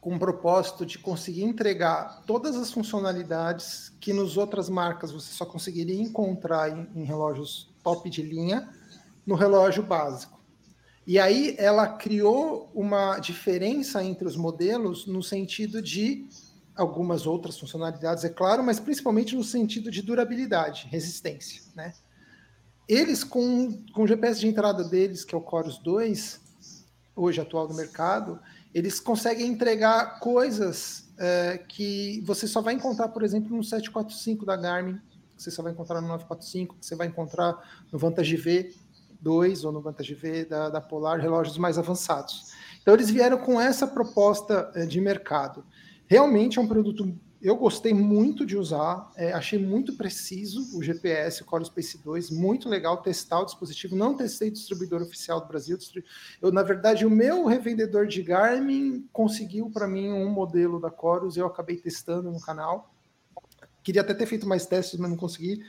com 0.01 0.15
um 0.15 0.19
propósito 0.19 0.87
de 0.87 0.97
conseguir 0.99 1.43
entregar 1.43 2.23
todas 2.25 2.55
as 2.57 2.73
funcionalidades 2.73 3.93
que 4.01 4.13
nos 4.13 4.37
outras 4.37 4.69
marcas 4.69 5.11
você 5.11 5.33
só 5.33 5.45
conseguiria 5.45 6.01
encontrar 6.01 6.71
em, 6.71 6.89
em 6.95 7.05
relógios 7.05 7.69
top 7.83 8.09
de 8.09 8.23
linha 8.23 8.69
no 9.27 9.35
relógio 9.35 9.83
básico. 9.83 10.39
E 11.05 11.19
aí 11.19 11.57
ela 11.59 11.89
criou 11.89 12.71
uma 12.75 13.19
diferença 13.19 14.05
entre 14.05 14.27
os 14.29 14.37
modelos 14.37 15.07
no 15.07 15.23
sentido 15.23 15.83
de 15.83 16.27
algumas 16.79 17.27
outras 17.27 17.59
funcionalidades, 17.59 18.25
é 18.25 18.29
claro, 18.29 18.63
mas 18.63 18.81
principalmente 18.81 19.37
no 19.37 19.45
sentido 19.45 19.91
de 19.91 20.01
durabilidade, 20.01 20.87
resistência, 20.91 21.63
né? 21.75 21.93
eles, 22.89 23.23
com, 23.23 23.85
com 23.93 24.03
o 24.03 24.07
GPS 24.07 24.41
de 24.41 24.49
entrada 24.49 24.83
deles, 24.83 25.23
que 25.25 25.35
é 25.35 25.39
o 25.39 25.47
Chorus 25.49 25.79
2, 25.79 26.41
hoje 27.15 27.41
atual 27.41 27.69
no 27.69 27.75
mercado, 27.75 28.41
eles 28.75 28.99
conseguem 28.99 29.47
entregar 29.47 30.21
coisas 30.21 31.07
é, 31.19 31.59
que 31.69 32.23
você 32.25 32.47
só 32.47 32.63
vai 32.63 32.75
encontrar, 32.75 33.09
por 33.09 33.23
exemplo, 33.23 33.55
no 33.55 33.63
745 33.63 34.47
da 34.47 34.57
Garmin, 34.57 34.99
que 35.37 35.43
você 35.43 35.51
só 35.51 35.63
vai 35.63 35.73
encontrar 35.73 36.01
no 36.01 36.09
945, 36.09 36.77
que 36.77 36.87
você 36.87 36.97
vai 36.97 37.09
encontrar 37.09 37.59
no 37.93 37.99
Vantage 37.99 38.37
V2 38.37 39.65
ou 39.65 39.73
no 39.73 39.83
Vantage 39.83 40.15
V 40.15 40.47
da, 40.47 40.71
da 40.71 40.81
Polar, 40.81 41.21
relógios 41.21 41.59
mais 41.59 41.77
avançados. 41.77 42.53
Então, 42.81 42.95
eles 42.95 43.11
vieram 43.11 43.37
com 43.37 43.61
essa 43.61 43.87
proposta 43.87 44.71
é, 44.75 44.87
de 44.87 44.99
mercado. 44.99 45.63
Realmente 46.09 46.59
é 46.59 46.63
um 46.63 46.67
produto 46.67 47.05
eu 47.41 47.57
gostei 47.57 47.95
muito 47.95 48.45
de 48.45 48.57
usar, 48.57 49.13
é, 49.17 49.33
achei 49.33 49.65
muito 49.65 49.97
preciso 49.97 50.77
o 50.77 50.83
GPS, 50.83 51.43
o 51.43 51.45
Core 51.45 51.65
Space 51.67 51.97
2, 51.99 52.31
muito 52.31 52.69
legal 52.69 53.01
testar 53.01 53.41
o 53.41 53.45
dispositivo. 53.45 53.95
Não 53.95 54.17
testei 54.17 54.51
distribuidor 54.51 55.03
oficial 55.03 55.41
do 55.41 55.47
Brasil. 55.47 55.79
Eu, 56.43 56.51
na 56.51 56.65
verdade, 56.65 57.07
o 57.07 57.11
meu 57.11 57.47
revendedor 57.47 58.09
de 58.09 58.23
Garmin 58.23 59.09
conseguiu 59.13 59.71
para 59.71 59.87
mim 59.87 60.11
um 60.11 60.29
modelo 60.29 60.81
da 60.81 60.91
Chorus, 60.91 61.37
eu 61.37 61.47
acabei 61.47 61.77
testando 61.77 62.31
no 62.31 62.41
canal. 62.41 62.93
Queria 63.85 64.03
até 64.03 64.15
ter 64.15 64.27
feito 64.27 64.47
mais 64.47 64.67
testes, 64.67 64.99
mas 64.99 65.09
não 65.09 65.17
consegui. 65.17 65.63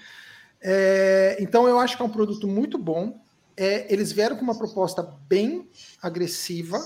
É, 0.59 1.37
então, 1.39 1.67
eu 1.67 1.79
acho 1.79 1.95
que 1.95 2.01
é 2.01 2.05
um 2.05 2.09
produto 2.09 2.47
muito 2.47 2.79
bom. 2.79 3.21
É, 3.55 3.91
eles 3.93 4.11
vieram 4.11 4.35
com 4.35 4.41
uma 4.41 4.57
proposta 4.57 5.03
bem 5.03 5.69
agressiva, 6.01 6.79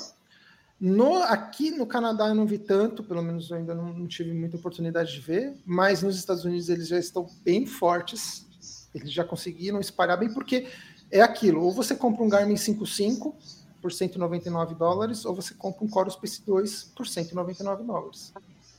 no, 0.86 1.24
aqui 1.24 1.72
no 1.72 1.88
Canadá 1.88 2.28
eu 2.28 2.36
não 2.36 2.46
vi 2.46 2.58
tanto, 2.58 3.02
pelo 3.06 3.22
menos 3.22 3.50
eu 3.50 3.56
ainda 3.56 3.74
não, 3.74 3.94
não, 3.94 4.06
tive 4.06 4.34
muita 4.34 4.58
oportunidade 4.58 5.14
de 5.14 5.22
ver, 5.22 5.56
mas 5.66 6.04
nos 6.04 6.18
Estados 6.18 6.44
Unidos 6.44 6.68
eles 6.68 6.90
já 6.90 7.00
estão 7.00 7.26
bem 7.42 7.66
fortes, 7.66 8.46
eles 8.94 9.10
já 9.10 9.24
conseguiram 9.24 9.80
espalhar 9.80 10.20
bem, 10.20 10.34
porque 10.34 10.68
é 11.10 11.22
aquilo, 11.22 11.64
ou 11.64 11.72
você 11.72 11.96
compra 11.96 12.22
um 12.22 12.28
Garmin 12.28 12.58
55 12.58 13.34
por 13.82 13.94
199 13.94 14.76
dólares, 14.76 15.24
ou 15.24 15.34
você 15.34 15.54
compra 15.54 15.86
um 15.86 15.90
Chorus 15.90 16.18
PC2 16.18 16.90
por 16.94 17.08
199 17.08 17.84
dólares. 17.86 18.34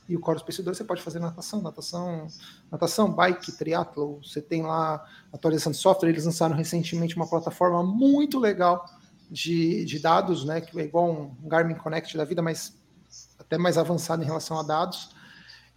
E 0.07 0.15
o 0.15 0.23
Chorus 0.23 0.43
PC2 0.43 0.75
você 0.75 0.83
pode 0.83 1.01
fazer 1.01 1.17
natação, 1.17 1.59
natação, 1.59 2.27
natação, 2.71 3.11
bike, 3.11 3.51
triatlo, 3.53 4.19
você 4.23 4.39
tem 4.39 4.61
lá 4.61 5.03
atualização 5.33 5.71
de 5.71 5.79
software, 5.79 6.09
eles 6.09 6.25
lançaram 6.25 6.55
recentemente 6.55 7.15
uma 7.15 7.27
plataforma 7.27 7.81
muito 7.81 8.37
legal 8.37 8.85
de, 9.29 9.85
de 9.85 9.99
dados, 9.99 10.45
né, 10.45 10.61
que 10.61 10.79
é 10.79 10.83
igual 10.83 11.11
um 11.11 11.47
Garmin 11.47 11.75
Connect 11.75 12.15
da 12.17 12.25
vida, 12.25 12.41
mas 12.41 12.77
até 13.39 13.57
mais 13.57 13.77
avançado 13.77 14.23
em 14.23 14.25
relação 14.25 14.59
a 14.59 14.63
dados. 14.63 15.15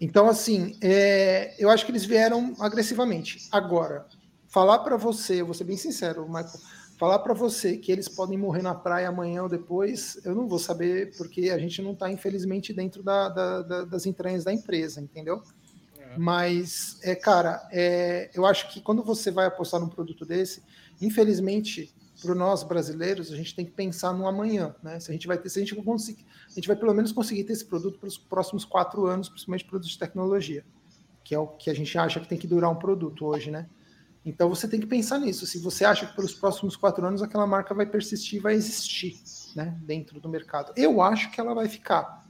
Então, 0.00 0.28
assim, 0.28 0.76
é, 0.80 1.54
eu 1.58 1.70
acho 1.70 1.84
que 1.84 1.90
eles 1.90 2.04
vieram 2.04 2.54
agressivamente. 2.60 3.48
Agora, 3.50 4.06
falar 4.48 4.78
para 4.80 4.96
você, 4.96 5.40
eu 5.40 5.46
vou 5.46 5.54
ser 5.54 5.64
bem 5.64 5.76
sincero, 5.76 6.26
Michael, 6.26 6.60
falar 6.98 7.18
para 7.20 7.34
você 7.34 7.76
que 7.76 7.92
eles 7.92 8.08
podem 8.08 8.36
morrer 8.38 8.62
na 8.62 8.74
praia 8.74 9.08
amanhã 9.08 9.42
ou 9.42 9.48
depois, 9.48 10.20
eu 10.24 10.34
não 10.34 10.48
vou 10.48 10.58
saber, 10.58 11.16
porque 11.16 11.50
a 11.50 11.58
gente 11.58 11.80
não 11.80 11.92
está, 11.92 12.10
infelizmente, 12.10 12.72
dentro 12.72 13.02
da, 13.02 13.28
da, 13.28 13.62
da, 13.62 13.84
das 13.84 14.06
entranhas 14.06 14.44
da 14.44 14.52
empresa, 14.52 15.00
entendeu? 15.00 15.42
É. 15.98 16.16
Mas, 16.16 16.98
é, 17.02 17.14
cara, 17.14 17.66
é, 17.72 18.30
eu 18.34 18.46
acho 18.46 18.68
que 18.72 18.80
quando 18.80 19.02
você 19.02 19.30
vai 19.30 19.46
apostar 19.46 19.80
num 19.80 19.88
produto 19.88 20.24
desse, 20.24 20.62
infelizmente, 21.00 21.94
para 22.20 22.34
nós 22.34 22.62
brasileiros, 22.62 23.32
a 23.32 23.36
gente 23.36 23.54
tem 23.54 23.64
que 23.64 23.70
pensar 23.70 24.12
no 24.12 24.26
amanhã, 24.26 24.74
né? 24.82 24.98
Se 24.98 25.10
a 25.10 25.14
gente 25.14 25.26
vai 25.26 25.38
ter, 25.38 25.48
se 25.48 25.58
a 25.58 25.62
gente 25.62 25.74
conseguir, 25.76 26.26
a 26.48 26.54
gente 26.54 26.66
vai 26.66 26.76
pelo 26.76 26.92
menos 26.92 27.12
conseguir 27.12 27.44
ter 27.44 27.52
esse 27.52 27.64
produto 27.64 27.98
pelos 27.98 28.18
próximos 28.18 28.64
quatro 28.64 29.06
anos, 29.06 29.28
principalmente 29.28 29.64
produtos 29.64 29.92
de 29.92 29.98
tecnologia, 29.98 30.64
que 31.22 31.34
é 31.34 31.38
o 31.38 31.46
que 31.46 31.70
a 31.70 31.74
gente 31.74 31.96
acha 31.96 32.18
que 32.18 32.28
tem 32.28 32.38
que 32.38 32.46
durar 32.46 32.70
um 32.70 32.76
produto 32.76 33.24
hoje, 33.24 33.50
né? 33.50 33.68
Então 34.24 34.48
você 34.48 34.66
tem 34.66 34.80
que 34.80 34.86
pensar 34.86 35.18
nisso. 35.18 35.46
Se 35.46 35.58
você 35.58 35.84
acha 35.84 36.06
que 36.06 36.14
pelos 36.16 36.34
próximos 36.34 36.76
quatro 36.76 37.06
anos 37.06 37.22
aquela 37.22 37.46
marca 37.46 37.72
vai 37.72 37.86
persistir, 37.86 38.42
vai 38.42 38.54
existir, 38.54 39.20
né? 39.54 39.78
Dentro 39.84 40.20
do 40.20 40.28
mercado, 40.28 40.72
eu 40.76 41.00
acho 41.00 41.30
que 41.30 41.40
ela 41.40 41.54
vai 41.54 41.68
ficar. 41.68 42.26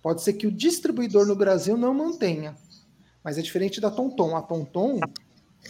Pode 0.00 0.22
ser 0.22 0.32
que 0.34 0.46
o 0.46 0.52
distribuidor 0.52 1.26
no 1.26 1.36
Brasil 1.36 1.76
não 1.76 1.92
mantenha, 1.92 2.56
mas 3.22 3.36
é 3.36 3.42
diferente 3.42 3.80
da 3.80 3.90
Tonton. 3.90 4.36
A 4.36 4.42
Tonton 4.42 5.00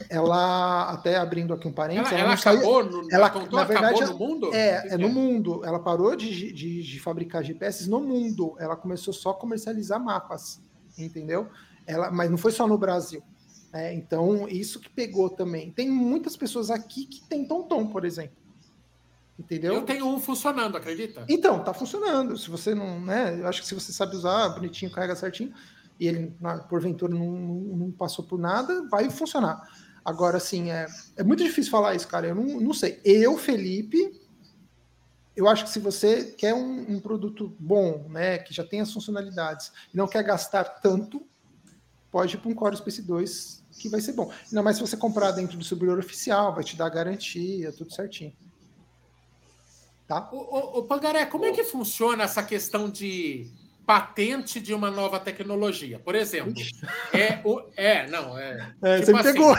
ela 0.08 0.90
até 0.90 1.16
abrindo 1.16 1.52
aqui 1.52 1.66
um 1.66 1.72
parênteses, 1.72 2.12
ela, 2.12 2.20
ela, 2.20 2.32
ela 2.32 2.34
acabou, 2.34 2.84
no, 2.84 3.08
ela, 3.10 3.46
na 3.50 3.64
verdade, 3.64 4.04
no 4.04 4.18
mundo? 4.18 4.54
É, 4.54 4.94
é 4.94 4.96
no 4.96 5.08
mundo. 5.08 5.64
Ela 5.64 5.78
parou 5.78 6.14
de, 6.14 6.52
de, 6.52 6.82
de, 6.82 7.00
fabricar 7.00 7.42
GPS 7.42 7.88
no 7.88 8.00
mundo. 8.00 8.54
Ela 8.58 8.76
começou 8.76 9.12
só 9.12 9.30
a 9.30 9.34
comercializar 9.34 10.02
mapas, 10.02 10.60
entendeu? 10.96 11.48
Ela, 11.86 12.10
mas 12.10 12.30
não 12.30 12.38
foi 12.38 12.52
só 12.52 12.66
no 12.66 12.78
Brasil. 12.78 13.22
É, 13.72 13.92
então, 13.92 14.48
isso 14.48 14.80
que 14.80 14.88
pegou 14.88 15.28
também. 15.30 15.70
Tem 15.72 15.90
muitas 15.90 16.36
pessoas 16.36 16.70
aqui 16.70 17.04
que 17.04 17.26
tem 17.28 17.46
Tonton, 17.46 17.86
por 17.86 18.04
exemplo. 18.04 18.36
Entendeu? 19.38 19.74
Eu 19.74 19.82
tenho 19.82 20.06
um 20.06 20.18
funcionando, 20.18 20.76
acredita? 20.76 21.24
Então, 21.28 21.62
tá 21.62 21.72
funcionando. 21.72 22.36
Se 22.36 22.50
você 22.50 22.74
não, 22.74 23.00
né? 23.00 23.38
Eu 23.38 23.46
acho 23.46 23.62
que 23.62 23.68
se 23.68 23.74
você 23.74 23.92
sabe 23.92 24.16
usar 24.16 24.48
bonitinho, 24.48 24.90
carrega 24.90 25.14
certinho, 25.14 25.52
e 25.98 26.06
ele, 26.06 26.36
porventura, 26.68 27.14
não, 27.14 27.30
não 27.30 27.90
passou 27.90 28.24
por 28.24 28.38
nada, 28.38 28.88
vai 28.88 29.10
funcionar. 29.10 29.60
Agora, 30.04 30.36
assim, 30.36 30.70
é, 30.70 30.86
é 31.16 31.22
muito 31.22 31.42
difícil 31.42 31.70
falar 31.70 31.94
isso, 31.94 32.08
cara. 32.08 32.28
Eu 32.28 32.34
não, 32.34 32.60
não 32.60 32.72
sei. 32.72 33.00
Eu, 33.04 33.36
Felipe, 33.36 34.18
eu 35.36 35.48
acho 35.48 35.64
que 35.64 35.70
se 35.70 35.78
você 35.78 36.32
quer 36.32 36.54
um, 36.54 36.94
um, 36.94 37.00
produto 37.00 37.54
bom, 37.58 38.06
né, 38.08 38.38
que 38.38 38.54
já 38.54 38.64
tem 38.64 38.80
as 38.80 38.92
funcionalidades, 38.92 39.70
e 39.92 39.96
não 39.96 40.06
quer 40.06 40.22
gastar 40.22 40.64
tanto, 40.64 41.26
pode 42.10 42.36
ir 42.36 42.38
para 42.38 42.50
um 42.50 42.54
Core 42.54 42.76
Space 42.76 43.02
2, 43.02 43.64
que 43.78 43.88
vai 43.88 44.00
ser 44.00 44.12
bom. 44.12 44.32
Ainda 44.46 44.62
mais 44.62 44.76
se 44.76 44.82
você 44.82 44.96
comprar 44.96 45.32
dentro 45.32 45.56
do 45.56 45.60
distribuidor 45.60 45.98
oficial, 45.98 46.54
vai 46.54 46.64
te 46.64 46.76
dar 46.76 46.88
garantia, 46.88 47.72
tudo 47.72 47.92
certinho. 47.92 48.32
Tá? 50.06 50.28
O, 50.32 50.36
o, 50.36 50.78
o 50.78 50.82
Pangaré, 50.84 51.26
como 51.26 51.44
é 51.44 51.52
que 51.52 51.64
funciona 51.64 52.24
essa 52.24 52.42
questão 52.42 52.88
de 52.88 53.50
patente 53.88 54.60
de 54.60 54.74
uma 54.74 54.90
nova 54.90 55.18
tecnologia. 55.18 55.98
Por 55.98 56.14
exemplo, 56.14 56.52
é, 57.10 57.40
o, 57.42 57.62
é 57.74 58.06
não, 58.06 58.38
é. 58.38 58.74
é 58.82 59.00
tipo 59.00 59.16
assim, 59.16 59.32
pegou. 59.32 59.56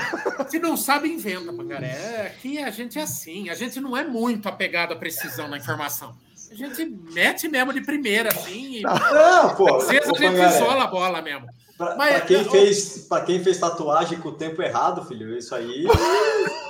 Se 0.48 0.60
não 0.60 0.78
sabe, 0.78 1.12
inventa, 1.12 1.52
Pangaré. 1.52 2.28
Aqui 2.28 2.60
a 2.60 2.70
gente 2.70 3.00
é 3.00 3.02
assim, 3.02 3.50
a 3.50 3.56
gente 3.56 3.80
não 3.80 3.98
é 3.98 4.04
muito 4.04 4.48
apegado 4.48 4.94
à 4.94 4.96
precisão 4.96 5.48
na 5.48 5.58
informação. 5.58 6.16
A 6.52 6.54
gente 6.54 6.86
mete 7.12 7.48
mesmo 7.48 7.74
de 7.74 7.82
primeira, 7.82 8.30
assim. 8.30 8.78
E, 8.78 8.82
não, 8.84 9.56
pô. 9.56 9.78
Às 9.78 9.88
vezes 9.88 10.08
a 10.08 10.14
gente 10.14 10.56
isola 10.56 10.84
a 10.84 10.88
bola 10.88 11.24
mesmo. 11.24 11.48
Para 11.76 12.22
quem, 12.22 12.44
fez, 12.44 13.08
quem 13.26 13.44
fez 13.44 13.58
tatuagem 13.58 14.20
com 14.20 14.30
o 14.30 14.34
tempo 14.34 14.62
errado, 14.62 15.08
filho, 15.08 15.36
isso 15.36 15.56
aí. 15.56 15.88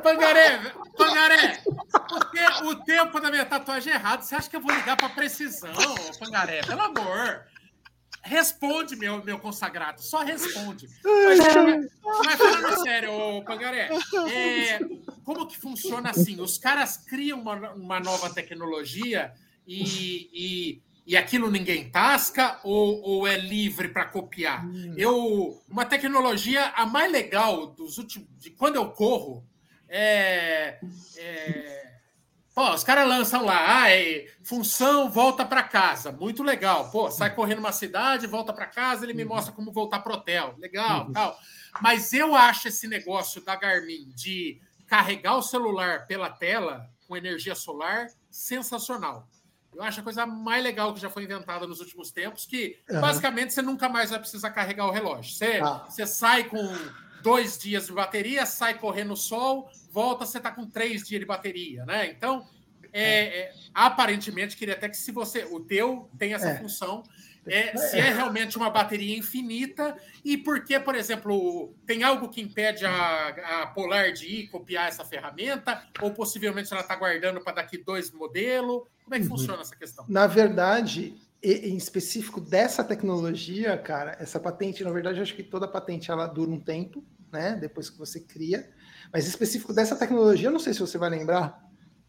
Pangaré, 0.00 0.72
Pangaré, 0.96 1.62
porque 2.08 2.40
o 2.64 2.74
tempo 2.76 3.20
da 3.20 3.30
minha 3.30 3.44
tatuagem 3.44 3.92
é 3.92 3.96
errado. 3.96 4.22
Você 4.22 4.34
acha 4.34 4.48
que 4.48 4.56
eu 4.56 4.60
vou 4.60 4.74
ligar 4.74 4.96
para 4.96 5.08
precisão, 5.08 5.72
Pangaré? 6.18 6.62
Pelo 6.62 6.80
amor. 6.80 7.46
Responde, 8.24 8.94
meu, 8.94 9.22
meu 9.24 9.38
consagrado, 9.38 10.00
só 10.00 10.22
responde. 10.22 10.88
Mas, 12.24 12.38
falando 12.38 12.82
sério, 12.82 13.12
ô, 13.12 13.42
Pangaré, 13.42 13.90
é, 14.30 14.78
como 15.24 15.46
que 15.48 15.58
funciona 15.58 16.10
assim? 16.10 16.40
Os 16.40 16.56
caras 16.56 16.96
criam 16.96 17.40
uma, 17.40 17.72
uma 17.72 17.98
nova 17.98 18.30
tecnologia 18.32 19.32
e, 19.66 20.30
e, 20.32 20.82
e 21.04 21.16
aquilo 21.16 21.50
ninguém 21.50 21.90
tasca 21.90 22.60
ou, 22.62 23.02
ou 23.02 23.26
é 23.26 23.36
livre 23.36 23.88
para 23.88 24.04
copiar? 24.04 24.64
Hum. 24.66 24.94
Eu, 24.96 25.60
uma 25.68 25.84
tecnologia, 25.84 26.68
a 26.76 26.86
mais 26.86 27.10
legal 27.10 27.66
dos 27.66 27.98
últimos, 27.98 28.28
de 28.38 28.50
quando 28.50 28.76
eu 28.76 28.88
corro, 28.90 29.44
é, 29.94 30.78
é, 31.18 31.92
pô, 32.54 32.72
os 32.72 32.82
caras 32.82 33.06
lançam 33.06 33.44
lá, 33.44 33.82
ah, 33.82 33.90
é, 33.90 34.26
função 34.42 35.10
volta 35.10 35.44
para 35.44 35.62
casa, 35.62 36.10
muito 36.10 36.42
legal. 36.42 36.90
Pô, 36.90 37.10
sai 37.10 37.34
correndo 37.34 37.58
uma 37.58 37.72
cidade, 37.72 38.26
volta 38.26 38.54
para 38.54 38.66
casa, 38.66 39.04
ele 39.04 39.12
me 39.12 39.22
uhum. 39.22 39.28
mostra 39.28 39.52
como 39.52 39.70
voltar 39.70 40.00
pro 40.00 40.14
hotel, 40.14 40.54
legal, 40.58 41.06
uhum. 41.06 41.12
tal. 41.12 41.38
Mas 41.82 42.10
eu 42.14 42.34
acho 42.34 42.68
esse 42.68 42.88
negócio 42.88 43.44
da 43.44 43.54
Garmin 43.54 44.10
de 44.16 44.58
carregar 44.86 45.36
o 45.36 45.42
celular 45.42 46.06
pela 46.06 46.30
tela 46.30 46.88
com 47.06 47.14
energia 47.14 47.54
solar 47.54 48.08
sensacional. 48.30 49.28
Eu 49.74 49.82
acho 49.82 50.00
a 50.00 50.02
coisa 50.02 50.24
mais 50.24 50.64
legal 50.64 50.94
que 50.94 51.00
já 51.00 51.10
foi 51.10 51.24
inventada 51.24 51.66
nos 51.66 51.80
últimos 51.80 52.10
tempos, 52.10 52.46
que 52.46 52.78
uhum. 52.88 52.98
basicamente 52.98 53.52
você 53.52 53.60
nunca 53.60 53.90
mais 53.90 54.08
vai 54.08 54.18
precisar 54.18 54.50
carregar 54.52 54.86
o 54.86 54.90
relógio. 54.90 55.34
Você, 55.34 55.60
ah. 55.62 55.84
você 55.86 56.06
sai 56.06 56.44
com 56.44 56.74
dois 57.22 57.58
dias 57.58 57.86
de 57.86 57.92
bateria, 57.92 58.44
sai 58.44 58.78
correndo 58.78 59.08
no 59.08 59.16
sol, 59.16 59.70
volta, 59.92 60.24
você 60.24 60.38
está 60.38 60.50
com 60.50 60.66
três 60.66 61.06
dias 61.06 61.20
de 61.20 61.26
bateria, 61.26 61.84
né? 61.84 62.06
Então, 62.06 62.46
é, 62.92 63.40
é, 63.40 63.52
aparentemente, 63.72 64.56
queria 64.56 64.74
até 64.74 64.88
que 64.88 64.96
se 64.96 65.12
você. 65.12 65.44
O 65.44 65.60
teu 65.60 66.10
tem 66.18 66.34
essa 66.34 66.50
é. 66.50 66.58
função. 66.58 67.02
É, 67.44 67.76
se 67.76 67.98
é 67.98 68.12
realmente 68.14 68.56
uma 68.56 68.70
bateria 68.70 69.18
infinita 69.18 69.96
e 70.24 70.36
porque, 70.36 70.78
por 70.78 70.94
exemplo, 70.94 71.74
tem 71.84 72.04
algo 72.04 72.28
que 72.28 72.40
impede 72.40 72.86
a, 72.86 73.62
a 73.62 73.66
Polar 73.66 74.12
de 74.12 74.26
ir 74.26 74.46
copiar 74.46 74.86
essa 74.86 75.04
ferramenta 75.04 75.82
ou 76.00 76.12
possivelmente 76.12 76.72
ela 76.72 76.82
está 76.82 76.94
guardando 76.94 77.40
para 77.40 77.54
daqui 77.54 77.78
dois 77.78 78.12
modelos? 78.12 78.82
Como 79.02 79.16
é 79.16 79.18
que 79.18 79.24
uhum. 79.24 79.30
funciona 79.30 79.60
essa 79.60 79.74
questão? 79.74 80.04
Na 80.08 80.28
verdade, 80.28 81.16
em 81.42 81.76
específico 81.76 82.40
dessa 82.40 82.84
tecnologia, 82.84 83.76
cara, 83.76 84.16
essa 84.20 84.38
patente, 84.38 84.84
na 84.84 84.92
verdade, 84.92 85.20
acho 85.20 85.34
que 85.34 85.42
toda 85.42 85.66
patente 85.66 86.12
ela 86.12 86.28
dura 86.28 86.52
um 86.52 86.60
tempo, 86.60 87.04
né? 87.32 87.56
Depois 87.60 87.90
que 87.90 87.98
você 87.98 88.20
cria. 88.20 88.70
Mas 89.12 89.26
específico 89.26 89.72
dessa 89.72 89.94
tecnologia, 89.94 90.48
eu 90.48 90.52
não 90.52 90.58
sei 90.58 90.72
se 90.72 90.80
você 90.80 90.96
vai 90.96 91.10
lembrar, 91.10 91.62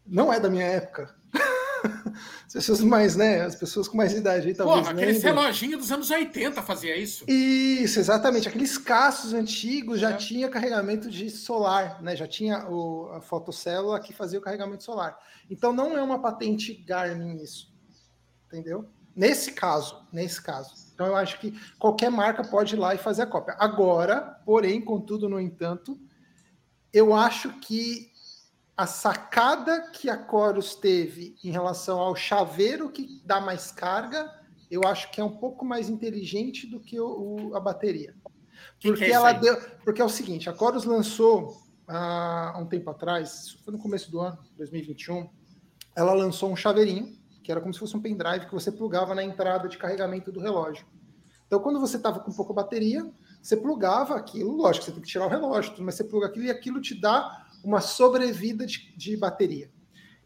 não 0.06 0.32
é 0.32 0.40
da 0.40 0.48
minha 0.48 0.64
época. 0.64 1.14
As 2.46 2.52
pessoas 2.52 2.80
mais, 2.80 3.16
né? 3.16 3.42
As 3.42 3.54
pessoas 3.54 3.88
com 3.88 3.96
mais 3.96 4.14
idade 4.14 4.48
aí, 4.48 4.54
talvez. 4.54 4.80
Porra, 4.80 4.92
aquele 4.92 5.18
reloginho 5.18 5.76
dos 5.76 5.90
anos 5.90 6.10
80 6.10 6.62
fazia 6.62 6.96
isso. 6.96 7.24
Isso, 7.28 7.98
exatamente. 7.98 8.48
Aqueles 8.48 8.78
caços 8.78 9.34
antigos 9.34 10.00
já 10.00 10.10
é. 10.10 10.16
tinha 10.16 10.48
carregamento 10.48 11.10
de 11.10 11.28
solar, 11.28 12.00
né? 12.02 12.16
Já 12.16 12.26
tinha 12.26 12.66
o, 12.70 13.10
a 13.12 13.20
fotocélula 13.20 14.00
que 14.00 14.12
fazia 14.12 14.38
o 14.38 14.42
carregamento 14.42 14.84
solar. 14.84 15.18
Então 15.50 15.72
não 15.72 15.98
é 15.98 16.02
uma 16.02 16.20
patente 16.20 16.72
Garmin 16.72 17.42
isso. 17.42 17.74
Entendeu? 18.46 18.88
Nesse 19.14 19.52
caso, 19.52 20.06
nesse 20.12 20.40
caso. 20.40 20.74
Então 20.94 21.06
eu 21.06 21.16
acho 21.16 21.38
que 21.40 21.52
qualquer 21.78 22.10
marca 22.10 22.42
pode 22.44 22.74
ir 22.74 22.78
lá 22.78 22.94
e 22.94 22.98
fazer 22.98 23.22
a 23.22 23.26
cópia. 23.26 23.56
Agora, 23.58 24.40
porém, 24.44 24.80
contudo, 24.80 25.28
no 25.28 25.40
entanto, 25.40 25.98
eu 26.94 27.12
acho 27.12 27.52
que 27.58 28.12
a 28.76 28.86
sacada 28.86 29.90
que 29.90 30.08
a 30.08 30.26
Chorus 30.28 30.76
teve 30.76 31.36
em 31.42 31.50
relação 31.50 31.98
ao 31.98 32.14
chaveiro 32.14 32.88
que 32.88 33.20
dá 33.24 33.40
mais 33.40 33.72
carga, 33.72 34.32
eu 34.70 34.82
acho 34.84 35.10
que 35.10 35.20
é 35.20 35.24
um 35.24 35.36
pouco 35.36 35.64
mais 35.64 35.90
inteligente 35.90 36.68
do 36.68 36.78
que 36.78 36.98
o, 37.00 37.50
o 37.50 37.56
a 37.56 37.60
bateria. 37.60 38.14
Que 38.78 38.88
porque 38.88 39.06
que 39.06 39.10
é 39.10 39.14
ela 39.14 39.32
deu, 39.32 39.60
porque 39.84 40.00
é 40.00 40.04
o 40.04 40.08
seguinte, 40.08 40.48
a 40.48 40.54
Chorus 40.54 40.84
lançou 40.84 41.60
há 41.86 42.56
um 42.58 42.66
tempo 42.66 42.88
atrás, 42.90 43.58
foi 43.64 43.72
no 43.72 43.78
começo 43.78 44.10
do 44.10 44.20
ano, 44.20 44.38
2021, 44.56 45.28
ela 45.96 46.14
lançou 46.14 46.50
um 46.50 46.56
chaveirinho, 46.56 47.18
que 47.42 47.50
era 47.50 47.60
como 47.60 47.74
se 47.74 47.80
fosse 47.80 47.96
um 47.96 48.00
pendrive 48.00 48.46
que 48.46 48.54
você 48.54 48.70
plugava 48.70 49.14
na 49.14 49.22
entrada 49.22 49.68
de 49.68 49.76
carregamento 49.76 50.30
do 50.30 50.40
relógio. 50.40 50.86
Então, 51.46 51.60
quando 51.60 51.78
você 51.78 51.96
estava 51.96 52.20
com 52.20 52.32
pouca 52.32 52.52
bateria, 52.52 53.08
você 53.44 53.58
plugava 53.58 54.16
aquilo, 54.16 54.56
lógico, 54.56 54.86
você 54.86 54.92
tem 54.92 55.02
que 55.02 55.08
tirar 55.08 55.26
o 55.26 55.28
relógio, 55.28 55.74
mas 55.80 55.96
você 55.96 56.04
pluga 56.04 56.28
aquilo 56.28 56.46
e 56.46 56.50
aquilo 56.50 56.80
te 56.80 56.98
dá 56.98 57.46
uma 57.62 57.78
sobrevida 57.78 58.64
de, 58.64 58.96
de 58.96 59.18
bateria. 59.18 59.70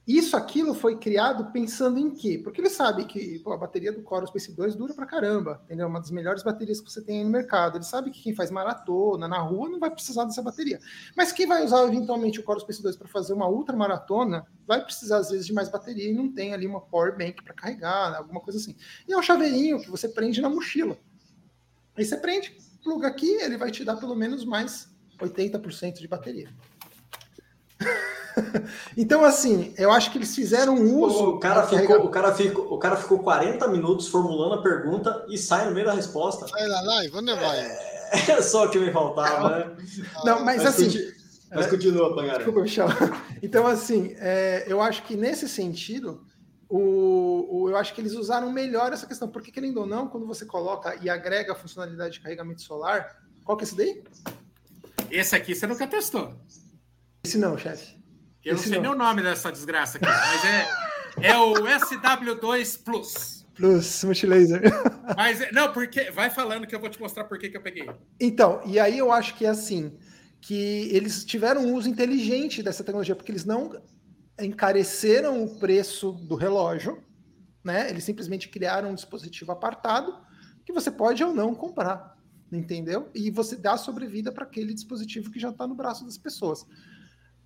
Isso, 0.07 0.37
aquilo 0.37 0.73
foi 0.73 0.97
criado 0.97 1.51
pensando 1.53 1.99
em 1.99 2.13
quê? 2.13 2.41
Porque 2.43 2.61
ele 2.61 2.71
sabe 2.71 3.05
que 3.07 3.41
pô, 3.41 3.53
a 3.53 3.57
bateria 3.57 3.93
do 3.93 4.03
Core 4.03 4.29
Space 4.29 4.53
2 4.53 4.77
dura 4.77 4.95
pra 4.95 5.05
caramba, 5.05 5.61
entendeu? 5.65 5.89
Uma 5.89 5.99
das 5.99 6.13
melhores 6.13 6.45
baterias 6.45 6.81
que 6.81 6.91
você 6.91 7.03
tem 7.03 7.25
no 7.25 7.31
mercado. 7.31 7.77
Ele 7.77 7.85
sabe 7.85 8.13
que 8.13 8.23
quem 8.23 8.35
faz 8.35 8.53
maratona 8.53 9.27
na 9.27 9.39
rua 9.39 9.69
não 9.69 9.81
vai 9.81 9.91
precisar 9.91 10.25
dessa 10.25 10.41
bateria. 10.41 10.79
Mas 11.17 11.33
quem 11.33 11.47
vai 11.47 11.65
usar 11.65 11.83
eventualmente 11.89 12.39
o 12.39 12.45
Core 12.45 12.61
Space 12.61 12.81
2 12.81 12.97
para 12.97 13.09
fazer 13.09 13.33
uma 13.33 13.49
ultra 13.49 13.77
maratona 13.77 14.47
vai 14.65 14.83
precisar 14.83 15.19
às 15.19 15.29
vezes 15.29 15.45
de 15.45 15.53
mais 15.53 15.69
bateria 15.69 16.09
e 16.09 16.15
não 16.15 16.33
tem 16.33 16.55
ali 16.55 16.69
uma 16.69 16.81
power 16.81 17.19
bank 17.19 17.43
para 17.43 17.53
carregar, 17.53 18.17
alguma 18.17 18.41
coisa 18.41 18.61
assim. 18.61 18.77
E 19.09 19.13
é 19.13 19.19
um 19.19 19.23
chaveirinho 19.23 19.81
que 19.81 19.91
você 19.91 20.09
prende 20.09 20.41
na 20.41 20.49
mochila. 20.49 20.97
Aí 21.97 22.05
você 22.05 22.17
prende, 22.17 22.57
pluga 22.89 23.09
aqui, 23.09 23.31
ele 23.43 23.59
vai 23.59 23.71
te 23.71 23.85
dar 23.85 23.97
pelo 23.97 24.17
menos 24.17 24.47
mais 24.47 24.89
80% 25.21 25.99
de 25.99 26.09
bateria. 26.09 26.49
então, 28.97 29.23
assim, 29.25 29.75
eu 29.77 29.93
acho 29.93 30.11
que 30.11 30.17
eles 30.17 30.35
fizeram 30.35 30.75
um 30.75 30.99
uso. 30.99 31.33
O 31.33 31.39
cara, 31.39 31.67
ficou, 31.67 32.05
o, 32.05 32.09
cara 32.09 32.35
ficou, 32.35 32.73
o 32.73 32.79
cara 32.79 32.97
ficou 32.97 33.19
40 33.19 33.69
minutos 33.69 34.09
formulando 34.09 34.55
a 34.55 34.63
pergunta 34.63 35.27
e 35.29 35.37
sai 35.37 35.67
no 35.67 35.73
meio 35.73 35.85
da 35.85 35.93
resposta. 35.93 36.49
Sai 36.49 36.67
lá, 36.67 36.81
live, 36.81 37.15
onde 37.15 37.35
vai? 37.35 37.59
É, 37.59 38.31
é 38.33 38.43
só 38.43 38.65
o 38.65 38.71
que 38.71 38.79
me 38.79 38.91
faltava, 38.91 39.51
né? 39.51 39.77
Não, 40.25 40.43
mas, 40.43 40.63
mas 40.63 40.67
assim. 40.67 40.87
Continua, 40.87 41.13
mas 41.51 41.67
continua, 41.67 42.15
Pangaré. 42.15 42.37
Desculpa, 42.39 42.63
Michel. 42.63 42.89
Então, 43.43 43.67
assim, 43.67 44.17
é, 44.19 44.65
eu 44.67 44.81
acho 44.81 45.05
que 45.05 45.15
nesse 45.15 45.49
sentido, 45.49 46.27
o, 46.69 47.47
o, 47.51 47.71
eu 47.71 47.77
acho 47.77 47.95
que 47.95 48.01
eles 48.01 48.13
usaram 48.13 48.53
melhor 48.53 48.93
essa 48.93 49.07
questão, 49.07 49.29
porque, 49.29 49.51
querendo 49.51 49.79
ou 49.79 49.87
não, 49.87 50.07
quando 50.07 50.27
você 50.27 50.45
coloca 50.45 50.97
e 51.01 51.09
agrega 51.09 51.53
a 51.53 51.57
funcionalidade 51.57 52.15
de 52.15 52.21
carregamento 52.21 52.63
solar, 52.63 53.23
qual 53.45 53.57
que 53.57 53.65
é 53.65 53.67
esse 53.67 53.77
daí? 53.77 54.03
Esse 55.11 55.35
aqui 55.35 55.55
você 55.55 55.67
nunca 55.67 55.87
testou. 55.87 56.35
Esse 57.25 57.39
não, 57.39 57.57
chefe. 57.57 57.97
Eu 58.45 58.55
Esse 58.55 58.67
não 58.67 58.73
sei 58.73 58.83
não. 58.83 58.83
nem 58.83 58.91
o 58.91 58.95
nome 58.95 59.23
dessa 59.23 59.51
desgraça 59.51 59.99
aqui, 59.99 60.07
mas 60.07 60.45
é, 60.45 61.31
é 61.31 61.39
o 61.39 61.55
SW2 61.55 62.83
Plus. 62.85 63.47
Plus, 63.55 64.05
multilaser. 64.05 64.63
Mas 65.17 65.51
não, 65.53 65.73
porque 65.73 66.11
vai 66.11 66.31
falando 66.31 66.67
que 66.67 66.75
eu 66.75 66.79
vou 66.79 66.89
te 66.89 67.01
mostrar 67.01 67.25
por 67.25 67.39
que 67.39 67.51
eu 67.57 67.61
peguei. 67.61 67.91
Então, 68.21 68.61
e 68.65 68.79
aí 68.79 68.97
eu 68.99 69.11
acho 69.11 69.35
que 69.35 69.45
é 69.45 69.49
assim, 69.49 69.99
que 70.41 70.89
eles 70.93 71.25
tiveram 71.25 71.63
um 71.63 71.75
uso 71.75 71.89
inteligente 71.89 72.63
dessa 72.63 72.85
tecnologia, 72.85 73.17
porque 73.17 73.33
eles 73.33 73.45
não 73.45 73.83
encareceram 74.41 75.43
o 75.45 75.59
preço 75.59 76.13
do 76.13 76.35
relógio, 76.35 77.03
né? 77.65 77.91
Eles 77.91 78.05
simplesmente 78.05 78.49
criaram 78.49 78.91
um 78.91 78.95
dispositivo 78.95 79.53
apartado 79.53 80.15
que 80.65 80.73
você 80.73 80.91
pode 80.91 81.25
ou 81.25 81.35
não 81.35 81.55
comprar, 81.55 82.17
entendeu? 82.53 83.09
E 83.15 83.31
você 83.31 83.57
dá 83.57 83.77
sobrevida 83.77 84.31
para 84.31 84.45
aquele 84.45 84.75
dispositivo 84.75 85.31
que 85.31 85.41
já 85.41 85.51
está 85.51 85.67
no 85.67 85.75
braço 85.75 86.05
das 86.05 86.19
pessoas. 86.19 86.67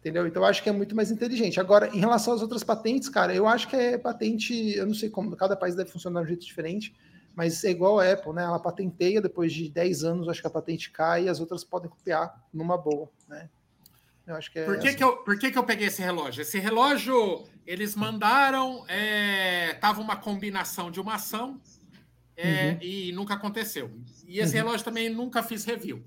Entendeu? 0.00 0.26
Então 0.26 0.42
eu 0.42 0.48
acho 0.48 0.62
que 0.62 0.68
é 0.68 0.72
muito 0.72 0.96
mais 0.96 1.12
inteligente. 1.12 1.60
Agora, 1.60 1.88
em 1.94 2.00
relação 2.00 2.34
às 2.34 2.42
outras 2.42 2.64
patentes, 2.64 3.08
cara, 3.08 3.32
eu 3.32 3.46
acho 3.46 3.68
que 3.68 3.76
é 3.76 3.96
patente, 3.96 4.52
eu 4.76 4.84
não 4.84 4.94
sei 4.94 5.08
como, 5.08 5.36
cada 5.36 5.56
país 5.56 5.76
deve 5.76 5.90
funcionar 5.90 6.20
de 6.20 6.24
um 6.24 6.28
jeito 6.28 6.44
diferente, 6.44 6.92
mas 7.36 7.62
é 7.62 7.70
igual 7.70 8.00
a 8.00 8.12
Apple, 8.12 8.32
né? 8.32 8.42
Ela 8.42 8.58
patenteia, 8.58 9.22
depois 9.22 9.52
de 9.52 9.68
10 9.68 10.02
anos, 10.02 10.28
acho 10.28 10.40
que 10.40 10.46
a 10.46 10.50
patente 10.50 10.90
cai 10.90 11.24
e 11.24 11.28
as 11.28 11.38
outras 11.38 11.62
podem 11.62 11.88
copiar 11.88 12.44
numa 12.52 12.76
boa, 12.76 13.08
né? 13.28 13.48
Eu 14.26 14.36
acho 14.36 14.50
que 14.50 14.58
é 14.58 14.64
por 14.64 14.78
que, 14.78 14.94
que, 14.94 15.02
eu, 15.04 15.16
por 15.18 15.38
que, 15.38 15.50
que 15.50 15.58
eu 15.58 15.64
peguei 15.64 15.88
esse 15.88 16.00
relógio? 16.00 16.42
Esse 16.42 16.58
relógio, 16.58 17.44
eles 17.66 17.94
mandaram, 17.94 18.84
é, 18.88 19.74
tava 19.80 20.00
uma 20.00 20.16
combinação 20.16 20.90
de 20.90 21.00
uma 21.00 21.14
ação 21.14 21.60
é, 22.36 22.70
uhum. 22.70 22.78
e 22.80 23.12
nunca 23.12 23.34
aconteceu. 23.34 23.90
E 24.26 24.38
esse 24.38 24.56
uhum. 24.56 24.64
relógio 24.64 24.84
também 24.84 25.08
nunca 25.08 25.42
fiz 25.42 25.64
review. 25.64 26.02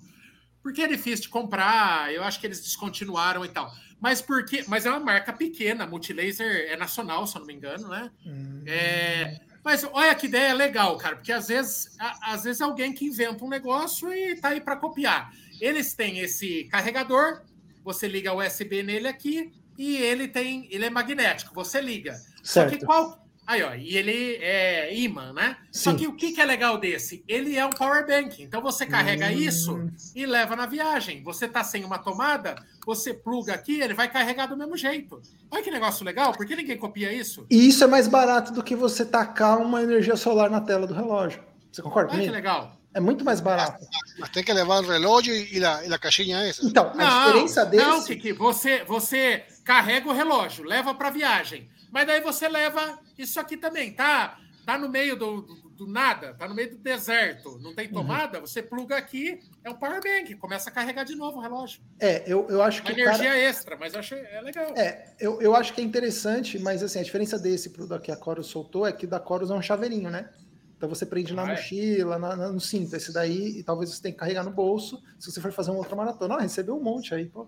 Porque 0.63 0.81
é 0.81 0.87
difícil 0.87 1.23
de 1.23 1.29
comprar, 1.29 2.11
eu 2.13 2.23
acho 2.23 2.39
que 2.39 2.47
eles 2.47 2.61
descontinuaram 2.61 3.45
e 3.45 3.49
tal. 3.49 3.71
Mas 3.99 4.21
porque, 4.21 4.63
mas 4.67 4.85
é 4.85 4.89
uma 4.89 4.99
marca 4.99 5.31
pequena, 5.31 5.85
Multilaser 5.85 6.71
é 6.71 6.75
nacional, 6.75 7.27
se 7.27 7.35
eu 7.35 7.39
não 7.41 7.47
me 7.47 7.53
engano, 7.53 7.87
né? 7.87 8.11
Hum. 8.25 8.63
É, 8.65 9.39
mas 9.63 9.83
olha 9.83 10.13
que 10.15 10.27
ideia 10.27 10.53
legal, 10.53 10.97
cara, 10.97 11.15
porque 11.15 11.31
às 11.31 11.47
vezes, 11.47 11.95
a, 11.99 12.33
às 12.33 12.43
vezes 12.43 12.61
é 12.61 12.63
alguém 12.63 12.93
que 12.93 13.05
inventa 13.05 13.43
um 13.43 13.49
negócio 13.49 14.13
e 14.13 14.35
tá 14.35 14.49
aí 14.49 14.61
para 14.61 14.75
copiar. 14.75 15.33
Eles 15.59 15.93
têm 15.93 16.19
esse 16.19 16.65
carregador, 16.65 17.41
você 17.85 18.07
liga 18.07 18.33
o 18.33 18.45
USB 18.45 18.83
nele 18.83 19.07
aqui 19.07 19.53
e 19.77 19.95
ele 19.97 20.27
tem, 20.27 20.67
ele 20.71 20.85
é 20.85 20.89
magnético, 20.89 21.53
você 21.53 21.79
liga. 21.79 22.13
Certo. 22.43 22.71
Só 22.71 22.77
que 22.77 22.85
qual 22.85 23.25
Aí, 23.47 23.61
ó, 23.61 23.75
e 23.75 23.95
ele 23.95 24.37
é 24.41 24.95
imã, 24.95 25.31
né? 25.31 25.55
Sim. 25.71 25.83
Só 25.83 25.93
que 25.93 26.07
o 26.07 26.15
que, 26.15 26.31
que 26.31 26.41
é 26.41 26.45
legal 26.45 26.79
desse? 26.79 27.23
Ele 27.27 27.55
é 27.55 27.63
um 27.63 27.69
power 27.69 28.05
bank. 28.07 28.41
Então 28.41 28.59
você 28.59 28.87
carrega 28.87 29.27
hum. 29.27 29.37
isso 29.37 29.91
e 30.15 30.25
leva 30.25 30.55
na 30.55 30.65
viagem. 30.65 31.21
Você 31.21 31.47
tá 31.47 31.63
sem 31.63 31.85
uma 31.85 31.99
tomada, 31.99 32.55
você 32.83 33.13
pluga 33.13 33.53
aqui, 33.53 33.79
ele 33.79 33.93
vai 33.93 34.11
carregar 34.11 34.47
do 34.47 34.57
mesmo 34.57 34.75
jeito. 34.75 35.21
Olha 35.51 35.61
que 35.61 35.69
negócio 35.69 36.03
legal, 36.03 36.33
por 36.33 36.43
que 36.43 36.55
ninguém 36.55 36.77
copia 36.77 37.13
isso? 37.13 37.45
E 37.51 37.67
isso 37.67 37.83
é 37.83 37.87
mais 37.87 38.07
barato 38.07 38.51
do 38.51 38.63
que 38.63 38.75
você 38.75 39.05
tacar 39.05 39.59
uma 39.59 39.83
energia 39.83 40.15
solar 40.15 40.49
na 40.49 40.61
tela 40.61 40.87
do 40.87 40.95
relógio. 40.95 41.43
Você 41.71 41.83
concorda 41.83 42.13
Olha 42.13 42.17
comigo? 42.17 42.31
que 42.31 42.35
legal. 42.35 42.81
É 42.95 42.99
muito 43.01 43.25
mais 43.25 43.41
barato. 43.41 43.85
Mas 44.17 44.29
tem 44.29 44.41
que 44.41 44.53
levar 44.53 44.81
o 44.81 44.87
relógio 44.87 45.35
e 45.35 45.63
a, 45.65 45.85
e 45.85 45.93
a 45.93 45.99
caixinha 45.99 46.39
é 46.39 46.49
essa. 46.49 46.65
Então, 46.65 46.91
a 46.91 46.95
não, 46.95 47.25
diferença 47.25 47.65
desse... 47.65 47.85
Não, 47.85 48.03
Kiki, 48.05 48.31
você, 48.31 48.85
você 48.85 49.43
carrega 49.65 50.07
o 50.07 50.13
relógio, 50.13 50.63
leva 50.63 50.95
para 50.95 51.09
viagem. 51.09 51.69
Mas 51.91 52.07
daí 52.07 52.21
você 52.21 52.47
leva 52.47 52.97
isso 53.17 53.37
aqui 53.37 53.57
também, 53.57 53.91
tá? 53.91 54.39
Tá 54.65 54.77
no 54.77 54.87
meio 54.87 55.17
do, 55.17 55.41
do, 55.41 55.55
do 55.71 55.87
nada, 55.87 56.33
tá 56.35 56.47
no 56.47 56.55
meio 56.55 56.71
do 56.71 56.77
deserto, 56.77 57.59
não 57.61 57.75
tem 57.75 57.87
uhum. 57.87 57.93
tomada, 57.93 58.39
uhum. 58.39 58.47
você 58.47 58.63
pluga 58.63 58.95
aqui, 58.95 59.41
é 59.63 59.69
um 59.69 59.75
power 59.75 60.01
bank, 60.01 60.33
começa 60.35 60.69
a 60.69 60.73
carregar 60.73 61.03
de 61.03 61.15
novo 61.15 61.37
o 61.37 61.41
relógio. 61.41 61.81
É, 61.99 62.23
eu, 62.25 62.47
eu 62.49 62.63
acho 62.63 62.81
que. 62.81 62.91
Uma 62.93 62.99
energia 62.99 63.25
cara... 63.25 63.37
extra, 63.37 63.77
mas 63.77 63.93
eu 63.93 63.99
achei 63.99 64.19
é 64.19 64.41
legal. 64.41 64.73
É, 64.75 65.13
eu, 65.19 65.41
eu 65.41 65.53
acho 65.53 65.73
que 65.73 65.81
é 65.81 65.83
interessante, 65.83 66.57
mas 66.57 66.81
assim, 66.81 66.99
a 66.99 67.03
diferença 67.03 67.37
desse 67.37 67.69
pro 67.69 67.85
da 67.85 67.99
que 67.99 68.11
a 68.11 68.17
Chorus 68.17 68.47
soltou 68.47 68.87
é 68.87 68.93
que 68.93 69.05
da 69.05 69.21
Chorus 69.21 69.51
é 69.51 69.53
um 69.53 69.61
chaveirinho, 69.61 70.09
né? 70.09 70.29
Então 70.77 70.89
você 70.89 71.05
prende 71.05 71.33
na 71.33 71.43
ah, 71.43 71.47
é? 71.47 71.51
mochila, 71.51 72.19
na, 72.19 72.35
na, 72.35 72.49
no 72.49 72.59
cinto. 72.59 72.95
Esse 72.95 73.13
daí, 73.13 73.59
e 73.59 73.63
talvez 73.63 73.89
você 73.89 74.01
tenha 74.01 74.13
que 74.13 74.19
carregar 74.19 74.43
no 74.43 74.51
bolso 74.51 75.01
se 75.17 75.31
você 75.31 75.39
for 75.39 75.51
fazer 75.51 75.71
uma 75.71 75.79
outra 75.79 75.95
maratona. 75.95 76.35
Ah, 76.35 76.41
recebeu 76.41 76.77
um 76.77 76.83
monte 76.83 77.13
aí, 77.13 77.25
pô. 77.25 77.47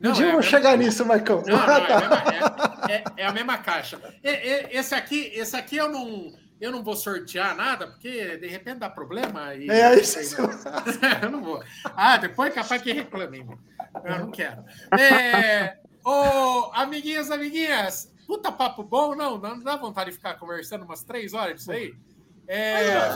Não, 0.00 0.10
um 0.10 0.14
dia 0.14 0.26
é 0.26 0.28
eu 0.28 0.32
vou 0.32 0.42
chegar 0.42 0.76
nisso, 0.76 1.04
Marcão. 1.06 1.42
Não, 1.46 1.56
não, 1.56 1.64
é, 2.88 2.96
é, 2.96 3.04
é, 3.16 3.26
a 3.26 3.32
mesma 3.32 3.58
caixa. 3.58 3.98
Esse 4.22 4.94
aqui, 4.94 5.30
esse 5.34 5.56
aqui 5.56 5.76
eu 5.76 5.90
não, 5.90 6.32
eu 6.60 6.70
não 6.70 6.82
vou 6.82 6.96
sortear 6.96 7.56
nada, 7.56 7.86
porque 7.86 8.36
de 8.36 8.46
repente 8.46 8.78
dá 8.78 8.90
problema. 8.90 9.54
E... 9.54 9.70
É 9.70 9.98
isso. 9.98 10.18
eu 11.22 11.30
não 11.30 11.42
vou. 11.42 11.62
Ah, 11.84 12.16
depois 12.16 12.52
capaz 12.52 12.82
que 12.82 12.92
reclame. 12.92 13.46
Eu 14.04 14.18
não 14.18 14.30
quero. 14.30 14.64
É, 14.98 15.78
ô, 16.04 16.70
amiguinhas, 16.74 17.30
amiguinhas, 17.30 18.12
puta 18.26 18.52
papo 18.52 18.82
bom, 18.82 19.14
não? 19.14 19.38
Não 19.38 19.62
dá 19.62 19.76
vontade 19.76 20.10
de 20.10 20.16
ficar 20.16 20.34
conversando 20.34 20.84
umas 20.84 21.02
três 21.02 21.32
horas 21.32 21.56
disso 21.56 21.72
aí? 21.72 21.94
É. 22.48 23.08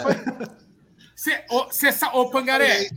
Cê, 1.14 1.44
ô, 1.50 1.70
cê, 1.70 1.88
ô, 2.14 2.30
Pangaré, 2.30 2.88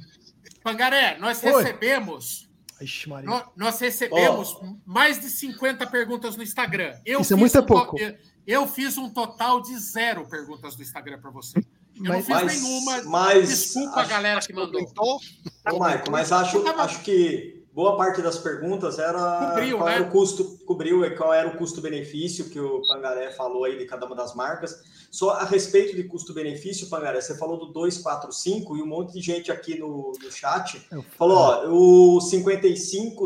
Pangaré, 0.64 1.18
nós 1.19 1.41
recebemos 1.41 2.49
Ixi, 2.81 3.10
nós, 3.10 3.45
nós, 3.55 3.80
recebemos 3.80 4.57
oh. 4.61 4.76
mais 4.85 5.19
de 5.19 5.30
50 5.30 5.88
perguntas 5.88 6.35
no 6.35 6.43
Instagram. 6.43 6.95
Eu 7.05 7.22
Isso 7.22 7.34
é 7.34 7.35
muito 7.35 7.60
um 7.60 7.65
pouco. 7.65 7.97
Eu, 7.97 8.15
eu, 8.45 8.68
fiz 8.68 8.97
um 8.97 9.10
total 9.10 9.61
de 9.61 9.77
zero 9.77 10.27
perguntas 10.27 10.76
no 10.76 10.84
Instagram 10.84 11.19
para 11.19 11.31
você. 11.31 11.60
Eu 11.95 12.10
mas, 12.10 12.27
não 12.27 12.39
fiz 12.39 12.61
nenhuma. 12.61 13.03
Mas, 13.03 13.49
Desculpa 13.49 13.99
acho, 13.99 13.99
a 13.99 14.05
galera 14.05 14.39
que 14.41 14.53
mandou. 14.53 14.81
Ô, 15.72 15.80
Maico, 15.80 16.11
mas 16.11 16.31
acho, 16.31 16.65
acho 16.68 17.01
que 17.03 17.64
boa 17.73 17.95
parte 17.97 18.22
das 18.22 18.38
perguntas 18.38 18.99
era 18.99 19.49
cobriu, 19.49 19.77
qual 19.77 19.89
né? 19.89 19.95
era 19.95 20.03
o 20.03 20.10
custo, 20.10 20.57
cobriu 20.65 21.15
qual 21.15 21.34
era 21.34 21.47
o 21.47 21.57
custo-benefício 21.57 22.49
que 22.49 22.60
o 22.60 22.81
Pangaré 22.88 23.31
falou 23.31 23.64
aí 23.65 23.77
de 23.77 23.85
cada 23.85 24.05
uma 24.05 24.15
das 24.15 24.35
marcas. 24.35 24.81
Só 25.14 25.30
a 25.30 25.45
respeito 25.45 25.95
de 25.95 26.06
custo-benefício, 26.06 26.90
Pangaré, 26.90 27.22
você 27.22 27.38
falou 27.38 27.56
do 27.60 27.72
245 27.72 28.77
e 28.77 28.81
um 28.81 28.88
monte 28.88 29.14
de 29.14 29.22
gente 29.22 29.52
aqui 29.52 29.77
no, 29.77 30.11
no 30.11 30.31
chat 30.31 30.81
falou, 31.15 31.38
ó, 31.38 31.68
o 31.69 32.19
55, 32.19 33.23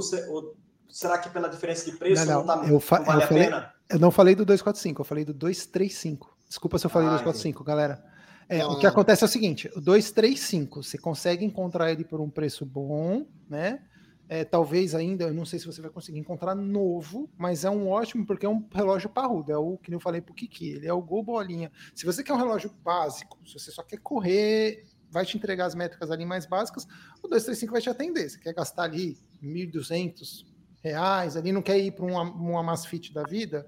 será 0.89 1.18
que 1.18 1.30
pela 1.30 1.47
diferença 1.47 1.89
de 1.89 1.95
preço 1.95 2.26
não, 2.26 2.43
não, 2.43 2.45
não, 2.45 2.55
tá, 2.61 2.65
eu 2.65 2.72
não 2.73 2.80
vale 2.80 3.07
eu 3.07 3.11
a 3.11 3.27
falei, 3.27 3.43
pena? 3.45 3.73
Eu 3.89 3.99
não 3.99 4.11
falei 4.11 4.35
do 4.35 4.43
245, 4.43 4.99
eu 4.99 5.05
falei 5.05 5.23
do 5.23 5.34
235. 5.34 6.38
Desculpa 6.49 6.77
se 6.77 6.85
eu 6.85 6.89
falei 6.89 7.07
ah, 7.07 7.11
245, 7.11 7.61
entendi. 7.61 7.65
galera. 7.65 8.03
É, 8.49 8.65
o 8.65 8.77
que 8.77 8.85
acontece 8.85 9.23
é 9.23 9.26
o 9.26 9.30
seguinte: 9.30 9.72
o 9.73 9.80
235, 9.80 10.84
você 10.84 10.97
consegue 10.97 11.45
encontrar 11.45 11.89
ele 11.89 12.03
por 12.03 12.19
um 12.19 12.30
preço 12.30 12.65
bom, 12.65 13.26
né? 13.49 13.80
É, 14.29 14.43
talvez 14.43 14.93
ainda, 14.93 15.25
eu 15.25 15.33
não 15.33 15.45
sei 15.45 15.57
se 15.57 15.65
você 15.65 15.81
vai 15.81 15.89
conseguir 15.89 16.19
encontrar 16.19 16.53
novo, 16.53 17.29
mas 17.37 17.63
é 17.63 17.69
um 17.69 17.87
ótimo, 17.87 18.25
porque 18.25 18.45
é 18.45 18.49
um 18.49 18.67
relógio 18.73 19.09
parrudo, 19.09 19.51
é 19.53 19.57
o 19.57 19.77
que 19.77 19.93
eu 19.93 20.01
falei 20.01 20.19
pro 20.19 20.33
Kiki, 20.33 20.71
ele 20.71 20.87
é 20.87 20.91
o 20.91 21.01
Gol 21.01 21.23
Bolinha. 21.23 21.71
Se 21.95 22.05
você 22.05 22.21
quer 22.21 22.33
um 22.33 22.37
relógio 22.37 22.69
básico, 22.83 23.39
se 23.47 23.53
você 23.53 23.71
só 23.71 23.83
quer 23.83 23.99
correr, 23.99 24.83
vai 25.09 25.25
te 25.25 25.37
entregar 25.37 25.65
as 25.65 25.75
métricas 25.75 26.11
ali 26.11 26.25
mais 26.25 26.45
básicas, 26.45 26.83
o 27.23 27.27
235 27.27 27.71
vai 27.71 27.81
te 27.81 27.89
atender. 27.89 28.29
Você 28.29 28.37
quer 28.37 28.53
gastar 28.53 28.83
ali 28.83 29.17
1.200 29.41 30.45
reais, 30.83 31.37
ali 31.37 31.53
não 31.53 31.61
quer 31.61 31.77
ir 31.79 31.91
para 31.91 32.05
uma, 32.05 32.23
uma 32.23 32.63
Masfit 32.63 33.13
da 33.13 33.23
vida, 33.23 33.65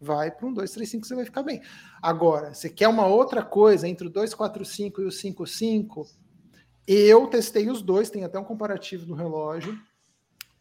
vai 0.00 0.32
para 0.32 0.46
um 0.46 0.52
235 0.52 1.06
você 1.06 1.14
vai 1.14 1.24
ficar 1.24 1.44
bem. 1.44 1.62
Agora, 2.02 2.52
você 2.52 2.68
quer 2.68 2.88
uma 2.88 3.06
outra 3.06 3.40
coisa 3.44 3.86
entre 3.86 4.08
o 4.08 4.10
245 4.10 5.00
e 5.00 5.04
o 5.04 5.12
55? 5.12 6.08
Eu 6.88 7.28
testei 7.28 7.70
os 7.70 7.80
dois, 7.80 8.10
tem 8.10 8.24
até 8.24 8.36
um 8.36 8.44
comparativo 8.44 9.06
no 9.06 9.14
relógio 9.14 9.78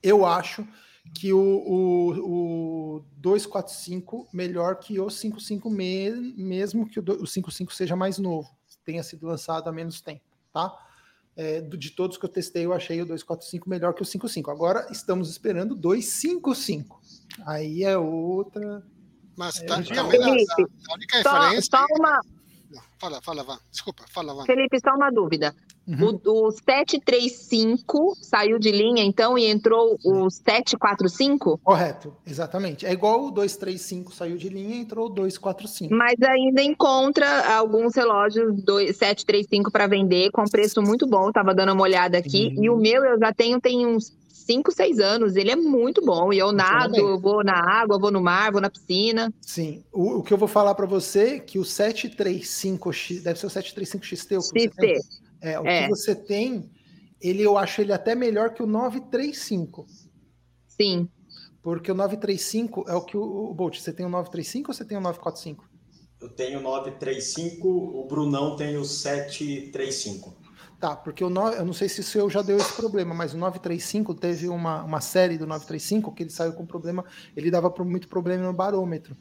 eu 0.02 0.26
acho 0.26 0.68
que 1.16 1.34
o, 1.34 1.40
o, 1.40 2.98
o 2.98 3.06
245 3.18 4.30
melhor 4.32 4.76
que 4.76 5.00
o 5.00 5.10
55 5.10 5.70
me, 5.70 6.12
mesmo 6.38 6.88
que 6.88 7.00
o, 7.00 7.04
o 7.22 7.28
55 7.28 7.74
seja 7.74 7.96
mais 7.96 8.18
novo, 8.18 8.50
tenha 8.86 9.04
sido 9.04 9.28
lançado 9.28 9.68
há 9.68 9.72
menos 9.72 10.02
tempo, 10.02 10.22
tá? 10.54 10.74
É, 11.36 11.62
de 11.62 11.92
todos 11.92 12.18
que 12.18 12.26
eu 12.26 12.30
testei, 12.30 12.66
eu 12.66 12.74
achei 12.74 13.02
o 13.02 13.06
245 13.06 13.70
melhor 13.70 13.94
que 13.94 14.02
o 14.02 14.06
55. 14.06 14.52
Agora 14.52 14.88
estamos 14.92 15.30
esperando 15.30 15.72
o 15.72 15.76
255. 15.76 17.02
Aí 17.46 17.84
é 17.84 17.98
outra. 17.98 18.84
Mas 19.38 19.62
é, 19.62 19.66
tá, 19.66 19.82
também 19.82 19.98
a, 19.98 20.02
a, 20.02 20.06
única 20.06 21.18
referência. 21.18 21.62
Só, 21.72 21.78
só 21.78 21.86
uma... 21.98 22.20
Fala, 23.00 23.22
fala, 23.22 23.44
Vá. 23.44 23.60
Desculpa, 23.72 24.04
fala, 24.10 24.34
Vá. 24.36 24.46
Felipe, 24.46 24.78
só 24.80 24.94
uma 24.94 25.10
dúvida. 25.10 25.56
Uhum. 25.92 26.20
O, 26.26 26.48
o 26.48 26.52
735 26.52 28.16
saiu 28.22 28.58
de 28.58 28.72
linha, 28.72 29.04
então, 29.04 29.38
e 29.38 29.46
entrou 29.46 29.98
o 30.04 30.30
745? 30.30 31.60
Correto, 31.64 32.14
exatamente. 32.26 32.86
É 32.86 32.94
igual 32.94 33.26
o 33.26 33.32
235 33.32 34.14
saiu 34.14 34.38
de 34.38 34.48
linha 34.48 34.76
e 34.76 34.80
entrou 34.80 35.08
o 35.08 35.10
245. 35.10 35.94
Mas 35.94 36.16
ainda 36.22 36.64
encontra 36.64 37.56
alguns 37.56 37.96
relógios 37.96 38.56
735 38.64 39.72
para 39.72 39.88
vender 39.88 40.32
com 40.32 40.44
preço 40.46 40.82
muito 40.82 41.06
bom. 41.06 41.28
Estava 41.28 41.54
dando 41.54 41.74
uma 41.74 41.84
olhada 41.84 42.18
aqui. 42.18 42.54
Uhum. 42.56 42.64
E 42.64 42.70
o 42.70 42.78
meu 42.78 43.04
eu 43.04 43.20
já 43.20 43.34
tenho, 43.34 43.60
tem 43.60 43.86
uns 43.86 44.14
5, 44.30 44.72
6 44.72 45.00
anos. 45.00 45.36
Ele 45.36 45.52
é 45.52 45.56
muito 45.56 46.02
bom. 46.02 46.32
E 46.32 46.40
eu 46.40 46.52
nado, 46.52 46.96
eu 46.96 47.20
vou 47.20 47.44
na 47.44 47.58
água, 47.58 48.00
vou 48.00 48.12
no 48.12 48.22
mar, 48.22 48.52
vou 48.52 48.62
na 48.62 48.70
piscina. 48.70 49.34
Sim. 49.42 49.84
O, 49.92 50.20
o 50.20 50.24
que 50.24 50.34
eu 50.34 50.38
vou 50.38 50.48
falar 50.48 50.76
para 50.76 50.86
você 50.86 51.36
é 51.36 51.40
que 51.40 51.60
o 51.60 51.64
735X, 51.64 53.24
deve 53.24 53.40
ser 53.40 53.48
o 53.48 53.50
735XT. 53.50 54.38
O 54.38 54.42
XT. 54.42 55.21
É, 55.42 55.60
o 55.60 55.66
é. 55.66 55.84
que 55.84 55.90
você 55.90 56.16
tem, 56.16 56.70
ele 57.20 57.42
eu 57.42 57.58
acho 57.58 57.82
ele 57.82 57.92
até 57.92 58.14
melhor 58.16 58.54
que 58.54 58.62
o 58.62 58.68
935. 58.68 59.86
Sim. 60.68 61.10
Porque 61.62 61.92
o 61.92 61.96
935 61.96 62.86
é 62.88 62.96
o 62.96 63.02
que 63.02 63.18
o, 63.18 63.22
o 63.22 63.54
Bolt, 63.54 63.80
você 63.80 63.94
tem 63.94 64.06
o 64.06 64.10
935 64.10 64.70
ou 64.70 64.74
você 64.74 64.86
tem 64.86 64.98
o 64.98 65.02
945? 65.02 65.70
Eu 66.20 66.30
tenho 66.30 66.60
o 66.60 66.62
935, 66.62 67.68
o 67.68 68.08
Brunão 68.08 68.56
tem 68.56 68.78
o 68.78 68.86
735. 68.86 70.42
Tá, 70.80 70.96
porque 70.96 71.24
o 71.24 71.30
9, 71.30 71.58
eu 71.58 71.66
não 71.66 71.74
sei 71.74 71.88
se 71.88 72.00
o 72.00 72.04
seu 72.04 72.28
já 72.28 72.42
deu 72.42 72.58
esse 72.58 72.74
problema, 72.74 73.14
mas 73.14 73.36
o 73.36 73.38
935 73.38 74.16
teve 74.16 74.50
uma, 74.50 74.84
uma 74.84 75.00
série 75.00 75.38
do 75.38 75.46
935 75.46 76.12
que 76.12 76.24
ele 76.24 76.32
saiu 76.32 76.54
com 76.54 76.66
problema, 76.66 77.06
ele 77.36 77.52
dava 77.52 77.72
muito 77.84 78.08
problema 78.08 78.44
no 78.44 78.54
barômetro. 78.54 79.16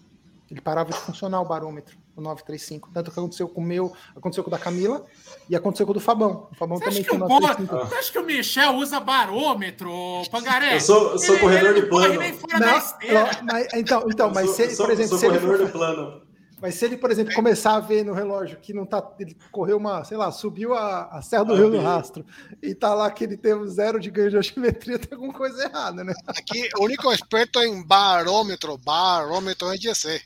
Ele 0.50 0.60
parava 0.60 0.90
de 0.90 0.96
funcionar 0.96 1.40
o 1.42 1.46
barômetro, 1.46 1.98
o 2.16 2.20
935. 2.20 2.90
Tanto 2.92 3.10
que 3.10 3.18
aconteceu 3.18 3.48
com 3.48 3.60
o 3.60 3.64
meu, 3.64 3.92
aconteceu 4.16 4.42
com 4.42 4.50
o 4.50 4.50
da 4.50 4.58
Camila 4.58 5.04
e 5.48 5.56
aconteceu 5.56 5.86
com 5.86 5.92
o 5.92 5.94
do 5.94 6.00
Fabão. 6.00 6.48
O 6.50 6.54
Fabão 6.54 6.78
você 6.78 6.84
também 6.84 7.04
tem 7.04 7.14
o 7.16 7.18
935. 7.18 7.88
Você 7.88 7.94
acha 7.94 8.12
que 8.12 8.18
o 8.18 8.24
Michel 8.24 8.74
usa 8.76 9.00
barômetro, 9.00 9.92
Pangaré? 10.30 10.76
Eu 10.76 10.80
sou, 10.80 11.18
sou 11.18 11.34
ele, 11.34 11.42
corredor 11.42 11.70
ele 11.70 11.80
de 11.80 11.86
plano. 11.86 12.14
Não, 12.14 13.44
mas, 13.44 13.68
então, 13.74 14.06
então 14.08 14.30
mas 14.32 14.46
sou, 14.46 14.54
se, 14.54 14.76
sou, 14.76 14.86
por 14.86 14.92
exemplo, 14.92 15.10
sou 15.10 15.18
se 15.18 15.26
corredor 15.26 15.54
ele 15.54 15.66
de 15.66 15.72
plano. 15.72 16.30
Mas 16.60 16.74
se 16.74 16.84
ele, 16.84 16.96
por 16.96 17.10
exemplo, 17.10 17.34
começar 17.34 17.76
a 17.76 17.80
ver 17.80 18.04
no 18.04 18.12
relógio 18.12 18.58
que 18.58 18.74
não 18.74 18.84
tá, 18.84 19.02
ele 19.18 19.34
correu 19.50 19.78
uma, 19.78 20.04
sei 20.04 20.16
lá, 20.16 20.30
subiu 20.30 20.74
a, 20.74 21.04
a 21.06 21.22
Serra 21.22 21.44
do 21.44 21.54
ah, 21.54 21.56
Rio 21.56 21.70
do 21.70 21.80
Rastro 21.80 22.24
e 22.62 22.74
tá 22.74 22.92
lá 22.92 23.10
que 23.10 23.24
ele 23.24 23.36
teve 23.36 23.66
zero 23.66 23.98
de 23.98 24.10
ganho 24.10 24.30
de 24.30 24.36
altimetria, 24.36 24.98
tem 25.00 25.14
alguma 25.14 25.32
coisa 25.32 25.64
errada, 25.64 26.04
né? 26.04 26.12
Aqui, 26.26 26.68
o 26.78 26.84
único 26.84 27.10
experto 27.12 27.60
em 27.60 27.82
barômetro, 27.82 28.76
barômetro 28.76 29.72
é 29.72 29.76
GC. 29.78 30.20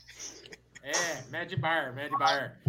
É, 0.85 1.23
Mad 1.31 1.51
Bar, 1.55 1.95
Mad 1.95 2.11
Bar. 2.11 2.59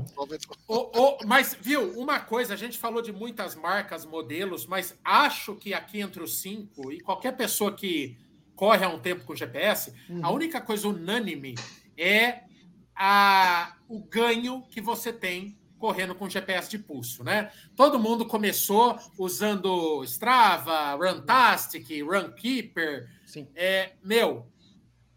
o, 0.66 0.74
o, 0.74 1.18
mas, 1.26 1.54
viu, 1.60 1.92
uma 2.00 2.18
coisa, 2.18 2.54
a 2.54 2.56
gente 2.56 2.78
falou 2.78 3.02
de 3.02 3.12
muitas 3.12 3.54
marcas, 3.54 4.06
modelos, 4.06 4.64
mas 4.64 4.98
acho 5.04 5.54
que 5.54 5.74
aqui 5.74 6.00
entre 6.00 6.22
os 6.22 6.38
cinco, 6.38 6.90
e 6.90 6.98
qualquer 6.98 7.36
pessoa 7.36 7.74
que 7.74 8.16
corre 8.54 8.82
há 8.86 8.88
um 8.88 8.98
tempo 8.98 9.22
com 9.26 9.36
GPS, 9.36 9.92
uhum. 10.08 10.24
a 10.24 10.30
única 10.30 10.62
coisa 10.62 10.88
unânime 10.88 11.56
é 11.94 12.44
a, 12.94 13.76
o 13.86 13.98
ganho 13.98 14.62
que 14.70 14.80
você 14.80 15.12
tem 15.12 15.58
correndo 15.78 16.14
com 16.14 16.26
GPS 16.26 16.70
de 16.70 16.78
pulso, 16.78 17.22
né? 17.22 17.52
Todo 17.76 17.98
mundo 17.98 18.24
começou 18.24 18.98
usando 19.18 20.02
Strava, 20.04 20.94
Runtastic, 20.94 21.86
Runkeeper. 22.02 23.10
Sim. 23.26 23.46
É, 23.54 23.92
meu, 24.02 24.46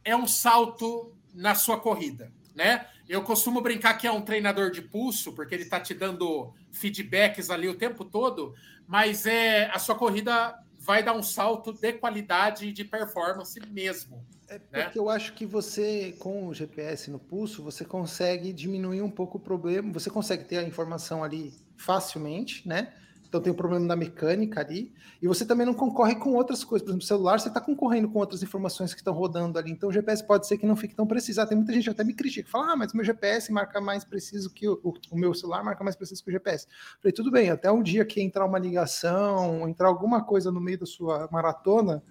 é 0.03 0.13
um 0.13 0.27
salto 0.27 1.15
na 1.33 1.55
sua 1.55 1.79
corrida 1.79 2.37
né? 2.55 2.85
Eu 3.07 3.23
costumo 3.23 3.61
brincar 3.61 3.95
que 3.95 4.05
é 4.05 4.11
um 4.11 4.21
treinador 4.21 4.71
de 4.71 4.81
pulso, 4.81 5.33
porque 5.33 5.55
ele 5.55 5.63
está 5.63 5.79
te 5.79 5.93
dando 5.93 6.53
feedbacks 6.71 7.49
ali 7.49 7.67
o 7.67 7.75
tempo 7.75 8.05
todo, 8.05 8.53
mas 8.87 9.25
é 9.25 9.69
a 9.71 9.79
sua 9.79 9.95
corrida 9.95 10.57
vai 10.79 11.03
dar 11.03 11.13
um 11.13 11.21
salto 11.21 11.73
de 11.73 11.93
qualidade 11.93 12.67
e 12.67 12.71
de 12.71 12.83
performance 12.83 13.59
mesmo. 13.69 14.25
É 14.47 14.53
né? 14.53 14.59
porque 14.83 14.99
né? 14.99 15.05
eu 15.05 15.09
acho 15.09 15.33
que 15.33 15.45
você, 15.45 16.15
com 16.17 16.47
o 16.47 16.53
GPS 16.53 17.11
no 17.11 17.19
pulso, 17.19 17.61
você 17.61 17.85
consegue 17.85 18.51
diminuir 18.51 19.01
um 19.01 19.09
pouco 19.09 19.37
o 19.37 19.41
problema, 19.41 19.91
você 19.91 20.09
consegue 20.09 20.45
ter 20.45 20.57
a 20.57 20.63
informação 20.63 21.23
ali 21.23 21.53
facilmente, 21.77 22.67
né? 22.67 22.93
Então 23.29 23.39
tem 23.39 23.51
o 23.53 23.55
problema 23.55 23.87
da 23.87 23.95
mecânica 23.95 24.59
ali. 24.59 24.91
E 25.21 25.27
você 25.27 25.45
também 25.45 25.63
não 25.63 25.73
concorre 25.73 26.15
com 26.15 26.33
outras 26.33 26.63
coisas. 26.63 26.83
Por 26.83 26.89
exemplo, 26.89 27.05
celular, 27.05 27.39
você 27.39 27.47
está 27.47 27.61
concorrendo 27.61 28.09
com 28.09 28.17
outras 28.17 28.41
informações 28.41 28.91
que 28.91 28.99
estão 28.99 29.13
rodando 29.13 29.59
ali. 29.59 29.71
Então 29.71 29.89
o 29.89 29.91
GPS 29.91 30.25
pode 30.25 30.47
ser 30.47 30.57
que 30.57 30.65
não 30.65 30.75
fique 30.75 30.95
tão 30.95 31.05
preciso. 31.05 31.39
Ah, 31.39 31.45
tem 31.45 31.55
muita 31.55 31.71
gente 31.71 31.83
que 31.83 31.89
até 31.91 32.03
me 32.03 32.15
critica, 32.15 32.49
fala, 32.49 32.73
ah, 32.73 32.75
mas 32.75 32.91
o 32.91 32.97
meu 32.97 33.05
GPS 33.05 33.51
marca 33.51 33.79
mais 33.79 34.03
preciso 34.03 34.51
que 34.51 34.67
o, 34.67 34.79
o, 34.83 34.93
o 35.11 35.17
meu 35.17 35.31
celular 35.35 35.63
marca 35.63 35.83
mais 35.83 35.95
preciso 35.95 36.23
que 36.23 36.31
o 36.31 36.33
GPS. 36.33 36.67
falei, 36.99 37.13
tudo 37.13 37.29
bem, 37.29 37.51
até 37.51 37.71
um 37.71 37.83
dia 37.83 38.03
que 38.03 38.19
entrar 38.19 38.45
uma 38.45 38.57
ligação, 38.57 39.69
entrar 39.69 39.87
alguma 39.87 40.23
coisa 40.23 40.51
no 40.51 40.59
meio 40.59 40.79
da 40.79 40.87
sua 40.87 41.29
maratona, 41.31 42.01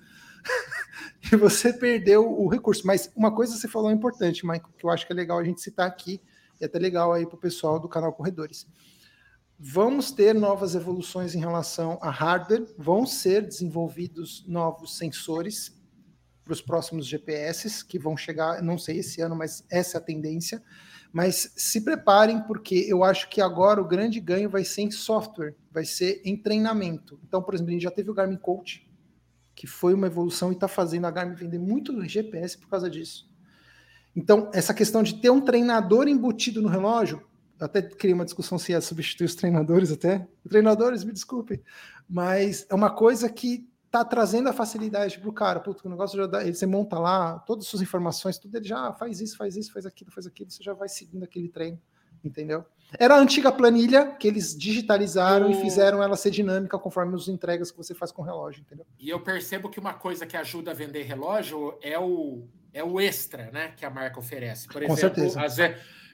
e 1.32 1.34
você 1.34 1.72
perdeu 1.72 2.30
o 2.30 2.48
recurso. 2.48 2.86
Mas 2.86 3.10
uma 3.16 3.34
coisa 3.34 3.56
você 3.56 3.66
falou 3.66 3.90
importante, 3.90 4.46
Michael, 4.46 4.72
que 4.78 4.86
eu 4.86 4.90
acho 4.90 5.04
que 5.04 5.12
é 5.12 5.16
legal 5.16 5.40
a 5.40 5.44
gente 5.44 5.60
citar 5.60 5.88
aqui, 5.88 6.20
e 6.60 6.64
é 6.64 6.66
até 6.68 6.78
legal 6.78 7.12
aí 7.12 7.26
para 7.26 7.34
o 7.34 7.40
pessoal 7.40 7.80
do 7.80 7.88
canal 7.88 8.12
Corredores 8.12 8.68
Vamos 9.60 10.12
ter 10.12 10.36
novas 10.36 10.76
evoluções 10.76 11.34
em 11.34 11.40
relação 11.40 11.98
a 12.00 12.10
hardware, 12.10 12.64
vão 12.78 13.04
ser 13.04 13.42
desenvolvidos 13.42 14.44
novos 14.46 14.96
sensores 14.96 15.76
para 16.44 16.52
os 16.52 16.62
próximos 16.62 17.06
GPS, 17.06 17.84
que 17.84 17.98
vão 17.98 18.16
chegar, 18.16 18.62
não 18.62 18.78
sei 18.78 19.00
esse 19.00 19.20
ano, 19.20 19.34
mas 19.34 19.64
essa 19.68 19.96
é 19.96 20.00
a 20.00 20.04
tendência. 20.04 20.62
Mas 21.12 21.52
se 21.56 21.80
preparem, 21.80 22.40
porque 22.42 22.86
eu 22.88 23.02
acho 23.02 23.28
que 23.28 23.40
agora 23.40 23.82
o 23.82 23.88
grande 23.88 24.20
ganho 24.20 24.48
vai 24.48 24.62
ser 24.62 24.82
em 24.82 24.92
software, 24.92 25.56
vai 25.72 25.84
ser 25.84 26.22
em 26.24 26.36
treinamento. 26.36 27.18
Então, 27.26 27.42
por 27.42 27.52
exemplo, 27.52 27.70
a 27.70 27.72
gente 27.72 27.82
já 27.82 27.90
teve 27.90 28.12
o 28.12 28.14
Garmin 28.14 28.36
Coach, 28.36 28.88
que 29.56 29.66
foi 29.66 29.92
uma 29.92 30.06
evolução 30.06 30.52
e 30.52 30.54
está 30.54 30.68
fazendo 30.68 31.06
a 31.06 31.10
Garmin 31.10 31.34
vender 31.34 31.58
muito 31.58 32.00
GPS 32.08 32.56
por 32.56 32.68
causa 32.68 32.88
disso. 32.88 33.28
Então, 34.14 34.50
essa 34.54 34.72
questão 34.72 35.02
de 35.02 35.20
ter 35.20 35.30
um 35.30 35.40
treinador 35.40 36.06
embutido 36.06 36.62
no 36.62 36.68
relógio 36.68 37.27
até 37.60 37.82
criei 37.82 38.14
uma 38.14 38.24
discussão 38.24 38.58
se 38.58 38.72
ia 38.72 38.80
substituir 38.80 39.26
os 39.26 39.34
treinadores 39.34 39.90
até. 39.92 40.26
Treinadores, 40.48 41.04
me 41.04 41.12
desculpem. 41.12 41.62
Mas 42.08 42.66
é 42.70 42.74
uma 42.74 42.90
coisa 42.90 43.28
que 43.28 43.68
está 43.86 44.04
trazendo 44.04 44.48
a 44.48 44.52
facilidade 44.52 45.18
para 45.18 45.28
o 45.28 45.32
cara. 45.32 45.60
Puta, 45.60 45.86
o 45.86 45.90
negócio 45.90 46.16
já 46.16 46.26
dá, 46.26 46.44
você 46.44 46.66
monta 46.66 46.98
lá 46.98 47.38
todas 47.40 47.64
as 47.64 47.70
suas 47.70 47.82
informações, 47.82 48.38
tudo 48.38 48.56
ele 48.56 48.66
já 48.68 48.92
faz 48.92 49.20
isso, 49.20 49.36
faz 49.36 49.56
isso, 49.56 49.72
faz 49.72 49.86
aquilo, 49.86 50.10
faz 50.10 50.26
aquilo, 50.26 50.50
você 50.50 50.62
já 50.62 50.74
vai 50.74 50.88
seguindo 50.88 51.24
aquele 51.24 51.48
treino. 51.48 51.80
entendeu? 52.24 52.64
Era 52.98 53.16
a 53.16 53.18
antiga 53.18 53.52
planilha 53.52 54.12
que 54.12 54.26
eles 54.26 54.56
digitalizaram 54.56 55.48
o... 55.48 55.50
e 55.50 55.54
fizeram 55.54 56.02
ela 56.02 56.16
ser 56.16 56.30
dinâmica 56.30 56.78
conforme 56.78 57.14
as 57.14 57.28
entregas 57.28 57.70
que 57.70 57.76
você 57.76 57.94
faz 57.94 58.10
com 58.10 58.22
o 58.22 58.24
relógio, 58.24 58.62
entendeu? 58.62 58.86
E 58.98 59.08
eu 59.08 59.20
percebo 59.20 59.68
que 59.68 59.78
uma 59.78 59.94
coisa 59.94 60.26
que 60.26 60.36
ajuda 60.36 60.70
a 60.70 60.74
vender 60.74 61.02
relógio 61.02 61.78
é 61.82 61.98
o, 61.98 62.46
é 62.72 62.82
o 62.82 63.00
extra, 63.00 63.50
né? 63.50 63.72
Que 63.76 63.84
a 63.84 63.90
marca 63.90 64.18
oferece. 64.18 64.66
Por 64.66 64.84
com 64.84 64.92
exemplo, 64.92 65.30
certeza. 65.30 65.40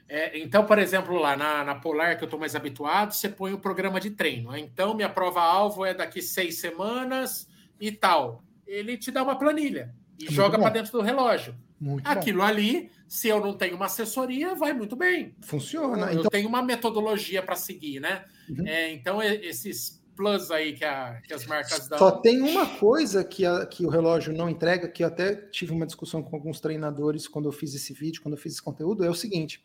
É, 0.09 0.39
então, 0.39 0.67
por 0.67 0.79
exemplo, 0.79 1.19
lá 1.19 1.37
na, 1.37 1.65
na 1.65 1.75
Polar, 1.75 2.17
que 2.17 2.25
eu 2.25 2.27
estou 2.27 2.39
mais 2.39 2.55
habituado, 2.55 3.13
você 3.13 3.29
põe 3.29 3.53
o 3.53 3.59
programa 3.59 3.99
de 3.99 4.11
treino. 4.11 4.53
Né? 4.53 4.61
Então, 4.61 4.95
minha 4.95 5.09
prova-alvo 5.09 5.85
é 5.85 5.95
daqui 5.95 6.21
seis 6.21 6.59
semanas 6.59 7.49
e 7.81 7.91
tal. 7.91 8.43
Ele 8.67 8.97
te 8.97 9.11
dá 9.11 9.23
uma 9.23 9.39
planilha 9.39 9.95
e 10.19 10.27
é 10.27 10.31
joga 10.31 10.59
para 10.59 10.71
dentro 10.71 10.93
do 10.93 11.01
relógio. 11.01 11.55
Muito 11.81 12.07
Aquilo 12.07 12.39
bom. 12.39 12.45
ali, 12.45 12.91
se 13.09 13.29
eu 13.29 13.41
não 13.41 13.55
tenho 13.55 13.77
uma 13.77 13.87
assessoria, 13.87 14.55
vai 14.55 14.73
muito 14.73 14.95
bem. 14.95 15.35
Funciona. 15.43 16.07
Eu, 16.07 16.21
então... 16.21 16.31
tenho 16.31 16.49
uma 16.49 16.63
metodologia 16.63 17.43
para 17.43 17.57
seguir, 17.57 18.01
né? 18.01 18.25
Uhum. 18.49 18.67
É, 18.67 18.93
então, 18.93 19.23
esses 19.23 20.03
plus 20.15 20.51
aí 20.51 20.75
que, 20.75 20.85
a, 20.85 21.21
que, 21.27 21.35
as 21.35 21.45
marcas 21.45 21.89
dão. 21.89 21.99
Só 21.99 22.11
tem 22.13 22.41
uma 22.41 22.67
coisa 22.79 23.25
que, 23.25 23.45
a, 23.45 23.67
que 23.67 23.85
o 23.85 23.89
relógio 23.89 24.33
não 24.33 24.49
entrega, 24.49 24.89
que 24.89 25.03
eu 25.03 25.09
até 25.09 25.35
tive 25.35 25.73
uma 25.73 25.85
discussão 25.85 26.23
com 26.23 26.37
alguns 26.37 26.61
treinadores 26.61 27.27
quando 27.27 27.47
eu 27.47 27.53
fiz 27.53 27.75
esse 27.75 27.93
vídeo, 27.93 28.23
quando 28.23 28.35
eu 28.35 28.41
fiz 28.41 28.53
esse 28.53 28.63
conteúdo, 28.63 29.05
é 29.05 29.11
o 29.11 29.15
seguinte 29.15 29.65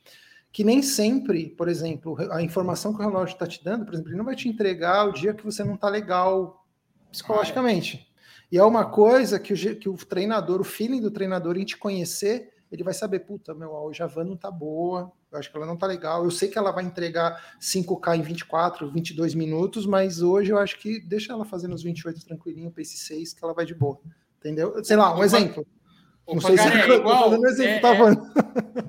que 0.52 0.64
nem 0.64 0.82
sempre, 0.82 1.50
por 1.50 1.68
exemplo, 1.68 2.18
a 2.32 2.42
informação 2.42 2.94
que 2.94 3.02
o 3.02 3.06
relógio 3.06 3.34
está 3.34 3.46
te 3.46 3.64
dando, 3.64 3.86
por 3.86 3.94
exemplo, 3.94 4.10
ele 4.10 4.18
não 4.18 4.26
vai 4.26 4.36
te 4.36 4.50
entregar 4.50 5.08
o 5.08 5.14
dia 5.14 5.34
que 5.34 5.46
você 5.46 5.64
não 5.64 5.76
está 5.76 5.90
legal 5.90 6.66
psicologicamente. 7.12 7.98
Ah, 7.98 8.06
é. 8.06 8.46
E 8.52 8.58
é 8.58 8.64
uma 8.64 8.86
coisa 8.86 9.40
que 9.40 9.54
o, 9.54 9.80
que 9.80 9.90
o 9.90 9.96
treinador, 9.96 10.60
o 10.60 10.64
feeling 10.64 11.02
do 11.02 11.12
treinador 11.12 11.56
em 11.56 11.66
te 11.66 11.78
conhecer, 11.78 12.52
ele 12.72 12.84
vai 12.84 12.94
saber, 12.94 13.20
puta, 13.20 13.54
meu, 13.54 13.72
hoje 13.72 14.02
a 14.02 14.08
van 14.08 14.24
não 14.24 14.36
tá 14.36 14.50
boa, 14.50 15.12
eu 15.32 15.38
acho 15.38 15.52
que 15.52 15.58
ela 15.58 15.66
não 15.66 15.78
tá 15.78 15.86
legal, 15.86 16.24
eu 16.24 16.32
sei 16.32 16.50
que 16.50 16.58
ela 16.58 16.72
vai 16.72 16.84
entregar 16.84 17.58
5K 17.60 18.18
em 18.18 18.22
24, 18.22 18.92
22 18.92 19.36
minutos, 19.36 19.86
mas 19.86 20.22
hoje 20.22 20.52
eu 20.52 20.58
acho 20.58 20.80
que 20.80 21.00
deixa 21.00 21.32
ela 21.32 21.46
fazer 21.46 21.68
nos 21.68 21.84
28 21.84 22.26
tranquilinho, 22.26 22.72
pace 22.72 22.98
6, 22.98 23.34
que 23.34 23.44
ela 23.44 23.54
vai 23.54 23.66
de 23.66 23.76
boa. 23.76 24.00
Entendeu? 24.40 24.84
Sei 24.84 24.96
lá, 24.96 25.16
um 25.16 25.24
exemplo. 25.24 25.66
O 26.30 26.36
não 26.36 26.42
sei 26.42 26.58
se 26.58 26.68
é 26.70 26.96
igual, 26.96 27.34
é, 27.34 27.80
tá 27.80 27.90
é, 27.90 28.00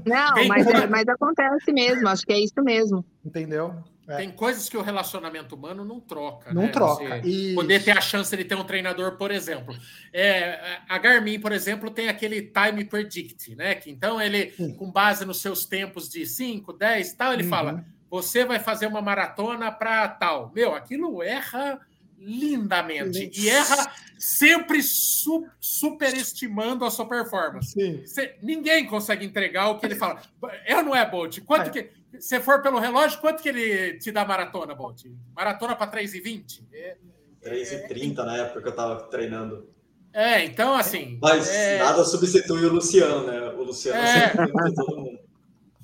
Não, 0.06 0.46
mas, 0.46 0.66
é, 0.66 0.86
mas 0.86 1.08
acontece 1.08 1.72
mesmo, 1.72 2.06
acho 2.06 2.26
que 2.26 2.32
é 2.34 2.38
isso 2.38 2.62
mesmo. 2.62 3.02
Entendeu? 3.24 3.74
É. 4.06 4.16
Tem 4.16 4.30
coisas 4.30 4.68
que 4.68 4.76
o 4.76 4.82
relacionamento 4.82 5.54
humano 5.54 5.82
não 5.82 6.00
troca. 6.00 6.52
Não 6.52 6.62
né? 6.62 6.68
troca. 6.68 7.22
poder 7.54 7.82
ter 7.82 7.96
a 7.96 8.00
chance 8.00 8.36
de 8.36 8.44
ter 8.44 8.56
um 8.56 8.64
treinador, 8.64 9.16
por 9.16 9.30
exemplo. 9.30 9.74
É, 10.12 10.80
a 10.86 10.98
Garmin, 10.98 11.40
por 11.40 11.52
exemplo, 11.52 11.90
tem 11.90 12.08
aquele 12.08 12.42
time 12.42 12.84
predict, 12.84 13.54
né? 13.54 13.74
Que, 13.74 13.90
então, 13.90 14.20
ele, 14.20 14.50
Sim. 14.50 14.74
com 14.74 14.90
base 14.90 15.24
nos 15.24 15.40
seus 15.40 15.64
tempos 15.64 16.10
de 16.10 16.26
5, 16.26 16.72
10 16.74 17.12
tal, 17.14 17.32
ele 17.32 17.44
uhum. 17.44 17.48
fala: 17.48 17.84
você 18.10 18.44
vai 18.44 18.58
fazer 18.58 18.86
uma 18.86 19.00
maratona 19.00 19.72
para 19.72 20.08
tal. 20.08 20.52
Meu, 20.54 20.74
aquilo 20.74 21.22
erra 21.22 21.80
lindamente 22.20 23.30
e 23.34 23.48
erra 23.48 23.92
sempre 24.18 24.82
su 24.82 25.46
superestimando 25.58 26.84
a 26.84 26.90
sua 26.90 27.08
performance. 27.08 27.74
Você, 28.04 28.36
ninguém 28.42 28.86
consegue 28.86 29.24
entregar 29.24 29.70
o 29.70 29.78
que 29.78 29.86
ele 29.86 29.94
fala. 29.94 30.20
Eu 30.66 30.82
não 30.82 30.94
é 30.94 31.08
Bolt. 31.08 31.40
Quanto 31.40 31.68
é. 31.68 31.70
que 31.70 31.90
se 32.20 32.38
for 32.40 32.60
pelo 32.60 32.78
relógio, 32.78 33.18
quanto 33.20 33.42
que 33.42 33.48
ele 33.48 33.98
te 33.98 34.12
dá 34.12 34.24
maratona, 34.24 34.74
Bolt? 34.74 35.04
Maratona 35.34 35.74
para 35.74 35.90
3,20? 35.90 36.62
É, 36.72 36.96
3,30 37.42 38.18
é, 38.18 38.24
na 38.24 38.36
época 38.36 38.60
que 38.60 38.68
eu 38.68 38.72
estava 38.72 39.00
treinando. 39.04 39.68
É, 40.12 40.44
então 40.44 40.74
assim. 40.74 41.18
Mas 41.22 41.48
é... 41.48 41.78
nada 41.78 42.04
substitui 42.04 42.64
o 42.66 42.72
Luciano, 42.72 43.26
né? 43.26 43.40
O 43.50 43.62
Luciano 43.62 43.98
é... 43.98 44.28
sempre 44.28 44.74
todo 44.74 44.96
mundo. 44.98 45.18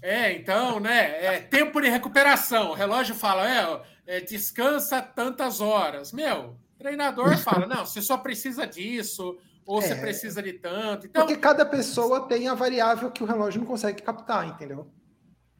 É, 0.02 0.32
então, 0.32 0.78
né? 0.78 1.24
É 1.24 1.40
tempo 1.40 1.80
de 1.80 1.88
recuperação. 1.88 2.70
O 2.70 2.74
relógio 2.74 3.14
fala, 3.14 3.48
é, 3.48 3.82
é, 4.06 4.20
descansa 4.20 5.02
tantas 5.02 5.60
horas. 5.60 6.12
Meu, 6.12 6.56
treinador 6.78 7.36
fala, 7.38 7.66
não, 7.66 7.84
você 7.84 8.00
só 8.00 8.16
precisa 8.16 8.66
disso, 8.66 9.36
ou 9.64 9.80
é, 9.80 9.82
você 9.82 9.94
precisa 9.96 10.42
de 10.42 10.52
tanto. 10.54 11.06
Então, 11.06 11.26
porque 11.26 11.40
cada 11.40 11.66
pessoa 11.66 12.26
tem 12.28 12.48
a 12.48 12.54
variável 12.54 13.10
que 13.10 13.22
o 13.22 13.26
relógio 13.26 13.60
não 13.60 13.66
consegue 13.66 14.02
captar, 14.02 14.46
entendeu? 14.46 14.90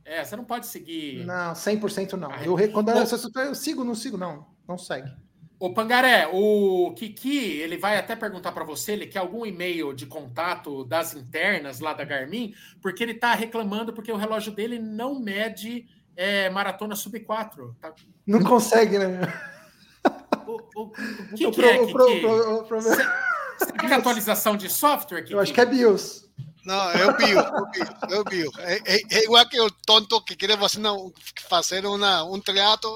É, 0.05 0.24
você 0.24 0.36
não 0.36 0.44
pode 0.44 0.66
seguir. 0.68 1.24
Não, 1.24 1.52
100% 1.52 2.12
não. 2.12 2.31
Eu, 2.36 2.56
quando 2.73 2.90
eu, 2.90 2.98
eu 2.98 3.55
sigo, 3.55 3.82
não 3.82 3.94
sigo, 3.94 4.16
não. 4.16 4.47
Não 4.66 4.78
segue. 4.78 5.10
O 5.59 5.73
Pangaré, 5.73 6.28
o 6.31 6.93
Kiki, 6.94 7.39
ele 7.39 7.78
vai 7.78 7.97
até 7.97 8.14
perguntar 8.14 8.52
para 8.52 8.62
você, 8.62 8.93
ele 8.93 9.06
quer 9.06 9.20
algum 9.20 9.47
e-mail 9.47 9.94
de 9.94 10.05
contato 10.05 10.85
das 10.85 11.14
internas 11.14 11.81
lá 11.81 11.94
da 11.94 12.05
Garmin, 12.05 12.55
porque 12.82 13.02
ele 13.02 13.12
está 13.12 13.35
reclamando 13.35 13.93
porque 13.93 14.12
o 14.12 14.16
relógio 14.16 14.52
dele 14.52 14.78
não 14.78 15.18
mede 15.18 15.89
é, 16.16 16.51
maratona 16.51 16.97
sub 16.97 17.18
4. 17.20 17.76
Tá? 17.80 17.93
Não 18.26 18.43
consegue, 18.43 18.98
né? 18.98 19.20
O, 20.47 20.52
o, 20.52 20.82
o 20.84 20.93
que, 21.36 21.51
que 21.51 21.64
é? 21.64 21.86
Será 23.59 23.72
que 23.78 23.86
é 23.86 23.94
atualização 23.94 24.56
de 24.56 24.68
software, 24.70 25.22
Kiki? 25.22 25.32
Eu 25.32 25.40
acho 25.40 25.52
que 25.52 25.60
é 25.60 25.66
BIOS. 25.66 26.26
Não, 26.64 26.90
é 26.90 27.06
o 27.06 27.16
bio, 27.16 27.38
é 28.10 28.18
o 28.18 28.24
bio. 28.24 28.51
É, 28.59 28.74
é, 28.84 29.01
é, 29.10 29.24
igual 29.24 29.48
que 29.48 29.60
o 29.60 29.70
tonto 29.86 30.20
que 30.24 30.34
quer 30.34 30.59
fazer, 30.59 30.80
não, 30.80 31.12
fazer 31.48 31.86
uma, 31.86 32.24
um 32.24 32.40
triato 32.40 32.88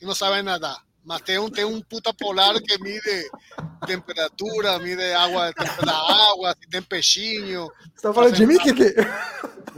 e 0.00 0.04
não 0.04 0.14
sabe 0.14 0.42
nadar. 0.42 0.76
Mas 1.02 1.22
tem 1.22 1.38
um, 1.38 1.48
tem 1.48 1.64
um 1.64 1.80
puta 1.80 2.12
polar 2.12 2.60
que 2.60 2.78
mide 2.82 3.30
temperatura, 3.86 4.78
mide 4.80 5.12
água, 5.12 5.52
da 5.52 6.30
água, 6.30 6.54
se 6.60 6.68
tem 6.68 6.82
peixinho. 6.82 7.70
Você 7.80 7.94
está 7.94 8.12
falando 8.12 8.34
de 8.34 8.46
mim, 8.46 8.58
Kiki? 8.58 8.94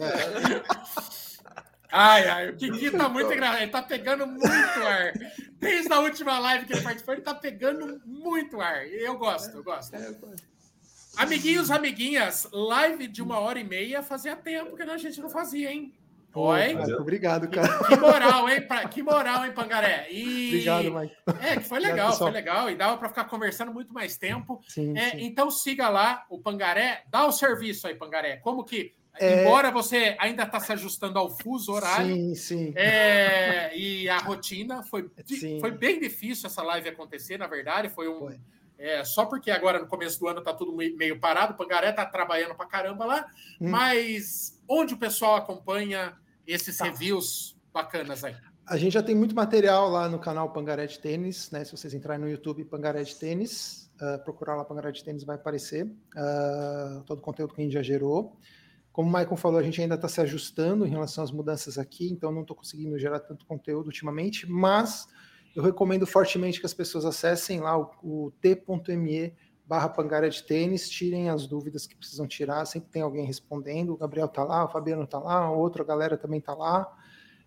É. 0.01 1.28
Ai, 1.91 2.29
ai, 2.29 2.51
o 2.51 2.57
Kiki 2.57 2.91
tá 2.91 3.09
muito 3.09 3.33
engraçado. 3.33 3.63
Ele 3.63 3.71
tá 3.71 3.83
pegando 3.83 4.27
muito 4.27 4.47
ar. 4.47 5.13
Desde 5.59 5.93
a 5.93 6.01
última 6.01 6.39
live 6.39 6.67
que 6.67 6.73
ele 6.75 6.83
participou, 6.83 7.15
ele 7.15 7.23
tá 7.23 7.35
pegando 7.35 8.01
muito 8.05 8.61
ar. 8.61 8.87
Eu 8.87 9.17
gosto, 9.17 9.57
eu 9.57 9.63
gosto. 9.63 9.95
É, 9.95 10.09
eu 10.09 10.15
gosto. 10.15 10.47
Amiguinhos, 11.17 11.71
amiguinhas, 11.71 12.49
live 12.53 13.09
de 13.09 13.23
uma 13.23 13.41
hora 13.41 13.59
e 13.59 13.65
meia 13.65 14.03
fazia 14.03 14.37
tempo 14.37 14.77
que 14.77 14.83
a 14.83 14.97
gente 14.97 15.21
não 15.21 15.29
fazia, 15.29 15.73
hein? 15.73 15.93
Oi? 16.35 16.77
Obrigado, 17.01 17.49
cara. 17.49 17.79
Que, 17.79 17.89
que 17.89 17.97
moral, 17.97 18.49
hein? 18.49 18.69
Que 18.91 19.03
moral, 19.03 19.45
hein, 19.45 19.53
Pangaré? 19.53 20.07
E... 20.11 20.49
Obrigado, 20.49 20.95
Mike. 20.95 21.17
É, 21.43 21.57
que 21.57 21.65
foi 21.65 21.81
legal, 21.81 22.13
Obrigado, 22.13 22.19
foi 22.19 22.31
legal. 22.31 22.71
E 22.71 22.77
dava 22.77 22.99
para 22.99 23.09
ficar 23.09 23.25
conversando 23.25 23.73
muito 23.73 23.93
mais 23.93 24.17
tempo. 24.17 24.61
Sim, 24.69 24.97
é, 24.97 25.11
sim. 25.11 25.25
Então 25.25 25.51
siga 25.51 25.89
lá 25.89 26.25
o 26.29 26.39
Pangaré, 26.39 27.03
dá 27.11 27.27
o 27.27 27.33
serviço 27.33 27.89
aí, 27.89 27.95
Pangaré. 27.95 28.37
Como 28.37 28.63
que 28.63 28.95
é... 29.19 29.43
Embora 29.43 29.71
você 29.71 30.17
ainda 30.19 30.45
está 30.45 30.61
se 30.61 30.73
ajustando 30.73 31.19
ao 31.19 31.29
fuso 31.29 31.73
horário. 31.73 32.15
Sim, 32.15 32.35
sim. 32.35 32.73
É, 32.77 33.77
e 33.77 34.09
a 34.09 34.19
rotina 34.19 34.83
foi, 34.83 35.11
foi 35.61 35.71
bem 35.71 36.01
difícil 36.01 36.47
essa 36.47 36.63
live 36.63 36.89
acontecer, 36.89 37.39
na 37.39 37.47
verdade. 37.47 37.89
Foi 37.89 38.09
um. 38.09 38.19
Foi. 38.19 38.41
É, 38.79 39.05
só 39.05 39.27
porque 39.27 39.51
agora 39.51 39.81
no 39.81 39.89
começo 39.89 40.21
do 40.21 40.29
ano 40.29 40.41
tá 40.41 40.55
tudo 40.55 40.73
meio 40.73 41.19
parado, 41.19 41.53
o 41.53 41.57
Pangaré 41.57 41.91
tá 41.91 42.07
trabalhando 42.07 42.55
pra 42.55 42.65
caramba 42.65 43.05
lá, 43.05 43.27
hum. 43.61 43.71
mas 43.71 44.57
onde 44.69 44.95
o 44.95 44.97
pessoal 44.97 45.35
acompanha 45.35 46.17
esses 46.47 46.77
tá. 46.77 46.85
reviews 46.85 47.57
bacanas 47.73 48.23
aí? 48.23 48.37
A 48.65 48.77
gente 48.77 48.93
já 48.93 49.03
tem 49.03 49.17
muito 49.17 49.35
material 49.35 49.89
lá 49.89 50.09
no 50.09 50.19
canal 50.19 50.53
Pangaré 50.53 50.87
de 50.87 50.99
Tênis, 51.01 51.51
né? 51.51 51.65
Se 51.65 51.73
vocês 51.73 51.93
entrarem 51.93 52.23
no 52.23 52.31
YouTube 52.31 52.65
Pangaré 52.67 53.03
de 53.03 53.17
Tênis, 53.17 53.91
uh, 54.01 54.23
procurar 54.23 54.55
lá 54.55 54.65
Pangaré 54.65 54.93
de 54.93 55.03
Tênis 55.03 55.25
vai 55.25 55.37
aparecer 55.37 55.87
uh, 55.87 57.03
todo 57.05 57.19
o 57.19 57.23
conteúdo 57.23 57.55
que 57.55 57.61
a 57.61 57.65
gente 57.65 57.73
já 57.73 57.83
gerou. 57.83 58.37
Como 58.99 59.11
o 59.11 59.13
Michael 59.13 59.37
falou, 59.37 59.61
a 59.61 59.63
gente 59.63 59.81
ainda 59.81 59.95
está 59.95 60.09
se 60.09 60.21
ajustando 60.21 60.85
em 60.85 60.91
relação 60.91 61.23
às 61.23 61.31
mudanças 61.31 61.79
aqui, 61.79 62.11
então 62.11 62.33
não 62.33 62.41
estou 62.43 62.57
conseguindo 62.57 62.99
gerar 62.99 63.21
tanto 63.21 63.47
conteúdo 63.47 63.87
ultimamente, 63.87 64.45
mas 64.51 65.07
eu 65.55 65.63
recomendo 65.63 66.05
fortemente 66.05 66.59
que 66.59 66.67
as 66.67 66.75
pessoas 66.75 67.05
acessem 67.05 67.61
lá 67.61 67.79
o, 67.79 67.93
o 68.03 68.33
t.me 68.41 69.33
barra 69.65 69.95
de 70.29 70.43
Tênis, 70.43 70.91
tirem 70.91 71.31
as 71.31 71.47
dúvidas 71.47 71.87
que 71.87 71.95
precisam 71.95 72.27
tirar, 72.27 72.65
sempre 72.65 72.91
tem 72.91 73.01
alguém 73.01 73.25
respondendo, 73.25 73.93
o 73.93 73.97
Gabriel 73.97 74.27
está 74.27 74.43
lá, 74.43 74.65
o 74.65 74.69
Fabiano 74.69 75.05
está 75.05 75.21
lá, 75.21 75.49
outra 75.49 75.85
galera 75.85 76.19
também 76.19 76.41
está 76.41 76.55
lá, 76.55 76.93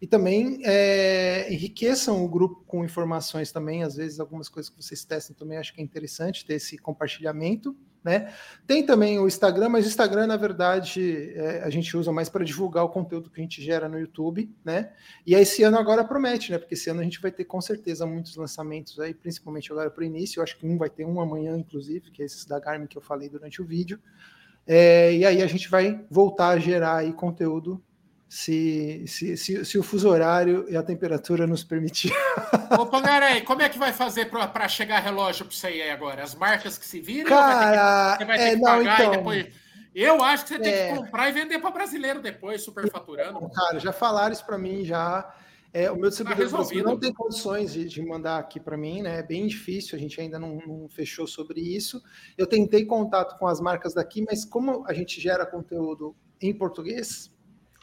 e 0.02 0.07
também 0.07 0.61
é, 0.64 1.52
enriqueçam 1.52 2.23
o 2.23 2.30
grupo 2.30 2.64
com 2.65 2.86
informações 2.86 3.52
também, 3.52 3.84
às 3.84 3.98
vezes 3.98 4.22
algumas 4.22 4.48
coisas 4.48 4.69
que 4.69 4.82
vocês 4.82 5.03
testam 5.03 5.36
também, 5.36 5.57
acho 5.57 5.73
que 5.73 5.82
é 5.82 5.84
interessante 5.84 6.45
ter 6.45 6.53
esse 6.53 6.78
compartilhamento, 6.78 7.76
né? 8.03 8.34
Tem 8.65 8.86
também 8.86 9.19
o 9.19 9.28
Instagram, 9.28 9.69
mas 9.69 9.86
o 9.86 9.88
Instagram, 9.88 10.28
na 10.28 10.38
verdade, 10.38 11.32
é, 11.36 11.61
a 11.64 11.69
gente 11.69 11.95
usa 11.95 12.11
mais 12.11 12.30
para 12.30 12.44
divulgar 12.44 12.84
o 12.84 12.90
conteúdo 12.90 13.30
que 13.30 13.40
a 13.40 13.44
gente 13.44 13.61
gera 13.61 13.88
no 13.88 13.99
YouTube, 13.99 14.53
né? 14.65 14.91
E 15.26 15.36
esse 15.36 15.61
ano 15.64 15.78
agora 15.78 16.03
promete, 16.03 16.52
né? 16.52 16.57
Porque 16.57 16.73
esse 16.73 16.90
ano 16.90 17.02
a 17.02 17.03
gente 17.03 17.22
vai 17.22 17.32
ter 17.32 17.45
com 17.45 17.61
certeza 17.61 18.06
muitos 18.06 18.36
lançamentos 18.36 18.99
aí, 18.99 19.14
principalmente 19.14 19.72
agora 19.72 19.90
para 19.90 20.02
o 20.02 20.06
início. 20.06 20.40
Eu 20.40 20.44
acho 20.44 20.57
que 20.57 20.65
um 20.65 20.78
vai 20.78 20.90
ter 20.90 21.06
um 21.06 21.22
amanhã, 21.22 21.56
inclusive, 21.57 22.11
que 22.11 22.23
é 22.23 22.26
esse 22.26 22.48
da 22.48 22.60
Garmin 22.60 22.88
que 22.88 22.98
eu 22.98 23.02
falei 23.02 23.30
durante 23.30 23.61
o 23.61 23.65
vídeo. 23.65 23.99
É, 24.65 25.14
e 25.14 25.26
aí 25.26 25.41
a 25.41 25.48
gente 25.48 25.69
vai 25.69 26.03
voltar 26.10 26.49
a 26.49 26.60
gerar 26.60 26.98
aí 26.98 27.14
conteúdo 27.14 27.82
se, 28.32 29.03
se, 29.08 29.36
se, 29.36 29.66
se, 29.66 29.78
o 29.78 29.84
fuso 29.84 30.08
horário 30.08 30.66
e 30.70 30.78
a 30.78 30.82
temperatura 30.82 31.45
nos 31.45 31.66
permitir. 31.66 32.14
Ô, 32.80 32.86
Pangaré, 32.86 33.41
como 33.41 33.62
é 33.62 33.68
que 33.68 33.78
vai 33.78 33.91
fazer 33.91 34.28
para 34.30 34.70
chegar 34.70 35.02
relógio 35.02 35.44
para 35.44 35.53
você 35.53 35.68
aí 35.68 35.90
agora? 35.90 36.24
As 36.24 36.34
marcas 36.34 36.78
que 36.78 36.86
se 36.86 37.02
viram? 37.02 37.28
Cara, 37.28 38.16
você 38.16 38.24
vai 38.24 38.38
ter 38.38 38.44
que, 38.44 38.49
é, 38.52 38.56
não, 38.56 38.62
pagar 38.62 39.02
então... 39.02 39.14
e 39.14 39.18
depois 39.18 39.48
Eu 39.94 40.24
acho 40.24 40.45
que 40.45 40.49
você 40.53 40.60
tem 40.60 40.72
é... 40.72 40.94
que 40.94 40.98
comprar 40.98 41.28
e 41.28 41.34
vender 41.34 41.60
para 41.60 41.72
brasileiro 41.72 42.22
depois, 42.22 42.64
superfaturando. 42.64 43.49
Cara, 43.49 43.80
já 43.80 43.91
falaram 43.91 44.32
isso 44.32 44.45
para 44.45 44.58
mim 44.58 44.86
já. 44.86 45.30
É, 45.74 45.91
o 45.91 45.98
meu 45.98 46.08
distribuidor 46.08 46.49
tá 46.49 46.84
não 46.84 46.98
tem 46.98 47.14
condições 47.14 47.74
de, 47.74 47.84
de 47.84 48.02
mandar 48.02 48.38
aqui 48.38 48.62
para 48.62 48.78
mim, 48.78 49.02
né? 49.02 49.20
É 49.20 49.24
bem 49.24 49.45
difícil, 49.45 49.98
a 49.98 49.99
gente 49.99 50.22
ainda 50.22 50.40
não, 50.40 50.56
não, 50.66 50.88
fechou 50.88 51.28
sobre 51.28 51.60
isso. 51.60 52.02
Eu 52.38 52.48
tentei 52.48 52.86
contato 52.86 53.38
com 53.38 53.45
as 53.45 53.60
marcas 53.60 53.94
daqui, 53.94 54.24
mas 54.26 54.45
como 54.45 54.86
a 54.88 54.94
gente 54.94 55.20
gera 55.20 55.45
conteúdo 55.45 56.16
em 56.41 56.53
português, 56.53 57.31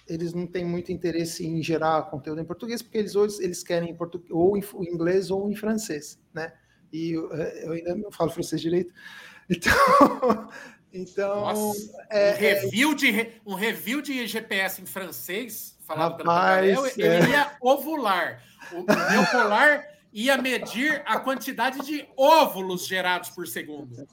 eles 0.08 0.32
não 0.32 0.46
têm 0.46 0.64
muito 0.64 0.90
interesse 0.90 1.46
em 1.46 1.62
gerar 1.62 2.02
conteúdo 2.10 2.40
em 2.40 2.44
português, 2.44 2.82
porque 2.82 2.98
eles 2.98 3.14
hoje 3.14 3.42
eles 3.42 3.62
querem 3.62 3.90
em 3.90 3.94
português, 3.94 4.30
ou 4.30 4.56
em 4.56 4.62
inglês 4.92 5.30
ou 5.30 5.50
em 5.50 5.54
francês, 5.54 6.18
né? 6.32 6.52
E 6.92 7.12
eu, 7.12 7.32
é, 7.32 7.66
eu 7.66 7.72
ainda 7.72 7.94
não 7.94 8.10
falo 8.10 8.30
francês 8.30 8.60
direito. 8.60 8.92
Então, 9.50 10.50
então 10.92 11.40
Nossa, 11.40 11.90
é, 12.10 12.34
um, 12.34 12.36
review 12.36 12.94
de, 12.94 13.32
um 13.46 13.54
review 13.54 14.02
de 14.02 14.26
GPS 14.26 14.82
em 14.82 14.84
francês, 14.84 15.74
falado 15.86 16.22
Rapaz, 16.22 16.60
pelo 16.60 16.78
Pagarel, 16.78 16.86
eu, 16.98 17.12
é. 17.12 17.22
iria 17.22 17.56
ovular. 17.62 18.42
O, 18.72 18.80
o 18.80 19.10
meu 19.10 19.24
polar 19.32 19.86
ia 20.12 20.36
medir 20.36 21.02
a 21.06 21.18
quantidade 21.18 21.80
de 21.86 22.06
óvulos 22.14 22.86
gerados 22.86 23.30
por 23.30 23.48
segundo. 23.48 24.06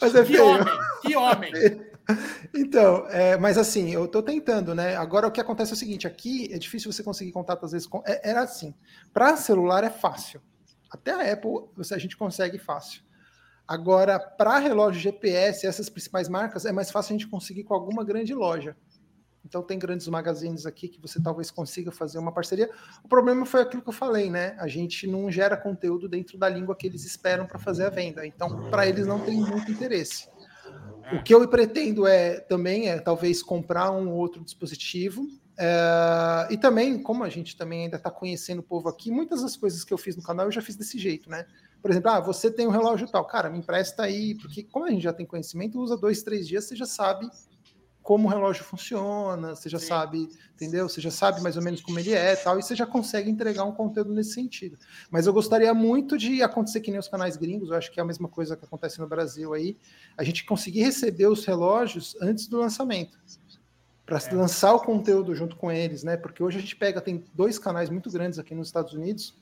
Mas 0.00 0.14
é 0.14 0.22
que 0.22 0.32
feio. 0.32 0.46
homem, 0.46 0.78
que 1.02 1.16
homem. 1.16 1.52
Então, 2.54 3.06
é, 3.08 3.36
mas 3.36 3.58
assim, 3.58 3.90
eu 3.90 4.04
estou 4.04 4.22
tentando, 4.22 4.74
né? 4.74 4.96
Agora 4.96 5.26
o 5.26 5.30
que 5.30 5.40
acontece 5.40 5.72
é 5.72 5.74
o 5.74 5.76
seguinte: 5.76 6.06
aqui 6.06 6.48
é 6.52 6.58
difícil 6.58 6.92
você 6.92 7.02
conseguir 7.02 7.32
contato, 7.32 7.64
às 7.64 7.72
vezes. 7.72 7.86
Com, 7.86 8.02
é, 8.06 8.28
era 8.28 8.42
assim. 8.42 8.74
Para 9.12 9.36
celular 9.36 9.84
é 9.84 9.90
fácil. 9.90 10.40
Até 10.90 11.12
a 11.12 11.32
Apple 11.32 11.68
você, 11.76 11.94
a 11.94 11.98
gente 11.98 12.16
consegue 12.16 12.58
fácil. 12.58 13.02
Agora, 13.66 14.18
para 14.18 14.58
relógio 14.58 15.00
GPS, 15.00 15.66
essas 15.66 15.88
principais 15.88 16.28
marcas, 16.28 16.64
é 16.64 16.72
mais 16.72 16.90
fácil 16.90 17.14
a 17.14 17.18
gente 17.18 17.28
conseguir 17.28 17.64
com 17.64 17.74
alguma 17.74 18.04
grande 18.04 18.34
loja. 18.34 18.76
Então 19.44 19.62
tem 19.62 19.78
grandes 19.78 20.06
magazines 20.08 20.66
aqui 20.66 20.88
que 20.88 21.00
você 21.00 21.20
talvez 21.20 21.50
consiga 21.50 21.90
fazer 21.90 22.18
uma 22.18 22.32
parceria. 22.32 22.70
O 23.02 23.08
problema 23.08 23.46
foi 23.46 23.62
aquilo 23.62 23.82
que 23.82 23.88
eu 23.88 23.92
falei, 23.92 24.30
né? 24.30 24.54
A 24.58 24.68
gente 24.68 25.06
não 25.06 25.30
gera 25.30 25.56
conteúdo 25.56 26.08
dentro 26.08 26.38
da 26.38 26.48
língua 26.48 26.76
que 26.76 26.86
eles 26.86 27.04
esperam 27.04 27.46
para 27.46 27.58
fazer 27.58 27.86
a 27.86 27.90
venda. 27.90 28.26
Então, 28.26 28.70
para 28.70 28.86
eles 28.86 29.06
não 29.06 29.20
tem 29.20 29.36
muito 29.36 29.70
interesse. 29.70 30.29
O 31.12 31.22
que 31.22 31.34
eu 31.34 31.46
pretendo 31.48 32.06
é 32.06 32.40
também 32.40 32.88
é 32.88 32.98
talvez 32.98 33.42
comprar 33.42 33.90
um 33.90 34.10
outro 34.10 34.44
dispositivo. 34.44 35.26
É, 35.58 36.48
e 36.50 36.56
também, 36.56 37.02
como 37.02 37.22
a 37.22 37.28
gente 37.28 37.56
também 37.56 37.84
ainda 37.84 37.96
está 37.96 38.10
conhecendo 38.10 38.60
o 38.60 38.62
povo 38.62 38.88
aqui, 38.88 39.10
muitas 39.10 39.42
das 39.42 39.56
coisas 39.56 39.84
que 39.84 39.92
eu 39.92 39.98
fiz 39.98 40.16
no 40.16 40.22
canal 40.22 40.46
eu 40.46 40.52
já 40.52 40.62
fiz 40.62 40.76
desse 40.76 40.98
jeito, 40.98 41.28
né? 41.28 41.44
Por 41.82 41.90
exemplo, 41.90 42.10
ah, 42.10 42.20
você 42.20 42.50
tem 42.50 42.66
um 42.66 42.70
relógio 42.70 43.08
tal, 43.08 43.24
cara, 43.26 43.50
me 43.50 43.58
empresta 43.58 44.04
aí, 44.04 44.34
porque 44.36 44.62
como 44.62 44.86
a 44.86 44.90
gente 44.90 45.02
já 45.02 45.12
tem 45.12 45.26
conhecimento, 45.26 45.80
usa 45.80 45.96
dois, 45.96 46.22
três 46.22 46.46
dias, 46.46 46.64
você 46.64 46.76
já 46.76 46.86
sabe 46.86 47.28
como 48.02 48.26
o 48.26 48.30
relógio 48.30 48.64
funciona, 48.64 49.54
você 49.54 49.68
já 49.68 49.78
Sim. 49.78 49.86
sabe, 49.86 50.28
entendeu? 50.54 50.88
Você 50.88 51.00
já 51.00 51.10
sabe 51.10 51.40
mais 51.42 51.56
ou 51.56 51.62
menos 51.62 51.80
como 51.80 51.98
ele 51.98 52.12
é 52.12 52.34
tal, 52.34 52.58
e 52.58 52.62
você 52.62 52.74
já 52.74 52.86
consegue 52.86 53.30
entregar 53.30 53.64
um 53.64 53.72
conteúdo 53.72 54.12
nesse 54.12 54.32
sentido. 54.32 54.78
Mas 55.10 55.26
eu 55.26 55.32
gostaria 55.32 55.72
muito 55.74 56.16
de 56.16 56.42
acontecer 56.42 56.80
que 56.80 56.90
nem 56.90 56.98
os 56.98 57.08
canais 57.08 57.36
gringos, 57.36 57.70
eu 57.70 57.76
acho 57.76 57.90
que 57.90 58.00
é 58.00 58.02
a 58.02 58.06
mesma 58.06 58.28
coisa 58.28 58.56
que 58.56 58.64
acontece 58.64 58.98
no 58.98 59.06
Brasil 59.06 59.52
aí, 59.52 59.76
a 60.16 60.24
gente 60.24 60.44
conseguir 60.44 60.82
receber 60.82 61.26
os 61.26 61.44
relógios 61.44 62.16
antes 62.20 62.46
do 62.46 62.58
lançamento. 62.58 63.18
Para 64.06 64.18
é. 64.18 64.34
lançar 64.34 64.74
o 64.74 64.80
conteúdo 64.80 65.34
junto 65.34 65.54
com 65.56 65.70
eles, 65.70 66.02
né? 66.02 66.16
Porque 66.16 66.42
hoje 66.42 66.58
a 66.58 66.60
gente 66.60 66.74
pega, 66.74 67.00
tem 67.00 67.24
dois 67.34 67.58
canais 67.58 67.90
muito 67.90 68.10
grandes 68.10 68.38
aqui 68.38 68.54
nos 68.54 68.68
Estados 68.68 68.92
Unidos, 68.92 69.34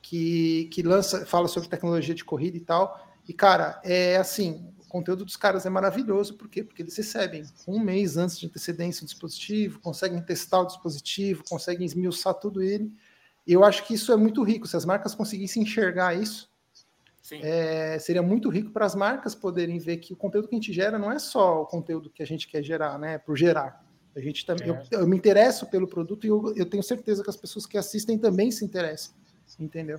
que, 0.00 0.70
que 0.72 0.82
lança, 0.82 1.26
fala 1.26 1.48
sobre 1.48 1.68
tecnologia 1.68 2.14
de 2.14 2.24
corrida 2.24 2.56
e 2.56 2.60
tal. 2.60 3.06
E, 3.28 3.32
cara, 3.32 3.80
é 3.84 4.16
assim, 4.16 4.66
conteúdo 4.94 5.24
dos 5.24 5.36
caras 5.36 5.66
é 5.66 5.70
maravilhoso, 5.70 6.34
por 6.34 6.48
quê? 6.48 6.62
Porque 6.62 6.80
eles 6.80 6.96
recebem 6.96 7.44
um 7.66 7.80
mês 7.80 8.16
antes 8.16 8.38
de 8.38 8.46
antecedência 8.46 9.02
o 9.02 9.06
dispositivo, 9.06 9.80
conseguem 9.80 10.22
testar 10.22 10.60
o 10.60 10.66
dispositivo, 10.66 11.42
conseguem 11.48 11.84
esmiuçar 11.84 12.32
tudo 12.34 12.62
ele. 12.62 12.92
E 13.44 13.52
eu 13.52 13.64
acho 13.64 13.84
que 13.84 13.94
isso 13.94 14.12
é 14.12 14.16
muito 14.16 14.40
rico. 14.44 14.68
Se 14.68 14.76
as 14.76 14.84
marcas 14.84 15.12
conseguissem 15.12 15.64
enxergar 15.64 16.14
isso, 16.14 16.48
é, 17.42 17.98
seria 17.98 18.22
muito 18.22 18.48
rico 18.48 18.70
para 18.70 18.86
as 18.86 18.94
marcas 18.94 19.34
poderem 19.34 19.80
ver 19.80 19.96
que 19.96 20.12
o 20.12 20.16
conteúdo 20.16 20.46
que 20.46 20.54
a 20.54 20.58
gente 20.58 20.72
gera 20.72 20.96
não 20.96 21.10
é 21.10 21.18
só 21.18 21.62
o 21.62 21.66
conteúdo 21.66 22.08
que 22.08 22.22
a 22.22 22.26
gente 22.26 22.46
quer 22.46 22.62
gerar, 22.62 22.96
né? 22.96 23.18
Por 23.18 23.36
gerar. 23.36 23.84
A 24.14 24.20
gente 24.20 24.46
também, 24.46 24.68
é. 24.68 24.70
eu, 24.92 25.00
eu, 25.00 25.08
me 25.08 25.16
interesso 25.16 25.66
pelo 25.66 25.88
produto 25.88 26.24
e 26.24 26.28
eu, 26.28 26.54
eu 26.54 26.66
tenho 26.66 26.84
certeza 26.84 27.20
que 27.20 27.30
as 27.30 27.36
pessoas 27.36 27.66
que 27.66 27.76
assistem 27.76 28.16
também 28.16 28.52
se 28.52 28.64
interessam. 28.64 29.12
Entendeu? 29.58 29.98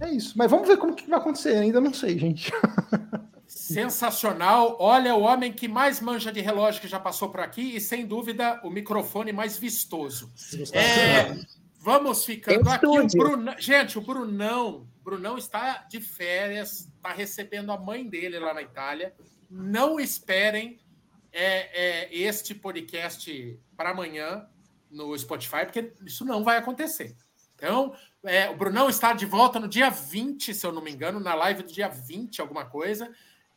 É 0.00 0.10
isso. 0.10 0.32
Mas 0.38 0.50
vamos 0.50 0.66
ver 0.66 0.78
como 0.78 0.94
que 0.94 1.10
vai 1.10 1.18
acontecer. 1.18 1.56
Ainda 1.56 1.78
não 1.78 1.92
sei, 1.92 2.18
gente. 2.18 2.50
Sensacional. 3.54 4.76
Olha, 4.80 5.14
o 5.14 5.22
homem 5.22 5.52
que 5.52 5.68
mais 5.68 6.00
manja 6.00 6.32
de 6.32 6.40
relógio 6.40 6.80
que 6.80 6.88
já 6.88 6.98
passou 6.98 7.30
por 7.30 7.38
aqui 7.38 7.76
e, 7.76 7.80
sem 7.80 8.04
dúvida, 8.04 8.60
o 8.64 8.68
microfone 8.68 9.32
mais 9.32 9.56
vistoso. 9.56 10.32
É, 10.72 11.38
vamos 11.78 12.24
ficando 12.24 12.68
aqui. 12.68 12.84
O 12.84 13.06
Bruno, 13.06 13.54
gente, 13.58 13.96
o 13.96 14.00
Brunão, 14.00 14.88
Brunão 15.04 15.38
está 15.38 15.86
de 15.88 16.00
férias, 16.00 16.90
está 16.96 17.12
recebendo 17.12 17.70
a 17.70 17.78
mãe 17.78 18.04
dele 18.08 18.40
lá 18.40 18.52
na 18.52 18.60
Itália. 18.60 19.14
Não 19.48 20.00
esperem 20.00 20.80
é, 21.32 22.08
é, 22.08 22.14
este 22.14 22.56
podcast 22.56 23.56
para 23.76 23.90
amanhã 23.90 24.48
no 24.90 25.16
Spotify, 25.16 25.64
porque 25.64 25.92
isso 26.04 26.24
não 26.24 26.42
vai 26.42 26.56
acontecer. 26.56 27.16
Então, 27.54 27.94
é, 28.24 28.50
o 28.50 28.56
Brunão 28.56 28.88
está 28.88 29.12
de 29.12 29.24
volta 29.24 29.60
no 29.60 29.68
dia 29.68 29.90
20, 29.90 30.52
se 30.52 30.66
eu 30.66 30.72
não 30.72 30.82
me 30.82 30.90
engano, 30.90 31.20
na 31.20 31.34
live 31.36 31.62
do 31.62 31.72
dia 31.72 31.88
20, 31.88 32.40
alguma 32.40 32.64
coisa. 32.64 33.14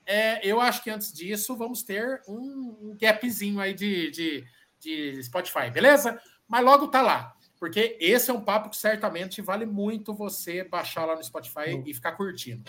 É, 0.07 0.39
eu 0.47 0.61
acho 0.61 0.81
que 0.81 0.89
antes 0.89 1.11
disso 1.11 1.57
vamos 1.57 1.84
ter 1.84 2.21
um 2.29 2.95
gapzinho 2.99 3.59
aí 3.59 3.73
de, 3.73 4.09
de, 4.09 4.45
de 4.79 5.21
Spotify, 5.23 5.69
beleza? 5.69 6.17
Mas 6.47 6.63
logo 6.63 6.88
tá 6.88 7.01
lá, 7.01 7.35
porque 7.59 7.97
esse 7.99 8.31
é 8.31 8.34
um 8.34 8.39
papo 8.39 8.69
que 8.69 8.77
certamente 8.77 9.41
vale 9.41 9.65
muito 9.65 10.13
você 10.13 10.63
baixar 10.63 11.03
lá 11.03 11.13
no 11.13 11.23
Spotify 11.23 11.73
uhum. 11.73 11.84
e 11.85 11.93
ficar 11.93 12.13
curtindo. 12.13 12.63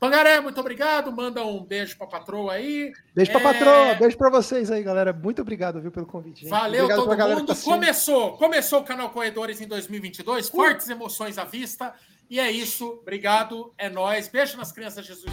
Pangaré, 0.00 0.40
muito 0.40 0.60
obrigado. 0.60 1.12
Manda 1.12 1.44
um 1.46 1.64
beijo 1.64 1.96
para 1.96 2.06
a 2.06 2.10
patroa 2.10 2.54
aí. 2.54 2.92
Beijo 3.14 3.30
para 3.32 3.40
a 3.40 3.50
é... 3.50 3.52
patroa, 3.52 3.94
beijo 3.94 4.18
para 4.18 4.30
vocês 4.30 4.70
aí, 4.70 4.82
galera. 4.82 5.12
Muito 5.12 5.40
obrigado, 5.40 5.80
viu, 5.80 5.92
pelo 5.92 6.06
convite. 6.06 6.40
Gente. 6.40 6.50
Valeu 6.50 6.84
obrigado 6.84 7.28
todo 7.28 7.38
mundo. 7.38 7.54
Tá 7.54 7.62
começou, 7.62 8.36
começou 8.36 8.80
o 8.80 8.84
canal 8.84 9.10
Corredores 9.10 9.60
em 9.60 9.68
2022. 9.68 10.48
Uh. 10.48 10.50
Fortes 10.50 10.88
emoções 10.88 11.38
à 11.38 11.44
vista. 11.44 11.94
E 12.28 12.40
é 12.40 12.50
isso. 12.50 12.98
Obrigado. 13.00 13.72
É 13.78 13.88
nós. 13.88 14.28
Beijo 14.28 14.56
nas 14.56 14.72
crianças 14.72 15.06
Jesus. 15.06 15.32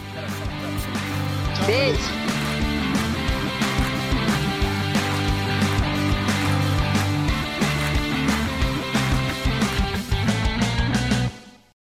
Beijo. 1.66 2.31